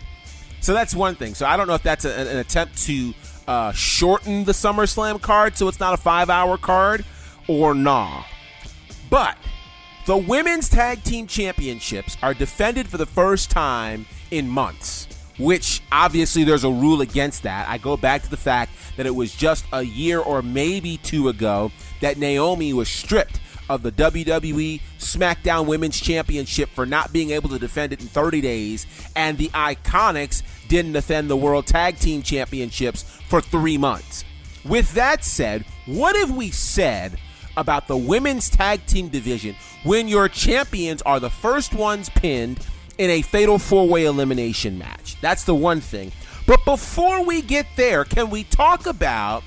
So 0.60 0.74
that's 0.74 0.94
one 0.94 1.14
thing. 1.14 1.34
So 1.34 1.46
I 1.46 1.56
don't 1.56 1.66
know 1.66 1.74
if 1.74 1.82
that's 1.82 2.04
a, 2.04 2.12
an 2.12 2.36
attempt 2.36 2.76
to 2.82 3.14
uh, 3.48 3.72
shorten 3.72 4.44
the 4.44 4.52
SummerSlam 4.52 5.20
card 5.20 5.56
so 5.56 5.68
it's 5.68 5.80
not 5.80 5.94
a 5.94 5.96
five 5.96 6.30
hour 6.30 6.56
card 6.56 7.04
or 7.48 7.74
nah. 7.74 8.24
But 9.10 9.36
the 10.06 10.16
women's 10.16 10.68
tag 10.68 11.02
team 11.04 11.26
championships 11.26 12.16
are 12.22 12.34
defended 12.34 12.88
for 12.88 12.96
the 12.96 13.06
first 13.06 13.50
time 13.50 14.06
in 14.30 14.48
months, 14.48 15.06
which 15.38 15.82
obviously 15.92 16.44
there's 16.44 16.64
a 16.64 16.70
rule 16.70 17.02
against 17.02 17.42
that. 17.44 17.68
I 17.68 17.78
go 17.78 17.96
back 17.96 18.22
to 18.22 18.30
the 18.30 18.36
fact 18.36 18.72
that 18.96 19.06
it 19.06 19.14
was 19.14 19.34
just 19.34 19.64
a 19.72 19.82
year 19.82 20.20
or 20.20 20.42
maybe 20.42 20.96
two 20.98 21.28
ago 21.28 21.70
that 22.00 22.18
Naomi 22.18 22.72
was 22.72 22.88
stripped 22.88 23.40
of 23.74 23.82
the 23.82 23.92
WWE 23.92 24.80
SmackDown 24.98 25.66
Women's 25.66 25.98
Championship 25.98 26.68
for 26.70 26.84
not 26.84 27.12
being 27.12 27.30
able 27.30 27.48
to 27.48 27.58
defend 27.58 27.92
it 27.92 28.00
in 28.00 28.06
30 28.06 28.40
days, 28.40 28.86
and 29.16 29.38
the 29.38 29.48
Iconics 29.48 30.42
didn't 30.68 30.92
defend 30.92 31.30
the 31.30 31.36
World 31.36 31.66
Tag 31.66 31.98
Team 31.98 32.22
Championships 32.22 33.02
for 33.28 33.40
three 33.40 33.78
months. 33.78 34.24
With 34.64 34.92
that 34.94 35.24
said, 35.24 35.64
what 35.86 36.16
have 36.16 36.30
we 36.36 36.50
said 36.50 37.18
about 37.56 37.88
the 37.88 37.96
women's 37.96 38.48
tag 38.48 38.84
team 38.86 39.08
division 39.08 39.56
when 39.84 40.08
your 40.08 40.28
champions 40.28 41.02
are 41.02 41.20
the 41.20 41.30
first 41.30 41.74
ones 41.74 42.08
pinned 42.10 42.66
in 42.98 43.10
a 43.10 43.22
fatal 43.22 43.58
four 43.58 43.88
way 43.88 44.04
elimination 44.04 44.78
match? 44.78 45.20
That's 45.20 45.44
the 45.44 45.54
one 45.54 45.80
thing. 45.80 46.12
But 46.46 46.64
before 46.64 47.24
we 47.24 47.42
get 47.42 47.66
there, 47.76 48.04
can 48.04 48.30
we 48.30 48.44
talk 48.44 48.86
about 48.86 49.42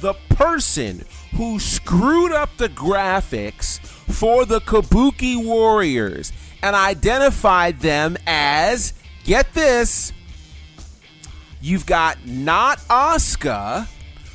the 0.00 0.14
person 0.30 1.04
who 1.36 1.58
screwed 1.58 2.32
up 2.32 2.56
the 2.56 2.68
graphics 2.68 3.78
for 3.80 4.44
the 4.44 4.60
Kabuki 4.60 5.42
Warriors 5.42 6.32
and 6.62 6.76
identified 6.76 7.80
them 7.80 8.16
as, 8.26 8.92
get 9.24 9.54
this, 9.54 10.12
you've 11.60 11.86
got 11.86 12.18
not 12.26 12.78
Asuka, 12.88 13.86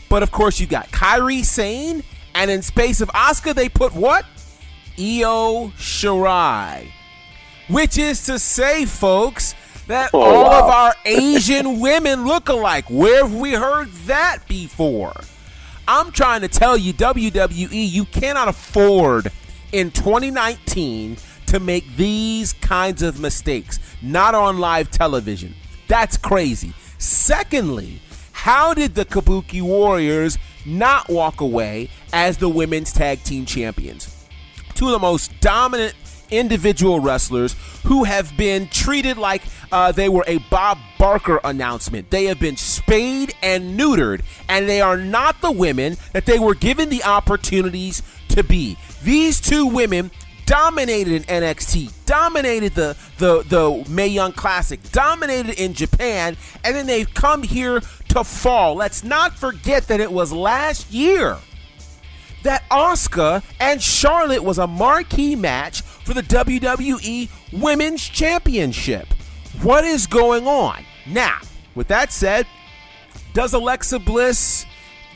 but 0.09 0.23
of 0.23 0.31
course 0.31 0.59
you've 0.59 0.69
got 0.69 0.89
Kairi 0.89 1.43
Sane, 1.43 2.03
and 2.34 2.49
in 2.49 2.61
space 2.61 3.01
of 3.01 3.09
Asuka 3.09 3.53
they 3.53 3.69
put 3.69 3.93
what? 3.93 4.26
Io 4.97 5.72
Shirai. 5.77 6.91
Which 7.67 7.97
is 7.97 8.26
to 8.26 8.39
say, 8.39 8.85
folks, 8.85 9.55
that 9.88 10.11
Oh, 10.13 10.22
all 10.22 10.51
of 10.51 10.69
our 10.69 10.95
Asian 11.05 11.80
women 11.80 12.26
look 12.26 12.49
alike. 12.49 12.89
Where 12.89 13.23
have 13.23 13.35
we 13.35 13.53
heard 13.53 13.91
that 14.07 14.39
before? 14.47 15.13
I'm 15.88 16.12
trying 16.12 16.41
to 16.41 16.48
tell 16.48 16.78
you, 16.78 16.94
WWE, 16.94 17.70
you 17.72 18.06
cannot 18.06 18.48
afford 18.48 19.32
in 19.72 19.91
2019 19.91 21.18
to 21.48 21.60
make 21.60 21.95
these 21.95 22.53
kinds 22.53 23.02
of 23.02 23.20
mistakes, 23.20 23.80
not 24.02 24.34
on 24.34 24.57
live 24.57 24.90
television. 24.90 25.53
That's 25.88 26.18
crazy. 26.18 26.74
Secondly, 26.98 28.02
how 28.32 28.74
did 28.74 28.95
the 28.95 29.06
Kabuki 29.06 29.62
Warriors 29.62 30.38
not 30.66 31.07
walk 31.10 31.41
away 31.41 31.90
as 32.14 32.38
the 32.38 32.49
women's 32.49 32.91
tag 32.91 33.24
team 33.24 33.45
champions? 33.45 34.12
Two 34.74 34.88
of 34.88 34.91
the 34.91 34.99
most 34.99 35.32
dominant 35.40 35.94
individual 36.38 36.99
wrestlers 36.99 37.56
who 37.86 38.03
have 38.03 38.36
been 38.38 38.68
treated 38.68 39.18
like 39.18 39.44
uh, 39.72 39.91
they 39.91 40.10
were 40.10 40.24
a 40.28 40.38
Bob 40.49 40.78
Barker 40.98 41.40
announcement. 41.44 42.10
They 42.10 42.26
have 42.26 42.40
been 42.40 42.57
spayed 42.57 43.34
and 43.41 43.80
neutered, 43.80 44.22
and 44.48 44.68
they 44.68 44.82
are 44.82 44.98
not 44.98 45.41
the 45.41 45.52
women 45.52 45.98
that 46.14 46.26
they 46.26 46.40
were 46.40 46.56
given 46.56 46.90
the 46.90 47.03
opportunities 47.03 48.02
to 48.30 48.44
be. 48.44 48.78
These 49.03 49.41
two 49.41 49.68
women 49.68 50.12
dominated 50.45 51.14
in 51.14 51.24
NXT, 51.24 51.91
dominated 52.06 52.76
the 52.76 52.95
the 53.18 53.44
the 53.44 53.90
Mae 53.90 54.07
Young 54.07 54.32
Classic, 54.32 54.80
dominated 54.91 55.60
in 55.60 55.74
Japan, 55.74 56.38
and 56.64 56.76
then 56.76 56.86
they've 56.86 57.12
come 57.14 57.44
here 57.44 57.82
to 58.10 58.24
fall. 58.24 58.76
Let's 58.76 59.03
not 59.03 59.38
forget 59.38 59.88
that 59.88 59.99
it 59.99 60.12
was 60.12 60.32
last 60.32 60.91
year 60.91 61.38
that 62.44 62.64
Asuka 62.70 63.44
and 63.60 63.82
Charlotte 63.82 64.44
was 64.44 64.60
a 64.60 64.68
marquee 64.68 65.36
match 65.36 65.82
for 66.06 66.14
the 66.14 66.22
WWE 66.22 67.30
Women's 67.52 68.03
Championship. 68.07 69.07
What 69.64 69.84
is 69.84 70.06
going 70.06 70.48
on? 70.48 70.84
Now, 71.07 71.40
with 71.73 71.88
that 71.88 72.11
said, 72.11 72.45
does 73.34 73.53
Alexa 73.53 73.99
Bliss 73.99 74.65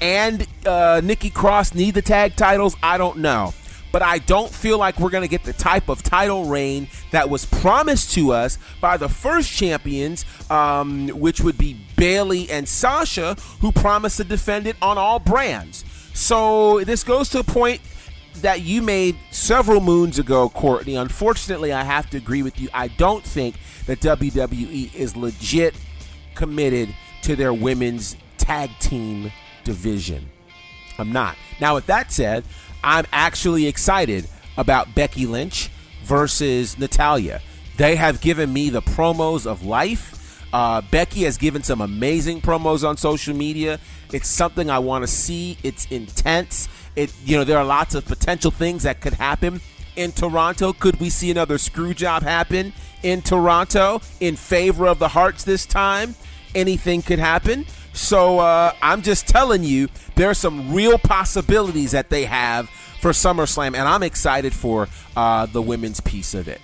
and 0.01 0.47
uh, 0.65 1.01
Nikki 1.03 1.29
Cross 1.29 1.75
need 1.75 1.93
the 1.93 2.01
tag 2.01 2.35
titles? 2.35 2.75
I 2.81 2.97
don't 2.97 3.19
know. 3.19 3.53
But 3.91 4.01
I 4.01 4.19
don't 4.19 4.51
feel 4.51 4.77
like 4.77 4.99
we're 4.99 5.09
going 5.09 5.23
to 5.23 5.29
get 5.29 5.43
the 5.43 5.53
type 5.53 5.89
of 5.89 6.03
title 6.03 6.45
reign 6.45 6.87
that 7.11 7.29
was 7.29 7.45
promised 7.45 8.11
to 8.13 8.33
us 8.33 8.57
by 8.81 8.97
the 8.97 9.09
first 9.09 9.51
champions, 9.51 10.25
um, 10.51 11.07
which 11.09 11.41
would 11.41 11.57
be 11.57 11.79
Bayley 11.95 12.49
and 12.51 12.67
Sasha, 12.67 13.35
who 13.61 13.71
promised 13.71 14.17
to 14.17 14.23
defend 14.23 14.67
it 14.67 14.75
on 14.81 14.97
all 14.97 15.17
brands. 15.17 15.85
So 16.13 16.83
this 16.83 17.03
goes 17.03 17.29
to 17.29 17.39
a 17.39 17.43
point 17.43 17.81
that 18.41 18.61
you 18.61 18.81
made 18.81 19.15
several 19.31 19.81
moons 19.81 20.19
ago, 20.19 20.49
Courtney. 20.49 20.95
Unfortunately, 20.95 21.71
I 21.73 21.83
have 21.83 22.09
to 22.11 22.17
agree 22.17 22.43
with 22.43 22.59
you. 22.59 22.69
I 22.73 22.87
don't 22.87 23.23
think 23.23 23.55
that 23.85 23.99
WWE 23.99 24.93
is 24.93 25.15
legit 25.15 25.75
committed 26.35 26.93
to 27.23 27.35
their 27.35 27.53
women's 27.53 28.15
tag 28.37 28.71
team 28.79 29.31
division. 29.63 30.29
I'm 30.97 31.11
not. 31.11 31.35
Now, 31.59 31.75
with 31.75 31.85
that 31.87 32.11
said, 32.11 32.43
I'm 32.83 33.05
actually 33.11 33.67
excited 33.67 34.27
about 34.57 34.95
Becky 34.95 35.25
Lynch 35.25 35.69
versus 36.03 36.77
Natalya. 36.77 37.41
They 37.77 37.95
have 37.95 38.21
given 38.21 38.51
me 38.51 38.69
the 38.69 38.81
promos 38.81 39.45
of 39.45 39.63
life. 39.65 40.15
Uh, 40.51 40.81
Becky 40.81 41.23
has 41.23 41.37
given 41.37 41.63
some 41.63 41.81
amazing 41.81 42.41
promos 42.41 42.87
on 42.87 42.97
social 42.97 43.35
media. 43.35 43.79
It's 44.11 44.27
something 44.27 44.69
I 44.69 44.79
want 44.79 45.03
to 45.03 45.07
see. 45.07 45.57
It's 45.63 45.85
intense. 45.91 46.67
It 46.95 47.13
you 47.23 47.37
know 47.37 47.43
there 47.43 47.57
are 47.57 47.65
lots 47.65 47.95
of 47.95 48.05
potential 48.05 48.51
things 48.51 48.83
that 48.83 49.01
could 49.01 49.13
happen 49.13 49.61
in 49.95 50.11
Toronto. 50.11 50.73
Could 50.73 50.99
we 50.99 51.09
see 51.09 51.29
another 51.29 51.57
screw 51.57 51.93
job 51.93 52.23
happen 52.23 52.73
in 53.03 53.21
Toronto 53.21 54.01
in 54.19 54.35
favor 54.35 54.87
of 54.87 54.99
the 54.99 55.09
Hearts 55.09 55.43
this 55.43 55.65
time? 55.65 56.15
Anything 56.55 57.01
could 57.01 57.19
happen. 57.19 57.65
So 57.93 58.39
uh, 58.39 58.73
I'm 58.81 59.01
just 59.01 59.27
telling 59.27 59.63
you, 59.63 59.89
there 60.15 60.29
are 60.29 60.33
some 60.35 60.73
real 60.73 60.97
possibilities 60.97 61.91
that 61.91 62.09
they 62.09 62.25
have 62.25 62.69
for 62.69 63.11
SummerSlam, 63.11 63.67
and 63.67 63.87
I'm 63.87 64.03
excited 64.03 64.53
for 64.53 64.87
uh, 65.15 65.45
the 65.47 65.61
women's 65.61 65.99
piece 65.99 66.33
of 66.33 66.47
it. 66.47 66.61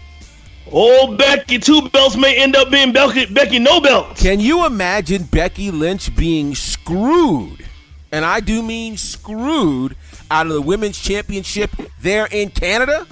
Old 0.72 1.18
Becky, 1.18 1.60
two 1.60 1.90
belts 1.90 2.18
may 2.18 2.36
end 2.36 2.56
up 2.56 2.72
being 2.72 2.92
Becky, 2.92 3.26
Becky 3.28 3.60
no 3.60 3.80
belts. 3.80 4.22
Can 4.22 4.40
you 4.40 4.66
imagine 4.66 5.24
Becky 5.24 5.72
Lynch 5.72 6.16
being 6.16 6.56
screwed? 6.56 7.66
And 8.12 8.26
I 8.26 8.40
do 8.40 8.64
mean 8.64 8.98
screwed 8.98 9.96
out 10.32 10.48
of 10.48 10.54
the 10.54 10.62
women's 10.62 11.00
championship 11.00 11.70
there 12.02 12.28
in 12.32 12.50
Canada? 12.50 13.06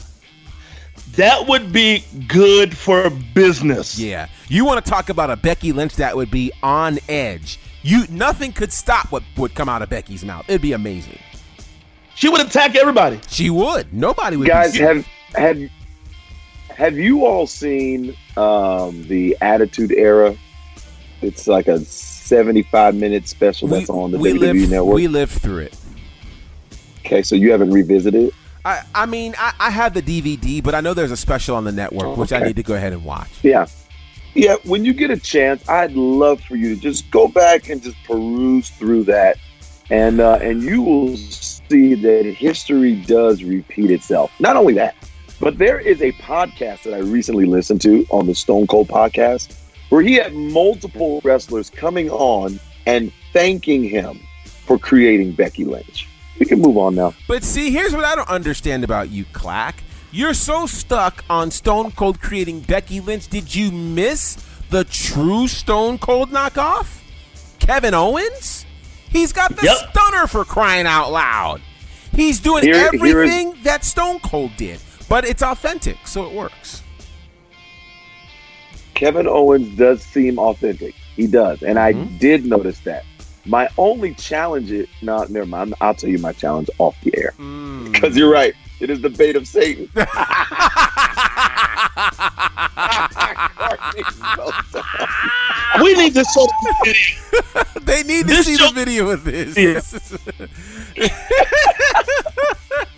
That 1.15 1.47
would 1.47 1.71
be 1.71 2.03
good 2.27 2.75
for 2.75 3.11
business. 3.35 3.99
Yeah. 3.99 4.27
You 4.47 4.65
want 4.65 4.83
to 4.83 4.89
talk 4.89 5.09
about 5.09 5.29
a 5.29 5.35
Becky 5.35 5.71
Lynch 5.71 5.95
that 5.97 6.15
would 6.15 6.31
be 6.31 6.51
on 6.63 6.97
edge. 7.07 7.59
You 7.83 8.05
nothing 8.09 8.51
could 8.51 8.71
stop 8.71 9.11
what 9.11 9.23
would 9.37 9.53
come 9.53 9.69
out 9.69 9.81
of 9.81 9.89
Becky's 9.89 10.25
mouth. 10.25 10.45
It'd 10.47 10.61
be 10.61 10.73
amazing. 10.73 11.19
She 12.15 12.29
would 12.29 12.41
attack 12.41 12.75
everybody. 12.75 13.19
She 13.27 13.49
would. 13.49 13.93
Nobody 13.93 14.37
would. 14.37 14.47
Guys, 14.47 14.73
be 14.73 14.79
have 14.79 15.07
have 15.35 15.59
have 16.75 16.97
you 16.97 17.25
all 17.25 17.47
seen 17.47 18.15
um, 18.37 19.07
the 19.07 19.37
Attitude 19.41 19.91
Era? 19.91 20.35
It's 21.21 21.47
like 21.47 21.67
a 21.67 21.79
seventy-five 21.79 22.95
minute 22.95 23.27
special 23.27 23.67
that's 23.67 23.89
on 23.89 24.11
the 24.11 24.17
we 24.17 24.33
WWE 24.33 24.39
lived, 24.39 24.71
network. 24.71 24.95
we 24.95 25.07
lived 25.07 25.31
through 25.31 25.59
it. 25.59 25.77
okay, 26.99 27.21
so 27.21 27.35
you 27.35 27.51
haven't 27.51 27.71
revisited 27.71 28.25
it? 28.25 28.33
I, 28.65 28.83
I 28.95 29.05
mean, 29.05 29.35
I, 29.37 29.53
I 29.59 29.69
have 29.69 29.93
the 29.93 30.01
DVD, 30.01 30.63
but 30.63 30.73
I 30.73 30.81
know 30.81 30.93
there's 30.93 31.11
a 31.11 31.17
special 31.17 31.55
on 31.55 31.65
the 31.65 31.71
network, 31.71 32.17
which 32.17 32.31
I 32.31 32.39
need 32.39 32.55
to 32.55 32.63
go 32.63 32.75
ahead 32.75 32.93
and 32.93 33.03
watch. 33.03 33.29
Yeah. 33.43 33.67
Yeah, 34.35 34.55
when 34.63 34.83
you 34.83 34.93
get 34.93 35.11
a 35.11 35.17
chance, 35.17 35.67
I'd 35.69 35.91
love 35.93 36.41
for 36.41 36.55
you 36.55 36.73
to 36.73 36.81
just 36.81 37.11
go 37.11 37.27
back 37.27 37.69
and 37.69 37.83
just 37.83 37.95
peruse 38.03 38.69
through 38.71 39.03
that, 39.03 39.37
and 39.91 40.19
uh, 40.19 40.39
and 40.41 40.63
you 40.63 40.81
will 40.81 41.15
see 41.17 41.93
that 41.93 42.25
history 42.25 42.95
does 42.95 43.43
repeat 43.43 43.91
itself. 43.91 44.31
Not 44.39 44.55
only 44.55 44.73
that, 44.73 44.95
but 45.43 45.57
there 45.57 45.77
is 45.79 46.01
a 46.01 46.13
podcast 46.13 46.83
that 46.83 46.93
I 46.93 46.99
recently 46.99 47.45
listened 47.45 47.81
to 47.81 48.05
on 48.11 48.27
the 48.27 48.33
Stone 48.33 48.67
Cold 48.67 48.87
podcast 48.87 49.53
where 49.89 50.01
he 50.01 50.13
had 50.15 50.33
multiple 50.33 51.19
wrestlers 51.25 51.69
coming 51.69 52.09
on 52.09 52.59
and 52.85 53.11
thanking 53.33 53.83
him 53.83 54.19
for 54.65 54.79
creating 54.79 55.33
Becky 55.33 55.65
Lynch. 55.65 56.07
We 56.39 56.45
can 56.45 56.59
move 56.61 56.77
on 56.77 56.95
now. 56.95 57.13
But 57.27 57.43
see, 57.43 57.71
here's 57.71 57.93
what 57.93 58.05
I 58.05 58.15
don't 58.15 58.29
understand 58.29 58.83
about 58.85 59.09
you, 59.09 59.25
Clack. 59.33 59.83
You're 60.11 60.33
so 60.33 60.65
stuck 60.65 61.23
on 61.29 61.51
Stone 61.51 61.91
Cold 61.91 62.21
creating 62.21 62.61
Becky 62.61 63.01
Lynch. 63.01 63.27
Did 63.27 63.53
you 63.53 63.71
miss 63.71 64.37
the 64.69 64.83
true 64.85 65.47
Stone 65.47 65.97
Cold 65.97 66.31
knockoff? 66.31 67.01
Kevin 67.59 67.93
Owens? 67.93 68.65
He's 69.09 69.33
got 69.33 69.55
the 69.55 69.65
Yep. 69.65 69.89
stunner 69.91 70.27
for 70.27 70.45
crying 70.45 70.85
out 70.87 71.11
loud. 71.11 71.61
He's 72.15 72.39
doing 72.39 72.63
Here- 72.63 72.89
here 72.91 73.05
is- 73.05 73.11
everything 73.11 73.55
that 73.63 73.83
Stone 73.85 74.19
Cold 74.21 74.51
did, 74.57 74.79
but 75.09 75.25
it's 75.25 75.41
authentic, 75.41 76.07
so 76.07 76.25
it 76.25 76.33
works. 76.33 76.83
Kevin 78.93 79.27
Owens 79.27 79.75
does 79.77 80.01
seem 80.01 80.37
authentic. 80.37 80.93
He 81.15 81.27
does. 81.27 81.63
And 81.63 81.77
I 81.79 81.93
hmm? 81.93 82.17
did 82.17 82.45
notice 82.45 82.79
that. 82.81 83.03
My 83.45 83.67
only 83.77 84.13
challenge 84.13 84.71
is 84.71 84.87
no, 85.01 85.25
never 85.25 85.45
mind. 85.45 85.73
I'll 85.81 85.93
tell 85.93 86.09
you 86.09 86.19
my 86.19 86.31
challenge 86.31 86.69
off 86.77 86.95
the 87.01 87.13
air. 87.17 87.33
Hmm. 87.37 87.91
Because 87.91 88.15
you're 88.15 88.31
right. 88.31 88.53
It 88.79 88.89
is 88.89 89.01
the 89.01 89.09
bait 89.09 89.35
of 89.35 89.47
Satan. 89.47 89.89
We 95.81 95.95
need 95.95 96.13
to 96.13 96.23
show 96.23 96.45
the 96.45 96.75
video. 96.83 97.81
they 97.81 98.03
need 98.03 98.27
to 98.27 98.33
This 98.35 98.45
see 98.45 98.57
show- 98.57 98.67
the 98.67 98.73
video 98.73 99.09
of 99.09 99.23
this. 99.23 99.55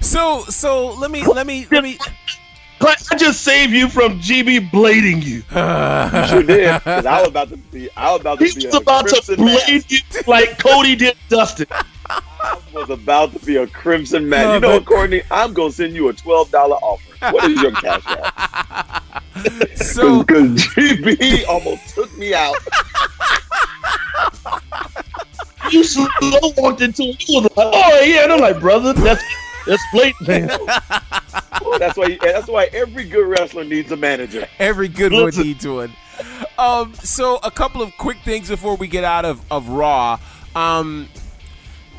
so 0.00 0.44
so 0.44 0.88
let 0.94 1.10
me 1.10 1.24
let 1.24 1.46
me 1.46 1.66
let 1.70 1.82
me 1.82 1.98
Clay, 2.78 2.94
I 3.10 3.16
just 3.16 3.42
saved 3.42 3.72
you 3.74 3.88
from 3.90 4.18
GB 4.20 4.70
blading 4.70 5.22
you. 5.22 5.42
You 6.22 6.28
sure 6.28 6.42
did. 6.42 6.80
'cause 6.82 7.04
I 7.04 7.20
was 7.20 7.28
about 7.28 7.48
to 7.50 7.56
be. 7.58 7.90
I 7.94 8.10
was 8.12 8.22
about 8.22 8.38
to 8.38 8.46
He 8.46 8.58
be 8.58 8.66
was 8.66 8.74
about 8.76 9.06
to 9.08 9.10
crimson 9.20 9.44
man. 9.44 9.58
blade 9.66 9.84
you 9.90 9.98
like 10.26 10.58
Cody 10.58 10.96
did 10.96 11.14
Dustin. 11.28 11.66
I 12.08 12.58
was 12.72 12.88
about 12.88 13.32
to 13.38 13.38
be 13.44 13.56
a 13.56 13.66
crimson 13.66 14.26
man. 14.28 14.44
No, 14.44 14.50
oh, 14.50 14.54
you 14.54 14.60
know 14.60 14.68
but- 14.68 14.74
what, 14.80 14.86
Courtney? 14.86 15.22
I'm 15.30 15.52
gonna 15.52 15.70
send 15.72 15.94
you 15.94 16.08
a 16.08 16.12
twelve 16.14 16.50
dollar 16.50 16.76
offer. 16.76 17.30
What 17.32 17.50
is 17.50 17.60
your 17.60 17.72
cash 17.72 18.02
app? 18.06 19.12
So 19.76 20.22
Because 20.24 20.50
GB 20.74 21.46
almost 21.48 21.94
took 21.94 22.16
me 22.18 22.34
out. 22.34 22.56
You 25.70 25.84
slow 25.84 26.08
walked 26.56 26.80
into 26.80 27.02
it. 27.04 27.28
You 27.28 27.42
was 27.42 27.44
like, 27.56 27.68
oh 27.72 28.00
yeah, 28.02 28.24
and 28.24 28.32
I'm 28.32 28.40
like, 28.40 28.58
brother, 28.60 28.92
that's 28.92 29.22
that's 29.66 29.82
blatant, 29.92 30.28
man. 30.28 30.48
That's 31.78 31.96
why. 31.96 32.18
That's 32.20 32.48
why 32.48 32.68
every 32.72 33.04
good 33.04 33.26
wrestler 33.28 33.64
needs 33.64 33.92
a 33.92 33.96
manager. 33.96 34.46
Every 34.58 34.88
good 34.88 35.12
one 35.12 35.30
needs 35.36 35.66
one. 35.66 35.92
Um, 36.58 36.94
so 36.94 37.38
a 37.42 37.50
couple 37.50 37.80
of 37.80 37.92
quick 37.96 38.18
things 38.24 38.48
before 38.48 38.76
we 38.76 38.88
get 38.88 39.04
out 39.04 39.24
of, 39.24 39.40
of 39.50 39.68
Raw. 39.68 40.18
Um, 40.56 41.08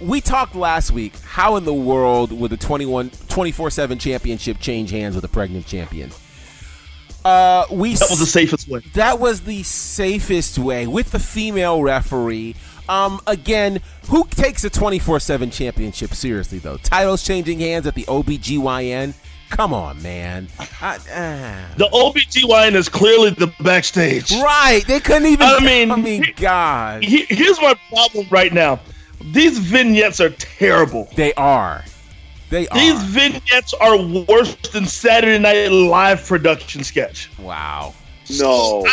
we 0.02 0.20
talked 0.20 0.56
last 0.56 0.92
week. 0.92 1.16
How 1.24 1.56
in 1.56 1.64
the 1.66 1.74
world 1.74 2.32
would 2.32 2.52
the 2.52 2.58
21 2.58 3.12
24/7 3.12 4.00
championship 4.00 4.60
change 4.60 4.92
hands 4.92 5.16
with 5.16 5.24
a 5.24 5.30
pregnant 5.30 5.66
champion? 5.68 6.12
Uh, 7.24 7.66
we 7.72 7.94
That 7.96 8.10
was 8.10 8.20
the 8.20 8.26
safest 8.26 8.68
way. 8.68 8.82
that 8.96 9.20
was 9.20 9.42
the 9.42 9.62
safest 9.64 10.58
way 10.58 10.88
with 10.88 11.12
the 11.12 11.20
female 11.20 11.82
referee. 11.82 12.56
Um, 12.90 13.22
again, 13.28 13.80
who 14.10 14.26
takes 14.30 14.64
a 14.64 14.70
24/7 14.70 15.52
championship 15.52 16.14
seriously 16.14 16.60
though? 16.60 16.78
Titles 16.78 17.24
changing 17.24 17.60
hands 17.60 17.86
at 17.88 17.96
the 17.96 18.04
OBGYN. 18.06 19.14
Come 19.50 19.74
on, 19.74 20.02
man. 20.02 20.48
I, 20.82 20.96
uh. 20.96 21.76
The 21.78 21.90
OBGYN 21.92 22.74
is 22.74 22.88
clearly 22.88 23.32
the 23.32 23.54
backstage. 23.60 24.32
Right. 24.32 24.82
They 24.88 25.00
couldn't 25.02 25.28
even. 25.28 25.46
I 25.46 25.60
mean, 25.60 25.92
I 25.92 25.96
mean, 25.98 26.26
God. 26.38 27.04
He- 27.04 27.26
here's 27.30 27.60
my 27.62 27.76
problem 27.90 28.28
right 28.32 28.54
now. 28.54 28.80
These 29.22 29.58
vignettes 29.60 30.20
are 30.20 30.30
terrible. 30.32 31.10
They 31.16 31.34
are. 31.34 31.84
They 32.50 32.68
are. 32.70 32.78
These 32.78 33.02
vignettes 33.04 33.74
are 33.76 33.98
worse 33.98 34.56
than 34.74 34.86
Saturday 34.86 35.38
Night 35.40 35.70
Live 35.72 36.26
production 36.26 36.84
sketch. 36.84 37.30
Wow. 37.40 37.94
No, 38.40 38.86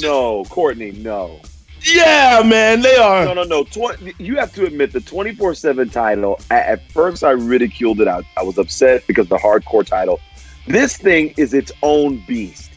no, 0.00 0.44
Courtney, 0.46 0.92
no. 0.92 1.40
Yeah, 1.86 2.42
man, 2.44 2.82
they 2.82 2.96
are. 2.96 3.24
No, 3.24 3.32
no, 3.32 3.44
no. 3.44 3.62
Tw- 3.64 3.96
you 4.18 4.36
have 4.36 4.52
to 4.54 4.66
admit 4.66 4.92
the 4.92 5.00
24 5.00 5.54
7 5.54 5.88
title, 5.88 6.40
at, 6.50 6.66
at 6.66 6.90
first 6.90 7.22
I 7.22 7.30
ridiculed 7.30 8.00
it. 8.00 8.08
I, 8.08 8.22
I 8.36 8.42
was 8.42 8.58
upset 8.58 9.06
because 9.06 9.28
the 9.28 9.36
hardcore 9.36 9.86
title. 9.86 10.18
This 10.66 10.96
thing 10.96 11.32
is 11.36 11.54
its 11.54 11.70
own 11.82 12.24
beast. 12.26 12.72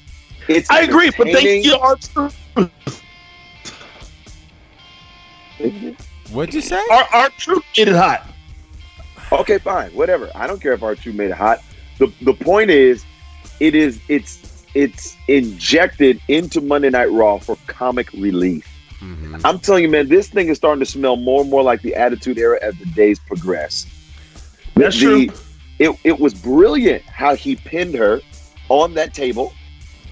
It's 0.48 0.70
I 0.70 0.82
agree, 0.82 1.12
but 1.18 1.26
they 1.26 1.62
entertaining. 1.62 1.64
get 1.64 1.82
our. 1.82 1.98
What'd 6.32 6.54
you 6.54 6.62
say? 6.62 6.82
Our, 6.92 7.06
R 7.12 7.30
Truth 7.38 7.64
made 7.78 7.88
it 7.88 7.96
hot. 7.96 8.28
Okay, 9.32 9.58
fine, 9.58 9.92
whatever. 9.92 10.30
I 10.36 10.48
don't 10.48 10.62
care 10.62 10.74
if 10.74 10.82
R2 10.82 11.14
made 11.14 11.32
it 11.32 11.38
hot. 11.38 11.64
The 11.98 12.12
the 12.22 12.34
point 12.34 12.70
is, 12.70 13.06
it 13.60 13.76
is 13.76 14.00
it's 14.08 14.66
it's 14.74 15.18
injected 15.28 16.22
into 16.28 16.62
Monday 16.62 16.90
Night 16.90 17.12
Raw 17.12 17.38
for 17.40 17.58
comic 17.68 18.12
relief. 18.14 18.68
Mm-hmm. 19.00 19.38
I'm 19.46 19.60
telling 19.60 19.84
you, 19.84 19.90
man, 19.90 20.10
this 20.10 20.28
thing 20.30 20.50
is 20.50 20.58
starting 20.58 20.80
to 20.82 20.86
smell 20.86 21.16
more 21.16 21.42
and 21.42 21.50
more 21.50 21.64
like 21.64 21.82
the 21.82 21.96
Attitude 21.96 22.38
Era 22.38 22.60
as 22.62 22.76
the 22.78 22.86
days 22.88 23.20
progress. 23.20 23.86
That's 24.76 25.00
The- 25.00 25.28
true. 25.28 25.36
It 25.80 25.98
it 26.04 26.20
was 26.20 26.34
brilliant 26.34 27.04
how 27.04 27.36
he 27.36 27.56
pinned 27.56 27.96
her 27.96 28.20
on 28.68 28.94
that 28.96 29.14
table. 29.14 29.54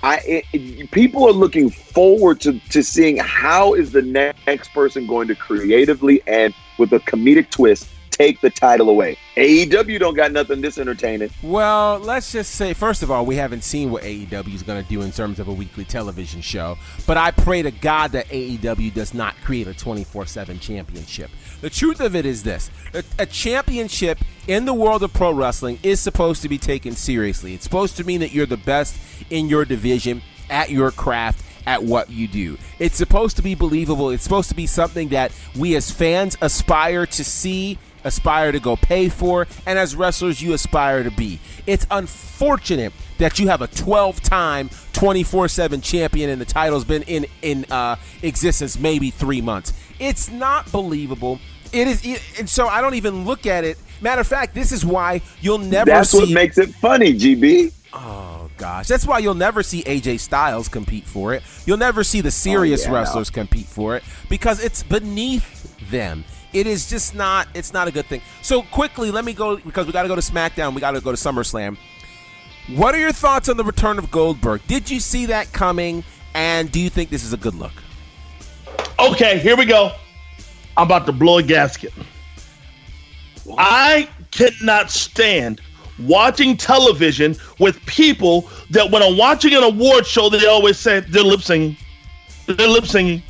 I 0.02 0.18
it, 0.20 0.46
it- 0.54 0.92
people 0.92 1.26
are 1.28 1.34
looking 1.34 1.70
forward 1.70 2.40
to 2.42 2.58
to 2.70 2.82
seeing 2.82 3.18
how 3.18 3.74
is 3.74 3.92
the 3.92 4.02
next 4.02 4.70
person 4.70 5.06
going 5.08 5.28
to 5.28 5.36
creatively 5.36 6.22
and 6.26 6.54
with 6.78 6.94
a 6.94 7.00
comedic 7.00 7.50
twist 7.50 7.90
take 8.18 8.42
the 8.42 8.50
title 8.50 8.90
away. 8.90 9.18
AEW 9.36 10.00
don't 10.00 10.16
got 10.16 10.32
nothing 10.32 10.62
this 10.62 10.78
entertaining. 10.78 11.30
Well, 11.44 12.00
let's 12.00 12.32
just 12.32 12.56
say, 12.56 12.74
first 12.74 13.04
of 13.04 13.12
all, 13.12 13.26
we 13.26 13.36
haven't 13.36 13.64
seen 13.64 13.92
what 13.92 14.04
AEW 14.04 14.54
is 14.56 14.64
going 14.64 14.82
to 14.82 14.90
do 14.90 15.04
in 15.04 15.12
terms 15.12 15.40
of 15.40 15.48
a 15.48 15.54
weekly 15.54 15.86
television 15.86 16.42
show. 16.42 16.78
But 17.06 17.18
I 17.18 17.32
pray 17.32 17.62
to 17.62 17.72
God 17.72 18.12
that 18.14 18.28
AEW 18.30 18.94
does 18.94 19.14
not 19.14 19.36
create 19.44 19.68
a 19.68 19.74
24 19.74 20.26
7 20.26 20.60
championship. 20.60 21.30
The 21.62 21.70
truth 21.70 22.00
of 22.00 22.16
it 22.16 22.26
is 22.26 22.44
this 22.44 22.72
a, 22.94 23.04
a 23.20 23.26
championship 23.26 24.20
in 24.48 24.66
the 24.66 24.74
world 24.74 25.04
of 25.04 25.14
pro 25.14 25.32
wrestling 25.32 25.78
is 25.84 26.00
supposed 26.00 26.42
to 26.42 26.50
be 26.50 26.58
taken 26.58 26.96
seriously. 26.96 27.54
It's 27.54 27.64
supposed 27.64 27.98
to 27.98 28.04
mean 28.04 28.22
that 28.22 28.34
you're 28.34 28.46
the 28.46 28.58
best 28.58 28.98
in 29.30 29.50
your 29.50 29.66
division, 29.66 30.22
at 30.50 30.72
your 30.72 30.90
craft, 30.90 31.44
at 31.68 31.84
what 31.84 32.10
you 32.10 32.28
do. 32.28 32.58
It's 32.80 32.96
supposed 32.96 33.36
to 33.36 33.44
be 33.44 33.54
believable. 33.54 34.10
It's 34.10 34.24
supposed 34.24 34.50
to 34.50 34.56
be 34.56 34.66
something 34.66 35.10
that 35.10 35.34
we 35.56 35.76
as 35.76 35.92
fans 35.92 36.38
aspire 36.42 37.06
to 37.06 37.24
see, 37.24 37.78
aspire 38.08 38.52
to 38.52 38.60
go 38.60 38.76
pay 38.76 39.10
for, 39.10 39.48
and 39.66 39.78
as 39.78 39.96
wrestlers 39.96 40.42
you 40.42 40.54
aspire 40.54 41.04
to 41.04 41.12
be. 41.12 41.40
It's 41.66 41.86
unfortunate 41.92 42.94
that 43.20 43.40
you 43.40 43.48
have 43.48 43.62
a 43.62 43.68
12-time 43.68 44.70
24/7 44.94 45.84
champion 45.84 46.30
and 46.30 46.42
the 46.42 46.46
title's 46.46 46.86
been 46.86 47.04
in 47.04 47.26
in 47.42 47.66
uh, 47.70 47.96
existence 48.24 48.80
maybe 48.80 49.12
3 49.12 49.42
months. 49.42 49.74
It's 50.00 50.30
not 50.32 50.72
believable. 50.72 51.40
It 51.72 51.88
is 51.88 52.40
and 52.40 52.50
so 52.50 52.68
I 52.68 52.82
don't 52.82 52.96
even 52.96 53.26
look 53.26 53.46
at 53.46 53.64
it. 53.64 53.78
Matter 54.02 54.22
of 54.22 54.28
fact, 54.28 54.54
this 54.54 54.72
is 54.72 54.86
why 54.86 55.22
you'll 55.42 55.58
never 55.58 55.92
That's 55.92 56.12
see 56.12 56.20
what 56.20 56.30
makes 56.30 56.58
it 56.58 56.74
funny, 56.76 57.14
GB. 57.14 57.74
Oh 57.94 58.50
gosh, 58.58 58.88
that's 58.88 59.06
why 59.06 59.20
you'll 59.20 59.34
never 59.34 59.64
see 59.64 59.84
AJ 59.84 60.20
Styles 60.20 60.68
compete 60.68 61.06
for 61.06 61.34
it. 61.34 61.44
You'll 61.66 61.78
never 61.78 62.04
see 62.04 62.22
the 62.22 62.32
serious 62.32 62.86
Oh, 62.86 62.90
yeah, 62.92 63.00
wrestlers 63.00 63.30
compete 63.30 63.66
for 63.66 63.96
it 63.96 64.04
because 64.30 64.64
it's 64.64 64.84
beneath 64.84 65.76
them. 65.90 66.24
It 66.58 66.66
is 66.66 66.90
just 66.90 67.14
not. 67.14 67.48
It's 67.54 67.72
not 67.72 67.88
a 67.88 67.92
good 67.92 68.08
thing. 68.08 68.20
So 68.42 68.64
quickly, 68.64 69.12
let 69.12 69.24
me 69.24 69.34
go 69.34 69.58
because 69.58 69.86
we 69.86 69.94
got 69.94 70.02
to 70.02 70.08
go 70.08 70.16
to 70.16 70.22
SmackDown. 70.22 70.74
We 70.74 70.82
got 70.82 70.92
to 70.92 71.02
go 71.02 71.12
to 71.12 71.18
SummerSlam. 71.18 71.78
What 72.76 72.96
are 72.96 72.98
your 73.00 73.12
thoughts 73.12 73.48
on 73.48 73.58
the 73.58 73.64
return 73.64 74.00
of 74.00 74.10
Goldberg? 74.10 74.62
Did 74.66 74.90
you 74.90 75.00
see 75.00 75.28
that 75.28 75.54
coming? 75.54 76.04
And 76.34 76.72
do 76.72 76.80
you 76.80 76.90
think 76.90 77.12
this 77.12 77.24
is 77.24 77.32
a 77.32 77.38
good 77.38 77.54
look? 77.54 77.72
Okay, 79.00 79.38
here 79.38 79.56
we 79.56 79.66
go. 79.66 79.92
I'm 80.76 80.88
about 80.88 81.06
to 81.06 81.12
blow 81.12 81.38
a 81.38 81.44
gasket. 81.44 81.94
I 83.60 84.10
cannot 84.32 84.90
stand 84.90 85.62
watching 86.00 86.58
television 86.58 87.36
with 87.60 87.80
people 87.86 88.50
that 88.72 88.90
when 88.90 89.04
I'm 89.04 89.16
watching 89.16 89.54
an 89.54 89.64
award 89.64 90.08
show, 90.08 90.28
they 90.30 90.48
always 90.48 90.78
say 90.80 91.02
they're 91.02 91.24
lip 91.24 91.42
singing. 91.42 91.78
They're 92.48 92.68
lip 92.68 92.88
singing. 92.88 93.22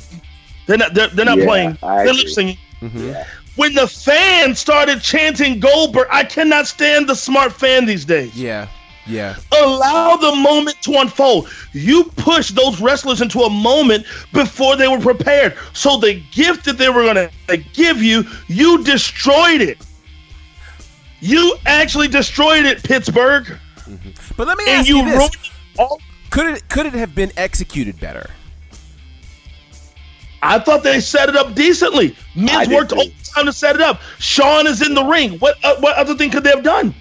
They're 0.66 0.78
not. 0.78 0.94
They're, 0.94 1.08
they're 1.08 1.26
not 1.26 1.38
Yeah, 1.38 1.44
playing. 1.44 1.78
I 1.82 1.96
They're 2.04 2.08
agree. 2.08 2.22
lip 2.24 2.28
singing. 2.28 2.58
Mm-hmm. 2.80 3.12
When 3.56 3.74
the 3.74 3.86
fans 3.88 4.58
started 4.60 5.02
chanting 5.02 5.58
Goldberg, 5.60 6.06
I 6.10 6.24
cannot 6.24 6.66
stand 6.68 7.08
the 7.08 7.14
smart 7.16 7.52
fan 7.52 7.86
these 7.86 8.04
days. 8.04 8.34
Yeah, 8.36 8.68
Yeah. 9.06 9.36
Allow 9.60 10.16
the 10.16 10.36
moment 10.36 10.80
to 10.82 10.92
unfold. 11.00 11.48
You 11.72 12.04
push 12.16 12.50
those 12.50 12.80
wrestlers 12.80 13.20
into 13.20 13.40
a 13.40 13.50
moment 13.50 14.06
before 14.32 14.76
they 14.76 14.86
were 14.86 15.00
prepared. 15.00 15.56
So 15.72 15.96
the 15.96 16.22
gift 16.30 16.64
that 16.66 16.78
they 16.78 16.88
were 16.88 17.02
going 17.12 17.28
to 17.48 17.56
give 17.72 18.00
you, 18.02 18.24
you 18.46 18.84
destroyed 18.84 19.60
it. 19.60 19.78
You 21.20 21.56
actually 21.66 22.06
destroyed 22.08 22.64
it, 22.64 22.82
Pittsburgh. 22.84 23.44
Mm-hmm. 23.46 24.10
But 24.36 24.46
let 24.46 24.56
me 24.56 24.64
And 24.68 24.80
ask 24.80 24.88
you 24.88 24.98
you, 24.98 25.04
this: 25.06 25.50
all- 25.78 26.00
Could 26.30 26.46
it 26.46 26.68
could 26.68 26.86
it 26.86 26.92
have 26.92 27.14
been 27.16 27.32
executed 27.36 27.98
better? 27.98 28.30
I 30.42 30.58
thought 30.58 30.82
they 30.82 31.00
set 31.00 31.28
it 31.28 31.36
up 31.36 31.54
decently. 31.54 32.14
I 32.36 32.40
Miz 32.40 32.68
did 32.68 32.74
worked 32.76 32.90
too. 32.90 32.96
overtime 33.00 33.46
to 33.46 33.52
set 33.52 33.74
it 33.74 33.82
up. 33.82 34.00
Shawn 34.18 34.66
is 34.66 34.86
in 34.86 34.94
the 34.94 35.04
ring. 35.04 35.38
What 35.38 35.56
uh, 35.64 35.76
what 35.80 35.96
other 35.96 36.14
thing 36.14 36.30
could 36.30 36.44
they 36.44 36.50
have 36.50 36.62
done? 36.62 36.94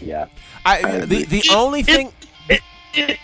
Yeah. 0.00 0.26
I, 0.64 1.00
the 1.00 1.24
the 1.24 1.38
It- 1.38 1.52
only 1.52 1.80
it- 1.80 1.86
thing 1.86 2.12
it- 2.48 2.62
it- 2.94 3.18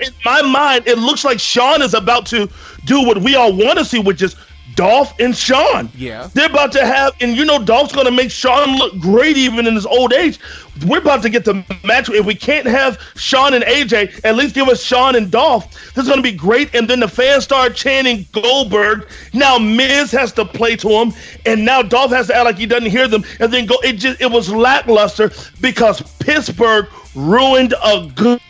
in 0.00 0.12
my 0.24 0.42
mind, 0.42 0.86
it 0.88 0.98
looks 0.98 1.24
like 1.24 1.38
Shawn 1.40 1.82
is 1.82 1.94
about 1.94 2.26
to 2.26 2.48
do 2.84 3.00
what 3.02 3.18
we 3.22 3.36
all 3.36 3.52
want 3.52 3.78
to 3.78 3.84
see, 3.84 3.98
which 4.00 4.20
is 4.22 4.34
Dolph 4.78 5.18
and 5.18 5.36
Shawn. 5.36 5.90
Yeah. 5.96 6.28
They're 6.34 6.46
about 6.46 6.70
to 6.70 6.86
have, 6.86 7.12
and 7.20 7.36
you 7.36 7.44
know, 7.44 7.60
Dolph's 7.60 7.92
going 7.92 8.06
to 8.06 8.12
make 8.12 8.30
Shawn 8.30 8.76
look 8.76 8.96
great 9.00 9.36
even 9.36 9.66
in 9.66 9.74
his 9.74 9.84
old 9.84 10.12
age. 10.12 10.38
We're 10.86 10.98
about 11.00 11.20
to 11.22 11.28
get 11.28 11.44
the 11.44 11.64
match. 11.82 12.08
If 12.08 12.24
we 12.24 12.36
can't 12.36 12.64
have 12.68 13.02
Shawn 13.16 13.54
and 13.54 13.64
AJ, 13.64 14.24
at 14.24 14.36
least 14.36 14.54
give 14.54 14.68
us 14.68 14.80
Shawn 14.80 15.16
and 15.16 15.32
Dolph. 15.32 15.72
This 15.94 16.04
is 16.04 16.08
going 16.08 16.22
to 16.22 16.22
be 16.22 16.30
great. 16.30 16.72
And 16.76 16.88
then 16.88 17.00
the 17.00 17.08
fans 17.08 17.42
start 17.42 17.74
chanting 17.74 18.24
Goldberg. 18.30 19.08
Now 19.34 19.58
Miz 19.58 20.12
has 20.12 20.30
to 20.34 20.44
play 20.44 20.76
to 20.76 20.88
him, 20.88 21.12
and 21.44 21.64
now 21.64 21.82
Dolph 21.82 22.12
has 22.12 22.28
to 22.28 22.36
act 22.36 22.44
like 22.44 22.58
he 22.58 22.66
doesn't 22.66 22.88
hear 22.88 23.08
them. 23.08 23.24
And 23.40 23.52
then 23.52 23.66
go. 23.66 23.80
It 23.82 23.94
just 23.94 24.20
it 24.20 24.30
was 24.30 24.48
lackluster 24.48 25.32
because 25.60 26.02
Pittsburgh 26.20 26.86
ruined 27.16 27.74
a 27.82 28.08
good 28.14 28.40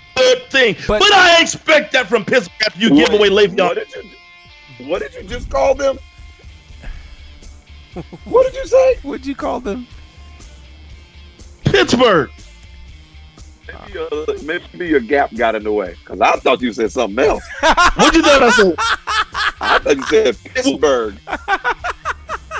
thing. 0.50 0.76
But, 0.86 1.02
I 1.10 1.40
expect 1.40 1.92
that 1.92 2.06
from 2.06 2.26
Pittsburgh 2.26 2.52
after 2.66 2.80
you 2.80 2.90
give 2.90 3.14
away 3.14 3.30
Le'Veon. 3.30 3.66
What 3.66 3.74
did 3.76 3.94
you, 3.94 4.88
what 4.90 5.00
did 5.00 5.14
you 5.14 5.22
just 5.22 5.48
call 5.48 5.74
them? 5.74 5.98
what 8.24 8.46
did 8.46 8.54
you 8.54 8.66
say? 8.66 8.96
What'd 9.02 9.26
you 9.26 9.34
call 9.34 9.60
them? 9.60 9.86
Pittsburgh. 11.64 12.30
Maybe, 13.86 13.98
uh, 13.98 14.26
maybe 14.44 14.88
your 14.88 15.00
gap 15.00 15.34
got 15.34 15.54
in 15.54 15.62
the 15.62 15.72
way 15.72 15.94
because 16.02 16.20
I 16.20 16.32
thought 16.38 16.62
you 16.62 16.72
said 16.72 16.90
something 16.90 17.24
else. 17.24 17.44
What 17.96 18.14
you 18.14 18.22
thought 18.22 18.42
I 18.42 18.50
said? 18.50 18.74
I 19.60 19.78
thought 19.78 19.96
you 19.96 20.02
said 20.04 20.36
Pittsburgh, 20.44 21.18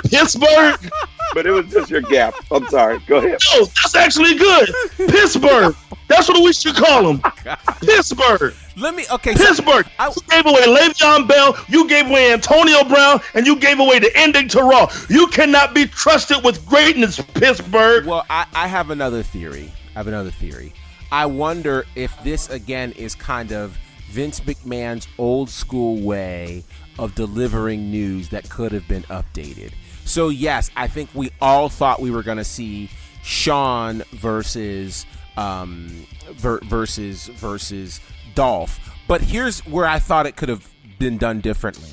Pittsburgh. 0.05 0.91
but 1.33 1.47
it 1.47 1.51
was 1.51 1.65
just 1.71 1.89
your 1.89 2.01
gap. 2.01 2.33
I'm 2.51 2.67
sorry. 2.67 2.99
Go 3.07 3.17
ahead. 3.17 3.39
No, 3.55 3.65
that's 3.65 3.95
actually 3.95 4.35
good. 4.35 4.69
Pittsburgh. 4.97 5.75
That's 6.09 6.27
what 6.27 6.43
we 6.43 6.51
should 6.51 6.75
call 6.75 7.13
them. 7.13 7.21
Pittsburgh. 7.81 8.53
Let 8.75 8.95
me 8.95 9.05
okay. 9.11 9.35
so- 9.35 9.45
Pittsburgh. 9.45 9.85
you 9.99 10.21
gave 10.27 10.45
away 10.45 10.61
Le'Veon 10.63 11.27
Bell. 11.27 11.55
You 11.69 11.87
gave 11.87 12.07
away 12.09 12.33
Antonio 12.33 12.83
Brown, 12.83 13.21
and 13.35 13.45
you 13.45 13.55
gave 13.55 13.79
away 13.79 13.99
the 13.99 14.11
ending 14.15 14.47
to 14.49 14.61
Raw. 14.63 14.91
You 15.07 15.27
cannot 15.27 15.73
be 15.73 15.85
trusted 15.85 16.43
with 16.43 16.65
greatness, 16.65 17.21
Pittsburgh. 17.21 18.05
Well, 18.05 18.25
I, 18.29 18.45
I 18.53 18.67
have 18.67 18.89
another 18.89 19.23
theory. 19.23 19.71
I 19.95 19.99
have 19.99 20.07
another 20.07 20.31
theory. 20.31 20.73
I 21.11 21.25
wonder 21.27 21.85
if 21.95 22.15
this 22.23 22.49
again 22.49 22.91
is 22.93 23.15
kind 23.15 23.51
of 23.51 23.77
Vince 24.09 24.39
McMahon's 24.41 25.07
old 25.17 25.49
school 25.49 26.01
way 26.01 26.63
of 26.97 27.15
delivering 27.15 27.91
news 27.91 28.29
that 28.29 28.49
could 28.49 28.71
have 28.71 28.87
been 28.87 29.03
updated. 29.03 29.71
So 30.05 30.29
yes, 30.29 30.71
I 30.75 30.87
think 30.87 31.09
we 31.13 31.29
all 31.39 31.69
thought 31.69 32.01
we 32.01 32.09
were 32.11 32.23
going 32.23 32.37
to 32.39 32.43
see 32.43 32.89
Shawn 33.23 34.03
versus 34.11 35.05
um, 35.37 36.05
ver- 36.31 36.59
versus 36.63 37.27
versus 37.27 37.99
Dolph. 38.35 38.79
But 39.07 39.21
here's 39.21 39.59
where 39.65 39.85
I 39.85 39.99
thought 39.99 40.25
it 40.25 40.35
could 40.35 40.49
have 40.49 40.69
been 40.99 41.17
done 41.17 41.41
differently. 41.41 41.89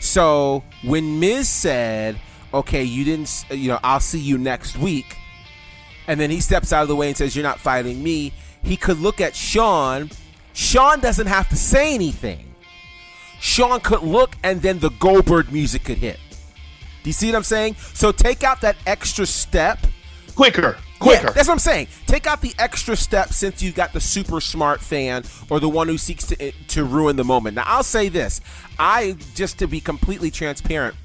So 0.00 0.62
when 0.82 1.20
Miz 1.20 1.48
said, 1.48 2.20
"Okay, 2.54 2.84
you 2.84 3.04
didn't, 3.04 3.44
you 3.50 3.68
know, 3.68 3.80
I'll 3.82 4.00
see 4.00 4.20
you 4.20 4.38
next 4.38 4.76
week," 4.76 5.16
and 6.06 6.18
then 6.20 6.30
he 6.30 6.40
steps 6.40 6.72
out 6.72 6.82
of 6.82 6.88
the 6.88 6.96
way 6.96 7.08
and 7.08 7.16
says, 7.16 7.34
"You're 7.34 7.42
not 7.42 7.60
fighting 7.60 8.02
me," 8.02 8.32
he 8.62 8.76
could 8.76 8.98
look 8.98 9.20
at 9.20 9.34
Shawn. 9.34 10.10
Shawn 10.52 11.00
doesn't 11.00 11.26
have 11.26 11.48
to 11.50 11.56
say 11.56 11.94
anything. 11.94 12.54
Shawn 13.40 13.80
could 13.80 14.02
look, 14.02 14.36
and 14.42 14.60
then 14.60 14.78
the 14.80 14.90
Goldberg 14.90 15.52
music 15.52 15.84
could 15.84 15.98
hit. 15.98 16.18
Do 17.02 17.08
you 17.08 17.14
see 17.14 17.28
what 17.28 17.36
I'm 17.36 17.42
saying? 17.44 17.76
So 17.94 18.12
take 18.12 18.44
out 18.44 18.60
that 18.60 18.76
extra 18.86 19.24
step. 19.24 19.78
Quicker, 20.34 20.76
Yeah, 21.02 21.30
that's 21.30 21.48
what 21.48 21.54
I'm 21.54 21.58
saying. 21.58 21.88
Take 22.06 22.26
out 22.26 22.40
the 22.40 22.54
extra 22.58 22.96
step 22.96 23.30
since 23.30 23.62
you 23.62 23.72
got 23.72 23.92
the 23.92 24.00
super 24.00 24.40
smart 24.40 24.80
fan 24.80 25.24
or 25.48 25.60
the 25.60 25.68
one 25.68 25.88
who 25.88 25.98
seeks 25.98 26.26
to 26.26 26.52
to 26.52 26.84
ruin 26.84 27.16
the 27.16 27.24
moment. 27.24 27.56
Now 27.56 27.64
I'll 27.66 27.82
say 27.82 28.08
this: 28.08 28.40
I 28.78 29.16
just 29.34 29.58
to 29.60 29.66
be 29.66 29.80
completely 29.80 30.30
transparent, 30.30 30.96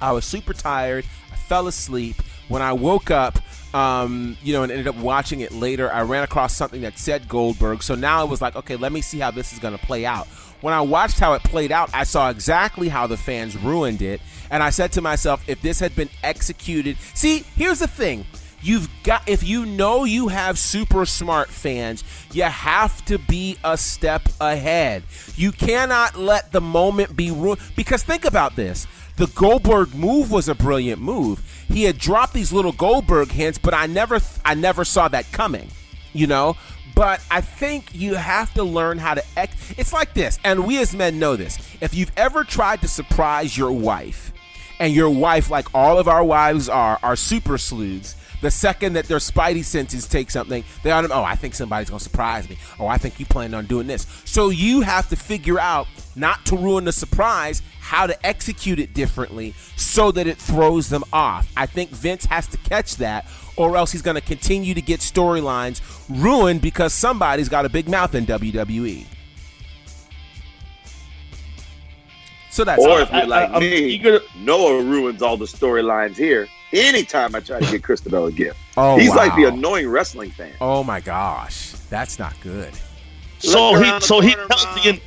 I 0.00 0.12
was 0.12 0.24
super 0.24 0.52
tired. 0.52 1.04
I 1.32 1.36
fell 1.36 1.66
asleep. 1.66 2.16
When 2.48 2.62
I 2.62 2.72
woke 2.72 3.10
up, 3.10 3.38
um, 3.74 4.36
you 4.42 4.52
know, 4.52 4.62
and 4.62 4.70
ended 4.70 4.86
up 4.86 4.96
watching 4.96 5.40
it 5.40 5.52
later, 5.52 5.92
I 5.92 6.02
ran 6.02 6.22
across 6.22 6.56
something 6.56 6.82
that 6.82 6.98
said 6.98 7.28
Goldberg. 7.28 7.82
So 7.82 7.94
now 7.94 8.24
it 8.24 8.30
was 8.30 8.40
like, 8.40 8.56
okay, 8.56 8.76
let 8.76 8.92
me 8.92 9.00
see 9.00 9.18
how 9.18 9.32
this 9.32 9.52
is 9.52 9.58
going 9.58 9.76
to 9.76 9.84
play 9.84 10.06
out. 10.06 10.28
When 10.60 10.72
I 10.72 10.80
watched 10.80 11.18
how 11.18 11.34
it 11.34 11.42
played 11.42 11.72
out, 11.72 11.90
I 11.92 12.04
saw 12.04 12.30
exactly 12.30 12.88
how 12.88 13.06
the 13.06 13.16
fans 13.16 13.56
ruined 13.56 14.00
it. 14.00 14.20
And 14.50 14.62
I 14.62 14.70
said 14.70 14.92
to 14.92 15.02
myself, 15.02 15.46
if 15.48 15.60
this 15.60 15.80
had 15.80 15.94
been 15.94 16.08
executed. 16.22 16.96
See, 17.14 17.40
here's 17.56 17.80
the 17.80 17.88
thing. 17.88 18.24
You've 18.66 18.90
got 19.04 19.28
if 19.28 19.44
you 19.44 19.64
know 19.64 20.02
you 20.02 20.26
have 20.26 20.58
super 20.58 21.06
smart 21.06 21.50
fans, 21.50 22.02
you 22.32 22.42
have 22.42 23.04
to 23.04 23.16
be 23.16 23.58
a 23.62 23.78
step 23.78 24.28
ahead. 24.40 25.04
You 25.36 25.52
cannot 25.52 26.16
let 26.16 26.50
the 26.50 26.60
moment 26.60 27.14
be 27.14 27.30
ruined 27.30 27.60
because 27.76 28.02
think 28.02 28.24
about 28.24 28.56
this. 28.56 28.88
The 29.18 29.28
Goldberg 29.28 29.94
move 29.94 30.32
was 30.32 30.48
a 30.48 30.54
brilliant 30.56 31.00
move. 31.00 31.64
He 31.68 31.84
had 31.84 31.96
dropped 31.96 32.34
these 32.34 32.52
little 32.52 32.72
Goldberg 32.72 33.30
hints, 33.30 33.56
but 33.56 33.72
I 33.72 33.86
never 33.86 34.18
I 34.44 34.54
never 34.54 34.84
saw 34.84 35.06
that 35.08 35.30
coming. 35.30 35.68
You 36.12 36.26
know? 36.26 36.56
But 36.96 37.22
I 37.30 37.42
think 37.42 37.94
you 37.94 38.16
have 38.16 38.52
to 38.54 38.64
learn 38.64 38.98
how 38.98 39.14
to 39.14 39.22
ex- 39.36 39.74
it's 39.78 39.92
like 39.92 40.12
this, 40.12 40.40
and 40.42 40.66
we 40.66 40.80
as 40.80 40.92
men 40.92 41.20
know 41.20 41.36
this. 41.36 41.56
If 41.80 41.94
you've 41.94 42.12
ever 42.16 42.42
tried 42.42 42.80
to 42.80 42.88
surprise 42.88 43.56
your 43.56 43.70
wife, 43.70 44.32
and 44.78 44.92
your 44.92 45.10
wife, 45.10 45.50
like 45.50 45.74
all 45.74 45.98
of 45.98 46.08
our 46.08 46.24
wives 46.24 46.68
are, 46.68 46.98
are 47.02 47.16
super 47.16 47.58
sleuths. 47.58 48.16
The 48.42 48.50
second 48.50 48.94
that 48.94 49.06
their 49.06 49.18
spidey 49.18 49.64
senses 49.64 50.06
take 50.06 50.30
something, 50.30 50.62
they 50.82 50.90
on 50.90 51.10
oh, 51.10 51.22
I 51.22 51.34
think 51.34 51.54
somebody's 51.54 51.88
gonna 51.88 52.00
surprise 52.00 52.48
me. 52.48 52.58
Oh, 52.78 52.86
I 52.86 52.98
think 52.98 53.18
you 53.18 53.26
planned 53.26 53.54
on 53.54 53.66
doing 53.66 53.86
this. 53.86 54.06
So 54.24 54.50
you 54.50 54.82
have 54.82 55.08
to 55.08 55.16
figure 55.16 55.58
out 55.58 55.86
not 56.14 56.44
to 56.46 56.56
ruin 56.56 56.84
the 56.84 56.92
surprise, 56.92 57.62
how 57.80 58.06
to 58.06 58.26
execute 58.26 58.78
it 58.78 58.94
differently 58.94 59.54
so 59.76 60.10
that 60.12 60.26
it 60.26 60.38
throws 60.38 60.88
them 60.88 61.04
off. 61.12 61.50
I 61.56 61.66
think 61.66 61.90
Vince 61.90 62.26
has 62.26 62.46
to 62.48 62.56
catch 62.58 62.96
that, 62.96 63.26
or 63.56 63.76
else 63.76 63.92
he's 63.92 64.02
gonna 64.02 64.20
continue 64.20 64.74
to 64.74 64.82
get 64.82 65.00
storylines 65.00 65.80
ruined 66.08 66.60
because 66.60 66.92
somebody's 66.92 67.48
got 67.48 67.64
a 67.64 67.68
big 67.68 67.88
mouth 67.88 68.14
in 68.14 68.26
WWE. 68.26 69.06
So 72.50 72.64
that's 72.64 72.82
or 72.82 73.02
if 73.02 73.12
you're 73.12 73.26
like 73.26 73.60
me, 73.60 74.02
Noah 74.38 74.82
ruins 74.82 75.20
all 75.20 75.36
the 75.36 75.44
storylines 75.44 76.16
here. 76.16 76.48
Anytime 76.72 77.34
I 77.34 77.40
try 77.40 77.60
to 77.60 77.70
get 77.70 77.82
Christabel 77.82 78.26
a 78.26 78.32
gift, 78.32 78.58
Oh, 78.76 78.98
he's 78.98 79.14
like 79.14 79.34
the 79.36 79.44
annoying 79.44 79.88
wrestling 79.88 80.30
fan. 80.30 80.52
Oh 80.60 80.82
my 80.84 81.00
gosh, 81.00 81.72
that's 81.88 82.18
not 82.18 82.34
good. 82.40 82.72
So 83.38 83.74
he 83.74 83.88
around 83.88 84.00
the 84.02 84.06
so 84.06 84.20
he 84.20 84.34
tells 84.34 84.64
the 84.64 85.00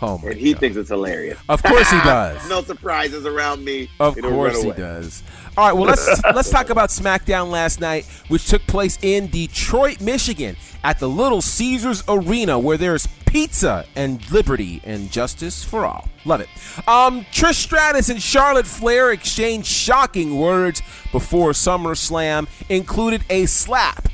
Oh 0.00 0.18
my 0.22 0.30
and 0.30 0.40
he 0.40 0.54
thinks 0.54 0.76
it's 0.76 0.90
hilarious. 0.90 1.38
Of 1.48 1.62
course 1.62 1.90
he 1.90 1.98
does. 1.98 2.48
no 2.48 2.62
surprises 2.62 3.24
around 3.26 3.64
me. 3.64 3.88
Of 4.00 4.18
It'll 4.18 4.30
course 4.30 4.62
he 4.62 4.72
does. 4.72 5.22
All 5.56 5.66
right, 5.66 5.72
well 5.72 5.84
let's 5.86 6.22
let's 6.34 6.50
talk 6.50 6.70
about 6.70 6.90
SmackDown 6.90 7.50
last 7.50 7.80
night, 7.80 8.04
which 8.28 8.46
took 8.46 8.62
place 8.66 8.98
in 9.02 9.28
Detroit, 9.28 10.00
Michigan, 10.00 10.56
at 10.82 10.98
the 10.98 11.08
Little 11.08 11.40
Caesars 11.40 12.02
Arena, 12.08 12.58
where 12.58 12.76
there's 12.76 13.06
pizza 13.26 13.86
and 13.96 14.30
liberty 14.30 14.80
and 14.84 15.10
justice 15.10 15.64
for 15.64 15.84
all. 15.84 16.08
Love 16.24 16.40
it. 16.40 16.48
Um, 16.88 17.24
Trish 17.32 17.54
Stratus 17.54 18.08
and 18.08 18.22
Charlotte 18.22 18.66
Flair 18.66 19.10
exchanged 19.10 19.66
shocking 19.66 20.38
words 20.38 20.82
before 21.12 21.50
SummerSlam, 21.50 22.46
included 22.68 23.24
a 23.30 23.46
slap 23.46 24.08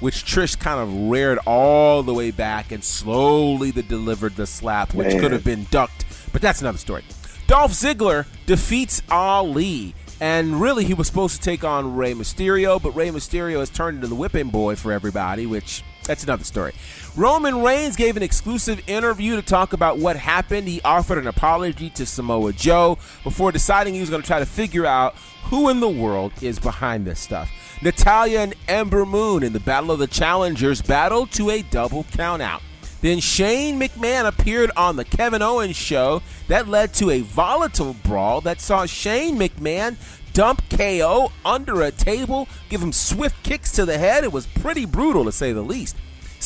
which 0.00 0.24
Trish 0.24 0.58
kind 0.58 0.80
of 0.80 1.08
reared 1.10 1.38
all 1.46 2.02
the 2.02 2.14
way 2.14 2.30
back 2.30 2.72
and 2.72 2.82
slowly 2.84 3.70
the 3.70 3.82
delivered 3.82 4.36
the 4.36 4.46
slap, 4.46 4.94
which 4.94 5.08
Man. 5.08 5.20
could 5.20 5.32
have 5.32 5.44
been 5.44 5.66
ducked. 5.70 6.04
But 6.32 6.42
that's 6.42 6.60
another 6.60 6.78
story. 6.78 7.04
Dolph 7.46 7.72
Ziggler 7.72 8.26
defeats 8.46 9.02
Ali. 9.10 9.94
And 10.18 10.60
really, 10.62 10.84
he 10.84 10.94
was 10.94 11.06
supposed 11.06 11.36
to 11.36 11.42
take 11.42 11.62
on 11.62 11.94
Rey 11.94 12.14
Mysterio, 12.14 12.82
but 12.82 12.92
Rey 12.92 13.10
Mysterio 13.10 13.58
has 13.58 13.68
turned 13.68 13.96
into 13.96 14.06
the 14.06 14.14
whipping 14.14 14.48
boy 14.48 14.74
for 14.74 14.90
everybody, 14.90 15.44
which 15.44 15.82
That's 16.06 16.22
another 16.22 16.44
story. 16.44 16.72
Roman 17.16 17.62
Reigns 17.62 17.96
gave 17.96 18.16
an 18.16 18.22
exclusive 18.22 18.80
interview 18.86 19.36
to 19.36 19.42
talk 19.42 19.72
about 19.72 19.98
what 19.98 20.16
happened. 20.16 20.68
He 20.68 20.80
offered 20.82 21.18
an 21.18 21.26
apology 21.26 21.90
to 21.90 22.06
Samoa 22.06 22.52
Joe 22.52 22.98
before 23.24 23.50
deciding 23.50 23.94
he 23.94 24.00
was 24.00 24.10
going 24.10 24.22
to 24.22 24.26
try 24.26 24.38
to 24.38 24.46
figure 24.46 24.86
out 24.86 25.16
who 25.44 25.68
in 25.68 25.80
the 25.80 25.88
world 25.88 26.32
is 26.42 26.58
behind 26.58 27.06
this 27.06 27.18
stuff. 27.18 27.50
Natalya 27.82 28.40
and 28.40 28.54
Ember 28.68 29.04
Moon 29.04 29.42
in 29.42 29.52
the 29.52 29.60
Battle 29.60 29.90
of 29.90 29.98
the 29.98 30.06
Challengers 30.06 30.80
battled 30.80 31.30
to 31.32 31.50
a 31.50 31.62
double 31.62 32.04
countout. 32.04 32.62
Then 33.02 33.20
Shane 33.20 33.78
McMahon 33.78 34.26
appeared 34.26 34.70
on 34.76 34.96
the 34.96 35.04
Kevin 35.04 35.42
Owens 35.42 35.76
show 35.76 36.22
that 36.48 36.68
led 36.68 36.94
to 36.94 37.10
a 37.10 37.20
volatile 37.20 37.94
brawl 38.02 38.40
that 38.40 38.60
saw 38.60 38.86
Shane 38.86 39.38
McMahon 39.38 39.96
dump 40.32 40.62
KO 40.70 41.30
under 41.44 41.82
a 41.82 41.90
table, 41.90 42.48
give 42.68 42.82
him 42.82 42.92
swift 42.92 43.42
kicks 43.42 43.72
to 43.72 43.84
the 43.84 43.98
head. 43.98 44.24
It 44.24 44.32
was 44.32 44.46
pretty 44.46 44.86
brutal 44.86 45.24
to 45.24 45.32
say 45.32 45.52
the 45.52 45.62
least. 45.62 45.96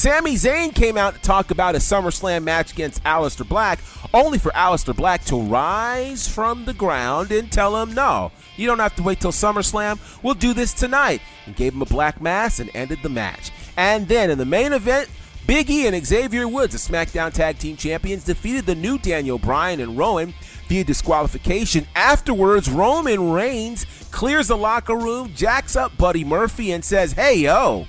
Sami 0.00 0.32
Zayn 0.36 0.74
came 0.74 0.96
out 0.96 1.12
to 1.12 1.20
talk 1.20 1.50
about 1.50 1.74
a 1.74 1.78
SummerSlam 1.78 2.42
match 2.42 2.72
against 2.72 3.04
Aleister 3.04 3.46
Black, 3.46 3.80
only 4.14 4.38
for 4.38 4.50
Aleister 4.52 4.96
Black 4.96 5.22
to 5.26 5.38
rise 5.38 6.26
from 6.26 6.64
the 6.64 6.72
ground 6.72 7.30
and 7.30 7.52
tell 7.52 7.76
him, 7.76 7.92
no, 7.92 8.32
you 8.56 8.66
don't 8.66 8.78
have 8.78 8.96
to 8.96 9.02
wait 9.02 9.20
till 9.20 9.30
SummerSlam. 9.30 9.98
We'll 10.22 10.32
do 10.32 10.54
this 10.54 10.72
tonight. 10.72 11.20
And 11.44 11.54
gave 11.54 11.74
him 11.74 11.82
a 11.82 11.84
black 11.84 12.18
mass 12.18 12.60
and 12.60 12.70
ended 12.72 13.00
the 13.02 13.10
match. 13.10 13.50
And 13.76 14.08
then 14.08 14.30
in 14.30 14.38
the 14.38 14.46
main 14.46 14.72
event, 14.72 15.10
Big 15.46 15.68
E 15.68 15.86
and 15.86 16.06
Xavier 16.06 16.48
Woods, 16.48 16.72
the 16.72 16.78
SmackDown 16.92 17.30
Tag 17.30 17.58
Team 17.58 17.76
Champions, 17.76 18.24
defeated 18.24 18.64
the 18.64 18.74
new 18.74 18.96
Daniel 18.96 19.38
Bryan 19.38 19.80
and 19.80 19.98
Rowan 19.98 20.32
via 20.66 20.82
disqualification. 20.82 21.86
Afterwards, 21.94 22.70
Roman 22.70 23.32
Reigns 23.32 23.84
clears 24.10 24.48
the 24.48 24.56
locker 24.56 24.96
room, 24.96 25.34
jacks 25.34 25.76
up 25.76 25.94
Buddy 25.98 26.24
Murphy, 26.24 26.72
and 26.72 26.82
says, 26.82 27.12
Hey, 27.12 27.40
yo, 27.40 27.86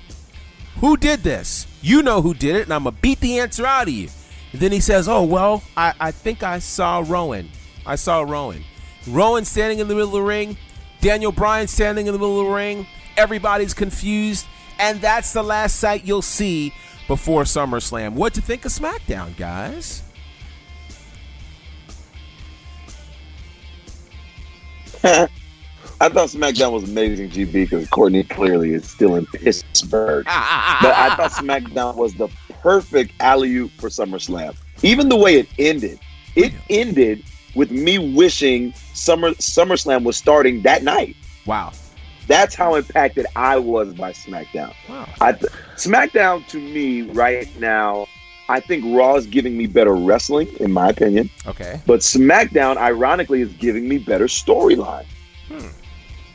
who 0.82 0.96
did 0.96 1.22
this? 1.22 1.68
You 1.80 2.02
know 2.02 2.20
who 2.20 2.34
did 2.34 2.56
it, 2.56 2.64
and 2.64 2.74
I'm 2.74 2.82
going 2.82 2.96
to 2.96 3.00
beat 3.00 3.20
the 3.20 3.38
answer 3.38 3.64
out 3.64 3.86
of 3.86 3.94
you. 3.94 4.08
And 4.50 4.60
then 4.60 4.72
he 4.72 4.80
says, 4.80 5.08
Oh, 5.08 5.22
well, 5.22 5.62
I, 5.76 5.94
I 6.00 6.10
think 6.10 6.42
I 6.42 6.58
saw 6.58 7.04
Rowan. 7.06 7.48
I 7.86 7.94
saw 7.94 8.22
Rowan. 8.22 8.64
Rowan 9.06 9.44
standing 9.44 9.78
in 9.78 9.86
the 9.86 9.94
middle 9.94 10.08
of 10.08 10.12
the 10.12 10.22
ring, 10.22 10.56
Daniel 11.00 11.30
Bryan 11.30 11.68
standing 11.68 12.08
in 12.08 12.12
the 12.12 12.18
middle 12.18 12.40
of 12.40 12.46
the 12.48 12.52
ring. 12.52 12.88
Everybody's 13.16 13.74
confused, 13.74 14.44
and 14.80 15.00
that's 15.00 15.32
the 15.32 15.44
last 15.44 15.76
sight 15.76 16.04
you'll 16.04 16.20
see 16.20 16.74
before 17.06 17.44
SummerSlam. 17.44 18.14
What 18.14 18.34
to 18.34 18.40
think 18.40 18.64
of 18.64 18.72
SmackDown, 18.72 19.36
guys? 19.36 20.02
I 26.02 26.08
thought 26.08 26.30
SmackDown 26.30 26.72
was 26.72 26.82
amazing, 26.82 27.30
GB, 27.30 27.52
because 27.52 27.88
Courtney 27.90 28.24
clearly 28.24 28.74
is 28.74 28.90
still 28.90 29.14
in 29.14 29.24
Pittsburgh. 29.26 30.24
Ah, 30.26 30.32
ah, 30.32 30.64
ah, 30.66 30.78
but 30.82 30.96
I 30.96 31.14
thought 31.14 31.30
SmackDown 31.30 31.94
was 31.94 32.12
the 32.14 32.26
perfect 32.60 33.12
alley 33.20 33.54
oop 33.54 33.70
for 33.78 33.88
SummerSlam. 33.88 34.56
Even 34.82 35.08
the 35.08 35.14
way 35.14 35.36
it 35.36 35.46
ended, 35.60 36.00
it 36.34 36.52
ended 36.68 37.22
with 37.54 37.70
me 37.70 38.14
wishing 38.14 38.74
Summer 38.94 39.30
SummerSlam 39.34 40.02
was 40.02 40.16
starting 40.16 40.62
that 40.62 40.82
night. 40.82 41.14
Wow. 41.46 41.70
That's 42.26 42.56
how 42.56 42.74
impacted 42.74 43.26
I 43.36 43.58
was 43.58 43.94
by 43.94 44.10
SmackDown. 44.10 44.74
Wow. 44.88 45.08
I 45.20 45.34
th- 45.34 45.52
SmackDown 45.76 46.44
to 46.48 46.58
me 46.58 47.02
right 47.12 47.48
now, 47.60 48.08
I 48.48 48.58
think 48.58 48.84
Raw 48.88 49.14
is 49.14 49.28
giving 49.28 49.56
me 49.56 49.68
better 49.68 49.94
wrestling, 49.94 50.48
in 50.58 50.72
my 50.72 50.88
opinion. 50.88 51.30
Okay. 51.46 51.80
But 51.86 52.00
SmackDown, 52.00 52.76
ironically, 52.76 53.40
is 53.40 53.52
giving 53.52 53.88
me 53.88 53.98
better 53.98 54.26
storyline. 54.26 55.06
Hmm. 55.46 55.68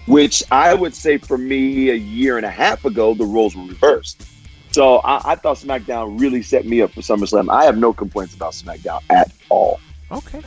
Which 0.07 0.43
I 0.51 0.73
would 0.73 0.95
say 0.95 1.17
for 1.17 1.37
me 1.37 1.89
a 1.89 1.95
year 1.95 2.37
and 2.37 2.45
a 2.45 2.49
half 2.49 2.85
ago, 2.85 3.13
the 3.13 3.25
roles 3.25 3.55
were 3.55 3.65
reversed. 3.65 4.25
So 4.71 4.97
I, 4.99 5.31
I 5.31 5.35
thought 5.35 5.57
SmackDown 5.57 6.19
really 6.19 6.41
set 6.41 6.65
me 6.65 6.81
up 6.81 6.91
for 6.91 7.01
SummerSlam. 7.01 7.51
I 7.51 7.65
have 7.65 7.77
no 7.77 7.93
complaints 7.93 8.35
about 8.35 8.53
SmackDown 8.53 9.01
at 9.09 9.31
all. 9.49 9.79
Okay. 10.11 10.41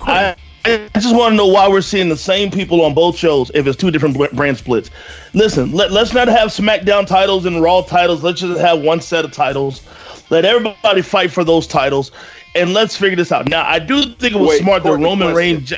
I, 0.00 0.36
I 0.64 0.90
just 0.94 1.14
want 1.14 1.32
to 1.32 1.36
know 1.36 1.46
why 1.46 1.68
we're 1.68 1.80
seeing 1.80 2.08
the 2.08 2.16
same 2.16 2.50
people 2.50 2.82
on 2.84 2.94
both 2.94 3.16
shows 3.16 3.50
if 3.54 3.66
it's 3.66 3.76
two 3.76 3.90
different 3.90 4.16
brand 4.34 4.58
splits. 4.58 4.90
Listen, 5.32 5.72
let, 5.72 5.92
let's 5.92 6.12
not 6.12 6.26
have 6.28 6.48
SmackDown 6.48 7.06
titles 7.06 7.46
and 7.46 7.62
Raw 7.62 7.82
titles. 7.82 8.22
Let's 8.24 8.40
just 8.40 8.60
have 8.60 8.80
one 8.80 9.00
set 9.00 9.24
of 9.24 9.32
titles. 9.32 9.82
Let 10.30 10.44
everybody 10.44 11.02
fight 11.02 11.30
for 11.30 11.44
those 11.44 11.68
titles, 11.68 12.10
and 12.56 12.72
let's 12.72 12.96
figure 12.96 13.14
this 13.14 13.30
out. 13.30 13.48
Now, 13.48 13.64
I 13.64 13.78
do 13.78 14.02
think 14.02 14.34
it 14.34 14.38
was 14.38 14.48
Wait, 14.48 14.62
smart 14.62 14.82
that 14.82 14.90
Roman 14.90 15.32
question. 15.32 15.36
Reigns. 15.36 15.72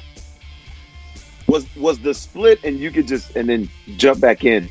Was 1.49 1.67
was 1.77 1.99
the 1.99 2.15
split, 2.15 2.61
and 2.63 2.79
you 2.79 2.91
could 2.91 3.09
just 3.09 3.35
and 3.37 3.49
then 3.49 3.69
jump 3.97 4.21
back 4.21 4.45
in. 4.45 4.69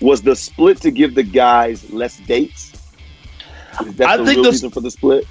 Was 0.00 0.22
the 0.22 0.36
split 0.36 0.80
to 0.82 0.90
give 0.90 1.14
the 1.14 1.22
guys 1.22 1.90
less 1.90 2.18
dates? 2.18 2.72
Is 3.86 3.94
that 3.96 4.08
I 4.08 4.16
the 4.18 4.24
think 4.26 4.42
the- 4.42 4.50
reason 4.50 4.70
for 4.70 4.80
the 4.80 4.90
split? 4.90 5.26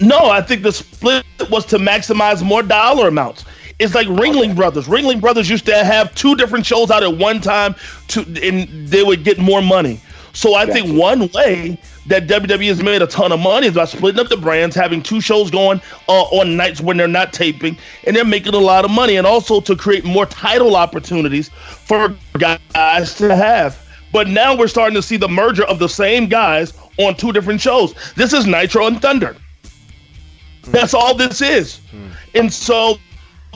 No, 0.00 0.28
I 0.28 0.40
think 0.42 0.62
the 0.64 0.72
split 0.72 1.24
was 1.50 1.64
to 1.66 1.78
maximize 1.78 2.42
more 2.42 2.64
dollar 2.64 3.06
amounts. 3.06 3.44
It's 3.78 3.94
like 3.94 4.08
Ringling 4.08 4.56
Brothers. 4.56 4.86
Ringling 4.86 5.20
Brothers 5.20 5.48
used 5.48 5.66
to 5.66 5.84
have 5.84 6.12
two 6.16 6.34
different 6.34 6.66
shows 6.66 6.90
out 6.90 7.02
at 7.04 7.16
one 7.16 7.40
time, 7.40 7.76
to 8.08 8.20
and 8.42 8.88
they 8.88 9.04
would 9.04 9.22
get 9.24 9.38
more 9.38 9.62
money. 9.62 10.00
So 10.32 10.54
I 10.56 10.66
think 10.66 10.98
one 10.98 11.28
way 11.32 11.78
that 12.06 12.26
WWE 12.26 12.68
has 12.68 12.82
made 12.82 13.00
a 13.02 13.06
ton 13.06 13.32
of 13.32 13.40
money 13.40 13.66
is 13.68 13.74
by 13.74 13.84
splitting 13.86 14.20
up 14.20 14.28
the 14.28 14.36
brands, 14.36 14.76
having 14.76 15.02
two 15.02 15.20
shows 15.20 15.50
going 15.50 15.80
uh, 16.08 16.22
on 16.24 16.56
nights 16.56 16.80
when 16.80 16.96
they're 16.96 17.08
not 17.08 17.32
taping, 17.32 17.76
and 18.06 18.14
they're 18.14 18.24
making 18.24 18.54
a 18.54 18.58
lot 18.58 18.84
of 18.84 18.90
money, 18.90 19.16
and 19.16 19.26
also 19.26 19.60
to 19.60 19.74
create 19.74 20.04
more 20.04 20.26
title 20.26 20.76
opportunities 20.76 21.48
for 21.48 22.14
guys 22.38 23.14
to 23.16 23.34
have. 23.34 23.78
But 24.12 24.28
now 24.28 24.56
we're 24.56 24.68
starting 24.68 24.94
to 24.94 25.02
see 25.02 25.16
the 25.16 25.28
merger 25.28 25.64
of 25.64 25.78
the 25.78 25.88
same 25.88 26.26
guys 26.28 26.72
on 26.98 27.16
two 27.16 27.32
different 27.32 27.60
shows. 27.60 27.94
This 28.14 28.32
is 28.32 28.46
Nitro 28.46 28.86
and 28.86 29.00
Thunder. 29.02 29.36
That's 30.62 30.94
all 30.94 31.14
this 31.14 31.40
is. 31.42 31.80
And 32.34 32.52
so 32.52 32.96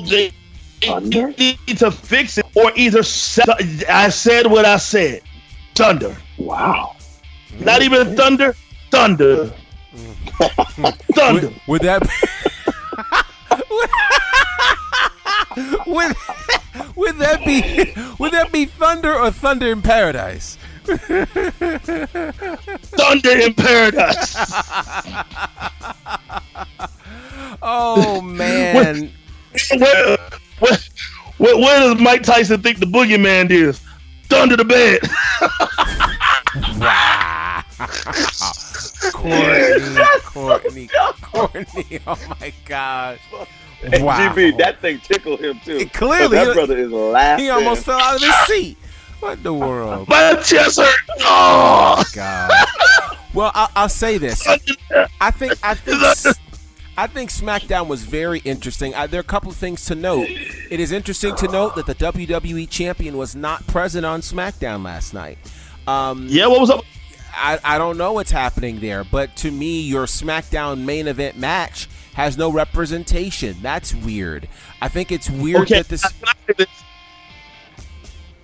they 0.09 0.33
need 1.39 1.79
to 1.79 1.91
fix 1.91 2.39
it 2.39 2.47
or 2.55 2.73
either 2.77 3.03
se- 3.03 3.45
I 3.89 4.09
said 4.09 4.47
what 4.47 4.65
I 4.65 4.77
said. 4.79 5.23
Thunder. 5.75 6.17
Wow. 6.39 6.97
Not 7.61 7.83
even 7.83 8.17
thunder. 8.17 8.55
Thunder. 8.91 9.53
Mm. 9.95 10.99
thunder. 11.15 11.53
Would, 11.67 11.67
would 11.67 11.83
that 11.83 12.03
would, 15.87 16.17
would 16.97 17.17
that 17.17 17.45
be 17.45 17.93
would 18.19 18.33
that 18.33 18.51
be 18.53 18.65
thunder 18.67 19.15
or 19.15 19.31
thunder 19.31 19.73
in 19.73 19.81
paradise? 19.83 20.59
Thunder 20.89 21.27
in 23.31 23.53
paradise. 23.53 24.35
oh 27.61 28.23
man. 28.23 29.13
Where, 29.77 30.17
where, 30.59 30.79
where, 31.37 31.59
where 31.59 31.81
does 31.81 32.01
Mike 32.01 32.23
Tyson 32.23 32.63
think 32.63 32.79
the 32.79 32.87
boogeyman 32.87 33.51
is? 33.51 33.83
Thunder 34.29 34.57
the 34.57 34.65
bed. 34.65 35.01
wow. 36.81 37.28
Courtney, 39.13 40.05
Courtney, 40.25 40.89
Courtney. 41.23 42.01
Oh 42.07 42.19
my 42.41 42.53
gosh. 42.65 43.21
And 43.83 44.05
Wow. 44.05 44.35
GB, 44.35 44.59
that 44.59 44.81
thing 44.81 44.99
tickled 45.01 45.41
him 45.41 45.61
too. 45.65 45.87
Clearly, 45.91 46.37
that 46.37 46.55
brother 46.55 46.77
is 46.77 46.91
laughing. 46.91 47.45
He 47.45 47.51
almost 47.51 47.85
fell 47.85 48.01
out 48.01 48.17
of 48.17 48.23
his 48.23 48.35
seat. 48.47 48.77
What 49.21 49.39
in 49.39 49.43
the 49.45 49.55
world? 49.55 50.09
My 50.09 50.35
chest 50.45 50.79
hurt. 50.81 51.01
Oh, 51.21 52.03
God. 52.13 52.51
Well, 53.35 53.53
I, 53.55 53.69
I'll 53.77 53.89
say 53.89 54.19
this. 54.19 54.47
I 54.49 54.59
think 55.31 55.53
I 55.63 55.75
think 55.75 56.07
I 56.97 57.07
think 57.07 57.31
SmackDown 57.31 57.87
was 57.87 58.03
very 58.03 58.41
interesting. 58.41 58.95
I, 58.95 59.07
there 59.07 59.19
are 59.19 59.23
a 59.23 59.25
couple 59.25 59.51
of 59.51 59.57
things 59.57 59.85
to 59.87 59.95
note. 59.95 60.27
It 60.29 60.81
is 60.81 60.91
interesting 60.91 61.37
to 61.37 61.47
note 61.47 61.77
that 61.77 61.87
the 61.87 61.95
WWE 61.95 62.69
champion 62.69 63.17
was 63.17 63.37
not 63.37 63.65
present 63.69 64.05
on 64.05 64.21
SmackDown 64.21 64.85
last 64.85 65.15
night. 65.15 65.39
Um, 65.87 66.27
yeah, 66.29 66.49
what 66.49 66.61
was 66.61 66.71
up? 66.71 66.85
I, 67.35 67.59
I 67.65 67.79
don't 67.79 67.97
know 67.97 68.13
what's 68.13 68.31
happening 68.31 68.81
there, 68.81 69.05
but 69.05 69.35
to 69.37 69.51
me, 69.51 69.81
your 69.81 70.07
SmackDown 70.07 70.85
main 70.85 71.07
event 71.07 71.37
match 71.37 71.89
has 72.15 72.37
no 72.37 72.51
representation. 72.51 73.57
That's 73.63 73.95
weird. 73.95 74.49
I 74.83 74.89
think 74.89 75.13
it's 75.13 75.31
weird 75.31 75.63
Okay, 75.63 75.83
that 75.83 75.89
this. 75.89 76.05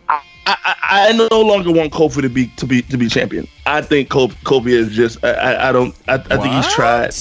I, 0.09 0.20
I, 0.47 0.74
I 1.11 1.12
no 1.12 1.40
longer 1.40 1.73
want 1.73 1.93
Kofi 1.93 2.20
to 2.23 2.28
be 2.28 2.48
to 2.48 2.66
be 2.66 2.82
to 2.82 2.97
be 2.98 3.09
champion. 3.09 3.48
I 3.66 3.81
think 3.81 4.11
Kofi, 4.11 4.35
Kofi 4.44 4.69
is 4.69 4.93
just. 4.93 5.24
I, 5.24 5.69
I, 5.69 5.73
don't. 5.73 5.94
I, 6.06 6.15
I 6.15 6.19
think 6.19 6.55
he's 6.55 6.73
tried. 6.74 7.15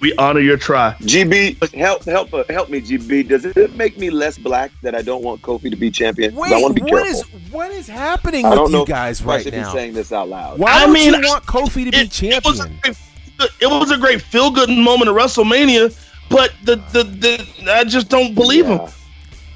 We 0.00 0.14
honor 0.14 0.40
your 0.40 0.56
try. 0.56 0.94
GB, 1.00 1.74
help 1.74 2.04
help 2.04 2.32
uh, 2.32 2.44
help 2.48 2.68
me, 2.70 2.80
GB. 2.80 3.26
Does 3.28 3.44
it 3.44 3.74
make 3.74 3.98
me 3.98 4.10
less 4.10 4.38
black 4.38 4.70
that 4.82 4.94
I 4.94 5.02
don't 5.02 5.24
want 5.24 5.42
Kofi 5.42 5.70
to 5.70 5.76
be 5.76 5.90
champion? 5.90 6.34
Wait, 6.36 6.52
I 6.52 6.60
want 6.60 6.76
to 6.76 6.82
be 6.84 6.90
what 6.90 7.04
careful. 7.04 7.36
is 7.36 7.52
what 7.52 7.70
is 7.72 7.88
happening 7.88 8.44
I 8.44 8.50
with 8.50 8.58
don't 8.58 8.72
know 8.72 8.78
you 8.78 8.82
if 8.84 8.88
guys 8.88 9.22
I 9.22 9.24
right 9.24 9.42
should 9.42 9.54
now? 9.54 9.72
be 9.72 9.78
saying 9.78 9.94
this 9.94 10.12
out 10.12 10.28
loud. 10.28 10.58
Why 10.60 10.70
I 10.72 10.84
don't 10.84 10.92
mean, 10.92 11.14
you 11.14 11.20
want 11.22 11.44
Kofi 11.46 11.84
to 11.86 11.90
be 11.90 12.06
champion? 12.08 12.78
It 13.60 13.66
was 13.70 13.90
a 13.90 13.98
great 13.98 14.22
feel 14.22 14.50
good 14.50 14.68
moment 14.70 15.08
of 15.10 15.16
WrestleMania, 15.16 15.96
but 16.28 16.52
the 16.64 16.76
the, 16.92 17.02
the 17.04 17.72
I 17.72 17.84
just 17.84 18.08
don't 18.08 18.34
believe 18.34 18.66
him. 18.66 18.80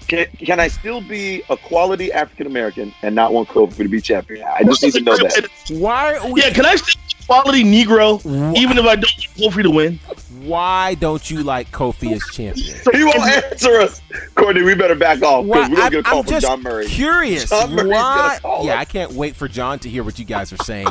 Can, 0.08 0.26
can 0.44 0.60
I 0.60 0.68
still 0.68 1.00
be 1.00 1.42
a 1.48 1.56
quality 1.56 2.12
African 2.12 2.46
American 2.46 2.92
and 3.02 3.14
not 3.14 3.32
want 3.32 3.48
Kofi 3.48 3.76
to 3.76 3.88
be 3.88 4.00
champion? 4.00 4.44
I 4.46 4.62
just 4.64 4.82
need 4.82 4.92
to 4.94 5.00
know 5.00 5.16
that. 5.16 5.48
Why? 5.70 6.20
Yeah, 6.34 6.50
can 6.50 6.66
I 6.66 6.74
still 6.76 7.00
be 7.08 7.11
quality 7.32 7.64
Negro, 7.64 8.20
even 8.56 8.78
if 8.78 8.84
I 8.84 8.96
don't 8.96 9.04
want 9.38 9.54
Kofi 9.54 9.62
to 9.62 9.70
win. 9.70 9.98
Why 10.42 10.94
don't 10.96 11.30
you 11.30 11.42
like 11.42 11.70
Kofi 11.70 12.12
as 12.12 12.22
champion? 12.32 12.76
He 12.92 13.04
won't 13.04 13.20
answer 13.20 13.80
us. 13.80 14.00
Courtney, 14.34 14.62
we 14.62 14.74
better 14.74 14.94
back 14.94 15.22
off 15.22 15.46
because 15.46 15.70
we're 15.70 15.76
gonna 15.76 15.90
get 15.90 16.00
a 16.00 16.02
call 16.02 16.18
I'm 16.18 16.24
from 16.24 16.30
just 16.32 16.46
John 16.46 16.62
Murray. 16.62 16.86
curious. 16.86 17.48
John 17.48 17.74
Murray's 17.74 17.90
why? 17.92 18.38
Yeah, 18.44 18.74
us. 18.74 18.78
I 18.78 18.84
can't 18.84 19.12
wait 19.12 19.36
for 19.36 19.48
John 19.48 19.78
to 19.80 19.88
hear 19.88 20.02
what 20.02 20.18
you 20.18 20.24
guys 20.24 20.52
are 20.52 20.56
saying. 20.64 20.88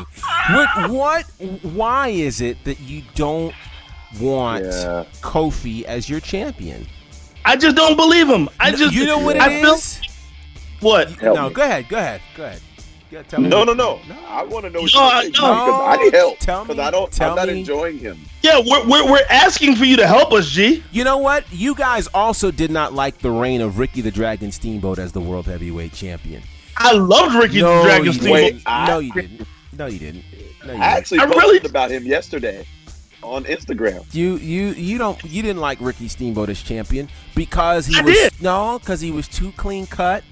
what? 0.52 0.90
What? 0.90 1.26
Why 1.64 2.08
is 2.10 2.42
it 2.42 2.64
that 2.64 2.80
you 2.80 3.04
don't 3.16 3.54
want 4.20 4.64
Kofi 5.22 5.84
as 5.84 6.10
your 6.10 6.20
champion? 6.22 6.88
I 7.46 7.56
just 7.56 7.76
don't 7.76 7.96
believe 7.98 8.28
him. 8.30 8.50
I 8.60 8.72
just 8.72 8.94
you 8.94 9.06
know 9.06 9.20
what 9.20 9.36
it 9.36 9.42
I 9.42 9.50
is. 9.50 9.98
feel- 9.98 10.08
what? 10.80 11.22
no, 11.22 11.50
go 11.50 11.62
ahead. 11.62 11.88
Go 11.90 11.98
ahead. 11.98 12.22
Go 12.36 12.46
ahead. 12.46 12.62
Yeah, 13.12 13.24
tell 13.24 13.42
me. 13.42 13.50
No, 13.50 13.66
no, 13.66 13.74
no. 13.74 14.00
I 14.28 14.44
want 14.44 14.64
to 14.66 14.72
know 14.72 14.82
what 14.84 14.94
No, 14.94 15.02
you 15.02 15.08
I- 15.12 15.22
think 15.24 15.36
no. 15.36 15.42
because 15.54 16.00
I 16.00 16.04
need 16.04 16.14
help 16.14 16.40
Tell 16.40 16.64
because 16.66 16.80
I 16.80 16.92
don't. 16.92 17.12
tell 17.12 17.30
I'm 17.32 17.36
not 17.36 17.48
me. 17.50 17.60
enjoying 17.60 18.00
him. 18.00 18.18
Yeah, 18.42 18.62
we're, 18.66 18.88
we're 18.88 19.12
we're 19.12 19.26
asking 19.30 19.76
for 19.76 19.84
you 19.84 19.98
to 19.98 20.08
help 20.08 20.32
us, 20.32 20.50
G. 20.50 20.82
You 20.92 21.04
know 21.04 21.18
what? 21.18 21.44
You 21.52 21.76
guys 21.76 22.08
also 22.14 22.52
did 22.52 22.72
not 22.72 22.94
like 22.94 23.18
the 23.20 23.30
reign 23.30 23.60
of 23.60 23.80
Ricky 23.80 24.00
the 24.02 24.12
Dragon 24.12 24.52
Steamboat 24.52 24.98
as 24.98 25.12
the 25.12 25.20
world 25.20 25.46
heavyweight 25.46 25.92
champion. 25.94 26.42
I 26.78 26.94
loved 26.94 27.36
Ricky 27.36 27.62
no, 27.62 27.80
the 27.80 27.84
Dragon 27.84 28.14
Steamboat. 28.14 28.38
didn't. 28.38 28.64
no, 28.88 29.00
you 29.00 29.12
didn't. 29.14 29.48
No, 29.78 29.86
you 29.88 30.00
didn't. 30.00 30.24
No, 30.32 30.38
you 30.38 30.50
I 30.64 30.66
didn't. 30.68 30.82
actually 30.82 31.20
I 31.20 31.26
posted 31.26 31.42
really- 31.44 31.60
about 31.70 31.92
him 31.92 32.06
yesterday 32.06 32.66
on 33.22 33.44
Instagram. 33.44 34.06
You 34.14 34.38
you 34.38 34.68
you 34.70 34.98
don't 34.98 35.22
you 35.26 35.42
didn't 35.42 35.60
like 35.62 35.80
Ricky 35.82 36.08
Steamboat 36.08 36.48
as 36.50 36.62
champion 36.64 37.10
because 37.36 37.88
he 37.88 37.98
I 38.00 38.04
was 38.04 38.16
did. 38.16 38.42
no 38.42 38.80
because 38.80 39.02
he 39.02 39.12
was 39.12 39.28
too 39.28 39.52
clean 39.58 39.86
cut, 39.86 40.24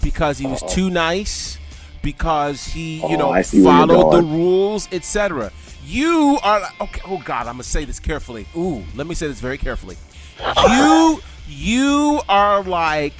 because 0.00 0.38
he 0.38 0.46
was 0.46 0.62
Uh-oh. 0.62 0.68
too 0.72 0.90
nice, 0.90 1.58
because 2.02 2.64
he 2.66 2.96
you 2.96 3.02
Oh, 3.04 3.16
know 3.16 3.30
I 3.30 3.44
you're 3.52 3.64
followed 3.64 4.12
the 4.16 4.22
rules, 4.22 4.88
etc. 4.92 5.52
You 5.84 6.38
are 6.42 6.62
okay. 6.80 7.00
Oh 7.06 7.18
God, 7.24 7.46
I'm 7.46 7.54
gonna 7.54 7.62
say 7.64 7.84
this 7.84 7.98
carefully. 8.00 8.46
Ooh, 8.56 8.84
let 8.94 9.06
me 9.06 9.14
say 9.14 9.26
this 9.28 9.40
very 9.40 9.58
carefully. 9.58 9.96
You 10.68 11.20
you 11.48 12.20
are 12.28 12.62
like 12.62 13.14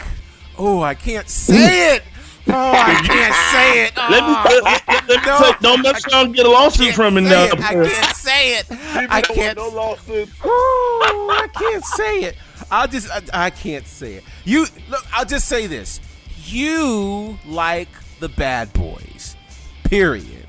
oh 0.59 0.82
I 0.82 0.94
can't 0.94 1.28
say 1.28 1.94
it. 1.97 2.02
Oh, 2.48 2.52
I 2.52 2.94
can't 3.07 3.35
say 3.52 3.85
it. 3.85 3.97
Let 3.97 4.24
me, 4.27 4.35
Oh, 4.35 4.61
let, 4.65 4.89
let- 4.89 5.09
let 5.09 5.20
me 5.20 5.27
no. 5.27 5.39
say, 5.39 5.52
don't 5.61 5.82
mess 5.82 6.07
around 6.09 6.32
get 6.35 6.47
a 6.47 6.51
lawsuit 6.51 6.94
from 6.94 7.15
me 7.15 7.20
now. 7.20 7.44
it. 7.44 7.55
I 7.61 7.74
can't 7.74 8.16
say 8.16 8.55
it. 8.59 8.66
I 9.11 9.20
can't. 9.20 9.57
No 9.59 9.69
lawsuit. 9.69 10.28
Ooh, 10.44 10.48
I 10.48 11.47
can't 11.55 11.85
say 11.85 12.20
it. 12.24 12.36
I'll 12.70 12.89
just. 12.89 13.11
I, 13.11 13.47
I 13.47 13.51
can't 13.51 13.86
say 13.86 14.15
it. 14.15 14.24
You 14.44 14.66
look. 14.89 15.05
I'll 15.12 15.24
just 15.27 15.48
say 15.48 15.66
this. 15.66 16.01
You 16.47 17.39
like 17.47 17.89
the 18.20 18.28
bad 18.28 18.72
boys. 18.72 19.36
Period. 19.84 20.47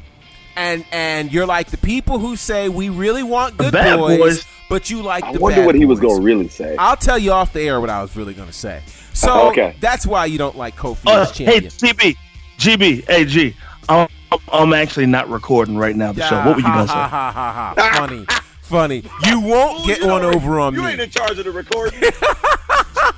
And 0.56 0.86
and 0.92 1.32
you're 1.32 1.46
like 1.46 1.72
the 1.72 1.78
people 1.78 2.20
who 2.20 2.36
say 2.36 2.70
we 2.70 2.90
really 2.90 3.24
want 3.24 3.58
good 3.58 3.72
bad 3.72 3.98
boys, 3.98 4.18
boys? 4.20 4.46
but 4.70 4.90
you 4.90 5.02
like 5.02 5.24
the 5.24 5.32
people. 5.32 5.34
I 5.34 5.34
the 5.38 5.42
wonder 5.42 5.60
bad 5.62 5.66
what 5.66 5.76
he 5.76 5.86
was 5.86 6.00
going 6.00 6.18
to 6.18 6.22
really 6.24 6.50
say. 6.50 6.76
I'll 6.78 6.98
tell 6.98 7.18
you 7.18 7.32
off 7.32 7.54
the 7.54 7.62
air 7.62 7.80
what 7.80 7.90
I 7.90 8.02
was 8.02 8.16
really 8.16 8.34
going 8.34 8.50
to 8.50 8.54
say. 8.54 8.82
So 9.14 9.50
Okay. 9.50 9.76
that's 9.80 10.06
why 10.06 10.26
you 10.26 10.38
don't 10.38 10.58
like 10.58 10.76
Kofi 10.76 11.08
Uh, 11.08 11.22
as 11.22 11.38
hey, 11.38 11.62
champion. 11.62 11.72
CB, 11.72 12.18
GB, 12.58 13.10
AG. 13.10 13.30
G. 13.30 13.56
I'm, 13.90 14.08
I'm 14.52 14.74
actually 14.74 15.06
not 15.08 15.30
recording 15.30 15.78
right 15.78 15.96
now. 15.96 16.12
The 16.12 16.28
show. 16.28 16.38
What 16.38 16.56
were 16.56 16.62
you 16.62 16.64
gonna 16.64 16.88
say? 16.88 16.94
ha, 16.94 17.08
ha, 17.34 17.74
ha. 17.78 17.94
Funny, 17.98 18.26
funny. 18.62 19.04
You 19.26 19.42
won't 19.42 19.86
get 19.86 20.04
one 20.06 20.24
over 20.24 20.60
on 20.60 20.74
You 20.74 20.80
me. 20.82 20.86
You 20.86 20.92
ain't 20.94 21.02
in 21.02 21.10
charge 21.10 21.38
of 21.40 21.46
the 21.46 21.52
recording. 21.52 22.00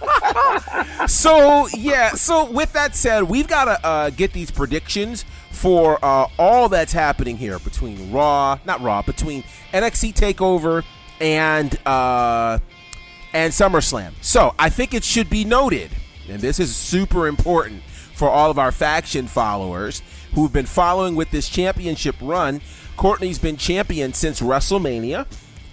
so 1.07 1.67
yeah 1.73 2.11
so 2.11 2.49
with 2.49 2.73
that 2.73 2.95
said 2.95 3.23
we've 3.23 3.47
got 3.47 3.65
to 3.65 3.85
uh, 3.85 4.09
get 4.09 4.33
these 4.33 4.51
predictions 4.51 5.25
for 5.51 5.97
uh, 6.03 6.27
all 6.37 6.69
that's 6.69 6.93
happening 6.93 7.37
here 7.37 7.59
between 7.59 8.11
raw 8.11 8.57
not 8.65 8.81
raw 8.81 9.01
between 9.01 9.43
nxt 9.71 10.13
takeover 10.13 10.83
and 11.19 11.79
uh, 11.87 12.59
and 13.33 13.51
SummerSlam. 13.51 14.13
So 14.21 14.53
I 14.59 14.69
think 14.69 14.93
it 14.93 15.03
should 15.03 15.29
be 15.29 15.43
noted, 15.43 15.91
and 16.29 16.39
this 16.39 16.59
is 16.59 16.75
super 16.75 17.27
important 17.27 17.83
for 18.13 18.29
all 18.29 18.51
of 18.51 18.59
our 18.59 18.71
faction 18.71 19.27
followers 19.27 20.01
who've 20.35 20.53
been 20.53 20.65
following 20.67 21.15
with 21.15 21.31
this 21.31 21.49
championship 21.49 22.15
run. 22.21 22.61
Courtney's 22.95 23.39
been 23.39 23.57
champion 23.57 24.13
since 24.13 24.39
WrestleMania. 24.39 25.25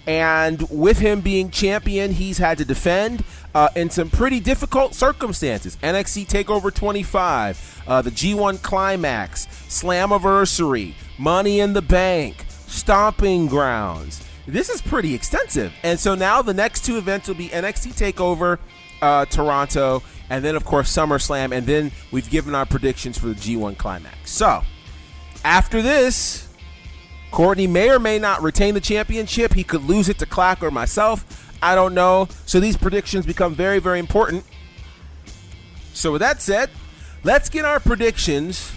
And 0.07 0.67
with 0.71 0.97
him 0.97 1.21
being 1.21 1.51
champion, 1.51 2.13
he's 2.13 2.39
had 2.39 2.57
to 2.57 2.65
defend 2.65 3.23
uh, 3.53 3.69
in 3.75 3.89
some 3.89 4.09
pretty 4.09 4.39
difficult 4.39 4.95
circumstances. 4.95 5.77
NXT 5.83 6.27
TakeOver 6.27 6.73
25, 6.73 7.83
uh, 7.87 8.01
the 8.01 8.11
G1 8.11 8.61
Climax, 8.61 9.47
Slammiversary, 9.67 10.93
Money 11.17 11.59
in 11.59 11.73
the 11.73 11.81
Bank, 11.81 12.45
Stomping 12.49 13.47
Grounds. 13.47 14.25
This 14.47 14.69
is 14.69 14.81
pretty 14.81 15.13
extensive. 15.13 15.73
And 15.83 15.99
so 15.99 16.15
now 16.15 16.41
the 16.41 16.53
next 16.53 16.85
two 16.85 16.97
events 16.97 17.27
will 17.27 17.35
be 17.35 17.49
NXT 17.49 18.13
TakeOver 18.13 18.59
uh, 19.01 19.25
Toronto, 19.25 20.03
and 20.29 20.45
then, 20.45 20.55
of 20.55 20.63
course, 20.63 20.95
SummerSlam. 20.95 21.51
And 21.51 21.65
then 21.65 21.91
we've 22.11 22.29
given 22.29 22.55
our 22.55 22.65
predictions 22.65 23.17
for 23.17 23.27
the 23.27 23.35
G1 23.35 23.77
Climax. 23.77 24.31
So 24.31 24.63
after 25.43 25.81
this, 25.81 26.47
Courtney 27.31 27.67
may 27.67 27.89
or 27.89 27.99
may 27.99 28.19
not 28.19 28.41
retain 28.41 28.73
the 28.73 28.81
championship. 28.81 29.53
He 29.53 29.63
could 29.63 29.83
lose 29.83 30.09
it 30.09 30.19
to 30.19 30.25
Clack 30.25 30.61
or 30.61 30.71
myself. 30.71 31.40
I 31.61 31.75
don't 31.75 31.93
know. 31.93 32.27
So 32.45 32.59
these 32.59 32.77
predictions 32.77 33.25
become 33.25 33.53
very, 33.53 33.79
very 33.79 33.99
important. 33.99 34.43
So 35.93 36.11
with 36.13 36.21
that 36.21 36.41
said, 36.41 36.69
let's 37.23 37.49
get 37.49 37.65
our 37.65 37.79
predictions 37.79 38.71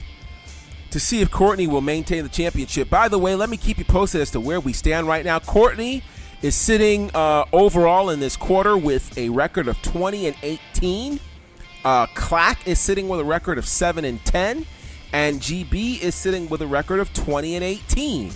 to 0.90 1.00
see 1.00 1.20
if 1.20 1.30
Courtney 1.30 1.66
will 1.66 1.80
maintain 1.80 2.22
the 2.22 2.28
championship. 2.28 2.90
By 2.90 3.08
the 3.08 3.18
way, 3.18 3.34
let 3.34 3.48
me 3.48 3.56
keep 3.56 3.78
you 3.78 3.84
posted 3.84 4.20
as 4.20 4.30
to 4.32 4.40
where 4.40 4.60
we 4.60 4.72
stand 4.72 5.08
right 5.08 5.24
now. 5.24 5.38
Courtney 5.38 6.02
is 6.42 6.54
sitting 6.54 7.10
uh, 7.14 7.44
overall 7.52 8.10
in 8.10 8.20
this 8.20 8.36
quarter 8.36 8.76
with 8.76 9.16
a 9.16 9.28
record 9.30 9.66
of 9.66 9.80
20 9.82 10.26
and 10.26 10.36
18. 10.42 11.18
Uh, 11.84 12.06
Clack 12.14 12.68
is 12.68 12.78
sitting 12.78 13.08
with 13.08 13.18
a 13.20 13.24
record 13.24 13.58
of 13.58 13.66
7 13.66 14.04
and 14.04 14.24
10. 14.24 14.66
And 15.12 15.40
GB 15.40 16.02
is 16.02 16.14
sitting 16.14 16.48
with 16.48 16.60
a 16.60 16.66
record 16.66 17.00
of 17.00 17.12
20 17.14 17.54
and 17.54 17.64
18. 17.64 18.32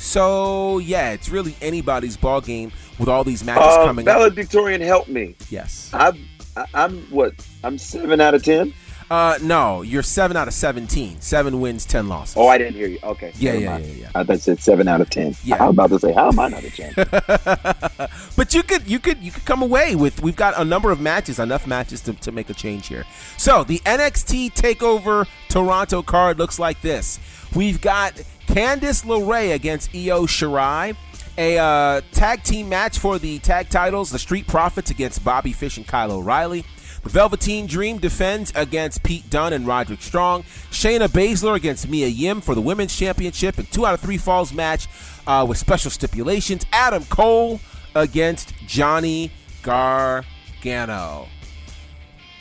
So, 0.00 0.78
yeah, 0.78 1.10
it's 1.12 1.28
really 1.28 1.54
anybody's 1.60 2.16
ball 2.16 2.40
game 2.40 2.72
with 2.98 3.08
all 3.08 3.22
these 3.24 3.44
matches 3.44 3.64
Uh, 3.66 3.84
coming 3.84 4.08
up. 4.08 4.16
valedictorian, 4.16 4.80
help 4.80 5.08
me. 5.08 5.36
Yes. 5.50 5.90
I'm, 5.92 6.26
I- 6.56 6.66
I'm 6.74 7.02
what? 7.10 7.34
I'm 7.62 7.78
seven 7.78 8.20
out 8.20 8.34
of 8.34 8.42
ten. 8.42 8.72
Uh, 9.10 9.36
no, 9.42 9.82
you're 9.82 10.04
7 10.04 10.36
out 10.36 10.46
of 10.46 10.54
17. 10.54 11.20
7 11.20 11.60
wins, 11.60 11.84
10 11.84 12.08
losses. 12.08 12.36
Oh, 12.36 12.46
I 12.46 12.58
didn't 12.58 12.74
hear 12.76 12.86
you. 12.86 13.00
Okay. 13.02 13.32
Yeah, 13.40 13.54
yeah, 13.54 13.78
yeah, 13.78 13.86
yeah. 13.92 14.10
I 14.14 14.22
thought 14.22 14.34
you 14.34 14.38
said 14.38 14.60
seven 14.60 14.86
out 14.86 15.00
of 15.00 15.10
ten. 15.10 15.34
Yeah. 15.42 15.56
I 15.56 15.66
was 15.66 15.74
about 15.74 15.90
to 15.90 15.98
say, 15.98 16.12
how 16.12 16.28
am 16.28 16.38
I 16.38 16.46
not 16.46 16.62
a 16.62 16.70
champion? 16.70 17.08
but 18.36 18.54
you 18.54 18.62
could 18.62 18.88
you 18.88 19.00
could 19.00 19.18
you 19.18 19.32
could 19.32 19.44
come 19.44 19.62
away 19.62 19.96
with 19.96 20.22
we've 20.22 20.36
got 20.36 20.54
a 20.60 20.64
number 20.64 20.92
of 20.92 21.00
matches 21.00 21.40
enough 21.40 21.66
matches 21.66 22.00
to, 22.02 22.12
to 22.14 22.30
make 22.30 22.48
a 22.50 22.54
change 22.54 22.86
here 22.86 23.04
so 23.36 23.64
the 23.64 23.78
nxt 23.80 24.52
takeover 24.54 25.26
toronto 25.48 26.02
card 26.02 26.38
looks 26.38 26.58
like 26.58 26.80
this 26.80 27.18
we've 27.54 27.80
got 27.80 28.12
candice 28.50 29.04
LeRae 29.04 29.54
against 29.54 29.94
io 29.94 30.26
shirai 30.26 30.96
a 31.38 31.56
uh, 31.56 32.00
tag 32.12 32.42
team 32.42 32.68
match 32.68 32.98
for 32.98 33.18
the 33.18 33.38
tag 33.38 33.68
titles 33.68 34.10
the 34.10 34.18
street 34.18 34.46
profits 34.46 34.90
against 34.90 35.24
bobby 35.24 35.52
fish 35.52 35.76
and 35.76 35.86
kyle 35.86 36.10
o'reilly 36.10 36.64
the 37.02 37.08
Velveteen 37.08 37.66
Dream 37.66 37.98
defends 37.98 38.52
against 38.54 39.02
Pete 39.02 39.30
Dunne 39.30 39.54
and 39.54 39.66
Roderick 39.66 40.02
Strong. 40.02 40.42
Shayna 40.70 41.08
Baszler 41.08 41.54
against 41.54 41.88
Mia 41.88 42.08
Yim 42.08 42.42
for 42.42 42.54
the 42.54 42.60
Women's 42.60 42.94
Championship. 42.94 43.56
And 43.56 43.70
two 43.72 43.86
out 43.86 43.94
of 43.94 44.00
three 44.00 44.18
falls 44.18 44.52
match 44.52 44.86
uh, 45.26 45.46
with 45.48 45.56
special 45.56 45.90
stipulations. 45.90 46.66
Adam 46.72 47.04
Cole 47.04 47.58
against 47.94 48.54
Johnny 48.66 49.32
Gargano. 49.62 51.28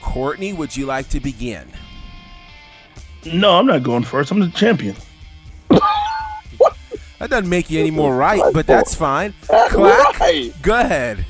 Courtney, 0.02 0.52
would 0.52 0.76
you 0.76 0.86
like 0.86 1.08
to 1.10 1.22
begin? 1.22 1.68
No, 3.26 3.52
I'm 3.60 3.66
not 3.66 3.84
going 3.84 4.04
first. 4.04 4.32
I'm 4.32 4.40
the 4.40 4.50
champion. 4.50 4.96
That 5.70 7.30
doesn't 7.32 7.50
make 7.50 7.70
you 7.70 7.82
any 7.82 7.92
more 7.92 8.16
right, 8.16 8.42
but 8.54 8.66
that's 8.66 8.96
fine. 8.96 9.34
Clack, 9.48 10.18
go 10.62 10.80
ahead. 10.80 11.26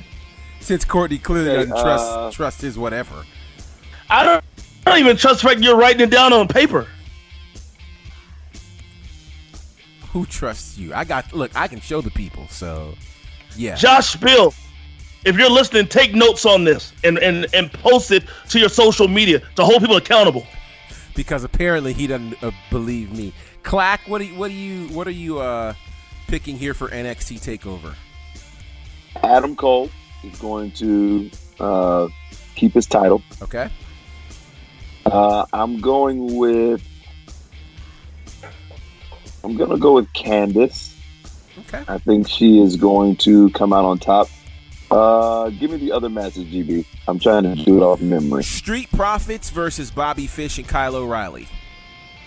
Since 0.60 0.84
Courtney 0.84 1.16
clearly 1.18 1.48
doesn't 1.54 1.70
trust 1.70 2.12
uh, 2.12 2.30
trust 2.30 2.60
his 2.60 2.76
whatever. 2.78 3.24
I 4.10 4.24
don't, 4.24 4.44
I 4.86 4.90
don't 4.90 4.98
even 4.98 5.16
trust 5.16 5.40
the 5.40 5.48
fact 5.48 5.60
you're 5.60 5.76
writing 5.76 6.02
it 6.02 6.10
down 6.10 6.34
on 6.34 6.46
paper. 6.46 6.86
Who 10.12 10.26
trusts 10.26 10.76
you? 10.76 10.92
I 10.92 11.04
got 11.04 11.32
look. 11.32 11.52
I 11.56 11.68
can 11.68 11.80
show 11.80 12.00
the 12.02 12.10
people. 12.10 12.46
So, 12.48 12.94
yeah. 13.56 13.76
Josh 13.76 14.08
Spill, 14.10 14.52
if 15.24 15.38
you're 15.38 15.50
listening, 15.50 15.86
take 15.86 16.14
notes 16.14 16.44
on 16.44 16.64
this 16.64 16.92
and, 17.04 17.18
and, 17.18 17.46
and 17.54 17.72
post 17.72 18.10
it 18.10 18.24
to 18.50 18.58
your 18.58 18.68
social 18.68 19.08
media 19.08 19.40
to 19.56 19.64
hold 19.64 19.80
people 19.80 19.96
accountable. 19.96 20.46
because 21.14 21.44
apparently 21.44 21.92
he 21.92 22.06
doesn't 22.06 22.42
uh, 22.42 22.50
believe 22.70 23.12
me. 23.16 23.32
Clack, 23.70 24.00
what 24.08 24.18
do 24.18 24.24
you, 24.24 24.34
what 24.34 24.48
do 24.48 24.54
you 24.54 24.88
what 24.88 25.06
are 25.06 25.12
you 25.12 25.38
uh, 25.38 25.74
picking 26.26 26.56
here 26.56 26.74
for 26.74 26.88
NXT 26.88 27.38
Takeover? 27.38 27.94
Adam 29.22 29.54
Cole 29.54 29.88
is 30.24 30.36
going 30.40 30.72
to 30.72 31.30
uh, 31.60 32.08
keep 32.56 32.72
his 32.72 32.86
title. 32.86 33.22
Okay. 33.40 33.70
Uh, 35.06 35.46
I'm 35.52 35.80
going 35.80 36.36
with. 36.36 36.82
I'm 39.44 39.56
gonna 39.56 39.78
go 39.78 39.94
with 39.94 40.12
Candice. 40.14 40.96
Okay. 41.60 41.84
I 41.86 41.98
think 41.98 42.28
she 42.28 42.60
is 42.60 42.74
going 42.74 43.14
to 43.18 43.50
come 43.50 43.72
out 43.72 43.84
on 43.84 44.00
top. 44.00 44.26
Uh, 44.90 45.48
give 45.50 45.70
me 45.70 45.76
the 45.76 45.92
other 45.92 46.08
matches, 46.08 46.44
GB. 46.46 46.84
I'm 47.06 47.20
trying 47.20 47.44
to 47.44 47.54
do 47.54 47.76
it 47.76 47.84
off 47.84 48.00
memory. 48.00 48.42
Street 48.42 48.90
Profits 48.90 49.50
versus 49.50 49.92
Bobby 49.92 50.26
Fish 50.26 50.58
and 50.58 50.66
Kyle 50.66 50.96
O'Reilly. 50.96 51.46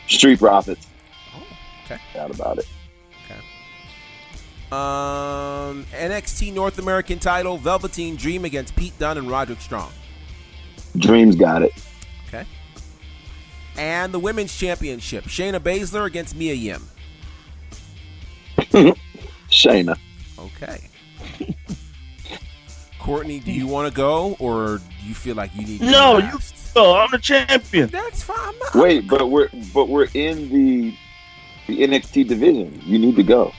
Street 0.08 0.40
Profits. 0.40 0.88
Okay. 1.86 2.00
Doubt 2.14 2.32
about 2.34 2.58
it. 2.58 2.68
Okay. 3.26 3.40
Um, 4.72 5.86
NXT 5.92 6.54
North 6.54 6.80
American 6.80 7.20
title, 7.20 7.58
Velveteen 7.58 8.16
Dream 8.16 8.46
against 8.46 8.76
Pete 8.76 8.98
Dunne 9.00 9.18
and 9.18 9.30
Roderick 9.30 9.62
Strong. 9.62 9.92
Dreams 10.98 11.36
got 11.36 11.62
it. 11.64 11.72
Okay. 12.28 12.46
And 13.78 14.14
the 14.14 14.20
Women's 14.20 14.56
Championship, 14.58 15.26
Shayna 15.26 15.60
Baszler 15.60 16.06
against 16.06 16.36
Mia 16.36 16.54
Yim. 16.54 16.84
Shayna. 19.50 19.98
Okay. 20.40 20.80
Courtney, 23.00 23.40
do 23.40 23.52
you 23.52 23.68
want 23.68 23.88
to 23.92 23.96
go, 23.96 24.36
or 24.40 24.78
do 24.78 24.84
you 25.08 25.14
feel 25.14 25.36
like 25.36 25.54
you 25.56 25.66
need? 25.66 25.80
To 25.80 25.86
No, 25.92 26.18
you 26.18 26.24
last? 26.26 26.74
go. 26.74 26.96
I'm 26.98 27.12
the 27.12 27.18
champion. 27.20 27.90
That's 27.90 28.24
fine. 28.24 28.38
I'm 28.40 28.58
not- 28.60 28.76
Wait, 28.76 29.08
but 29.08 29.28
we're 29.30 29.50
but 29.74 29.90
we're 29.90 30.08
in 30.14 30.50
the 30.50 30.96
the 31.68 31.80
NXT 31.82 32.28
division. 32.28 32.80
You 32.86 33.00
need 33.00 33.16
to 33.16 33.24
go. 33.24 33.52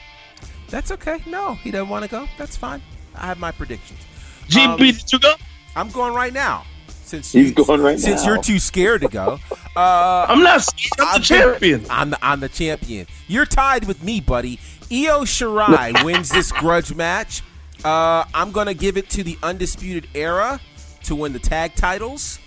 That's 0.69 0.91
okay. 0.93 1.21
No, 1.27 1.55
he 1.55 1.71
doesn't 1.71 1.89
want 1.89 2.05
to 2.05 2.11
go. 2.11 2.27
That's 2.39 2.57
fine. 2.57 2.83
I 3.15 3.27
have 3.27 3.39
my 3.39 3.53
predictions. 3.53 4.01
GB, 4.49 4.67
Um, 4.67 4.77
did 4.79 5.13
you 5.13 5.19
go? 5.19 5.35
I'm 5.77 5.91
going 5.91 6.15
right 6.15 6.33
now. 6.33 6.65
Since 6.89 7.33
He's 7.33 7.51
you, 7.51 7.55
going 7.65 7.81
right 7.83 7.99
since 8.01 8.23
now. 8.25 8.33
you're 8.35 8.43
too 8.43 8.59
scared 8.59 9.03
to 9.03 9.09
go. 9.09 9.39
Uh, 9.77 10.25
I'm 10.29 10.41
not 10.41 10.63
scared. 10.63 10.93
I'm 11.01 11.21
the 11.21 11.25
champion. 11.27 11.85
I'm 11.91 12.11
the, 12.11 12.19
I'm 12.25 12.39
the 12.39 12.49
champion. 12.49 13.09
You're 13.27 13.45
tied 13.45 13.87
with 13.89 14.05
me, 14.05 14.21
buddy. 14.21 14.61
Io 14.89 15.23
Shirai 15.25 16.05
wins 16.05 16.29
this 16.29 16.53
grudge 16.53 16.95
match. 16.95 17.43
Uh, 17.85 18.23
I'm 18.33 18.53
going 18.53 18.69
to 18.69 18.75
give 18.75 18.97
it 18.97 19.11
to 19.11 19.25
the 19.25 19.37
Undisputed 19.43 20.07
Era 20.15 20.61
to 21.03 21.17
win 21.17 21.33
the 21.33 21.41
tag 21.41 21.75
titles. 21.75 22.39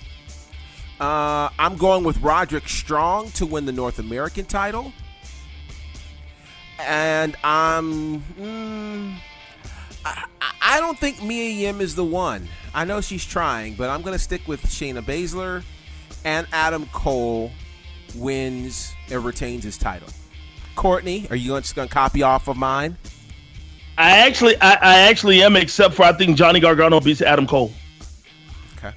Uh, 1.01 1.49
I'm 1.59 1.75
going 1.75 2.05
with 2.05 2.17
Roderick 2.21 2.69
Strong 2.69 3.31
to 3.31 3.45
win 3.45 3.65
the 3.65 3.73
North 3.73 3.99
American 3.99 4.45
title. 4.45 4.93
And 6.79 7.35
I'm. 7.43 8.21
mm, 8.39 9.15
I, 10.05 10.23
I- 10.41 10.53
I 10.69 10.79
don't 10.81 10.99
think 10.99 11.23
Mia 11.23 11.49
Yim 11.49 11.79
is 11.79 11.95
the 11.95 12.03
one. 12.03 12.47
I 12.73 12.83
know 12.83 12.99
she's 12.99 13.25
trying, 13.25 13.75
but 13.75 13.89
I'm 13.89 14.01
going 14.01 14.13
to 14.15 14.19
stick 14.21 14.47
with 14.49 14.61
Shayna 14.63 15.01
Baszler 15.01 15.63
and 16.25 16.45
Adam 16.51 16.85
Cole 16.91 17.51
wins 18.15 18.93
and 19.09 19.23
retains 19.23 19.63
his 19.63 19.77
title. 19.77 20.09
Courtney, 20.75 21.25
are 21.29 21.35
you 21.37 21.57
just 21.61 21.73
going 21.75 21.87
to 21.87 21.93
copy 21.93 22.21
off 22.21 22.49
of 22.49 22.57
mine? 22.57 22.97
I 23.97 24.19
actually, 24.27 24.57
I, 24.59 24.73
I 24.73 24.99
actually 25.09 25.41
am, 25.41 25.55
except 25.55 25.93
for 25.93 26.03
I 26.03 26.11
think 26.11 26.35
Johnny 26.37 26.59
Gargano 26.59 26.99
beats 26.99 27.21
Adam 27.21 27.47
Cole. 27.47 27.71
Okay. 28.77 28.91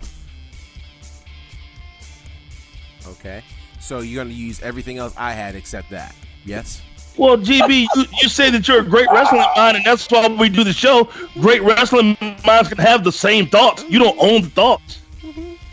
Okay. 3.07 3.43
So 3.79 4.01
you're 4.01 4.23
going 4.25 4.35
to 4.35 4.41
use 4.41 4.61
everything 4.61 4.99
else 4.99 5.15
I 5.17 5.33
had 5.33 5.55
except 5.55 5.91
that. 5.91 6.15
Yes? 6.45 6.83
Well, 7.21 7.37
GB, 7.37 7.87
you, 7.95 8.05
you 8.23 8.29
say 8.31 8.49
that 8.49 8.67
you're 8.67 8.81
a 8.81 8.83
great 8.83 9.07
wrestling 9.13 9.45
mind, 9.55 9.77
and 9.77 9.85
that's 9.85 10.11
why 10.11 10.27
we 10.27 10.49
do 10.49 10.65
the 10.65 10.73
show. 10.73 11.05
Great 11.35 11.63
wrestling 11.63 12.17
minds 12.47 12.71
can 12.71 12.79
have 12.79 13.05
the 13.05 13.13
same 13.13 13.47
thoughts. 13.47 13.85
You 13.91 13.99
don't 13.99 14.17
own 14.19 14.41
the 14.41 14.49
thoughts. 14.49 15.03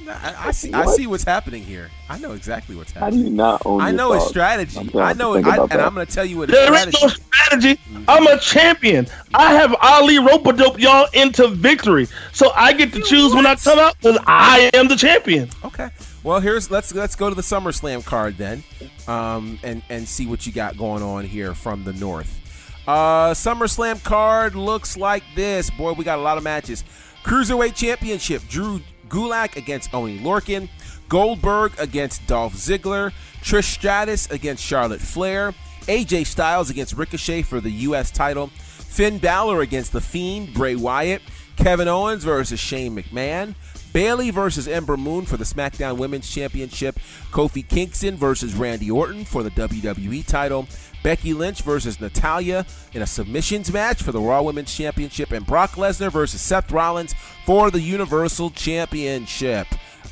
I, 0.10 0.48
I 0.48 0.52
see. 0.52 0.74
I 0.74 0.86
see 0.88 1.08
what's 1.08 1.24
happening 1.24 1.64
here. 1.64 1.90
I 2.10 2.18
know 2.18 2.34
exactly 2.34 2.76
what's 2.76 2.92
How 2.92 3.02
happening. 3.06 3.24
do 3.24 3.30
you 3.30 3.36
not 3.36 3.62
own? 3.66 3.80
I 3.80 3.92
know 3.92 4.12
his 4.12 4.28
strategy. 4.28 4.78
I'm 4.78 4.88
gonna 4.88 5.06
I 5.06 5.08
have 5.10 5.18
to 5.18 5.24
know, 5.24 5.34
it, 5.36 5.46
I, 5.46 5.58
and 5.58 5.70
that. 5.70 5.80
I'm 5.80 5.94
going 5.94 6.06
to 6.06 6.12
tell 6.12 6.26
you 6.26 6.38
what 6.38 6.50
his 6.50 6.58
There 6.58 6.74
is 6.74 6.80
strategy. 6.82 6.98
no 7.02 7.08
strategy. 7.08 7.76
Mm-hmm. 7.76 8.04
I'm 8.10 8.28
a 8.28 8.40
champion. 8.40 9.08
I 9.34 9.54
have 9.54 9.74
Ali 9.82 10.20
rope 10.20 10.44
dope 10.56 10.80
y'all 10.80 11.08
into 11.14 11.48
victory, 11.48 12.08
so 12.34 12.52
I 12.56 12.74
get 12.74 12.92
to 12.94 13.02
choose 13.02 13.34
when 13.34 13.46
I 13.46 13.56
come 13.56 13.80
out 13.80 13.98
because 13.98 14.18
I 14.28 14.70
am 14.74 14.88
the 14.90 14.96
champion. 14.96 15.50
Okay. 15.64 15.90
Well, 16.24 16.40
here's 16.40 16.70
let's 16.72 16.94
let's 16.94 17.16
go 17.16 17.30
to 17.30 17.36
the 17.36 17.42
SummerSlam 17.42 18.04
card 18.04 18.38
then, 18.38 18.64
um, 19.08 19.60
and 19.64 19.82
and 19.90 20.08
see 20.08 20.26
what 20.26 20.46
you 20.46 20.52
got 20.52 20.78
going 20.78 21.04
on 21.04 21.26
here 21.26 21.54
from 21.54 21.84
the 21.84 21.94
North. 21.94 22.42
Uh, 22.88 23.34
SummerSlam 23.34 24.04
card 24.04 24.56
looks 24.56 24.98
like 24.98 25.24
this. 25.36 25.70
Boy, 25.70 25.94
we 25.94 26.04
got 26.04 26.20
a 26.20 26.22
lot 26.22 26.38
of 26.38 26.44
matches. 26.44 26.84
Cruiserweight 27.24 27.76
Championship: 27.76 28.42
Drew 28.48 28.82
Gulak 29.10 29.56
against 29.56 29.94
Oney 29.94 30.20
Lorcan, 30.20 30.70
Goldberg 31.08 31.74
against 31.80 32.26
Dolph 32.28 32.54
Ziggler, 32.54 33.14
Trish 33.42 33.66
Stratus 33.66 34.30
against 34.32 34.64
Charlotte 34.64 35.02
Flair, 35.02 35.54
AJ 35.84 36.26
Styles 36.26 36.70
against 36.70 36.94
Ricochet 36.94 37.44
for 37.44 37.62
the 37.62 37.72
U.S. 37.72 38.12
title, 38.12 38.48
Finn 38.48 39.18
Balor 39.18 39.62
against 39.62 39.94
The 39.94 40.02
Fiend 40.02 40.54
Bray 40.54 40.76
Wyatt, 40.76 41.22
Kevin 41.56 41.88
Owens 41.88 42.24
versus 42.24 42.60
Shane 42.60 42.96
McMahon, 42.96 43.56
Bayley 43.98 44.30
versus 44.30 44.68
Ember 44.68 44.96
Moon 44.96 45.26
for 45.26 45.38
the 45.38 45.44
SmackDown 45.44 45.98
Women's 45.98 46.30
Championship, 46.30 47.00
Kofi 47.32 47.68
Kingston 47.68 48.16
versus 48.16 48.54
Randy 48.54 48.92
Orton 48.92 49.26
for 49.26 49.42
the 49.42 49.50
WWE 49.50 50.24
title, 50.24 50.68
Becky 51.02 51.34
Lynch 51.34 51.64
versus 51.64 52.00
Natalya 52.00 52.64
in 52.94 53.02
a 53.02 53.08
submissions 53.08 53.74
match 53.74 54.04
for 54.04 54.12
the 54.12 54.22
Raw 54.22 54.44
Women's 54.44 54.72
Championship, 54.72 55.32
and 55.32 55.48
Brock 55.48 55.72
Lesnar 55.72 56.12
versus 56.12 56.40
Seth 56.42 56.72
Rollins 56.72 57.16
for 57.44 57.72
the 57.72 57.82
Universal 57.82 58.52
Championship. 58.52 59.66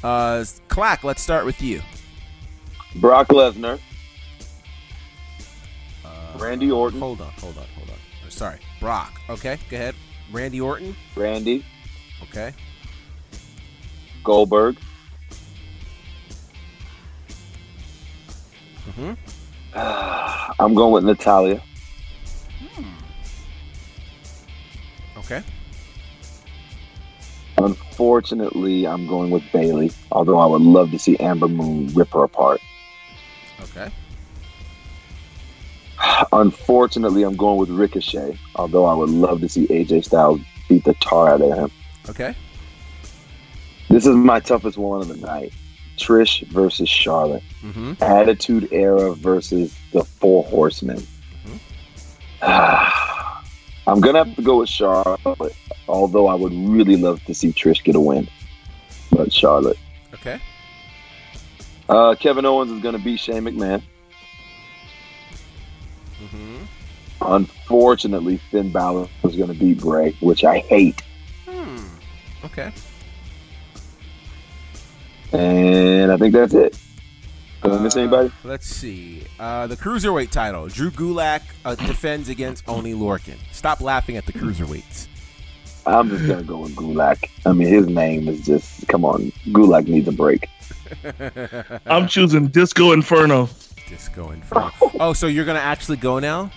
Uh, 0.03 0.43
Clack, 0.67 1.03
let's 1.03 1.21
start 1.21 1.45
with 1.45 1.61
you. 1.61 1.83
Brock 2.95 3.27
Lesnar, 3.27 3.79
Randy 6.39 6.71
Orton, 6.71 6.99
Hold 6.99 7.21
on, 7.21 7.31
hold 7.33 7.59
on, 7.59 7.67
hold 7.75 7.89
on. 7.91 7.97
Uh, 8.25 8.29
Sorry, 8.31 8.57
Brock. 8.79 9.21
Okay, 9.29 9.59
go 9.69 9.77
ahead. 9.77 9.93
Randy 10.31 10.59
Orton. 10.59 10.95
Randy, 11.15 11.63
Okay. 12.23 12.51
Goldberg, 14.25 14.77
Mm-hmm. 18.97 19.13
I'm 20.59 20.73
going 20.73 20.93
with 20.93 21.03
Natalya. 21.03 21.61
Okay. 25.17 25.43
Unfortunately, 27.57 28.85
I'm 28.85 29.07
going 29.07 29.31
with 29.31 29.43
Bayley. 29.51 29.91
Although 30.11 30.37
I 30.37 30.45
would 30.45 30.61
love 30.61 30.91
to 30.91 30.99
see 30.99 31.17
Ember 31.19 31.47
Moon 31.47 31.87
rip 31.93 32.13
her 32.13 32.23
apart. 32.23 32.61
Okay. 33.63 33.89
Unfortunately, 36.31 37.23
I'm 37.23 37.35
going 37.35 37.57
with 37.57 37.69
Ricochet. 37.69 38.37
Although 38.55 38.85
I 38.85 38.93
would 38.93 39.09
love 39.09 39.41
to 39.41 39.49
see 39.49 39.67
AJ 39.67 40.05
Styles 40.05 40.41
beat 40.69 40.83
the 40.83 40.93
tar 40.95 41.33
out 41.33 41.41
of 41.41 41.57
him. 41.57 41.71
Okay. 42.09 42.35
This 43.89 44.05
is 44.05 44.15
my 44.15 44.39
toughest 44.39 44.77
one 44.77 45.01
of 45.01 45.07
the 45.07 45.17
night. 45.17 45.53
Trish 45.97 46.45
versus 46.47 46.89
Charlotte. 46.89 47.43
Mm-hmm. 47.61 47.93
Attitude 48.03 48.67
Era 48.71 49.13
versus 49.13 49.75
the 49.91 50.03
Four 50.03 50.43
Horsemen. 50.43 51.05
I'm 52.41 54.01
gonna 54.01 54.25
have 54.25 54.35
to 54.35 54.41
go 54.41 54.59
with 54.59 54.69
Charlotte, 54.69 55.55
although 55.87 56.27
I 56.27 56.35
would 56.35 56.53
really 56.53 56.95
love 56.95 57.23
to 57.25 57.33
see 57.33 57.51
Trish 57.51 57.83
get 57.83 57.95
a 57.95 57.99
win. 57.99 58.27
But 59.11 59.31
Charlotte. 59.31 59.77
Okay. 60.13 60.39
Uh, 61.87 62.15
Kevin 62.19 62.45
Owens 62.45 62.71
is 62.71 62.81
gonna 62.81 62.99
beat 62.99 63.19
Shane 63.19 63.43
McMahon. 63.43 63.81
Mm-hmm. 66.21 66.63
Unfortunately, 67.21 68.37
Finn 68.51 68.71
Balor 68.71 69.07
is 69.23 69.35
gonna 69.35 69.53
beat 69.53 69.79
Bray, 69.79 70.11
which 70.19 70.43
I 70.43 70.59
hate. 70.59 71.01
Hmm. 71.47 71.77
Okay. 72.43 72.71
And 75.39 76.11
I 76.11 76.17
think 76.17 76.33
that's 76.33 76.53
it. 76.53 76.77
Did 77.63 77.71
I 77.71 77.79
miss 77.79 77.95
anybody? 77.95 78.31
Let's 78.43 78.67
see. 78.67 79.23
Uh, 79.39 79.67
the 79.67 79.75
cruiserweight 79.75 80.29
title. 80.29 80.67
Drew 80.67 80.91
Gulak 80.91 81.41
uh, 81.65 81.75
defends 81.75 82.29
against 82.29 82.67
Oney 82.69 82.93
Lorcan. 82.93 83.37
Stop 83.51 83.81
laughing 83.81 84.17
at 84.17 84.25
the 84.25 84.33
cruiserweights. 84.33 85.07
I'm 85.87 86.09
just 86.09 86.25
gonna 86.25 86.43
go 86.43 86.59
with 86.59 86.75
Gulak. 86.75 87.29
I 87.45 87.53
mean, 87.53 87.67
his 87.67 87.87
name 87.87 88.27
is 88.27 88.45
just 88.45 88.87
come 88.87 89.05
on. 89.05 89.31
Gulak 89.47 89.87
needs 89.87 90.07
a 90.07 90.11
break. 90.11 90.49
I'm 91.85 92.07
choosing 92.07 92.47
Disco 92.47 92.91
Inferno. 92.91 93.49
Disco 93.87 94.31
Inferno. 94.31 94.71
Oh, 94.99 95.13
so 95.13 95.27
you're 95.27 95.45
gonna 95.45 95.59
actually 95.59 95.97
go 95.97 96.19
now? 96.19 96.51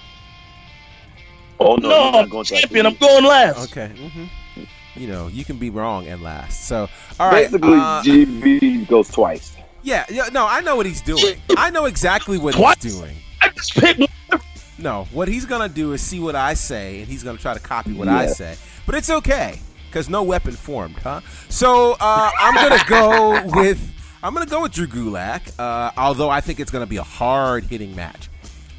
Oh 1.61 1.75
No, 1.77 1.91
I'm 1.91 2.13
not 2.13 2.31
going 2.31 2.45
to 2.45 2.55
champion. 2.55 2.87
I'm 2.87 2.95
going 2.97 3.25
last. 3.25 3.71
Okay. 3.71 3.89
hmm 3.89 4.25
You 4.99 5.07
know, 5.09 5.29
you 5.29 5.45
can 5.45 5.59
be 5.59 5.71
wrong 5.71 6.07
and 6.07 6.23
last. 6.23 6.67
So, 6.67 6.89
all 7.21 7.31
right. 7.31 7.47
Basically, 7.51 7.75
uh, 7.75 8.03
GB 8.03 8.89
goes 8.89 9.09
twice. 9.09 9.57
yeah, 9.83 10.05
yeah. 10.11 10.29
No, 10.33 10.47
I 10.47 10.61
know 10.61 10.77
what 10.77 10.87
he's 10.87 11.01
doing. 11.01 11.41
I 11.57 11.71
know 11.71 11.85
exactly 11.87 12.37
what 12.39 12.55
Twice? 12.55 12.83
he's 12.83 12.97
doing. 12.99 13.17
I 13.41 13.49
just 13.51 13.75
picked. 13.75 14.03
No, 14.79 15.07
what 15.13 15.27
he's 15.29 15.45
gonna 15.45 15.69
do 15.69 15.93
is 15.93 16.01
see 16.03 16.21
what 16.21 16.37
I 16.37 16.55
say, 16.55 17.01
and 17.01 17.09
he's 17.09 17.23
gonna 17.25 17.39
try 17.39 17.53
to 17.55 17.61
copy 17.61 17.93
what 17.93 18.07
I 18.09 18.27
say. 18.27 18.57
But 18.87 18.95
it's 18.95 19.11
okay, 19.11 19.59
cause 19.91 20.09
no 20.09 20.23
weapon 20.23 20.53
formed, 20.53 20.97
huh? 20.99 21.21
So 21.49 21.97
uh, 22.01 22.31
I'm 22.39 22.55
gonna 22.55 22.85
go 22.87 23.43
with 23.61 23.81
I'm 24.23 24.35
gonna 24.35 24.47
go 24.47 24.63
with 24.63 24.73
Drew 24.73 24.87
Gulak. 24.87 25.53
Uh, 25.59 25.91
although 25.97 26.31
I 26.31 26.41
think 26.41 26.61
it's 26.61 26.71
gonna 26.71 26.87
be 26.87 26.97
a 26.99 27.03
hard 27.03 27.65
hitting 27.65 27.95
match. 27.97 28.29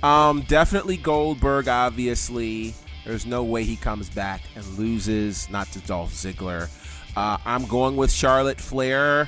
Um, 0.01 0.41
definitely 0.47 0.95
Goldberg, 0.95 1.67
obviously. 1.67 2.73
There's 3.09 3.25
no 3.25 3.43
way 3.43 3.63
he 3.63 3.75
comes 3.75 4.07
back 4.07 4.39
and 4.55 4.63
loses, 4.77 5.49
not 5.49 5.71
to 5.71 5.79
Dolph 5.79 6.13
Ziggler. 6.13 6.69
Uh, 7.17 7.37
I'm 7.43 7.65
going 7.65 7.95
with 7.95 8.11
Charlotte 8.11 8.61
Flair 8.61 9.27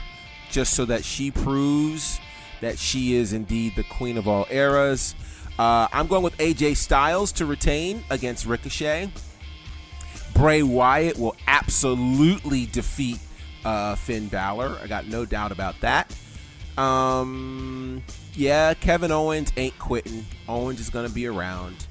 just 0.52 0.76
so 0.76 0.86
that 0.86 1.03
she 1.03 1.32
proves 1.32 2.20
that 2.62 2.78
she 2.78 3.16
is 3.16 3.34
indeed 3.34 3.76
the 3.76 3.84
queen 3.86 4.20
of 4.20 4.28
all 4.28 4.45
eras. 4.52 5.16
Uh, 5.58 5.88
I'm 5.91 6.06
going 6.06 6.22
with 6.22 6.38
AJ 6.38 6.78
Styles 6.78 7.32
to 7.32 7.48
retain 7.48 8.03
against 8.12 8.45
Ricochet. 8.45 9.12
Bray 10.36 10.62
Wyatt 10.62 11.18
will 11.18 11.36
absolutely 11.48 12.68
defeat 12.68 13.18
uh, 13.66 13.95
Finn 13.95 14.28
Balor. 14.28 14.78
I 14.80 14.86
got 14.86 15.08
no 15.08 15.26
doubt 15.26 15.52
about 15.52 15.82
that. 15.82 16.16
Um, 16.78 18.03
yeah, 18.36 18.76
Kevin 18.76 19.12
Owens 19.12 19.52
ain't 19.58 19.80
quitting. 19.80 20.24
Owens 20.48 20.80
is 20.80 20.91
going 20.91 21.08
to 21.08 21.14
be 21.14 21.26
around. 21.26 21.88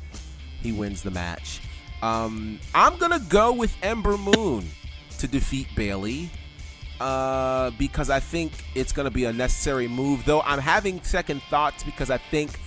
He 0.63 0.71
wins 0.71 1.03
the 1.03 1.11
match. 1.11 1.61
Um, 2.03 2.59
I'm 2.75 2.97
to 3.13 3.27
go 3.29 3.53
with 3.53 3.77
Ember 3.83 4.17
Moon 4.17 4.67
to 5.19 5.29
defeat 5.29 5.67
Bayley 5.77 6.31
uh, 6.99 7.71
because 7.79 8.11
I 8.11 8.21
think 8.21 8.53
it's 8.75 8.93
to 9.07 9.11
be 9.11 9.25
a 9.25 9.33
necessary 9.33 9.89
move. 9.89 10.25
Though 10.25 10.43
I'm 10.43 10.61
having 10.61 11.03
second 11.03 11.43
thoughts 11.45 11.83
because 11.83 12.11
I 12.11 12.19
think 12.19 12.59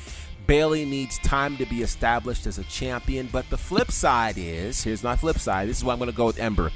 Bayley 0.45 0.85
needs 0.85 1.17
time 1.19 1.57
to 1.57 1.65
be 1.65 1.81
established 1.81 2.45
as 2.45 2.59
a 2.59 2.63
champion. 2.65 3.29
But 3.31 3.49
the 3.49 3.57
flip 3.57 3.91
side 3.91 4.35
is 4.37 4.83
here's 4.83 5.03
my 5.03 5.15
flip 5.15 5.37
side. 5.37 5.67
This 5.67 5.77
is 5.77 5.83
why 5.83 5.93
I'm 5.93 5.99
to 6.11 6.15
go 6.15 6.25
with 6.25 6.39
Ember 6.39 6.71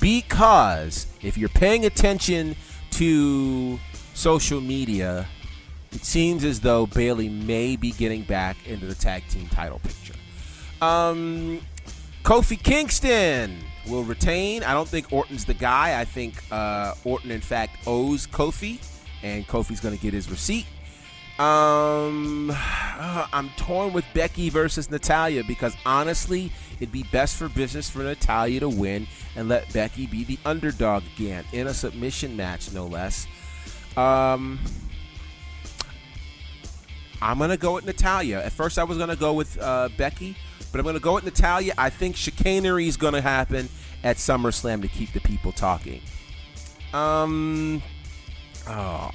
because 0.00 1.06
if 1.22 1.38
you're 1.38 1.48
paying 1.48 1.84
attention 1.84 2.56
to 2.92 3.78
social 4.14 4.60
media, 4.60 5.26
it 5.92 6.04
seems 6.04 6.44
as 6.44 6.60
though 6.60 6.86
Bayley 6.86 7.28
may 7.28 7.76
be 7.76 7.92
getting 7.92 8.22
back 8.22 8.56
into 8.66 8.86
the 8.86 8.94
tag 8.94 9.26
team 9.28 9.46
title 9.48 9.78
picture. 9.80 10.14
Um, 10.82 11.60
Kofi 12.24 12.60
Kingston 12.60 13.58
will 13.86 14.02
retain. 14.02 14.62
I 14.62 14.72
don't 14.72 14.88
think 14.88 15.12
Orton's 15.12 15.44
the 15.44 15.52
guy. 15.52 16.00
I 16.00 16.06
think 16.06 16.42
uh, 16.50 16.94
Orton, 17.04 17.30
in 17.30 17.42
fact, 17.42 17.76
owes 17.86 18.26
Kofi, 18.26 18.82
and 19.22 19.46
Kofi's 19.46 19.78
going 19.78 19.94
to 19.94 20.00
get 20.02 20.14
his 20.14 20.30
receipt. 20.30 20.64
Um, 21.38 22.50
uh, 22.50 23.26
I'm 23.32 23.50
torn 23.58 23.92
with 23.92 24.06
Becky 24.14 24.48
versus 24.48 24.90
Natalya 24.90 25.44
because 25.44 25.76
honestly, 25.84 26.50
it'd 26.76 26.90
be 26.90 27.02
best 27.12 27.36
for 27.36 27.50
business 27.50 27.90
for 27.90 27.98
Natalya 27.98 28.60
to 28.60 28.70
win 28.70 29.06
and 29.36 29.50
let 29.50 29.70
Becky 29.74 30.06
be 30.06 30.24
the 30.24 30.38
underdog 30.46 31.02
again 31.14 31.44
in 31.52 31.66
a 31.66 31.74
submission 31.74 32.34
match, 32.38 32.72
no 32.72 32.86
less. 32.86 33.26
Um, 33.98 34.60
I'm 37.22 37.38
gonna 37.38 37.56
go 37.56 37.74
with 37.74 37.86
Natalya. 37.86 38.40
At 38.40 38.52
first, 38.52 38.78
I 38.78 38.84
was 38.84 38.98
gonna 38.98 39.16
go 39.16 39.32
with 39.32 39.60
uh, 39.60 39.88
Becky, 39.96 40.36
but 40.72 40.78
I'm 40.78 40.84
gonna 40.84 41.00
go 41.00 41.14
with 41.14 41.24
Natalya. 41.24 41.74
I 41.78 41.90
think 41.90 42.16
chicanery 42.16 42.88
is 42.88 42.96
gonna 42.96 43.20
happen 43.20 43.68
at 44.02 44.16
SummerSlam 44.16 44.82
to 44.82 44.88
keep 44.88 45.12
the 45.12 45.20
people 45.20 45.52
talking. 45.52 46.00
Um, 46.92 47.82
oh, 48.68 49.10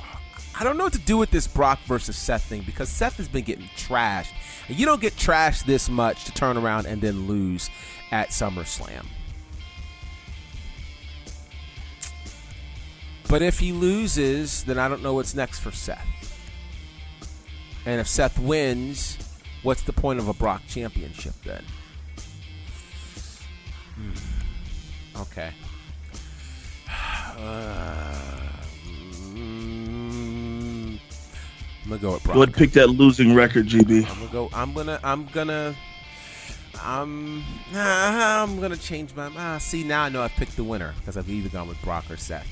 I 0.59 0.63
don't 0.63 0.77
know 0.77 0.83
what 0.83 0.93
to 0.93 0.99
do 0.99 1.17
with 1.17 1.31
this 1.31 1.47
Brock 1.47 1.79
versus 1.85 2.17
Seth 2.17 2.43
thing 2.43 2.63
because 2.65 2.89
Seth 2.89 3.17
has 3.17 3.29
been 3.29 3.45
getting 3.45 3.69
trashed, 3.77 4.33
you 4.67 4.85
don't 4.85 5.01
get 5.01 5.15
trashed 5.15 5.65
this 5.65 5.89
much 5.89 6.25
to 6.25 6.33
turn 6.33 6.57
around 6.57 6.85
and 6.85 7.01
then 7.01 7.27
lose 7.27 7.69
at 8.11 8.29
SummerSlam. 8.29 9.05
But 13.29 13.41
if 13.41 13.59
he 13.59 13.71
loses, 13.71 14.63
then 14.63 14.79
I 14.79 14.87
don't 14.89 15.03
know 15.03 15.13
what's 15.13 15.35
next 15.35 15.59
for 15.59 15.71
Seth. 15.71 16.18
And 17.85 17.99
if 17.99 18.07
Seth 18.07 18.37
wins, 18.39 19.17
what's 19.63 19.81
the 19.83 19.93
point 19.93 20.19
of 20.19 20.27
a 20.27 20.33
Brock 20.33 20.61
championship 20.67 21.33
then? 21.43 21.63
Hmm. 23.95 25.21
Okay. 25.21 25.51
Uh, 27.39 28.11
mm, 29.31 30.99
I'm 31.83 31.89
gonna 31.89 32.01
go 32.01 32.11
with 32.11 32.23
Brock. 32.23 32.33
Go 32.35 32.41
ahead 32.41 32.49
and 32.49 32.55
pick 32.57 32.71
that 32.73 32.87
losing 32.89 33.33
record, 33.33 33.67
GB. 33.67 34.09
I'm 34.09 34.17
gonna 34.19 34.31
go. 34.31 34.49
I'm 34.53 34.73
gonna. 34.73 34.99
I'm 35.05 35.25
gonna. 35.27 35.73
I'm. 36.81 37.45
I'm 37.73 38.59
gonna 38.59 38.75
change 38.75 39.15
my. 39.15 39.31
Ah, 39.37 39.57
see 39.57 39.85
now 39.85 40.03
I 40.03 40.09
know 40.09 40.21
I've 40.21 40.33
picked 40.33 40.57
the 40.57 40.65
winner 40.65 40.93
because 40.99 41.15
I've 41.15 41.29
either 41.29 41.47
gone 41.47 41.69
with 41.69 41.81
Brock 41.81 42.11
or 42.11 42.17
Seth. 42.17 42.47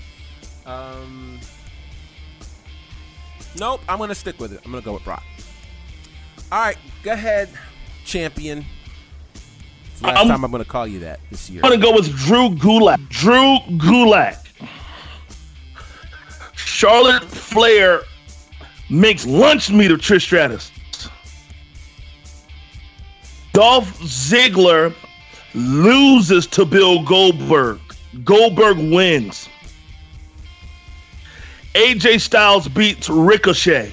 Um. 0.65 1.41
Nope. 3.57 3.81
I'm 3.89 3.97
gonna 3.99 4.15
stick 4.15 4.39
with 4.39 4.53
it. 4.53 4.61
I'm 4.65 4.71
gonna 4.71 4.83
go 4.83 4.93
with 4.93 5.03
Brock. 5.03 5.23
All 6.51 6.59
right. 6.59 6.77
Go 7.03 7.13
ahead, 7.13 7.49
champion. 8.05 8.65
It's 9.91 9.99
the 10.01 10.07
last 10.07 10.17
I'm- 10.17 10.27
time 10.27 10.43
I'm 10.45 10.51
gonna 10.51 10.65
call 10.65 10.85
you 10.87 10.99
that 10.99 11.19
this 11.31 11.49
year. 11.49 11.61
I'm 11.63 11.71
gonna 11.71 11.81
go 11.81 11.93
with 11.93 12.15
Drew 12.15 12.49
Gulak. 12.49 13.07
Drew 13.09 13.57
Gulak. 13.77 14.37
Charlotte 16.55 17.23
Flair 17.23 18.01
makes 18.89 19.25
lunch 19.25 19.71
meat 19.71 19.91
of 19.91 19.99
Trish 19.99 20.21
Stratus. 20.21 20.71
Dolph 23.53 23.97
Ziggler 24.01 24.93
loses 25.55 26.45
to 26.47 26.65
Bill 26.65 27.01
Goldberg. 27.03 27.79
Goldberg 28.23 28.77
wins. 28.77 29.49
AJ 31.77 32.21
Styles 32.21 32.67
beats 32.67 33.07
Ricochet. 33.07 33.91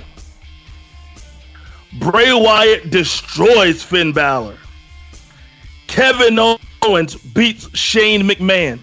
Bray 2.01 2.32
Wyatt 2.32 2.89
destroys 2.89 3.82
Finn 3.82 4.11
Balor. 4.11 4.56
Kevin 5.86 6.39
Owens 6.82 7.15
beats 7.15 7.69
Shane 7.77 8.23
McMahon. 8.23 8.81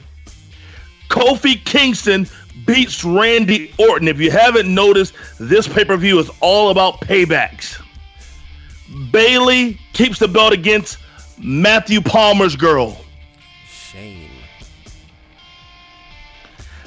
Kofi 1.10 1.66
Kingston 1.66 2.28
beats 2.68 3.04
Randy 3.04 3.74
Orton. 3.80 4.08
If 4.08 4.20
you 4.20 4.30
haven't 4.30 4.72
noticed, 4.72 5.16
this 5.40 5.68
pay 5.68 5.84
per 5.84 5.98
view 5.98 6.20
is 6.20 6.30
all 6.40 6.70
about 6.70 7.02
paybacks. 7.02 7.82
Bayley 9.12 9.80
keeps 9.94 10.20
the 10.20 10.28
belt 10.28 10.54
against 10.54 11.00
Matthew 11.40 12.02
Palmer's 12.02 12.56
girl. 12.56 13.02
Shame. 13.68 14.30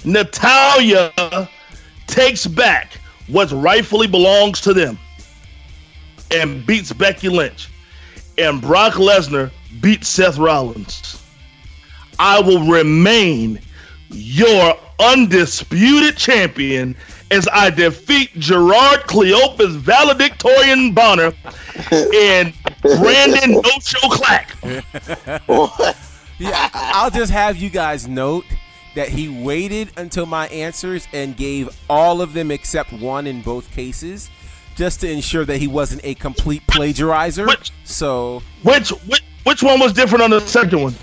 Natalya 0.04 1.48
takes 2.06 2.46
back 2.46 2.98
what 3.28 3.50
rightfully 3.52 4.06
belongs 4.06 4.60
to 4.62 4.74
them 4.74 4.98
and 6.30 6.64
beats 6.66 6.92
Becky 6.92 7.28
Lynch. 7.28 7.68
And 8.36 8.60
Brock 8.60 8.94
Lesnar 8.94 9.50
beats 9.80 10.08
Seth 10.08 10.38
Rollins. 10.38 11.22
I 12.18 12.40
will 12.40 12.66
remain 12.66 13.60
your 14.10 14.74
undisputed 15.00 16.16
champion 16.16 16.96
as 17.30 17.48
I 17.52 17.70
defeat 17.70 18.30
Gerard 18.38 19.02
Cleopas 19.02 19.76
valedictorian 19.76 20.92
Bonner 20.92 21.32
and 21.90 22.52
Brandon 22.82 23.52
No 23.52 23.70
Show 23.80 24.08
Clack. 24.10 24.54
yeah, 26.38 26.68
I'll 26.72 27.10
just 27.10 27.32
have 27.32 27.56
you 27.56 27.70
guys 27.70 28.06
note 28.06 28.44
that 28.94 29.08
he 29.08 29.28
waited 29.28 29.90
until 29.96 30.26
my 30.26 30.46
answers 30.48 31.06
and 31.12 31.36
gave 31.36 31.68
all 31.90 32.20
of 32.20 32.32
them 32.32 32.50
except 32.50 32.92
one 32.92 33.26
in 33.26 33.42
both 33.42 33.70
cases, 33.72 34.30
just 34.76 35.00
to 35.00 35.10
ensure 35.10 35.44
that 35.44 35.58
he 35.58 35.66
wasn't 35.66 36.00
a 36.04 36.14
complete 36.14 36.62
plagiarizer. 36.66 37.46
Which, 37.46 37.72
so, 37.84 38.42
Which, 38.62 38.90
which 38.90 39.22
which 39.44 39.62
one 39.62 39.78
was 39.80 39.92
different 39.92 40.22
on 40.22 40.30
the 40.30 40.40
second 40.40 40.80
one? 40.82 40.94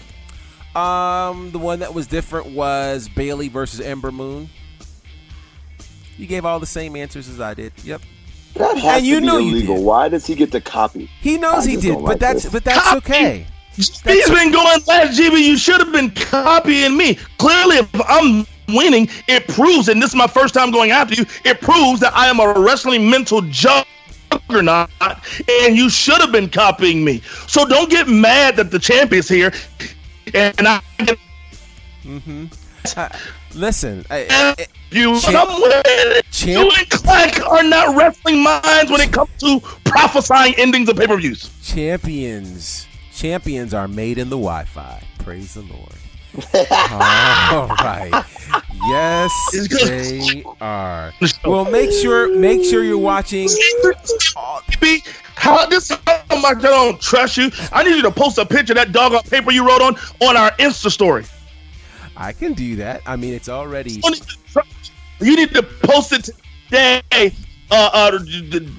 um, 0.76 1.52
the 1.52 1.60
one 1.60 1.80
that 1.80 1.94
was 1.94 2.08
different 2.08 2.48
was 2.48 3.10
Bayley 3.10 3.50
versus 3.50 3.80
Ember 3.82 4.12
Moon. 4.12 4.50
You 6.18 6.28
gave 6.28 6.46
all 6.46 6.60
the 6.60 6.66
same 6.66 6.96
answers 6.96 7.28
as 7.30 7.40
I 7.40 7.54
did. 7.54 7.74
Yep. 7.84 8.02
That 8.56 8.78
has 8.78 8.98
And 8.98 9.06
you 9.06 9.16
to 9.16 9.22
be 9.22 9.28
know 9.28 9.38
you 9.38 9.52
illegal. 9.56 9.84
Why 9.84 10.10
does 10.10 10.26
he 10.26 10.36
get 10.36 10.52
to 10.52 10.62
copy? 10.62 11.10
He 11.22 11.38
knows 11.38 11.66
I 11.66 11.72
he 11.72 11.76
did, 11.78 11.96
but 11.96 12.04
like 12.04 12.20
that's 12.20 12.44
this. 12.44 12.52
but 12.52 12.64
that's 12.64 12.94
okay. 12.98 13.48
He's 13.76 14.30
been 14.30 14.52
going 14.52 14.80
last, 14.88 15.20
GB. 15.20 15.40
You 15.42 15.58
should 15.58 15.80
have 15.80 15.92
been 15.92 16.12
copying 16.12 16.98
me. 16.98 17.18
Clearly, 17.38 17.78
if 17.78 17.90
I'm 18.08 18.46
winning, 18.68 19.08
it 19.28 19.48
proves, 19.48 19.88
and 19.88 20.02
this 20.02 20.10
is 20.12 20.16
my 20.16 20.28
first 20.28 20.54
time 20.54 20.72
going 20.72 20.92
after 20.92 21.16
you, 21.16 21.26
it 21.46 21.62
proves 21.62 22.00
that 22.02 22.14
I 22.16 22.28
am 22.28 22.40
a 22.40 22.54
wrestling 22.60 23.10
mental 23.10 23.42
juggernaut, 23.42 24.90
and 25.02 25.76
you 25.76 25.90
should 25.90 26.20
have 26.22 26.32
been 26.32 26.50
copying 26.50 27.04
me. 27.04 27.22
So 27.48 27.66
don't 27.66 27.90
get 27.90 28.08
mad 28.08 28.56
that 28.58 28.72
the 28.72 28.80
champ 28.80 29.14
is 29.14 29.28
here, 29.30 29.52
and 30.34 30.68
I 30.68 30.82
get 31.00 31.18
Mm-hmm. 32.04 32.46
Uh, 32.98 33.10
listen, 33.54 34.04
I, 34.10 34.26
I, 34.58 34.66
you 34.90 35.20
Champ- 35.20 35.50
Champ- 36.32 36.58
You 36.60 36.72
and 36.80 36.90
Clack 36.90 37.46
are 37.46 37.64
not 37.64 37.96
wrestling 37.96 38.42
minds 38.42 38.90
when 38.92 39.02
it 39.02 39.12
comes 39.14 39.30
to 39.40 39.60
prophesying 39.84 40.56
endings 40.58 40.90
of 40.90 40.98
pay-per-views. 40.98 41.52
champions, 41.64 42.88
champions 43.22 43.74
are 43.74 43.88
made 43.88 44.18
in 44.18 44.30
the 44.30 44.36
Wi-Fi. 44.36 45.04
Praise 45.20 45.54
the 45.54 45.62
Lord. 45.62 45.94
All 47.52 47.68
right. 47.68 48.26
Yes, 48.88 49.32
they 49.70 50.44
are. 50.60 51.14
Well, 51.46 51.66
make 51.66 51.92
sure 51.92 52.36
make 52.36 52.64
sure 52.64 52.84
you're 52.84 52.98
watching. 52.98 53.48
How 55.36 55.66
this 55.68 55.92
is 55.92 55.98
how 56.06 56.42
much 56.42 56.58
I 56.60 56.62
don't 56.62 57.00
trust 57.00 57.38
you. 57.38 57.52
I 57.72 57.84
need 57.84 57.96
you 57.96 58.02
to 58.02 58.12
post 58.12 58.38
a 58.40 58.46
picture 58.46 58.74
of 58.74 58.78
that 58.78 58.92
dog 58.92 59.14
on 59.14 59.22
paper 59.24 59.52
you 59.52 59.68
wrote 59.68 59.82
on 59.82 59.96
on 60.22 60.36
our 60.36 60.52
Insta 60.52 60.90
story. 60.90 61.26
I 62.18 62.34
can 62.34 62.54
do 62.54 62.76
that. 62.78 63.02
I 63.06 63.18
mean, 63.18 63.34
it's 63.34 63.50
already. 63.50 64.02
You 65.20 65.36
need 65.36 65.54
to 65.54 65.62
post 65.62 66.12
it 66.14 66.30
today, 66.70 67.34
uh, 67.70 67.90
uh, 67.94 68.20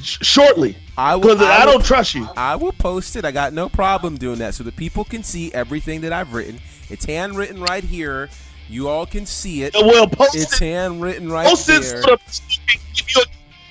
shortly. 0.01 0.77
I 0.97 1.17
will. 1.17 1.35
Because 1.35 1.43
I, 1.43 1.65
don't 1.65 1.85
trust 1.85 2.15
you. 2.15 2.29
I 2.37 2.57
will 2.57 2.73
post 2.73 3.17
it. 3.17 3.25
I 3.25 3.31
got 3.31 3.53
no 3.53 3.69
problem 3.69 4.17
doing 4.17 4.39
that, 4.39 4.55
so 4.55 4.65
the 4.65 4.73
people 4.73 5.05
can 5.05 5.23
see 5.23 5.53
everything 5.53 6.03
that 6.03 6.13
I've 6.13 6.35
written. 6.35 6.61
It's 6.91 7.05
handwritten 7.05 7.63
right 7.63 7.85
here. 7.85 8.29
You 8.69 8.89
all 8.89 9.07
can 9.07 9.27
see 9.27 9.63
it. 9.65 9.75
Well, 9.75 10.07
post 10.07 10.37
it's 10.37 10.61
it. 10.61 10.65
handwritten 10.65 11.31
right 11.31 11.47
here. 11.47 11.51
Post 11.51 11.67
there. 11.67 11.79
it 11.79 11.85
so 11.85 12.01
that 12.01 12.41
people 12.49 12.65
can 12.67 12.81
keep 12.95 13.15
you 13.15 13.23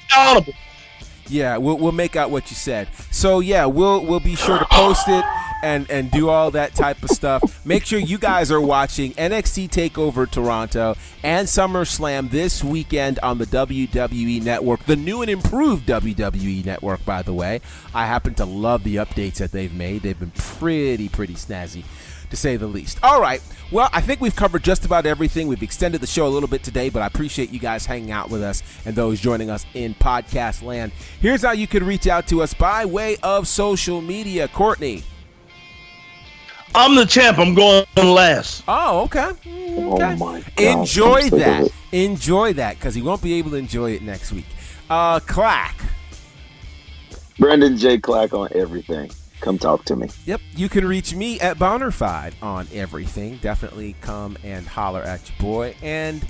accountable. 0.08 0.54
Yeah, 1.32 1.58
we'll 1.58 1.78
we'll 1.78 1.94
make 1.94 2.16
out 2.18 2.30
what 2.30 2.50
you 2.50 2.56
said. 2.56 2.90
So 3.10 3.40
yeah, 3.40 3.66
we'll 3.66 4.06
we'll 4.06 4.20
be 4.20 4.36
sure 4.36 4.60
to 4.60 4.66
post 4.66 5.08
it 5.08 5.24
and 5.64 5.90
and 5.90 6.12
do 6.12 6.30
all 6.30 6.52
that 6.52 6.76
type 6.76 7.02
of 7.04 7.10
stuff. 7.10 7.66
Make 7.66 7.86
sure 7.86 8.00
you 8.00 8.18
guys 8.18 8.52
are 8.52 8.60
watching 8.60 9.14
NXT 9.14 9.70
Takeover 9.70 10.30
Toronto 10.30 10.96
and 11.24 11.48
SummerSlam 11.48 12.32
this 12.32 12.64
weekend 12.64 13.20
on 13.20 13.38
the 13.38 13.46
WWE 13.46 14.44
Network, 14.44 14.84
the 14.86 14.96
new 14.96 15.22
and 15.22 15.32
improved 15.32 15.88
WWE 15.88 16.66
Network, 16.66 17.06
by 17.06 17.22
the 17.22 17.34
way. 17.34 17.62
I 17.94 18.08
happen 18.08 18.34
to 18.36 18.46
love 18.46 18.84
the 18.84 18.98
updates 18.98 19.36
that 19.36 19.52
they've 19.54 19.74
made. 19.74 20.02
They've 20.02 20.20
been 20.20 20.32
pretty 20.32 21.08
pretty 21.08 21.36
snazzy 21.36 21.84
to 22.32 22.38
say 22.38 22.58
the 22.58 22.68
least. 22.68 22.98
All 23.04 23.22
right. 23.22 23.42
Well, 23.72 23.90
I 23.94 24.02
think 24.02 24.20
we've 24.20 24.36
covered 24.36 24.64
just 24.64 24.84
about 24.84 25.06
everything. 25.06 25.48
We've 25.48 25.64
extended 25.64 26.02
the 26.02 26.08
show 26.08 26.28
a 26.28 26.30
little 26.30 26.50
bit 26.50 26.64
today, 26.64 26.90
but 26.90 27.02
I 27.02 27.06
appreciate 27.06 27.52
you 27.52 27.60
guys 27.60 27.86
hanging 27.86 28.12
out 28.12 28.30
with 28.30 28.42
us 28.42 28.64
and 28.86 28.96
those 28.96 29.22
joining 29.22 29.50
us 29.50 29.66
in 29.74 29.94
podcast 29.96 30.64
land. 30.64 30.92
Here's 31.22 31.42
how 31.42 31.52
you 31.52 31.68
can 31.68 31.86
reach 31.86 32.08
out 32.08 32.28
to 32.28 32.42
us 32.42 32.54
by 32.54 32.84
way 32.86 33.18
of 33.24 33.48
social 33.48 34.02
media. 34.02 34.48
Courtney. 34.48 35.04
I'm 36.74 36.96
the 36.96 37.06
champ. 37.06 37.38
I'm 37.38 37.54
going 37.54 37.86
last. 37.96 38.64
Oh, 38.68 39.02
okay. 39.04 39.32
Oh 39.48 40.16
my 40.18 40.42
God. 40.56 40.80
Enjoy 40.80 41.16
I'm 41.16 41.24
sick 41.24 41.34
of 41.34 41.40
that. 41.40 41.70
Enjoy 41.92 42.54
that 42.54 42.76
because 42.76 42.96
he 42.96 43.02
won't 43.02 43.22
be 43.22 43.34
able 43.34 43.52
to 43.52 43.58
enjoy 43.58 43.92
it 43.92 44.02
next 44.02 44.32
week. 44.32 44.46
Uh, 44.90 45.20
Clack. 45.20 45.76
Brandon 47.40 47.78
J. 47.78 47.98
Clack 47.98 48.34
on 48.34 48.50
everything. 48.54 49.12
Come 49.42 49.58
talk 49.58 49.84
to 49.86 49.96
me. 49.96 50.08
Yep, 50.26 50.40
you 50.56 50.70
can 50.70 50.88
reach 50.88 51.16
me 51.16 51.40
at 51.40 51.58
Bonnerfied 51.58 52.34
on 52.42 52.68
everything. 52.72 53.38
Definitely 53.38 53.96
come 54.02 54.38
and 54.44 54.68
holler 54.68 55.02
at 55.02 55.28
your 55.28 55.38
boy. 55.40 55.76
And 55.82 56.24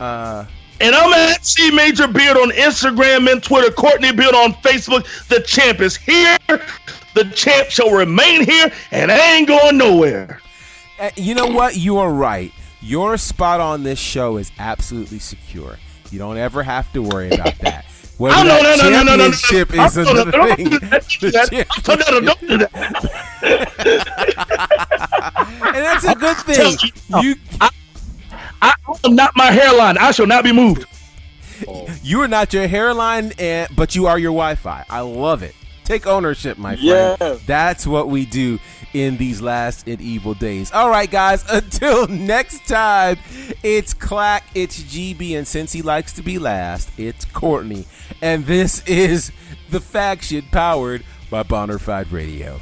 uh 0.00 0.46
And 0.80 0.94
I'm 0.94 1.12
at 1.12 1.44
C 1.44 1.70
Major 1.72 2.06
Beard 2.08 2.36
on 2.36 2.50
Instagram 2.52 3.30
and 3.30 3.42
Twitter. 3.42 3.72
Courtney 3.72 4.12
Beard 4.12 4.34
on 4.34 4.52
Facebook. 4.54 5.04
The 5.28 5.40
champ 5.40 5.80
is 5.80 5.96
here. 5.96 6.38
The 7.14 7.24
champ 7.34 7.68
shall 7.68 7.90
remain 7.90 8.44
here, 8.44 8.72
and 8.90 9.12
I 9.12 9.34
ain't 9.34 9.48
going 9.48 9.76
nowhere. 9.76 10.40
Uh, 10.98 11.10
you 11.16 11.34
know 11.34 11.46
what? 11.48 11.76
You 11.76 11.98
are 11.98 12.12
right. 12.12 12.52
Your 12.80 13.16
spot 13.16 13.60
on 13.60 13.82
this 13.82 13.98
show 13.98 14.38
is 14.38 14.50
absolutely 14.58 15.18
secure. 15.18 15.78
You 16.10 16.18
don't 16.18 16.36
ever 16.38 16.62
have 16.62 16.92
to 16.92 17.02
worry 17.02 17.30
about 17.30 17.58
that. 17.60 17.84
Whether 18.22 18.36
Oh, 18.36 18.42
no, 18.44 18.62
that 18.62 18.78
no, 18.78 18.84
no, 18.88 18.90
no, 18.90 19.02
no, 19.02 19.16
no, 19.16 19.18
no. 19.24 19.24
is 19.32 19.42
no, 19.96 20.02
no, 20.04 20.10
another 20.12 20.30
don't 20.30 20.56
thing. 20.56 20.68
do 20.68 20.78
that. 20.78 21.08
Don't 21.18 21.20
do 21.20 21.30
that. 21.32 21.50
Don't 22.24 22.40
do 22.46 22.56
that. 22.58 22.72
and 25.74 25.84
that's 25.84 26.04
a 26.04 26.14
good 26.14 26.36
thing. 26.46 26.76
You, 27.20 27.34
I, 27.60 27.68
I 28.62 28.74
am 29.04 29.16
not 29.16 29.32
my 29.34 29.50
hairline. 29.50 29.98
I 29.98 30.12
shall 30.12 30.28
not 30.28 30.44
be 30.44 30.52
moved. 30.52 30.84
you 32.04 32.20
are 32.20 32.28
not 32.28 32.52
your 32.52 32.68
hairline, 32.68 33.32
and 33.40 33.68
but 33.74 33.96
you 33.96 34.06
are 34.06 34.20
your 34.20 34.30
Wi-Fi. 34.30 34.84
I 34.88 35.00
love 35.00 35.42
it. 35.42 35.56
Take 35.92 36.06
ownership, 36.06 36.56
my 36.56 36.76
friend. 36.76 37.38
That's 37.44 37.86
what 37.86 38.08
we 38.08 38.24
do 38.24 38.58
in 38.94 39.18
these 39.18 39.42
last 39.42 39.86
and 39.86 40.00
evil 40.00 40.32
days. 40.32 40.72
All 40.72 40.88
right, 40.88 41.10
guys. 41.10 41.44
Until 41.50 42.06
next 42.08 42.66
time, 42.66 43.18
it's 43.62 43.92
Clack, 43.92 44.44
it's 44.54 44.82
GB, 44.82 45.36
and 45.36 45.46
since 45.46 45.70
he 45.70 45.82
likes 45.82 46.14
to 46.14 46.22
be 46.22 46.38
last, 46.38 46.88
it's 46.96 47.26
Courtney, 47.26 47.84
and 48.22 48.46
this 48.46 48.82
is 48.86 49.32
the 49.68 49.80
faction 49.80 50.46
powered 50.50 51.04
by 51.30 51.42
Bonafide 51.42 52.10
Radio. 52.10 52.58